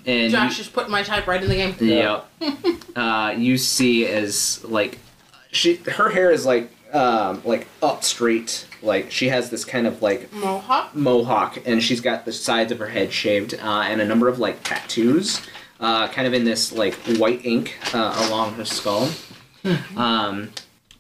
and 0.07 0.31
Josh 0.31 0.53
you, 0.53 0.57
just 0.65 0.73
put 0.73 0.89
my 0.89 1.03
type 1.03 1.27
right 1.27 1.43
in 1.43 1.49
the 1.49 1.55
game. 1.57 1.75
Yep. 1.81 2.29
uh, 2.97 3.35
you 3.37 3.59
see 3.59 4.07
as 4.07 4.65
like 4.65 4.99
she 5.51 5.77
her 5.77 6.11
hair 6.11 6.31
is 6.31 6.47
like 6.47 6.71
um, 6.93 7.43
like 7.45 7.67
up 7.83 8.05
straight. 8.05 8.67
Like 8.83 9.11
she 9.11 9.29
has 9.29 9.51
this 9.51 9.65
kind 9.65 9.87
of 9.87 10.03
like 10.03 10.33
Mohawk. 10.33 10.95
mohawk, 10.95 11.59
and 11.67 11.83
she's 11.83 12.01
got 12.01 12.25
the 12.25 12.33
sides 12.33 12.71
of 12.73 12.79
her 12.79 12.89
head 12.89 13.13
shaved, 13.13 13.55
uh, 13.55 13.83
and 13.87 14.01
a 14.01 14.05
number 14.05 14.29
of 14.29 14.39
like 14.39 14.63
tattoos, 14.63 15.41
uh, 15.81 16.09
kind 16.09 16.27
of 16.27 16.35
in 16.35 16.45
this 16.45 16.73
like 16.73 16.95
white 17.19 17.45
ink 17.45 17.77
uh, 17.95 18.27
along 18.29 18.55
her 18.55 18.65
skull. 18.65 19.09
um, 19.97 20.51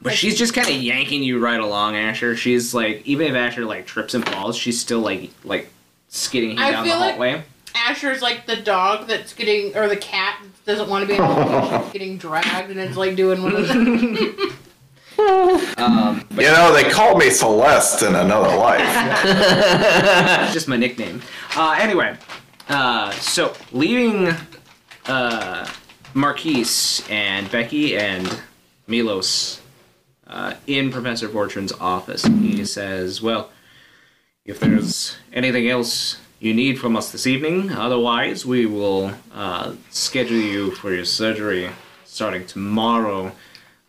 but 0.00 0.12
she's 0.14 0.38
just 0.38 0.55
kind 0.55 0.68
of 0.68 0.74
yanking 0.76 1.22
you 1.22 1.38
right 1.38 1.60
along, 1.60 1.96
Asher. 1.96 2.36
She's 2.36 2.72
like, 2.74 3.02
even 3.06 3.26
if 3.26 3.34
Asher 3.34 3.64
like 3.64 3.86
trips 3.86 4.14
and 4.14 4.28
falls, 4.28 4.56
she's 4.56 4.80
still 4.80 5.00
like 5.00 5.30
like 5.44 5.70
skidding 6.09 6.52
him 6.52 6.59
I 6.59 6.70
down 6.72 6.84
the 6.84 6.90
feel 6.90 7.00
like- 7.00 7.10
hallway. 7.12 7.42
Asher's 7.74 8.22
like 8.22 8.44
the 8.46 8.56
dog 8.56 9.06
that's 9.06 9.32
getting, 9.34 9.76
or 9.76 9.88
the 9.88 9.96
cat 9.96 10.42
doesn't 10.66 10.88
want 10.88 11.02
to 11.02 11.06
be 11.06 11.14
in 11.14 11.20
the. 11.20 11.82
She's 11.84 11.92
getting 11.92 12.16
dragged, 12.18 12.70
and 12.70 12.80
it's 12.80 12.96
like 12.96 13.14
doing 13.14 13.42
one 13.42 13.55
of 13.55 13.68
the. 13.68 14.55
Um, 15.76 16.24
You 16.32 16.42
know, 16.50 16.72
they 16.72 16.88
called 16.90 17.18
me 17.18 17.30
Celeste 17.30 18.02
in 18.02 18.14
another 18.14 18.56
life. 18.56 18.78
That's 18.80 20.52
just 20.52 20.68
my 20.68 20.76
nickname. 20.76 21.20
Uh, 21.56 21.76
anyway, 21.78 22.16
uh, 22.68 23.10
so 23.12 23.52
leaving 23.72 24.34
uh, 25.06 25.68
Marquies 26.14 27.09
and 27.10 27.50
Becky 27.50 27.96
and 27.96 28.40
Milos 28.86 29.60
uh, 30.26 30.55
in 30.66 30.90
Professor 30.90 31.28
Vortrin's 31.28 31.72
office, 31.72 32.24
he 32.24 32.64
says, 32.64 33.20
Well, 33.22 33.50
if 34.44 34.60
there's 34.60 35.16
anything 35.32 35.68
else 35.68 36.18
you 36.40 36.55
need 36.55 36.78
from 36.78 36.96
us 36.96 37.10
this 37.12 37.26
evening, 37.26 37.70
otherwise, 37.72 38.46
we 38.46 38.64
will 38.66 39.12
uh, 39.34 39.74
schedule 39.90 40.36
you 40.38 40.70
for 40.72 40.92
your 40.92 41.05
surgery 41.05 41.70
starting 42.05 42.46
tomorrow, 42.46 43.32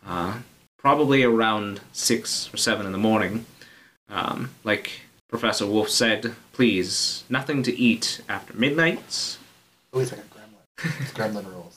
uh, 0.06 0.34
probably 0.80 1.22
around 1.22 1.80
6 1.92 2.54
or 2.54 2.56
7 2.56 2.86
in 2.86 2.92
the 2.92 2.98
morning. 2.98 3.44
Um, 4.08 4.50
like 4.64 5.02
Professor 5.28 5.66
Wolf 5.66 5.88
said, 5.88 6.34
please, 6.52 7.24
nothing 7.28 7.62
to 7.64 7.78
eat 7.78 8.20
after 8.28 8.54
midnight. 8.54 9.38
Oh, 9.92 9.98
he's 10.00 10.12
like 10.12 10.20
a 10.20 10.24
gremlin. 10.24 11.00
It's 11.00 11.12
gremlin 11.12 11.46
rules. 11.46 11.76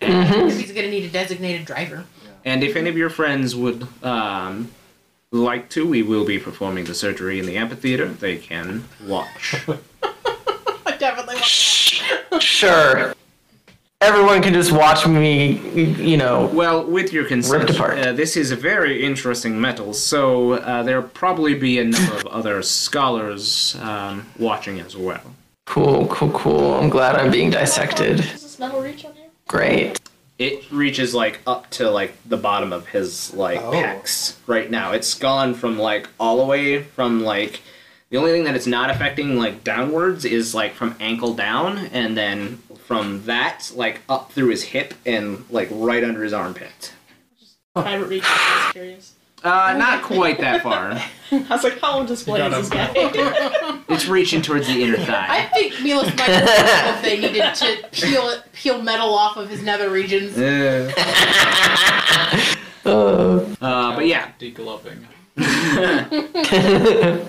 He's 0.00 0.72
gonna 0.72 0.88
need 0.88 1.04
a 1.04 1.10
designated 1.10 1.66
driver. 1.66 2.06
And 2.46 2.64
if 2.64 2.74
any 2.74 2.88
of 2.88 2.96
your 2.96 3.10
friends 3.10 3.54
would 3.54 3.86
um, 4.02 4.70
like 5.30 5.68
to, 5.70 5.86
we 5.86 6.02
will 6.02 6.24
be 6.24 6.38
performing 6.38 6.86
the 6.86 6.94
surgery 6.94 7.38
in 7.38 7.44
the 7.44 7.58
amphitheater. 7.58 8.08
They 8.08 8.38
can 8.38 8.84
watch. 9.06 9.56
I 10.02 10.96
definitely 10.98 11.34
want. 11.34 12.42
Sure. 12.42 13.12
Everyone 14.02 14.40
can 14.42 14.54
just 14.54 14.72
watch 14.72 15.06
me, 15.06 15.58
you 15.74 16.16
know. 16.16 16.46
well, 16.54 16.82
with 16.86 17.12
your 17.12 17.26
consent, 17.26 17.64
Ripped 17.64 17.74
apart. 17.74 17.98
Uh, 17.98 18.12
this 18.14 18.34
is 18.34 18.50
a 18.50 18.56
very 18.56 19.04
interesting 19.04 19.60
metal, 19.60 19.92
so 19.92 20.52
uh, 20.54 20.82
there'll 20.82 21.02
probably 21.02 21.52
be 21.52 21.78
a 21.80 21.84
number 21.84 22.14
of 22.14 22.26
other 22.28 22.62
scholars 22.62 23.76
um, 23.82 24.26
watching 24.38 24.80
as 24.80 24.96
well. 24.96 25.20
Cool, 25.66 26.06
cool, 26.08 26.30
cool. 26.30 26.74
I'm 26.80 26.88
glad 26.88 27.14
I'm 27.16 27.30
being 27.30 27.50
dissected. 27.50 28.16
Does 28.16 28.42
this 28.42 28.58
metal 28.58 28.80
reach 28.80 29.04
on 29.04 29.14
you? 29.16 29.24
Great. 29.46 30.00
It 30.38 30.64
reaches 30.72 31.14
like 31.14 31.40
up 31.46 31.68
to 31.72 31.90
like 31.90 32.14
the 32.26 32.38
bottom 32.38 32.72
of 32.72 32.86
his 32.86 33.34
like 33.34 33.60
Oh. 33.60 33.70
pecs 33.72 34.36
right 34.46 34.70
now. 34.70 34.92
It's 34.92 35.12
gone 35.12 35.52
from 35.52 35.78
like 35.78 36.08
all 36.18 36.38
the 36.38 36.46
way 36.46 36.82
from 36.82 37.20
like 37.22 37.60
the 38.08 38.16
only 38.16 38.32
thing 38.32 38.44
that 38.44 38.56
it's 38.56 38.66
not 38.66 38.88
affecting 38.88 39.36
like 39.38 39.62
downwards 39.62 40.24
is 40.24 40.54
like 40.54 40.72
from 40.72 40.96
ankle 41.00 41.34
down 41.34 41.76
and 41.92 42.16
then 42.16 42.62
from 42.90 43.22
that 43.24 43.70
like 43.76 44.00
up 44.08 44.32
through 44.32 44.48
his 44.48 44.64
hip 44.64 44.94
and 45.06 45.44
like 45.48 45.68
right 45.70 46.02
under 46.02 46.24
his 46.24 46.32
armpit. 46.32 46.92
Just 47.38 47.54
private 47.72 48.06
reach. 48.06 48.24
I 48.26 48.64
was 48.64 48.72
curious. 48.72 49.14
Uh, 49.44 49.76
not 49.78 50.02
quite 50.02 50.40
that 50.40 50.60
far. 50.64 50.90
I 51.30 51.46
was 51.48 51.62
like, 51.62 51.78
how 51.78 52.00
on 52.00 52.06
display 52.06 52.40
is 52.44 52.52
this 52.52 52.68
guy? 52.68 52.90
It's 53.88 54.08
reaching 54.08 54.42
towards 54.42 54.66
the 54.66 54.82
inner 54.82 54.96
thigh. 54.96 55.26
I 55.28 55.42
thigh. 55.42 55.50
think 55.54 55.80
Milos 55.82 56.06
might 56.16 56.18
have 56.30 56.96
if 56.96 57.02
they 57.02 57.20
needed 57.20 57.54
to 57.54 57.88
peel 57.92 58.28
it, 58.30 58.42
peel 58.52 58.82
metal 58.82 59.14
off 59.14 59.36
of 59.36 59.48
his 59.48 59.62
nether 59.62 59.88
regions. 59.88 60.36
Uh, 60.36 60.92
uh, 62.84 63.94
but 63.94 64.06
yeah, 64.08 64.32
Degloving. 64.40 65.04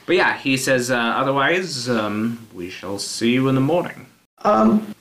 but 0.08 0.16
yeah, 0.16 0.38
he 0.40 0.58
says 0.58 0.90
uh, 0.90 0.96
otherwise 0.98 1.88
um, 1.88 2.48
we 2.52 2.72
shall 2.72 2.98
see 2.98 3.32
you 3.34 3.48
in 3.48 3.54
the 3.54 3.62
morning. 3.62 4.08
um, 4.40 4.96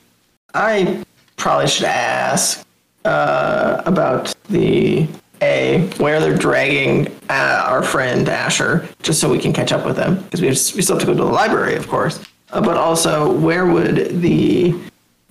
I 0.53 1.03
probably 1.37 1.67
should 1.67 1.85
ask 1.85 2.65
uh, 3.05 3.81
about 3.85 4.33
the 4.49 5.07
A, 5.41 5.89
where 5.97 6.19
they're 6.19 6.37
dragging 6.37 7.07
uh, 7.29 7.65
our 7.67 7.83
friend 7.83 8.27
Asher, 8.27 8.87
just 9.01 9.19
so 9.19 9.29
we 9.29 9.39
can 9.39 9.53
catch 9.53 9.71
up 9.71 9.85
with 9.85 9.95
them, 9.95 10.21
because 10.23 10.41
we, 10.41 10.47
we 10.49 10.55
still 10.55 10.95
have 10.97 10.99
to 10.99 11.05
go 11.05 11.13
to 11.13 11.23
the 11.23 11.25
library, 11.25 11.75
of 11.75 11.87
course. 11.87 12.23
Uh, 12.51 12.61
but 12.61 12.77
also, 12.77 13.31
where 13.39 13.65
would 13.65 14.21
the 14.21 14.75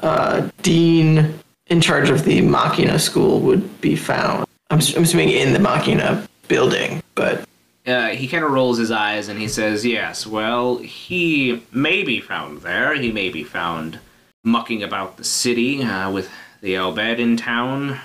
uh, 0.00 0.48
dean 0.62 1.38
in 1.66 1.80
charge 1.80 2.10
of 2.10 2.24
the 2.24 2.40
Machina 2.40 2.98
school 2.98 3.40
would 3.40 3.80
be 3.80 3.94
found? 3.94 4.46
I'm, 4.70 4.80
I'm 4.96 5.02
assuming 5.02 5.28
in 5.28 5.52
the 5.52 5.58
Machina 5.58 6.26
building, 6.48 7.02
but 7.14 7.44
Uh, 7.86 8.08
he 8.08 8.26
kind 8.26 8.44
of 8.44 8.50
rolls 8.50 8.78
his 8.78 8.90
eyes 8.90 9.28
and 9.28 9.38
he 9.38 9.48
says, 9.48 9.84
Yes, 9.84 10.26
well, 10.26 10.78
he 10.78 11.62
may 11.72 12.02
be 12.02 12.20
found 12.20 12.62
there. 12.62 12.94
He 12.94 13.10
may 13.12 13.30
be 13.30 13.44
found 13.44 13.98
mucking 14.44 14.82
about 14.82 15.16
the 15.16 15.24
city 15.24 15.82
uh, 15.82 16.10
with 16.10 16.30
the 16.60 16.76
Al 16.76 16.92
Bhed 16.94 17.18
in 17.18 17.36
town. 17.36 17.98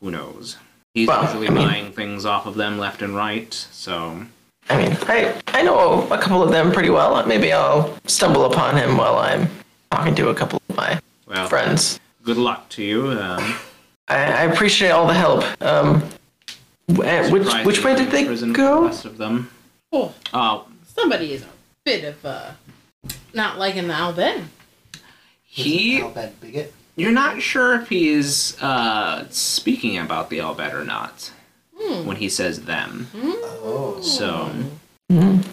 Who 0.00 0.10
knows? 0.10 0.56
He's 0.94 1.08
Well, 1.08 1.22
usually 1.24 1.48
I 1.48 1.50
mean- 1.50 1.68
buying 1.68 1.92
things 1.92 2.24
off 2.26 2.46
of 2.46 2.54
them 2.54 2.78
left 2.78 3.02
and 3.02 3.14
right, 3.14 3.52
so. 3.52 4.24
I 4.70 4.76
mean, 4.76 4.96
I, 5.02 5.40
I 5.48 5.62
know 5.62 6.06
a 6.10 6.18
couple 6.18 6.42
of 6.42 6.50
them 6.50 6.70
pretty 6.72 6.90
well. 6.90 7.24
Maybe 7.26 7.52
I'll 7.52 7.96
stumble 8.06 8.44
upon 8.44 8.76
him 8.76 8.96
while 8.96 9.16
I'm 9.16 9.48
talking 9.90 10.14
to 10.16 10.28
a 10.28 10.34
couple 10.34 10.60
of 10.68 10.76
my 10.76 11.00
Well, 11.26 11.48
friends. 11.48 11.98
good 12.22 12.36
luck 12.36 12.68
to 12.70 12.82
you. 12.82 13.10
Um, 13.10 13.56
I, 14.08 14.16
I 14.16 14.42
appreciate 14.44 14.90
all 14.90 15.06
the 15.06 15.14
help. 15.14 15.44
Um, 15.62 16.04
eh, 17.02 17.28
which 17.30 17.42
surprised 17.44 17.66
which 17.66 17.78
you 17.78 17.84
way 17.84 17.92
were 17.92 17.98
did 17.98 18.10
they 18.10 18.24
prison 18.24 18.54
for 18.54 18.60
The 18.60 18.66
go? 18.68 18.84
rest 18.86 19.04
of 19.04 19.18
them. 19.18 19.50
Oh, 19.92 20.14
Oh, 20.32 20.66
somebody 20.86 21.32
is 21.32 21.42
a 21.42 21.48
bit 21.84 22.04
of 22.04 22.24
uh, 22.24 22.50
not 23.34 23.58
liking 23.58 23.88
the 23.88 23.94
Al 23.94 24.14
Bhed. 24.14 24.44
He. 25.54 26.00
Al 26.00 26.12
Bhed 26.12 26.32
bigot. 26.40 26.72
You're 26.96 27.12
not 27.12 27.42
sure 27.42 27.74
if 27.74 27.90
he's 27.90 28.60
uh, 28.62 29.26
speaking 29.28 29.98
about 29.98 30.30
the 30.30 30.40
Al 30.40 30.54
Bhed 30.54 30.72
or 30.72 30.82
not 30.82 31.30
when 32.04 32.16
he 32.16 32.30
says 32.30 32.62
them. 32.62 33.08
Oh. 33.14 34.00
So. 34.00 34.50
He 35.10 35.44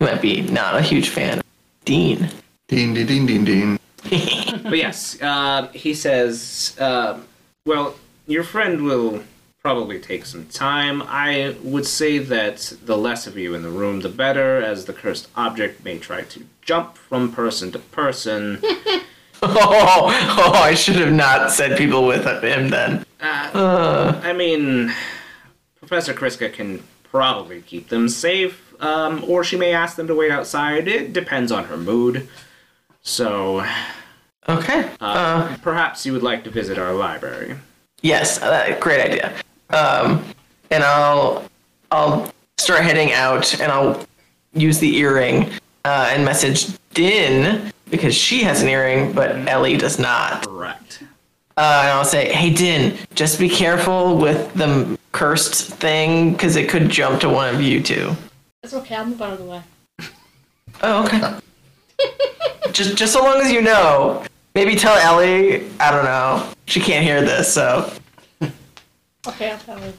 might 0.00 0.20
be 0.20 0.40
not 0.42 0.74
a 0.74 0.82
huge 0.82 1.10
fan. 1.10 1.38
of 1.38 1.44
Dean. 1.84 2.30
Ding, 2.66 2.94
Dean, 2.94 3.06
Dean, 3.06 3.26
ding, 3.26 3.44
ding. 3.44 3.78
But 4.64 4.78
yes, 4.78 5.20
uh, 5.22 5.68
he 5.68 5.94
says, 5.94 6.76
uh, 6.80 7.20
Well, 7.64 7.94
your 8.26 8.42
friend 8.42 8.82
will 8.82 9.22
probably 9.60 10.00
take 10.00 10.26
some 10.26 10.46
time. 10.46 11.00
I 11.06 11.54
would 11.62 11.86
say 11.86 12.18
that 12.18 12.72
the 12.84 12.98
less 12.98 13.28
of 13.28 13.38
you 13.38 13.54
in 13.54 13.62
the 13.62 13.70
room, 13.70 14.00
the 14.00 14.08
better, 14.08 14.60
as 14.60 14.86
the 14.86 14.92
cursed 14.92 15.28
object 15.36 15.84
may 15.84 15.98
try 15.98 16.22
to 16.22 16.44
jump 16.62 16.96
from 16.96 17.30
person 17.30 17.70
to 17.70 17.78
person. 17.78 18.60
Oh, 19.44 20.34
oh, 20.38 20.52
I 20.54 20.74
should 20.74 20.96
have 20.96 21.12
not 21.12 21.50
said 21.50 21.76
people 21.76 22.06
with 22.06 22.24
him 22.42 22.68
then. 22.68 23.04
Uh, 23.20 24.20
I 24.22 24.32
mean, 24.32 24.92
Professor 25.78 26.14
Kriska 26.14 26.52
can 26.52 26.82
probably 27.04 27.60
keep 27.62 27.88
them 27.88 28.08
safe, 28.08 28.72
um, 28.82 29.24
or 29.26 29.44
she 29.44 29.56
may 29.56 29.72
ask 29.72 29.96
them 29.96 30.06
to 30.06 30.14
wait 30.14 30.30
outside. 30.30 30.88
It 30.88 31.12
depends 31.12 31.52
on 31.52 31.64
her 31.64 31.76
mood. 31.76 32.28
So, 33.02 33.64
okay. 34.48 34.90
uh, 35.00 35.04
Uh, 35.04 35.56
perhaps 35.62 36.06
you 36.06 36.12
would 36.12 36.22
like 36.22 36.44
to 36.44 36.50
visit 36.50 36.78
our 36.78 36.94
library. 36.94 37.56
yes, 38.02 38.40
uh, 38.42 38.76
great 38.80 39.00
idea. 39.04 39.32
Um, 39.70 40.24
and 40.70 40.82
I'll 40.84 41.48
I'll 41.90 42.32
start 42.58 42.82
heading 42.82 43.12
out, 43.12 43.60
and 43.60 43.70
I'll 43.72 44.06
use 44.54 44.78
the 44.78 44.96
earring 44.96 45.50
uh, 45.84 46.10
and 46.12 46.24
message 46.24 46.68
Din 46.94 47.72
because 47.92 48.14
she 48.14 48.42
has 48.42 48.62
an 48.62 48.68
earring, 48.68 49.12
but 49.12 49.46
Ellie 49.46 49.76
does 49.76 49.98
not. 50.00 50.48
Correct. 50.48 51.04
Uh, 51.58 51.80
and 51.84 51.90
I'll 51.90 52.04
say, 52.06 52.32
"Hey 52.32 52.50
Din, 52.52 52.96
just 53.14 53.38
be 53.38 53.48
careful 53.48 54.16
with 54.16 54.52
the 54.54 54.98
cursed 55.12 55.74
thing 55.74 56.32
because 56.32 56.56
it 56.56 56.68
could 56.70 56.88
jump 56.88 57.20
to 57.20 57.28
one 57.28 57.54
of 57.54 57.60
you 57.60 57.82
two." 57.82 58.16
It's 58.62 58.72
okay. 58.72 58.96
I'll 58.96 59.04
move 59.04 59.20
out 59.22 59.34
of 59.34 59.38
the 59.38 59.44
way. 59.44 59.62
Oh, 60.84 61.04
okay. 61.04 61.38
just 62.72 62.96
just 62.96 63.12
so 63.12 63.22
long 63.22 63.40
as 63.40 63.52
you 63.52 63.60
know. 63.62 64.24
Maybe 64.54 64.74
tell 64.74 64.96
Ellie. 64.96 65.70
I 65.78 65.90
don't 65.92 66.04
know. 66.04 66.48
She 66.66 66.80
can't 66.80 67.04
hear 67.04 67.20
this, 67.20 67.52
so 67.52 67.92
Okay, 69.28 69.50
I'll 69.52 69.58
tell 69.58 69.78
her. 69.78 69.92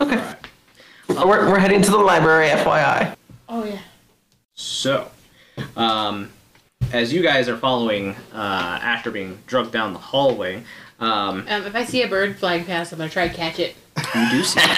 okay. 0.00 0.16
Uh, 0.16 1.24
We're 1.26 1.48
we're 1.48 1.58
heading 1.60 1.80
to 1.82 1.90
the 1.90 1.96
library, 1.98 2.48
FYI. 2.48 3.14
Oh 3.48 3.64
yeah. 3.64 3.78
So, 4.54 5.08
um, 5.76 6.30
as 6.92 7.12
you 7.12 7.22
guys 7.22 7.48
are 7.48 7.56
following 7.56 8.14
uh, 8.32 8.78
after 8.82 9.10
being 9.10 9.38
drugged 9.46 9.72
down 9.72 9.92
the 9.92 9.98
hallway, 9.98 10.62
um, 10.98 11.46
Um, 11.48 11.66
if 11.66 11.74
I 11.74 11.84
see 11.84 12.02
a 12.02 12.08
bird 12.08 12.36
flying 12.38 12.64
past, 12.64 12.92
I'm 12.92 12.98
gonna 12.98 13.10
try 13.10 13.28
to 13.28 13.34
catch 13.34 13.58
it. 13.58 13.76
you 14.14 14.30
do 14.30 14.42
see. 14.42 14.60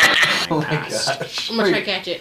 Oh 0.50 0.58
my 0.58 0.64
gosh. 0.88 1.50
I'm 1.50 1.56
gonna 1.56 1.70
try 1.70 1.78
to 1.80 1.84
catch 1.86 2.08
it. 2.08 2.20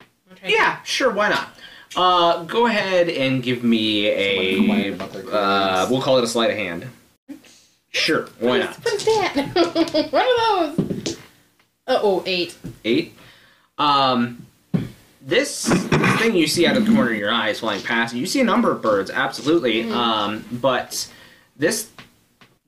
I'm 0.00 0.36
gonna 0.40 0.52
Yeah, 0.52 0.82
sure, 0.82 1.12
why 1.12 1.28
not? 1.28 1.54
Uh, 1.94 2.44
go 2.44 2.66
ahead 2.66 3.08
and 3.10 3.42
give 3.42 3.62
me 3.62 4.06
a. 4.06 4.56
complained 4.56 4.94
about 4.94 5.12
their 5.12 5.24
Uh, 5.34 5.86
we'll 5.90 6.00
call 6.00 6.16
it 6.18 6.24
a 6.24 6.26
sleight 6.26 6.50
of 6.50 6.56
hand. 6.56 6.88
Sure, 7.90 8.26
why 8.40 8.58
not? 8.60 8.74
What's 8.82 9.04
that? 9.04 10.08
what 10.10 10.14
are 10.24 10.74
those? 10.74 11.16
Uh 11.86 11.98
oh, 12.02 12.22
eight. 12.26 12.56
Eight. 12.84 13.14
Um, 13.76 14.41
this 15.24 15.68
thing 16.18 16.34
you 16.34 16.46
see 16.46 16.66
out 16.66 16.76
of 16.76 16.84
the 16.84 16.92
corner 16.92 17.12
of 17.12 17.16
your 17.16 17.30
eye 17.30 17.50
is 17.50 17.60
flying 17.60 17.82
past 17.82 18.14
you. 18.14 18.26
See 18.26 18.40
a 18.40 18.44
number 18.44 18.70
of 18.72 18.82
birds, 18.82 19.10
absolutely. 19.10 19.90
Um, 19.90 20.44
but 20.50 21.10
this 21.56 21.90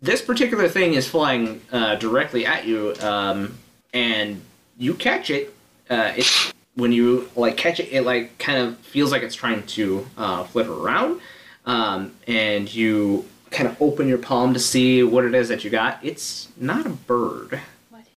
this 0.00 0.20
particular 0.22 0.68
thing 0.68 0.94
is 0.94 1.08
flying 1.08 1.62
uh, 1.72 1.96
directly 1.96 2.46
at 2.46 2.66
you, 2.66 2.94
um, 3.00 3.58
and 3.92 4.42
you 4.78 4.94
catch 4.94 5.30
it. 5.30 5.54
Uh, 5.88 6.12
it 6.16 6.52
when 6.74 6.92
you 6.92 7.28
like 7.36 7.56
catch 7.56 7.80
it, 7.80 7.92
it 7.92 8.02
like 8.02 8.38
kind 8.38 8.58
of 8.58 8.78
feels 8.78 9.10
like 9.10 9.22
it's 9.22 9.34
trying 9.34 9.64
to 9.66 10.06
uh, 10.16 10.44
flip 10.44 10.68
around, 10.68 11.20
um, 11.66 12.14
and 12.26 12.72
you 12.72 13.24
kind 13.50 13.68
of 13.68 13.80
open 13.80 14.08
your 14.08 14.18
palm 14.18 14.52
to 14.52 14.60
see 14.60 15.02
what 15.02 15.24
it 15.24 15.34
is 15.34 15.48
that 15.48 15.64
you 15.64 15.70
got. 15.70 15.98
It's 16.02 16.48
not 16.56 16.86
a 16.86 16.90
bird. 16.90 17.60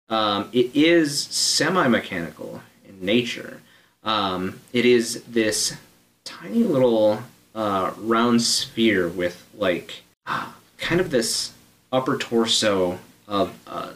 Um, 0.09 0.49
it 0.53 0.73
is 0.73 1.19
semi-mechanical 1.19 2.61
in 2.88 3.05
nature. 3.05 3.61
Um, 4.08 4.62
it 4.72 4.86
is 4.86 5.22
this 5.24 5.76
tiny 6.24 6.64
little 6.64 7.20
uh, 7.54 7.92
round 7.98 8.42
sphere 8.42 9.10
with 9.10 9.46
like 9.54 10.02
kind 10.26 11.02
of 11.02 11.12
this 11.12 11.52
upper 11.92 12.18
torso 12.18 13.00
of 13.28 13.54
uh, 13.68 13.92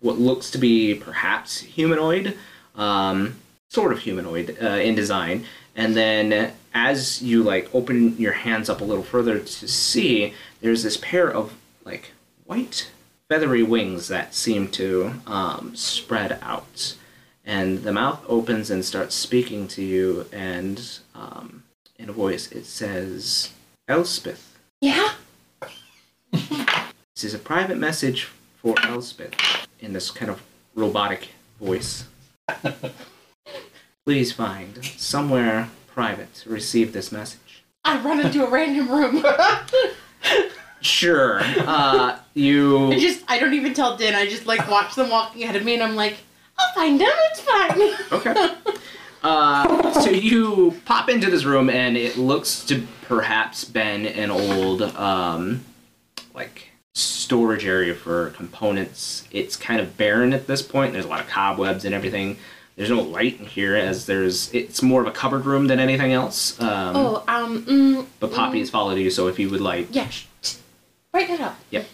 what 0.00 0.18
looks 0.18 0.50
to 0.50 0.58
be 0.58 0.96
perhaps 0.96 1.60
humanoid, 1.60 2.36
um, 2.74 3.36
sort 3.68 3.92
of 3.92 4.00
humanoid 4.00 4.58
uh, 4.60 4.66
in 4.66 4.96
design. 4.96 5.44
And 5.76 5.94
then 5.94 6.52
as 6.74 7.22
you 7.22 7.44
like 7.44 7.72
open 7.72 8.16
your 8.18 8.32
hands 8.32 8.68
up 8.68 8.80
a 8.80 8.84
little 8.84 9.04
further 9.04 9.38
to 9.38 9.68
see, 9.68 10.34
there's 10.60 10.82
this 10.82 10.96
pair 10.96 11.30
of 11.30 11.54
like 11.84 12.10
white 12.46 12.90
feathery 13.28 13.62
wings 13.62 14.08
that 14.08 14.34
seem 14.34 14.68
to 14.72 15.14
um, 15.28 15.76
spread 15.76 16.40
out. 16.42 16.96
And 17.44 17.82
the 17.82 17.92
mouth 17.92 18.24
opens 18.28 18.70
and 18.70 18.84
starts 18.84 19.14
speaking 19.14 19.66
to 19.68 19.82
you, 19.82 20.26
and 20.32 20.98
um, 21.14 21.64
in 21.98 22.08
a 22.08 22.12
voice 22.12 22.50
it 22.52 22.66
says, 22.66 23.50
Elspeth. 23.88 24.56
Yeah. 24.80 25.12
This 26.30 27.24
is 27.24 27.34
a 27.34 27.38
private 27.38 27.78
message 27.78 28.28
for 28.56 28.74
Elspeth 28.84 29.34
in 29.80 29.92
this 29.92 30.10
kind 30.10 30.30
of 30.30 30.42
robotic 30.74 31.28
voice. 31.60 32.04
Please 34.06 34.32
find 34.32 34.84
somewhere 34.84 35.70
private 35.88 36.34
to 36.34 36.50
receive 36.50 36.92
this 36.92 37.12
message. 37.12 37.62
I 37.84 38.00
run 38.02 38.20
into 38.20 38.46
a 38.46 38.50
random 38.50 38.88
room. 38.90 39.24
Sure. 40.82 41.40
Uh, 41.42 42.18
you. 42.34 42.90
I 42.92 42.98
just 42.98 43.22
I 43.28 43.38
don't 43.38 43.54
even 43.54 43.72
tell 43.72 43.96
Din. 43.96 44.14
I 44.14 44.26
just 44.26 44.46
like 44.46 44.68
watch 44.68 44.96
them 44.96 45.10
walking 45.10 45.44
ahead 45.44 45.54
of 45.54 45.64
me, 45.64 45.74
and 45.74 45.82
I'm 45.82 45.94
like, 45.94 46.16
I'll 46.58 46.74
find 46.74 47.00
them. 47.00 47.08
It's 47.30 47.40
fine. 47.40 48.20
Okay. 48.20 48.54
Uh, 49.22 49.92
so 50.00 50.10
you 50.10 50.80
pop 50.84 51.08
into 51.08 51.30
this 51.30 51.44
room, 51.44 51.70
and 51.70 51.96
it 51.96 52.16
looks 52.16 52.64
to 52.64 52.86
perhaps 53.02 53.64
been 53.64 54.06
an 54.06 54.30
old, 54.30 54.82
um, 54.82 55.64
like 56.34 56.70
storage 56.94 57.64
area 57.64 57.94
for 57.94 58.30
components. 58.30 59.26
It's 59.30 59.56
kind 59.56 59.80
of 59.80 59.96
barren 59.96 60.32
at 60.32 60.46
this 60.46 60.60
point. 60.60 60.92
There's 60.92 61.04
a 61.04 61.08
lot 61.08 61.20
of 61.20 61.28
cobwebs 61.28 61.84
and 61.84 61.94
everything. 61.94 62.36
There's 62.76 62.90
no 62.90 63.00
light 63.00 63.38
in 63.38 63.46
here, 63.46 63.76
as 63.76 64.06
there's. 64.06 64.52
It's 64.52 64.82
more 64.82 65.00
of 65.02 65.06
a 65.06 65.12
cupboard 65.12 65.44
room 65.44 65.66
than 65.68 65.78
anything 65.78 66.12
else. 66.12 66.60
Um, 66.60 66.96
oh, 66.96 67.24
um, 67.28 67.64
mm, 67.64 68.06
But 68.18 68.32
Poppy 68.32 68.58
has 68.60 68.70
followed 68.70 68.98
you, 68.98 69.10
so 69.10 69.28
if 69.28 69.38
you 69.38 69.50
would 69.50 69.60
like, 69.60 69.88
yeah. 69.94 70.08
Sh- 70.08 70.26
write 71.12 71.30
it 71.30 71.40
up. 71.40 71.56
Yep. 71.70 71.86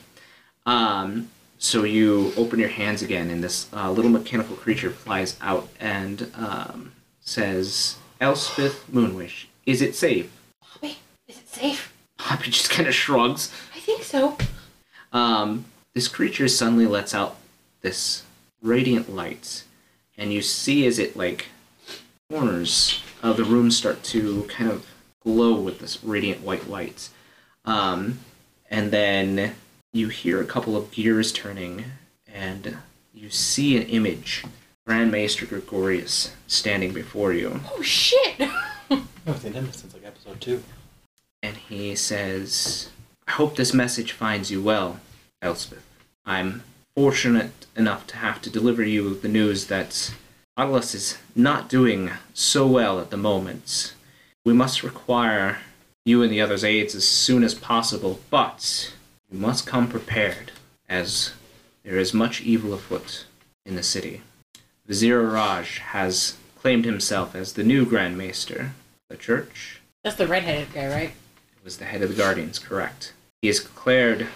Um, 0.64 1.28
so 1.58 1.82
you 1.82 2.32
open 2.36 2.58
your 2.60 2.68
hands 2.68 3.02
again, 3.02 3.30
and 3.30 3.42
this 3.42 3.68
uh, 3.72 3.90
little 3.90 4.10
mechanical 4.10 4.56
creature 4.56 4.90
flies 4.90 5.36
out 5.40 5.68
and 5.80 6.30
um, 6.34 6.92
says, 7.20 7.96
Elspeth 8.20 8.84
Moonwish, 8.90 9.46
is 9.66 9.82
it 9.82 9.96
safe? 9.96 10.30
Poppy, 10.62 10.98
is 11.26 11.38
it 11.38 11.48
safe? 11.48 11.92
Poppy 12.16 12.50
just 12.50 12.70
kind 12.70 12.88
of 12.88 12.94
shrugs. 12.94 13.52
I 13.74 13.80
think 13.80 14.04
so. 14.04 14.38
Um, 15.12 15.64
this 15.94 16.06
creature 16.06 16.46
suddenly 16.46 16.86
lets 16.86 17.14
out 17.14 17.36
this 17.80 18.22
radiant 18.62 19.12
light, 19.12 19.64
and 20.16 20.32
you 20.32 20.42
see 20.42 20.86
as 20.86 20.98
it, 20.98 21.16
like, 21.16 21.46
corners 22.30 23.02
of 23.22 23.36
the 23.36 23.44
room 23.44 23.70
start 23.70 24.02
to 24.04 24.44
kind 24.44 24.70
of 24.70 24.86
glow 25.24 25.60
with 25.60 25.80
this 25.80 26.02
radiant 26.04 26.40
white 26.42 26.68
light. 26.68 27.08
Um, 27.64 28.20
and 28.70 28.90
then 28.90 29.54
you 29.92 30.08
hear 30.08 30.40
a 30.40 30.44
couple 30.46 30.76
of 30.76 30.90
gears 30.90 31.32
turning, 31.32 31.84
and 32.32 32.76
you 33.14 33.30
see 33.30 33.76
an 33.76 33.84
image. 33.84 34.44
Grand 34.86 35.10
Maester 35.10 35.44
Gregorius 35.44 36.34
standing 36.46 36.92
before 36.92 37.32
you, 37.32 37.60
Oh 37.72 37.82
shit. 37.82 38.40
Oh, 38.90 39.32
they 39.34 39.50
did 39.50 39.66
this 39.66 39.76
since 39.80 39.92
like 39.92 40.06
episode 40.06 40.40
two. 40.40 40.62
and 41.42 41.54
he 41.58 41.94
says, 41.94 42.88
I 43.26 43.32
hope 43.32 43.56
this 43.56 43.74
message 43.74 44.12
finds 44.12 44.50
you 44.50 44.62
well, 44.62 45.00
Elspeth. 45.42 45.84
I'm 46.24 46.62
fortunate 46.96 47.66
enough 47.76 48.06
to 48.06 48.16
have 48.16 48.40
to 48.40 48.48
deliver 48.50 48.82
you 48.82 49.14
the 49.20 49.28
news 49.28 49.66
that 49.66 50.14
Atlas 50.56 50.94
is 50.94 51.18
not 51.36 51.68
doing 51.68 52.10
so 52.32 52.66
well 52.66 52.98
at 52.98 53.10
the 53.10 53.18
moment. 53.18 53.92
We 54.46 54.54
must 54.54 54.82
require 54.82 55.58
you 56.06 56.22
and 56.22 56.32
the 56.32 56.40
others' 56.40 56.64
aids 56.64 56.94
as 56.94 57.06
soon 57.06 57.44
as 57.44 57.54
possible, 57.54 58.20
but 58.30 58.94
you 59.30 59.38
must 59.38 59.66
come 59.66 59.88
prepared, 59.88 60.52
as 60.88 61.32
there 61.82 61.96
is 61.98 62.14
much 62.14 62.40
evil 62.40 62.72
afoot 62.72 63.24
in 63.64 63.76
the 63.76 63.82
city. 63.82 64.22
Vizier 64.86 65.22
Raj 65.22 65.78
has 65.78 66.36
claimed 66.56 66.84
himself 66.84 67.34
as 67.34 67.52
the 67.52 67.64
new 67.64 67.84
Grand 67.84 68.16
Maester. 68.16 68.72
The 69.08 69.16
church 69.16 69.80
That's 70.04 70.16
the 70.16 70.26
redheaded 70.26 70.72
guy, 70.72 70.86
right? 70.88 71.12
was 71.64 71.78
the 71.78 71.84
head 71.84 72.02
of 72.02 72.08
the 72.08 72.14
Guardians, 72.14 72.58
correct. 72.58 73.12
He 73.42 73.48
has 73.48 73.60
declared 73.60 74.28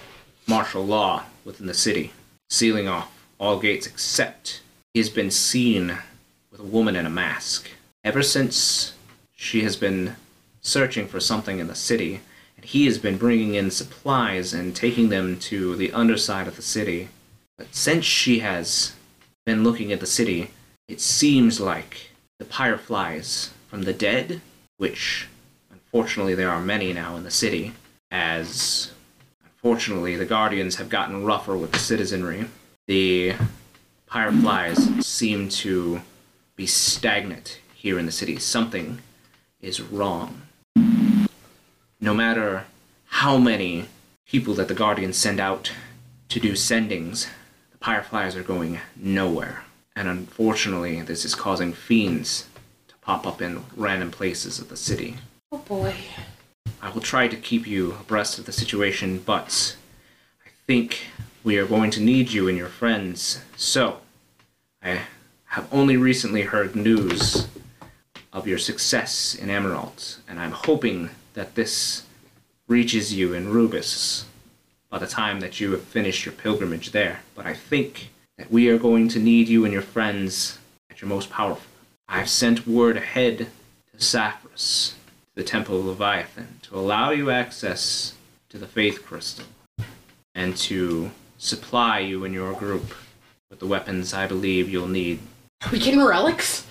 martial 0.47 0.85
law 0.85 1.25
within 1.45 1.67
the 1.67 1.75
city, 1.75 2.13
sealing 2.51 2.89
off 2.89 3.11
all 3.39 3.59
gates 3.59 3.87
except 3.87 4.61
he 4.93 5.01
has 5.01 5.09
been 5.09 5.31
seen 5.31 5.97
with 6.51 6.61
a 6.61 6.65
woman 6.65 6.95
in 6.95 7.07
a 7.07 7.11
mask. 7.11 7.71
Ever 8.05 8.23
since 8.23 8.93
she 9.35 9.63
has 9.63 9.77
been 9.77 10.17
searching 10.61 11.07
for 11.07 11.21
something 11.21 11.59
in 11.59 11.69
the 11.69 11.75
city, 11.75 12.21
he 12.63 12.87
has 12.87 12.99
been 12.99 13.19
bringing 13.19 13.55
in 13.55 13.71
supplies 13.71 14.55
and 14.55 14.75
taking 14.75 15.09
them 15.09 15.39
to 15.39 15.77
the 15.77 15.93
underside 15.93 16.47
of 16.47 16.57
the 16.57 16.63
city, 16.63 17.09
But 17.63 17.75
since 17.75 18.05
she 18.05 18.41
has 18.41 18.95
been 19.47 19.63
looking 19.63 19.93
at 19.93 20.01
the 20.01 20.07
city, 20.07 20.51
it 20.89 21.01
seems 21.01 21.61
like 21.61 22.11
the 22.39 22.45
fireflies 22.45 23.51
from 23.69 23.83
the 23.83 23.93
dead, 23.93 24.41
which 24.79 25.29
unfortunately 25.71 26.35
there 26.35 26.51
are 26.51 26.61
many 26.61 26.93
now 26.93 27.17
in 27.17 27.23
the 27.23 27.31
city, 27.31 27.73
as 28.11 28.93
unfortunately 29.45 30.17
the 30.17 30.25
guardians 30.25 30.77
have 30.77 30.89
gotten 30.89 31.25
rougher 31.25 31.57
with 31.57 31.73
the 31.73 31.79
citizenry. 31.79 32.47
The 32.89 33.35
fireflies 34.07 35.07
seem 35.07 35.49
to 35.51 36.03
be 36.57 36.67
stagnant 36.67 37.61
here 37.75 37.99
in 37.99 38.07
the 38.07 38.13
city. 38.13 38.39
Something 38.39 39.01
is 39.61 39.81
wrong. 39.81 40.43
No 42.03 42.15
matter 42.15 42.65
how 43.07 43.39
many 43.39 43.87
people 44.27 44.55
that 44.55 44.67
the 44.67 44.75
guardians 44.75 45.17
send 45.17 45.39
out 45.39 45.71
to 46.31 46.41
do 46.41 46.55
sendings, 46.55 47.29
the 47.71 47.79
fireflies 47.79 48.35
are 48.35 48.43
going 48.43 48.81
nowhere. 48.97 49.63
And 49.95 50.09
unfortunately, 50.09 51.01
this 51.03 51.25
is 51.25 51.37
causing 51.37 51.73
fiends 51.73 52.49
to 52.89 52.97
pop 53.03 53.25
up 53.25 53.41
in 53.41 53.63
random 53.77 54.11
places 54.11 54.59
of 54.59 54.69
the 54.69 54.77
city. 54.77 55.19
Oh 55.53 55.59
boy. 55.59 55.95
I 56.83 56.91
will 56.91 57.03
try 57.03 57.29
to 57.29 57.37
keep 57.37 57.69
you 57.69 57.93
abreast 57.93 58.37
of 58.37 58.47
the 58.47 58.53
situation, 58.53 59.23
but 59.25 59.77
I 60.45 60.49
think 60.67 61.07
we 61.45 61.57
are 61.57 61.67
going 61.67 61.93
to 61.93 62.01
need 62.01 62.33
you 62.33 62.49
and 62.49 62.59
your 62.59 62.69
friends. 62.69 63.45
So, 63.57 64.01
I 64.83 65.03
have 65.45 65.73
only 65.73 65.97
recently 65.97 66.43
heard 66.43 66.75
news 66.75 67.47
of 68.33 68.49
your 68.49 68.59
success 68.59 69.37
in 69.37 69.51
Emerald, 69.51 70.17
and 70.27 70.41
I'm 70.41 70.51
hoping 70.51 71.11
that 71.35 71.55
this 71.55 72.05
reaches 72.69 73.13
you 73.15 73.35
in 73.35 73.49
Rubus 73.49 74.27
by 74.91 74.99
the 74.99 75.07
time 75.07 75.41
that 75.41 75.61
you 75.61 75.73
have 75.73 75.83
finished 75.83 76.25
your 76.25 76.35
pilgrimage 76.35 76.93
there. 76.93 77.21
But 77.35 77.47
I 77.47 77.55
think 77.55 78.11
that 78.39 78.51
we 78.51 78.69
are 78.69 78.79
going 78.79 79.09
to 79.09 79.19
need 79.19 79.49
you 79.49 79.65
and 79.65 79.73
your 79.73 79.83
friends 79.83 80.59
at 80.91 81.01
your 81.01 81.09
most 81.09 81.31
powerful. 81.31 81.71
I've 82.09 82.29
sent 82.29 82.67
word 82.67 82.97
ahead 82.97 83.39
to 83.39 83.97
Saphras, 83.99 84.91
to 84.91 85.35
the 85.35 85.45
Temple 85.45 85.79
of 85.79 85.87
Leviathan, 85.87 86.61
to 86.63 86.77
allow 86.77 87.11
you 87.11 87.31
access 87.31 88.15
to 88.51 88.59
the 88.59 88.67
Faith 88.67 89.05
Crystal 89.05 89.47
and 90.35 90.57
to 90.57 91.11
supply 91.39 91.99
you 91.99 92.25
and 92.25 92.35
your 92.35 92.53
group 92.53 92.95
with 93.51 93.59
the 93.59 93.67
weapons 93.67 94.15
I 94.15 94.27
believe 94.27 94.69
you'll 94.69 94.89
need 94.89 95.21
Are 95.65 95.71
we 95.73 95.79
getting 95.79 96.03
relics? 96.03 96.67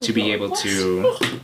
to 0.00 0.12
be 0.12 0.32
able 0.32 0.50
to 0.56 1.40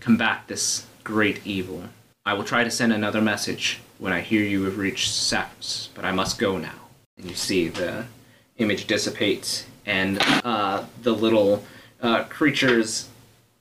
combat 0.00 0.42
this 0.46 0.86
great 1.04 1.40
evil. 1.46 1.84
I 2.24 2.34
will 2.34 2.44
try 2.44 2.64
to 2.64 2.70
send 2.70 2.92
another 2.92 3.20
message 3.20 3.80
when 3.98 4.12
I 4.12 4.20
hear 4.20 4.42
you 4.42 4.64
have 4.64 4.78
reached 4.78 5.10
Saphras, 5.10 5.88
but 5.94 6.04
I 6.04 6.12
must 6.12 6.38
go 6.38 6.58
now. 6.58 6.88
And 7.16 7.28
you 7.28 7.34
see 7.34 7.68
the 7.68 8.06
image 8.58 8.86
dissipates, 8.86 9.66
and 9.86 10.18
uh, 10.44 10.84
the 11.02 11.12
little 11.12 11.64
uh, 12.00 12.24
creature's 12.24 13.08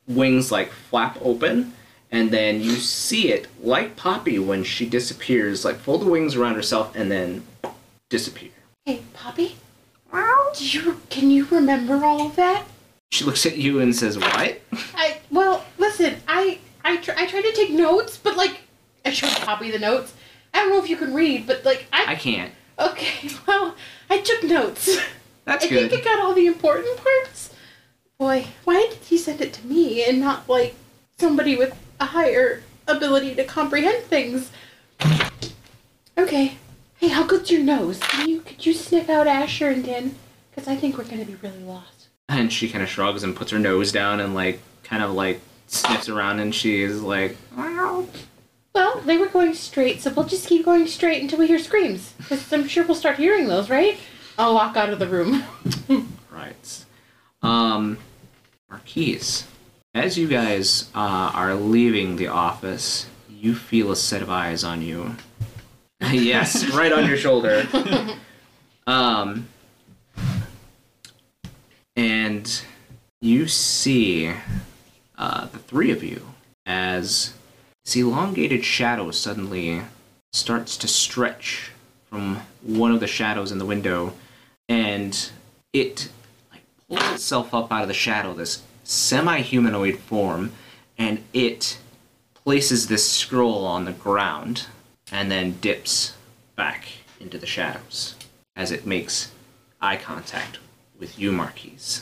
wings 0.07 0.51
like 0.51 0.71
flap 0.71 1.17
open, 1.21 1.73
and 2.11 2.31
then 2.31 2.61
you 2.61 2.75
see 2.75 3.31
it 3.31 3.47
like 3.61 3.95
Poppy 3.95 4.39
when 4.39 4.63
she 4.63 4.85
disappears, 4.85 5.63
like 5.63 5.77
fold 5.77 6.01
the 6.01 6.09
wings 6.09 6.35
around 6.35 6.55
herself 6.55 6.95
and 6.95 7.11
then 7.11 7.45
disappear. 8.09 8.51
Hey, 8.85 9.01
Poppy? 9.13 9.55
Do 10.57 10.67
you 10.67 10.99
can 11.09 11.29
you 11.29 11.45
remember 11.45 12.03
all 12.03 12.27
of 12.27 12.35
that? 12.35 12.65
She 13.11 13.23
looks 13.23 13.45
at 13.45 13.57
you 13.57 13.79
and 13.79 13.95
says, 13.95 14.17
"What?" 14.17 14.59
I 14.95 15.19
well, 15.29 15.63
listen, 15.77 16.15
I 16.27 16.59
I 16.89 16.97
tr- 16.97 17.11
I 17.15 17.27
tried 17.27 17.43
to 17.43 17.53
take 17.53 17.69
notes, 17.69 18.17
but 18.17 18.35
like 18.35 18.61
I 19.05 19.11
showed 19.11 19.29
copy 19.45 19.69
the 19.69 19.77
notes. 19.79 20.13
I 20.53 20.57
don't 20.59 20.69
know 20.69 20.83
if 20.83 20.89
you 20.89 20.97
can 20.97 21.13
read, 21.13 21.45
but 21.45 21.63
like 21.63 21.85
I 21.93 22.13
I 22.13 22.15
can't. 22.15 22.51
okay, 22.79 23.29
well, 23.47 23.75
I 24.09 24.19
took 24.21 24.43
notes. 24.43 24.97
That's 25.45 25.65
I 25.65 25.69
good. 25.69 25.89
think 25.91 26.01
I 26.01 26.03
got 26.15 26.19
all 26.19 26.33
the 26.33 26.47
important 26.47 26.97
parts. 26.97 27.53
Boy, 28.17 28.47
why 28.65 28.87
did 28.89 28.97
he 28.99 29.17
send 29.17 29.39
it 29.39 29.53
to 29.53 29.65
me 29.67 30.03
and 30.03 30.19
not 30.19 30.49
like 30.49 30.75
somebody 31.17 31.55
with 31.55 31.75
a 31.99 32.05
higher 32.05 32.63
ability 32.87 33.35
to 33.35 33.43
comprehend 33.43 34.03
things? 34.05 34.51
Okay. 36.17 36.57
Hey, 36.97 37.07
how 37.07 37.23
good's 37.25 37.49
your 37.49 37.63
nose? 37.63 37.99
Can 37.99 38.27
you 38.27 38.41
could 38.41 38.65
you 38.65 38.73
sniff 38.73 39.09
out 39.09 39.27
Asher 39.27 39.69
and 39.69 39.83
Din? 39.83 40.15
Because 40.51 40.67
I 40.67 40.75
think 40.75 40.97
we're 40.97 41.05
gonna 41.05 41.23
be 41.25 41.35
really 41.35 41.63
lost. 41.63 42.07
And 42.27 42.51
she 42.51 42.67
kind 42.69 42.83
of 42.83 42.89
shrugs 42.89 43.23
and 43.23 43.35
puts 43.35 43.51
her 43.51 43.59
nose 43.59 43.91
down 43.91 44.19
and 44.19 44.33
like 44.35 44.59
kind 44.83 45.01
of 45.03 45.11
like 45.11 45.39
sniffs 45.71 46.09
around 46.09 46.39
and 46.39 46.53
she's 46.53 46.99
like, 46.99 47.37
"Meow." 47.55 48.07
Well, 48.73 49.01
they 49.01 49.17
were 49.17 49.27
going 49.27 49.53
straight, 49.55 50.01
so 50.01 50.11
we'll 50.11 50.25
just 50.25 50.47
keep 50.47 50.65
going 50.65 50.87
straight 50.87 51.21
until 51.21 51.39
we 51.39 51.47
hear 51.47 51.59
screams. 51.59 52.13
Because 52.17 52.51
I'm 52.53 52.67
sure 52.67 52.85
we'll 52.85 52.95
start 52.95 53.17
hearing 53.17 53.47
those, 53.47 53.69
right? 53.69 53.97
I'll 54.37 54.53
walk 54.53 54.77
out 54.77 54.89
of 54.89 54.99
the 54.99 55.07
room. 55.07 55.43
right. 56.31 56.85
Um, 57.41 57.97
Marquies, 58.71 59.45
as 59.93 60.17
you 60.17 60.27
guys 60.27 60.89
uh, 60.93 61.31
are 61.33 61.55
leaving 61.55 62.15
the 62.15 62.27
office, 62.27 63.07
you 63.29 63.55
feel 63.55 63.91
a 63.91 63.95
set 63.95 64.21
of 64.21 64.29
eyes 64.29 64.63
on 64.63 64.81
you. 64.81 65.15
yes, 66.11 66.69
right 66.73 66.93
on 66.93 67.07
your 67.07 67.17
shoulder. 67.17 67.67
Um, 68.87 69.47
and 71.95 72.63
you 73.21 73.47
see 73.47 74.33
uh, 75.19 75.45
the 75.47 75.59
three 75.59 75.91
of 75.91 76.03
you 76.03 76.33
as 76.65 77.33
this 77.85 77.95
elongated 77.95 78.63
shadow 78.65 79.11
suddenly 79.11 79.81
starts 80.31 80.77
to 80.77 80.87
stretch 80.87 81.71
from 82.09 82.41
one 82.63 82.91
of 82.91 82.99
the 82.99 83.07
shadows 83.07 83.51
in 83.51 83.59
the 83.59 83.65
window, 83.65 84.13
and 84.67 85.29
it 85.73 86.09
like 86.51 86.61
pulls 86.87 87.13
itself 87.13 87.53
up 87.53 87.71
out 87.71 87.83
of 87.83 87.87
the 87.87 87.93
shadow, 87.93 88.33
this 88.33 88.63
semi-humanoid 88.83 89.99
form, 89.99 90.51
and 90.97 91.23
it 91.33 91.77
places 92.33 92.87
this 92.87 93.09
scroll 93.11 93.65
on 93.65 93.85
the 93.85 93.91
ground 93.91 94.65
and 95.11 95.29
then 95.29 95.59
dips 95.59 96.15
back 96.55 96.87
into 97.19 97.37
the 97.37 97.45
shadows 97.45 98.15
as 98.55 98.71
it 98.71 98.85
makes 98.85 99.31
eye 99.81 99.97
contact 99.97 100.57
with 100.97 101.19
you, 101.19 101.31
Marquies, 101.31 102.01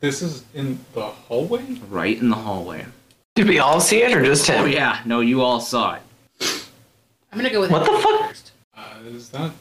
This 0.00 0.22
is 0.22 0.44
in 0.54 0.78
the 0.94 1.02
hallway? 1.02 1.76
right 1.88 2.18
in 2.18 2.30
the 2.30 2.36
hallway. 2.36 2.86
Did 3.34 3.48
we 3.48 3.58
all 3.58 3.80
see 3.80 4.02
it 4.02 4.14
or 4.16 4.24
just 4.24 4.46
him? 4.46 4.62
Oh 4.62 4.66
yeah, 4.66 5.00
no, 5.04 5.20
you 5.20 5.42
all 5.42 5.60
saw 5.60 5.94
it. 5.96 6.02
I'm 7.32 7.38
gonna 7.38 7.50
go 7.50 7.60
with 7.60 7.70
What 7.70 7.84
the 7.84 7.98
fuck? 7.98 8.34
Uh, 8.76 9.08
is 9.08 9.28
that. 9.30 9.52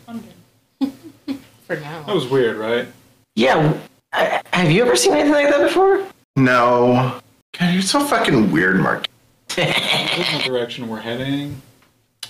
for 1.67 1.75
now. 1.75 2.03
That 2.03 2.15
was 2.15 2.27
weird, 2.27 2.57
right? 2.57 2.87
Yeah. 3.35 3.77
uh, 4.13 4.39
Have 4.53 4.71
you 4.71 4.81
ever 4.81 4.95
seen 4.95 5.13
anything 5.13 5.31
like 5.33 5.49
that 5.49 5.61
before? 5.61 6.05
No. 6.35 7.19
God, 7.59 7.73
you're 7.73 7.81
so 7.81 7.99
fucking 8.03 8.51
weird, 8.51 8.77
Mark. 8.79 9.07
Is 9.49 9.55
this 9.57 10.31
the 10.37 10.43
direction 10.45 10.87
we're 10.87 10.99
heading? 11.01 11.61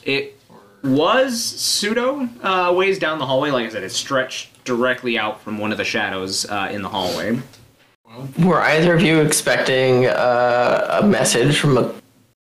It 0.04 0.40
Or... 0.50 0.58
was 0.90 1.42
pseudo 1.42 2.28
uh, 2.42 2.74
ways 2.76 2.98
down 3.00 3.20
the 3.20 3.26
hallway. 3.26 3.52
Like 3.52 3.68
I 3.68 3.70
said, 3.70 3.84
it 3.84 3.92
stretched 3.92 4.64
directly 4.66 5.18
out 5.18 5.42
from 5.42 5.58
one 5.60 5.72
of 5.72 5.78
the 5.78 5.86
shadows 5.86 6.46
uh, 6.50 6.70
in 6.72 6.82
the 6.82 6.90
hallway. 6.90 7.40
Well, 8.20 8.50
Were 8.50 8.62
either 8.62 8.94
of 8.94 9.02
you 9.02 9.22
expecting 9.22 10.06
uh, 10.08 11.00
a 11.02 11.08
message 11.08 11.58
from 11.58 11.78
a 11.78 11.94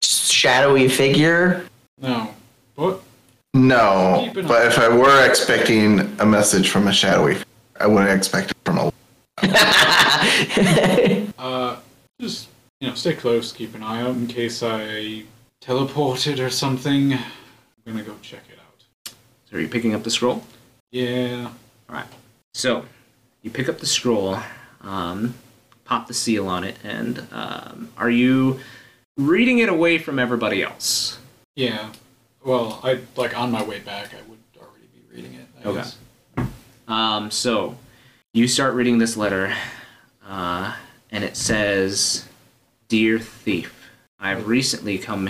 shadowy 0.02 0.88
figure? 0.88 1.66
no. 2.00 2.34
What? 2.76 3.02
No, 3.54 4.30
but 4.34 4.66
if 4.68 4.78
I 4.78 4.90
were 4.90 5.26
expecting 5.26 6.00
a 6.20 6.26
message 6.26 6.70
from 6.70 6.90
a 6.90 6.94
shadowy, 6.94 7.38
I 7.80 7.88
wouldn't 7.88 8.12
expect 8.12 8.52
it 8.52 8.58
from 8.66 8.78
a. 8.80 8.92
Uh, 11.38 11.78
just, 12.20 12.48
you 12.82 12.90
know, 12.90 12.96
stay 12.96 13.14
close, 13.14 13.52
keep 13.54 13.76
an 13.76 13.84
eye 13.84 14.02
out 14.02 14.16
in 14.16 14.26
case 14.28 14.62
I 14.64 15.24
teleported 15.62 16.44
or 16.46 16.50
something. 16.50 17.14
I'm 17.14 17.22
gonna 17.86 18.04
go 18.04 18.16
check 18.22 18.42
it 18.52 18.58
out. 18.60 19.14
So 19.50 19.58
are 19.58 19.60
you 19.60 19.70
picking 19.70 19.94
up 19.94 20.04
the 20.04 20.10
scroll? 20.10 20.44
Yeah. 20.92 21.52
Alright. 21.88 22.08
So, 22.54 22.86
you 23.44 23.52
pick 23.52 23.70
up 23.70 23.78
the 23.78 23.86
scroll, 23.86 24.40
um, 24.82 25.36
pop 25.86 26.07
the 26.07 26.14
seal 26.14 26.48
on 26.48 26.64
it, 26.64 26.76
and 26.84 27.26
um, 27.32 27.90
are 27.98 28.10
you 28.10 28.60
reading 29.18 29.60
it 29.60 29.70
away 29.70 29.98
from 29.98 30.20
everybody 30.20 30.62
else? 30.62 31.18
Yeah. 31.56 31.91
Well, 32.44 32.80
I, 32.84 32.99
like, 33.16 33.38
on 33.38 33.52
my 33.52 33.64
way 33.64 33.80
back, 33.80 34.14
I 34.14 34.22
would 34.30 34.40
already 34.57 34.88
be 34.94 35.02
reading 35.16 35.34
it. 35.36 35.48
I 35.64 35.68
Okay. 35.70 35.78
guess. 35.78 35.98
Um, 36.88 37.32
so, 37.32 37.78
you 38.34 38.48
start 38.48 38.74
reading 38.74 38.98
this 38.98 39.16
letter, 39.16 39.53
uh, 40.28 40.76
and 41.12 41.24
it 41.24 41.38
says, 41.38 42.26
Dear 42.88 43.18
Thief, 43.20 43.90
I've 44.20 44.48
recently 44.48 44.98
come 44.98 45.30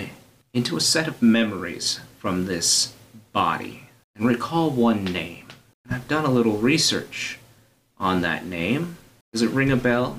into 0.52 0.76
a 0.76 0.80
set 0.80 1.06
of 1.06 1.22
memories 1.22 2.00
from 2.18 2.46
this 2.46 2.94
body 3.32 3.88
and 4.14 4.26
recall 4.26 4.70
one 4.70 5.04
name. 5.04 5.46
And 5.84 5.94
I've 5.94 6.08
done 6.08 6.24
a 6.24 6.30
little 6.30 6.56
research 6.58 7.38
on 7.98 8.20
that 8.22 8.44
name. 8.44 8.96
Does 9.32 9.42
it 9.42 9.50
ring 9.50 9.70
a 9.70 9.76
bell? 9.76 10.18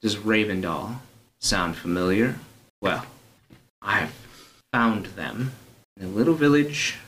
Does 0.00 0.16
Ravendall 0.16 0.98
sound 1.40 1.74
familiar? 1.74 2.36
Well, 2.80 3.04
I've 3.82 4.14
found 4.72 5.06
them 5.06 5.52
in 5.96 6.06
a 6.06 6.08
little 6.08 6.34
village 6.34 6.98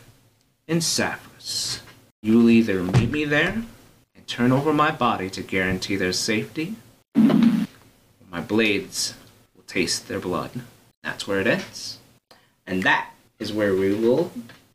in 0.66 0.78
Saphras. 0.78 1.82
You'll 2.20 2.50
either 2.50 2.82
meet 2.82 3.12
me 3.12 3.24
there 3.24 3.62
and 4.16 4.26
turn 4.26 4.50
over 4.50 4.72
my 4.72 4.90
body 4.90 5.30
to 5.30 5.42
guarantee 5.42 5.94
their 5.94 6.12
safety, 6.12 6.74
or 7.14 7.66
my 8.28 8.40
blades 8.40 9.14
will 9.54 9.62
taste 9.68 10.08
their 10.08 10.18
blood. 10.18 10.50
That's 11.04 11.28
where 11.28 11.40
it 11.40 11.46
ends. 11.46 11.98
And 12.66 12.82
that 12.82 13.10
is 13.38 13.52
where 13.52 13.74
we 13.76 13.94
will 13.94 14.32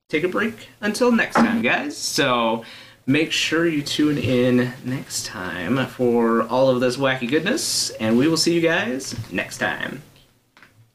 take 0.07 0.23
a 0.23 0.29
break 0.29 0.69
until 0.79 1.11
next 1.11 1.35
time, 1.35 1.61
guys. 1.61 1.97
So 1.97 2.63
make 3.05 3.31
sure 3.31 3.67
you 3.67 3.81
tune 3.81 4.17
in 4.17 4.73
next 4.83 5.25
time 5.25 5.85
for 5.87 6.43
all 6.43 6.69
of 6.69 6.79
this 6.79 6.97
wacky 6.97 7.29
goodness, 7.29 7.91
and 7.91 8.17
we 8.17 8.27
will 8.27 8.37
see 8.37 8.53
you 8.53 8.61
guys 8.61 9.15
next 9.31 9.59
time. 9.59 10.01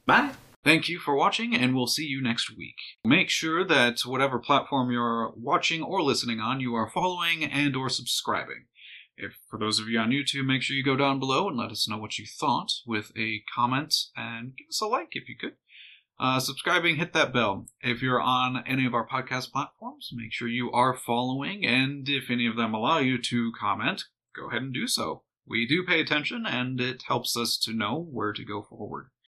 Bye. 0.06 0.32
Thank 0.62 0.90
you 0.90 0.98
for 0.98 1.14
watching, 1.14 1.54
and 1.54 1.74
we'll 1.74 1.86
see 1.86 2.04
you 2.04 2.22
next 2.22 2.54
week. 2.54 2.74
Make 3.02 3.30
sure 3.30 3.64
that 3.64 4.00
whatever 4.04 4.38
platform 4.38 4.90
you're 4.90 5.32
watching 5.34 5.82
or 5.82 6.02
listening 6.02 6.38
on, 6.38 6.60
you 6.60 6.74
are 6.74 6.90
following 6.90 7.44
and 7.44 7.74
or 7.74 7.88
subscribing. 7.88 8.66
If 9.16 9.38
for 9.48 9.58
those 9.58 9.78
of 9.78 9.88
you 9.88 9.98
on 9.98 10.10
YouTube, 10.10 10.44
make 10.46 10.62
sure 10.62 10.76
you 10.76 10.84
go 10.84 10.96
down 10.96 11.18
below 11.18 11.48
and 11.48 11.56
let 11.56 11.70
us 11.70 11.88
know 11.88 11.96
what 11.96 12.18
you 12.18 12.26
thought 12.26 12.72
with 12.86 13.10
a 13.16 13.42
comment 13.54 13.94
and 14.16 14.56
give 14.56 14.68
us 14.68 14.80
a 14.82 14.86
like 14.86 15.10
if 15.12 15.28
you 15.28 15.36
could. 15.38 15.54
Uh, 16.20 16.38
subscribing, 16.38 16.96
hit 16.96 17.14
that 17.14 17.32
bell. 17.32 17.66
If 17.80 18.02
you're 18.02 18.20
on 18.20 18.62
any 18.66 18.84
of 18.84 18.92
our 18.92 19.08
podcast 19.08 19.52
platforms, 19.52 20.10
make 20.12 20.34
sure 20.34 20.48
you 20.48 20.70
are 20.70 20.94
following, 20.94 21.64
and 21.64 22.06
if 22.10 22.30
any 22.30 22.46
of 22.46 22.56
them 22.56 22.74
allow 22.74 22.98
you 22.98 23.16
to 23.22 23.52
comment, 23.58 24.04
go 24.36 24.48
ahead 24.48 24.60
and 24.60 24.74
do 24.74 24.86
so. 24.86 25.22
We 25.46 25.66
do 25.66 25.82
pay 25.82 25.98
attention, 25.98 26.44
and 26.46 26.78
it 26.78 27.04
helps 27.08 27.38
us 27.38 27.56
to 27.60 27.72
know 27.72 27.98
where 27.98 28.34
to 28.34 28.44
go 28.44 28.60
forward. 28.60 29.08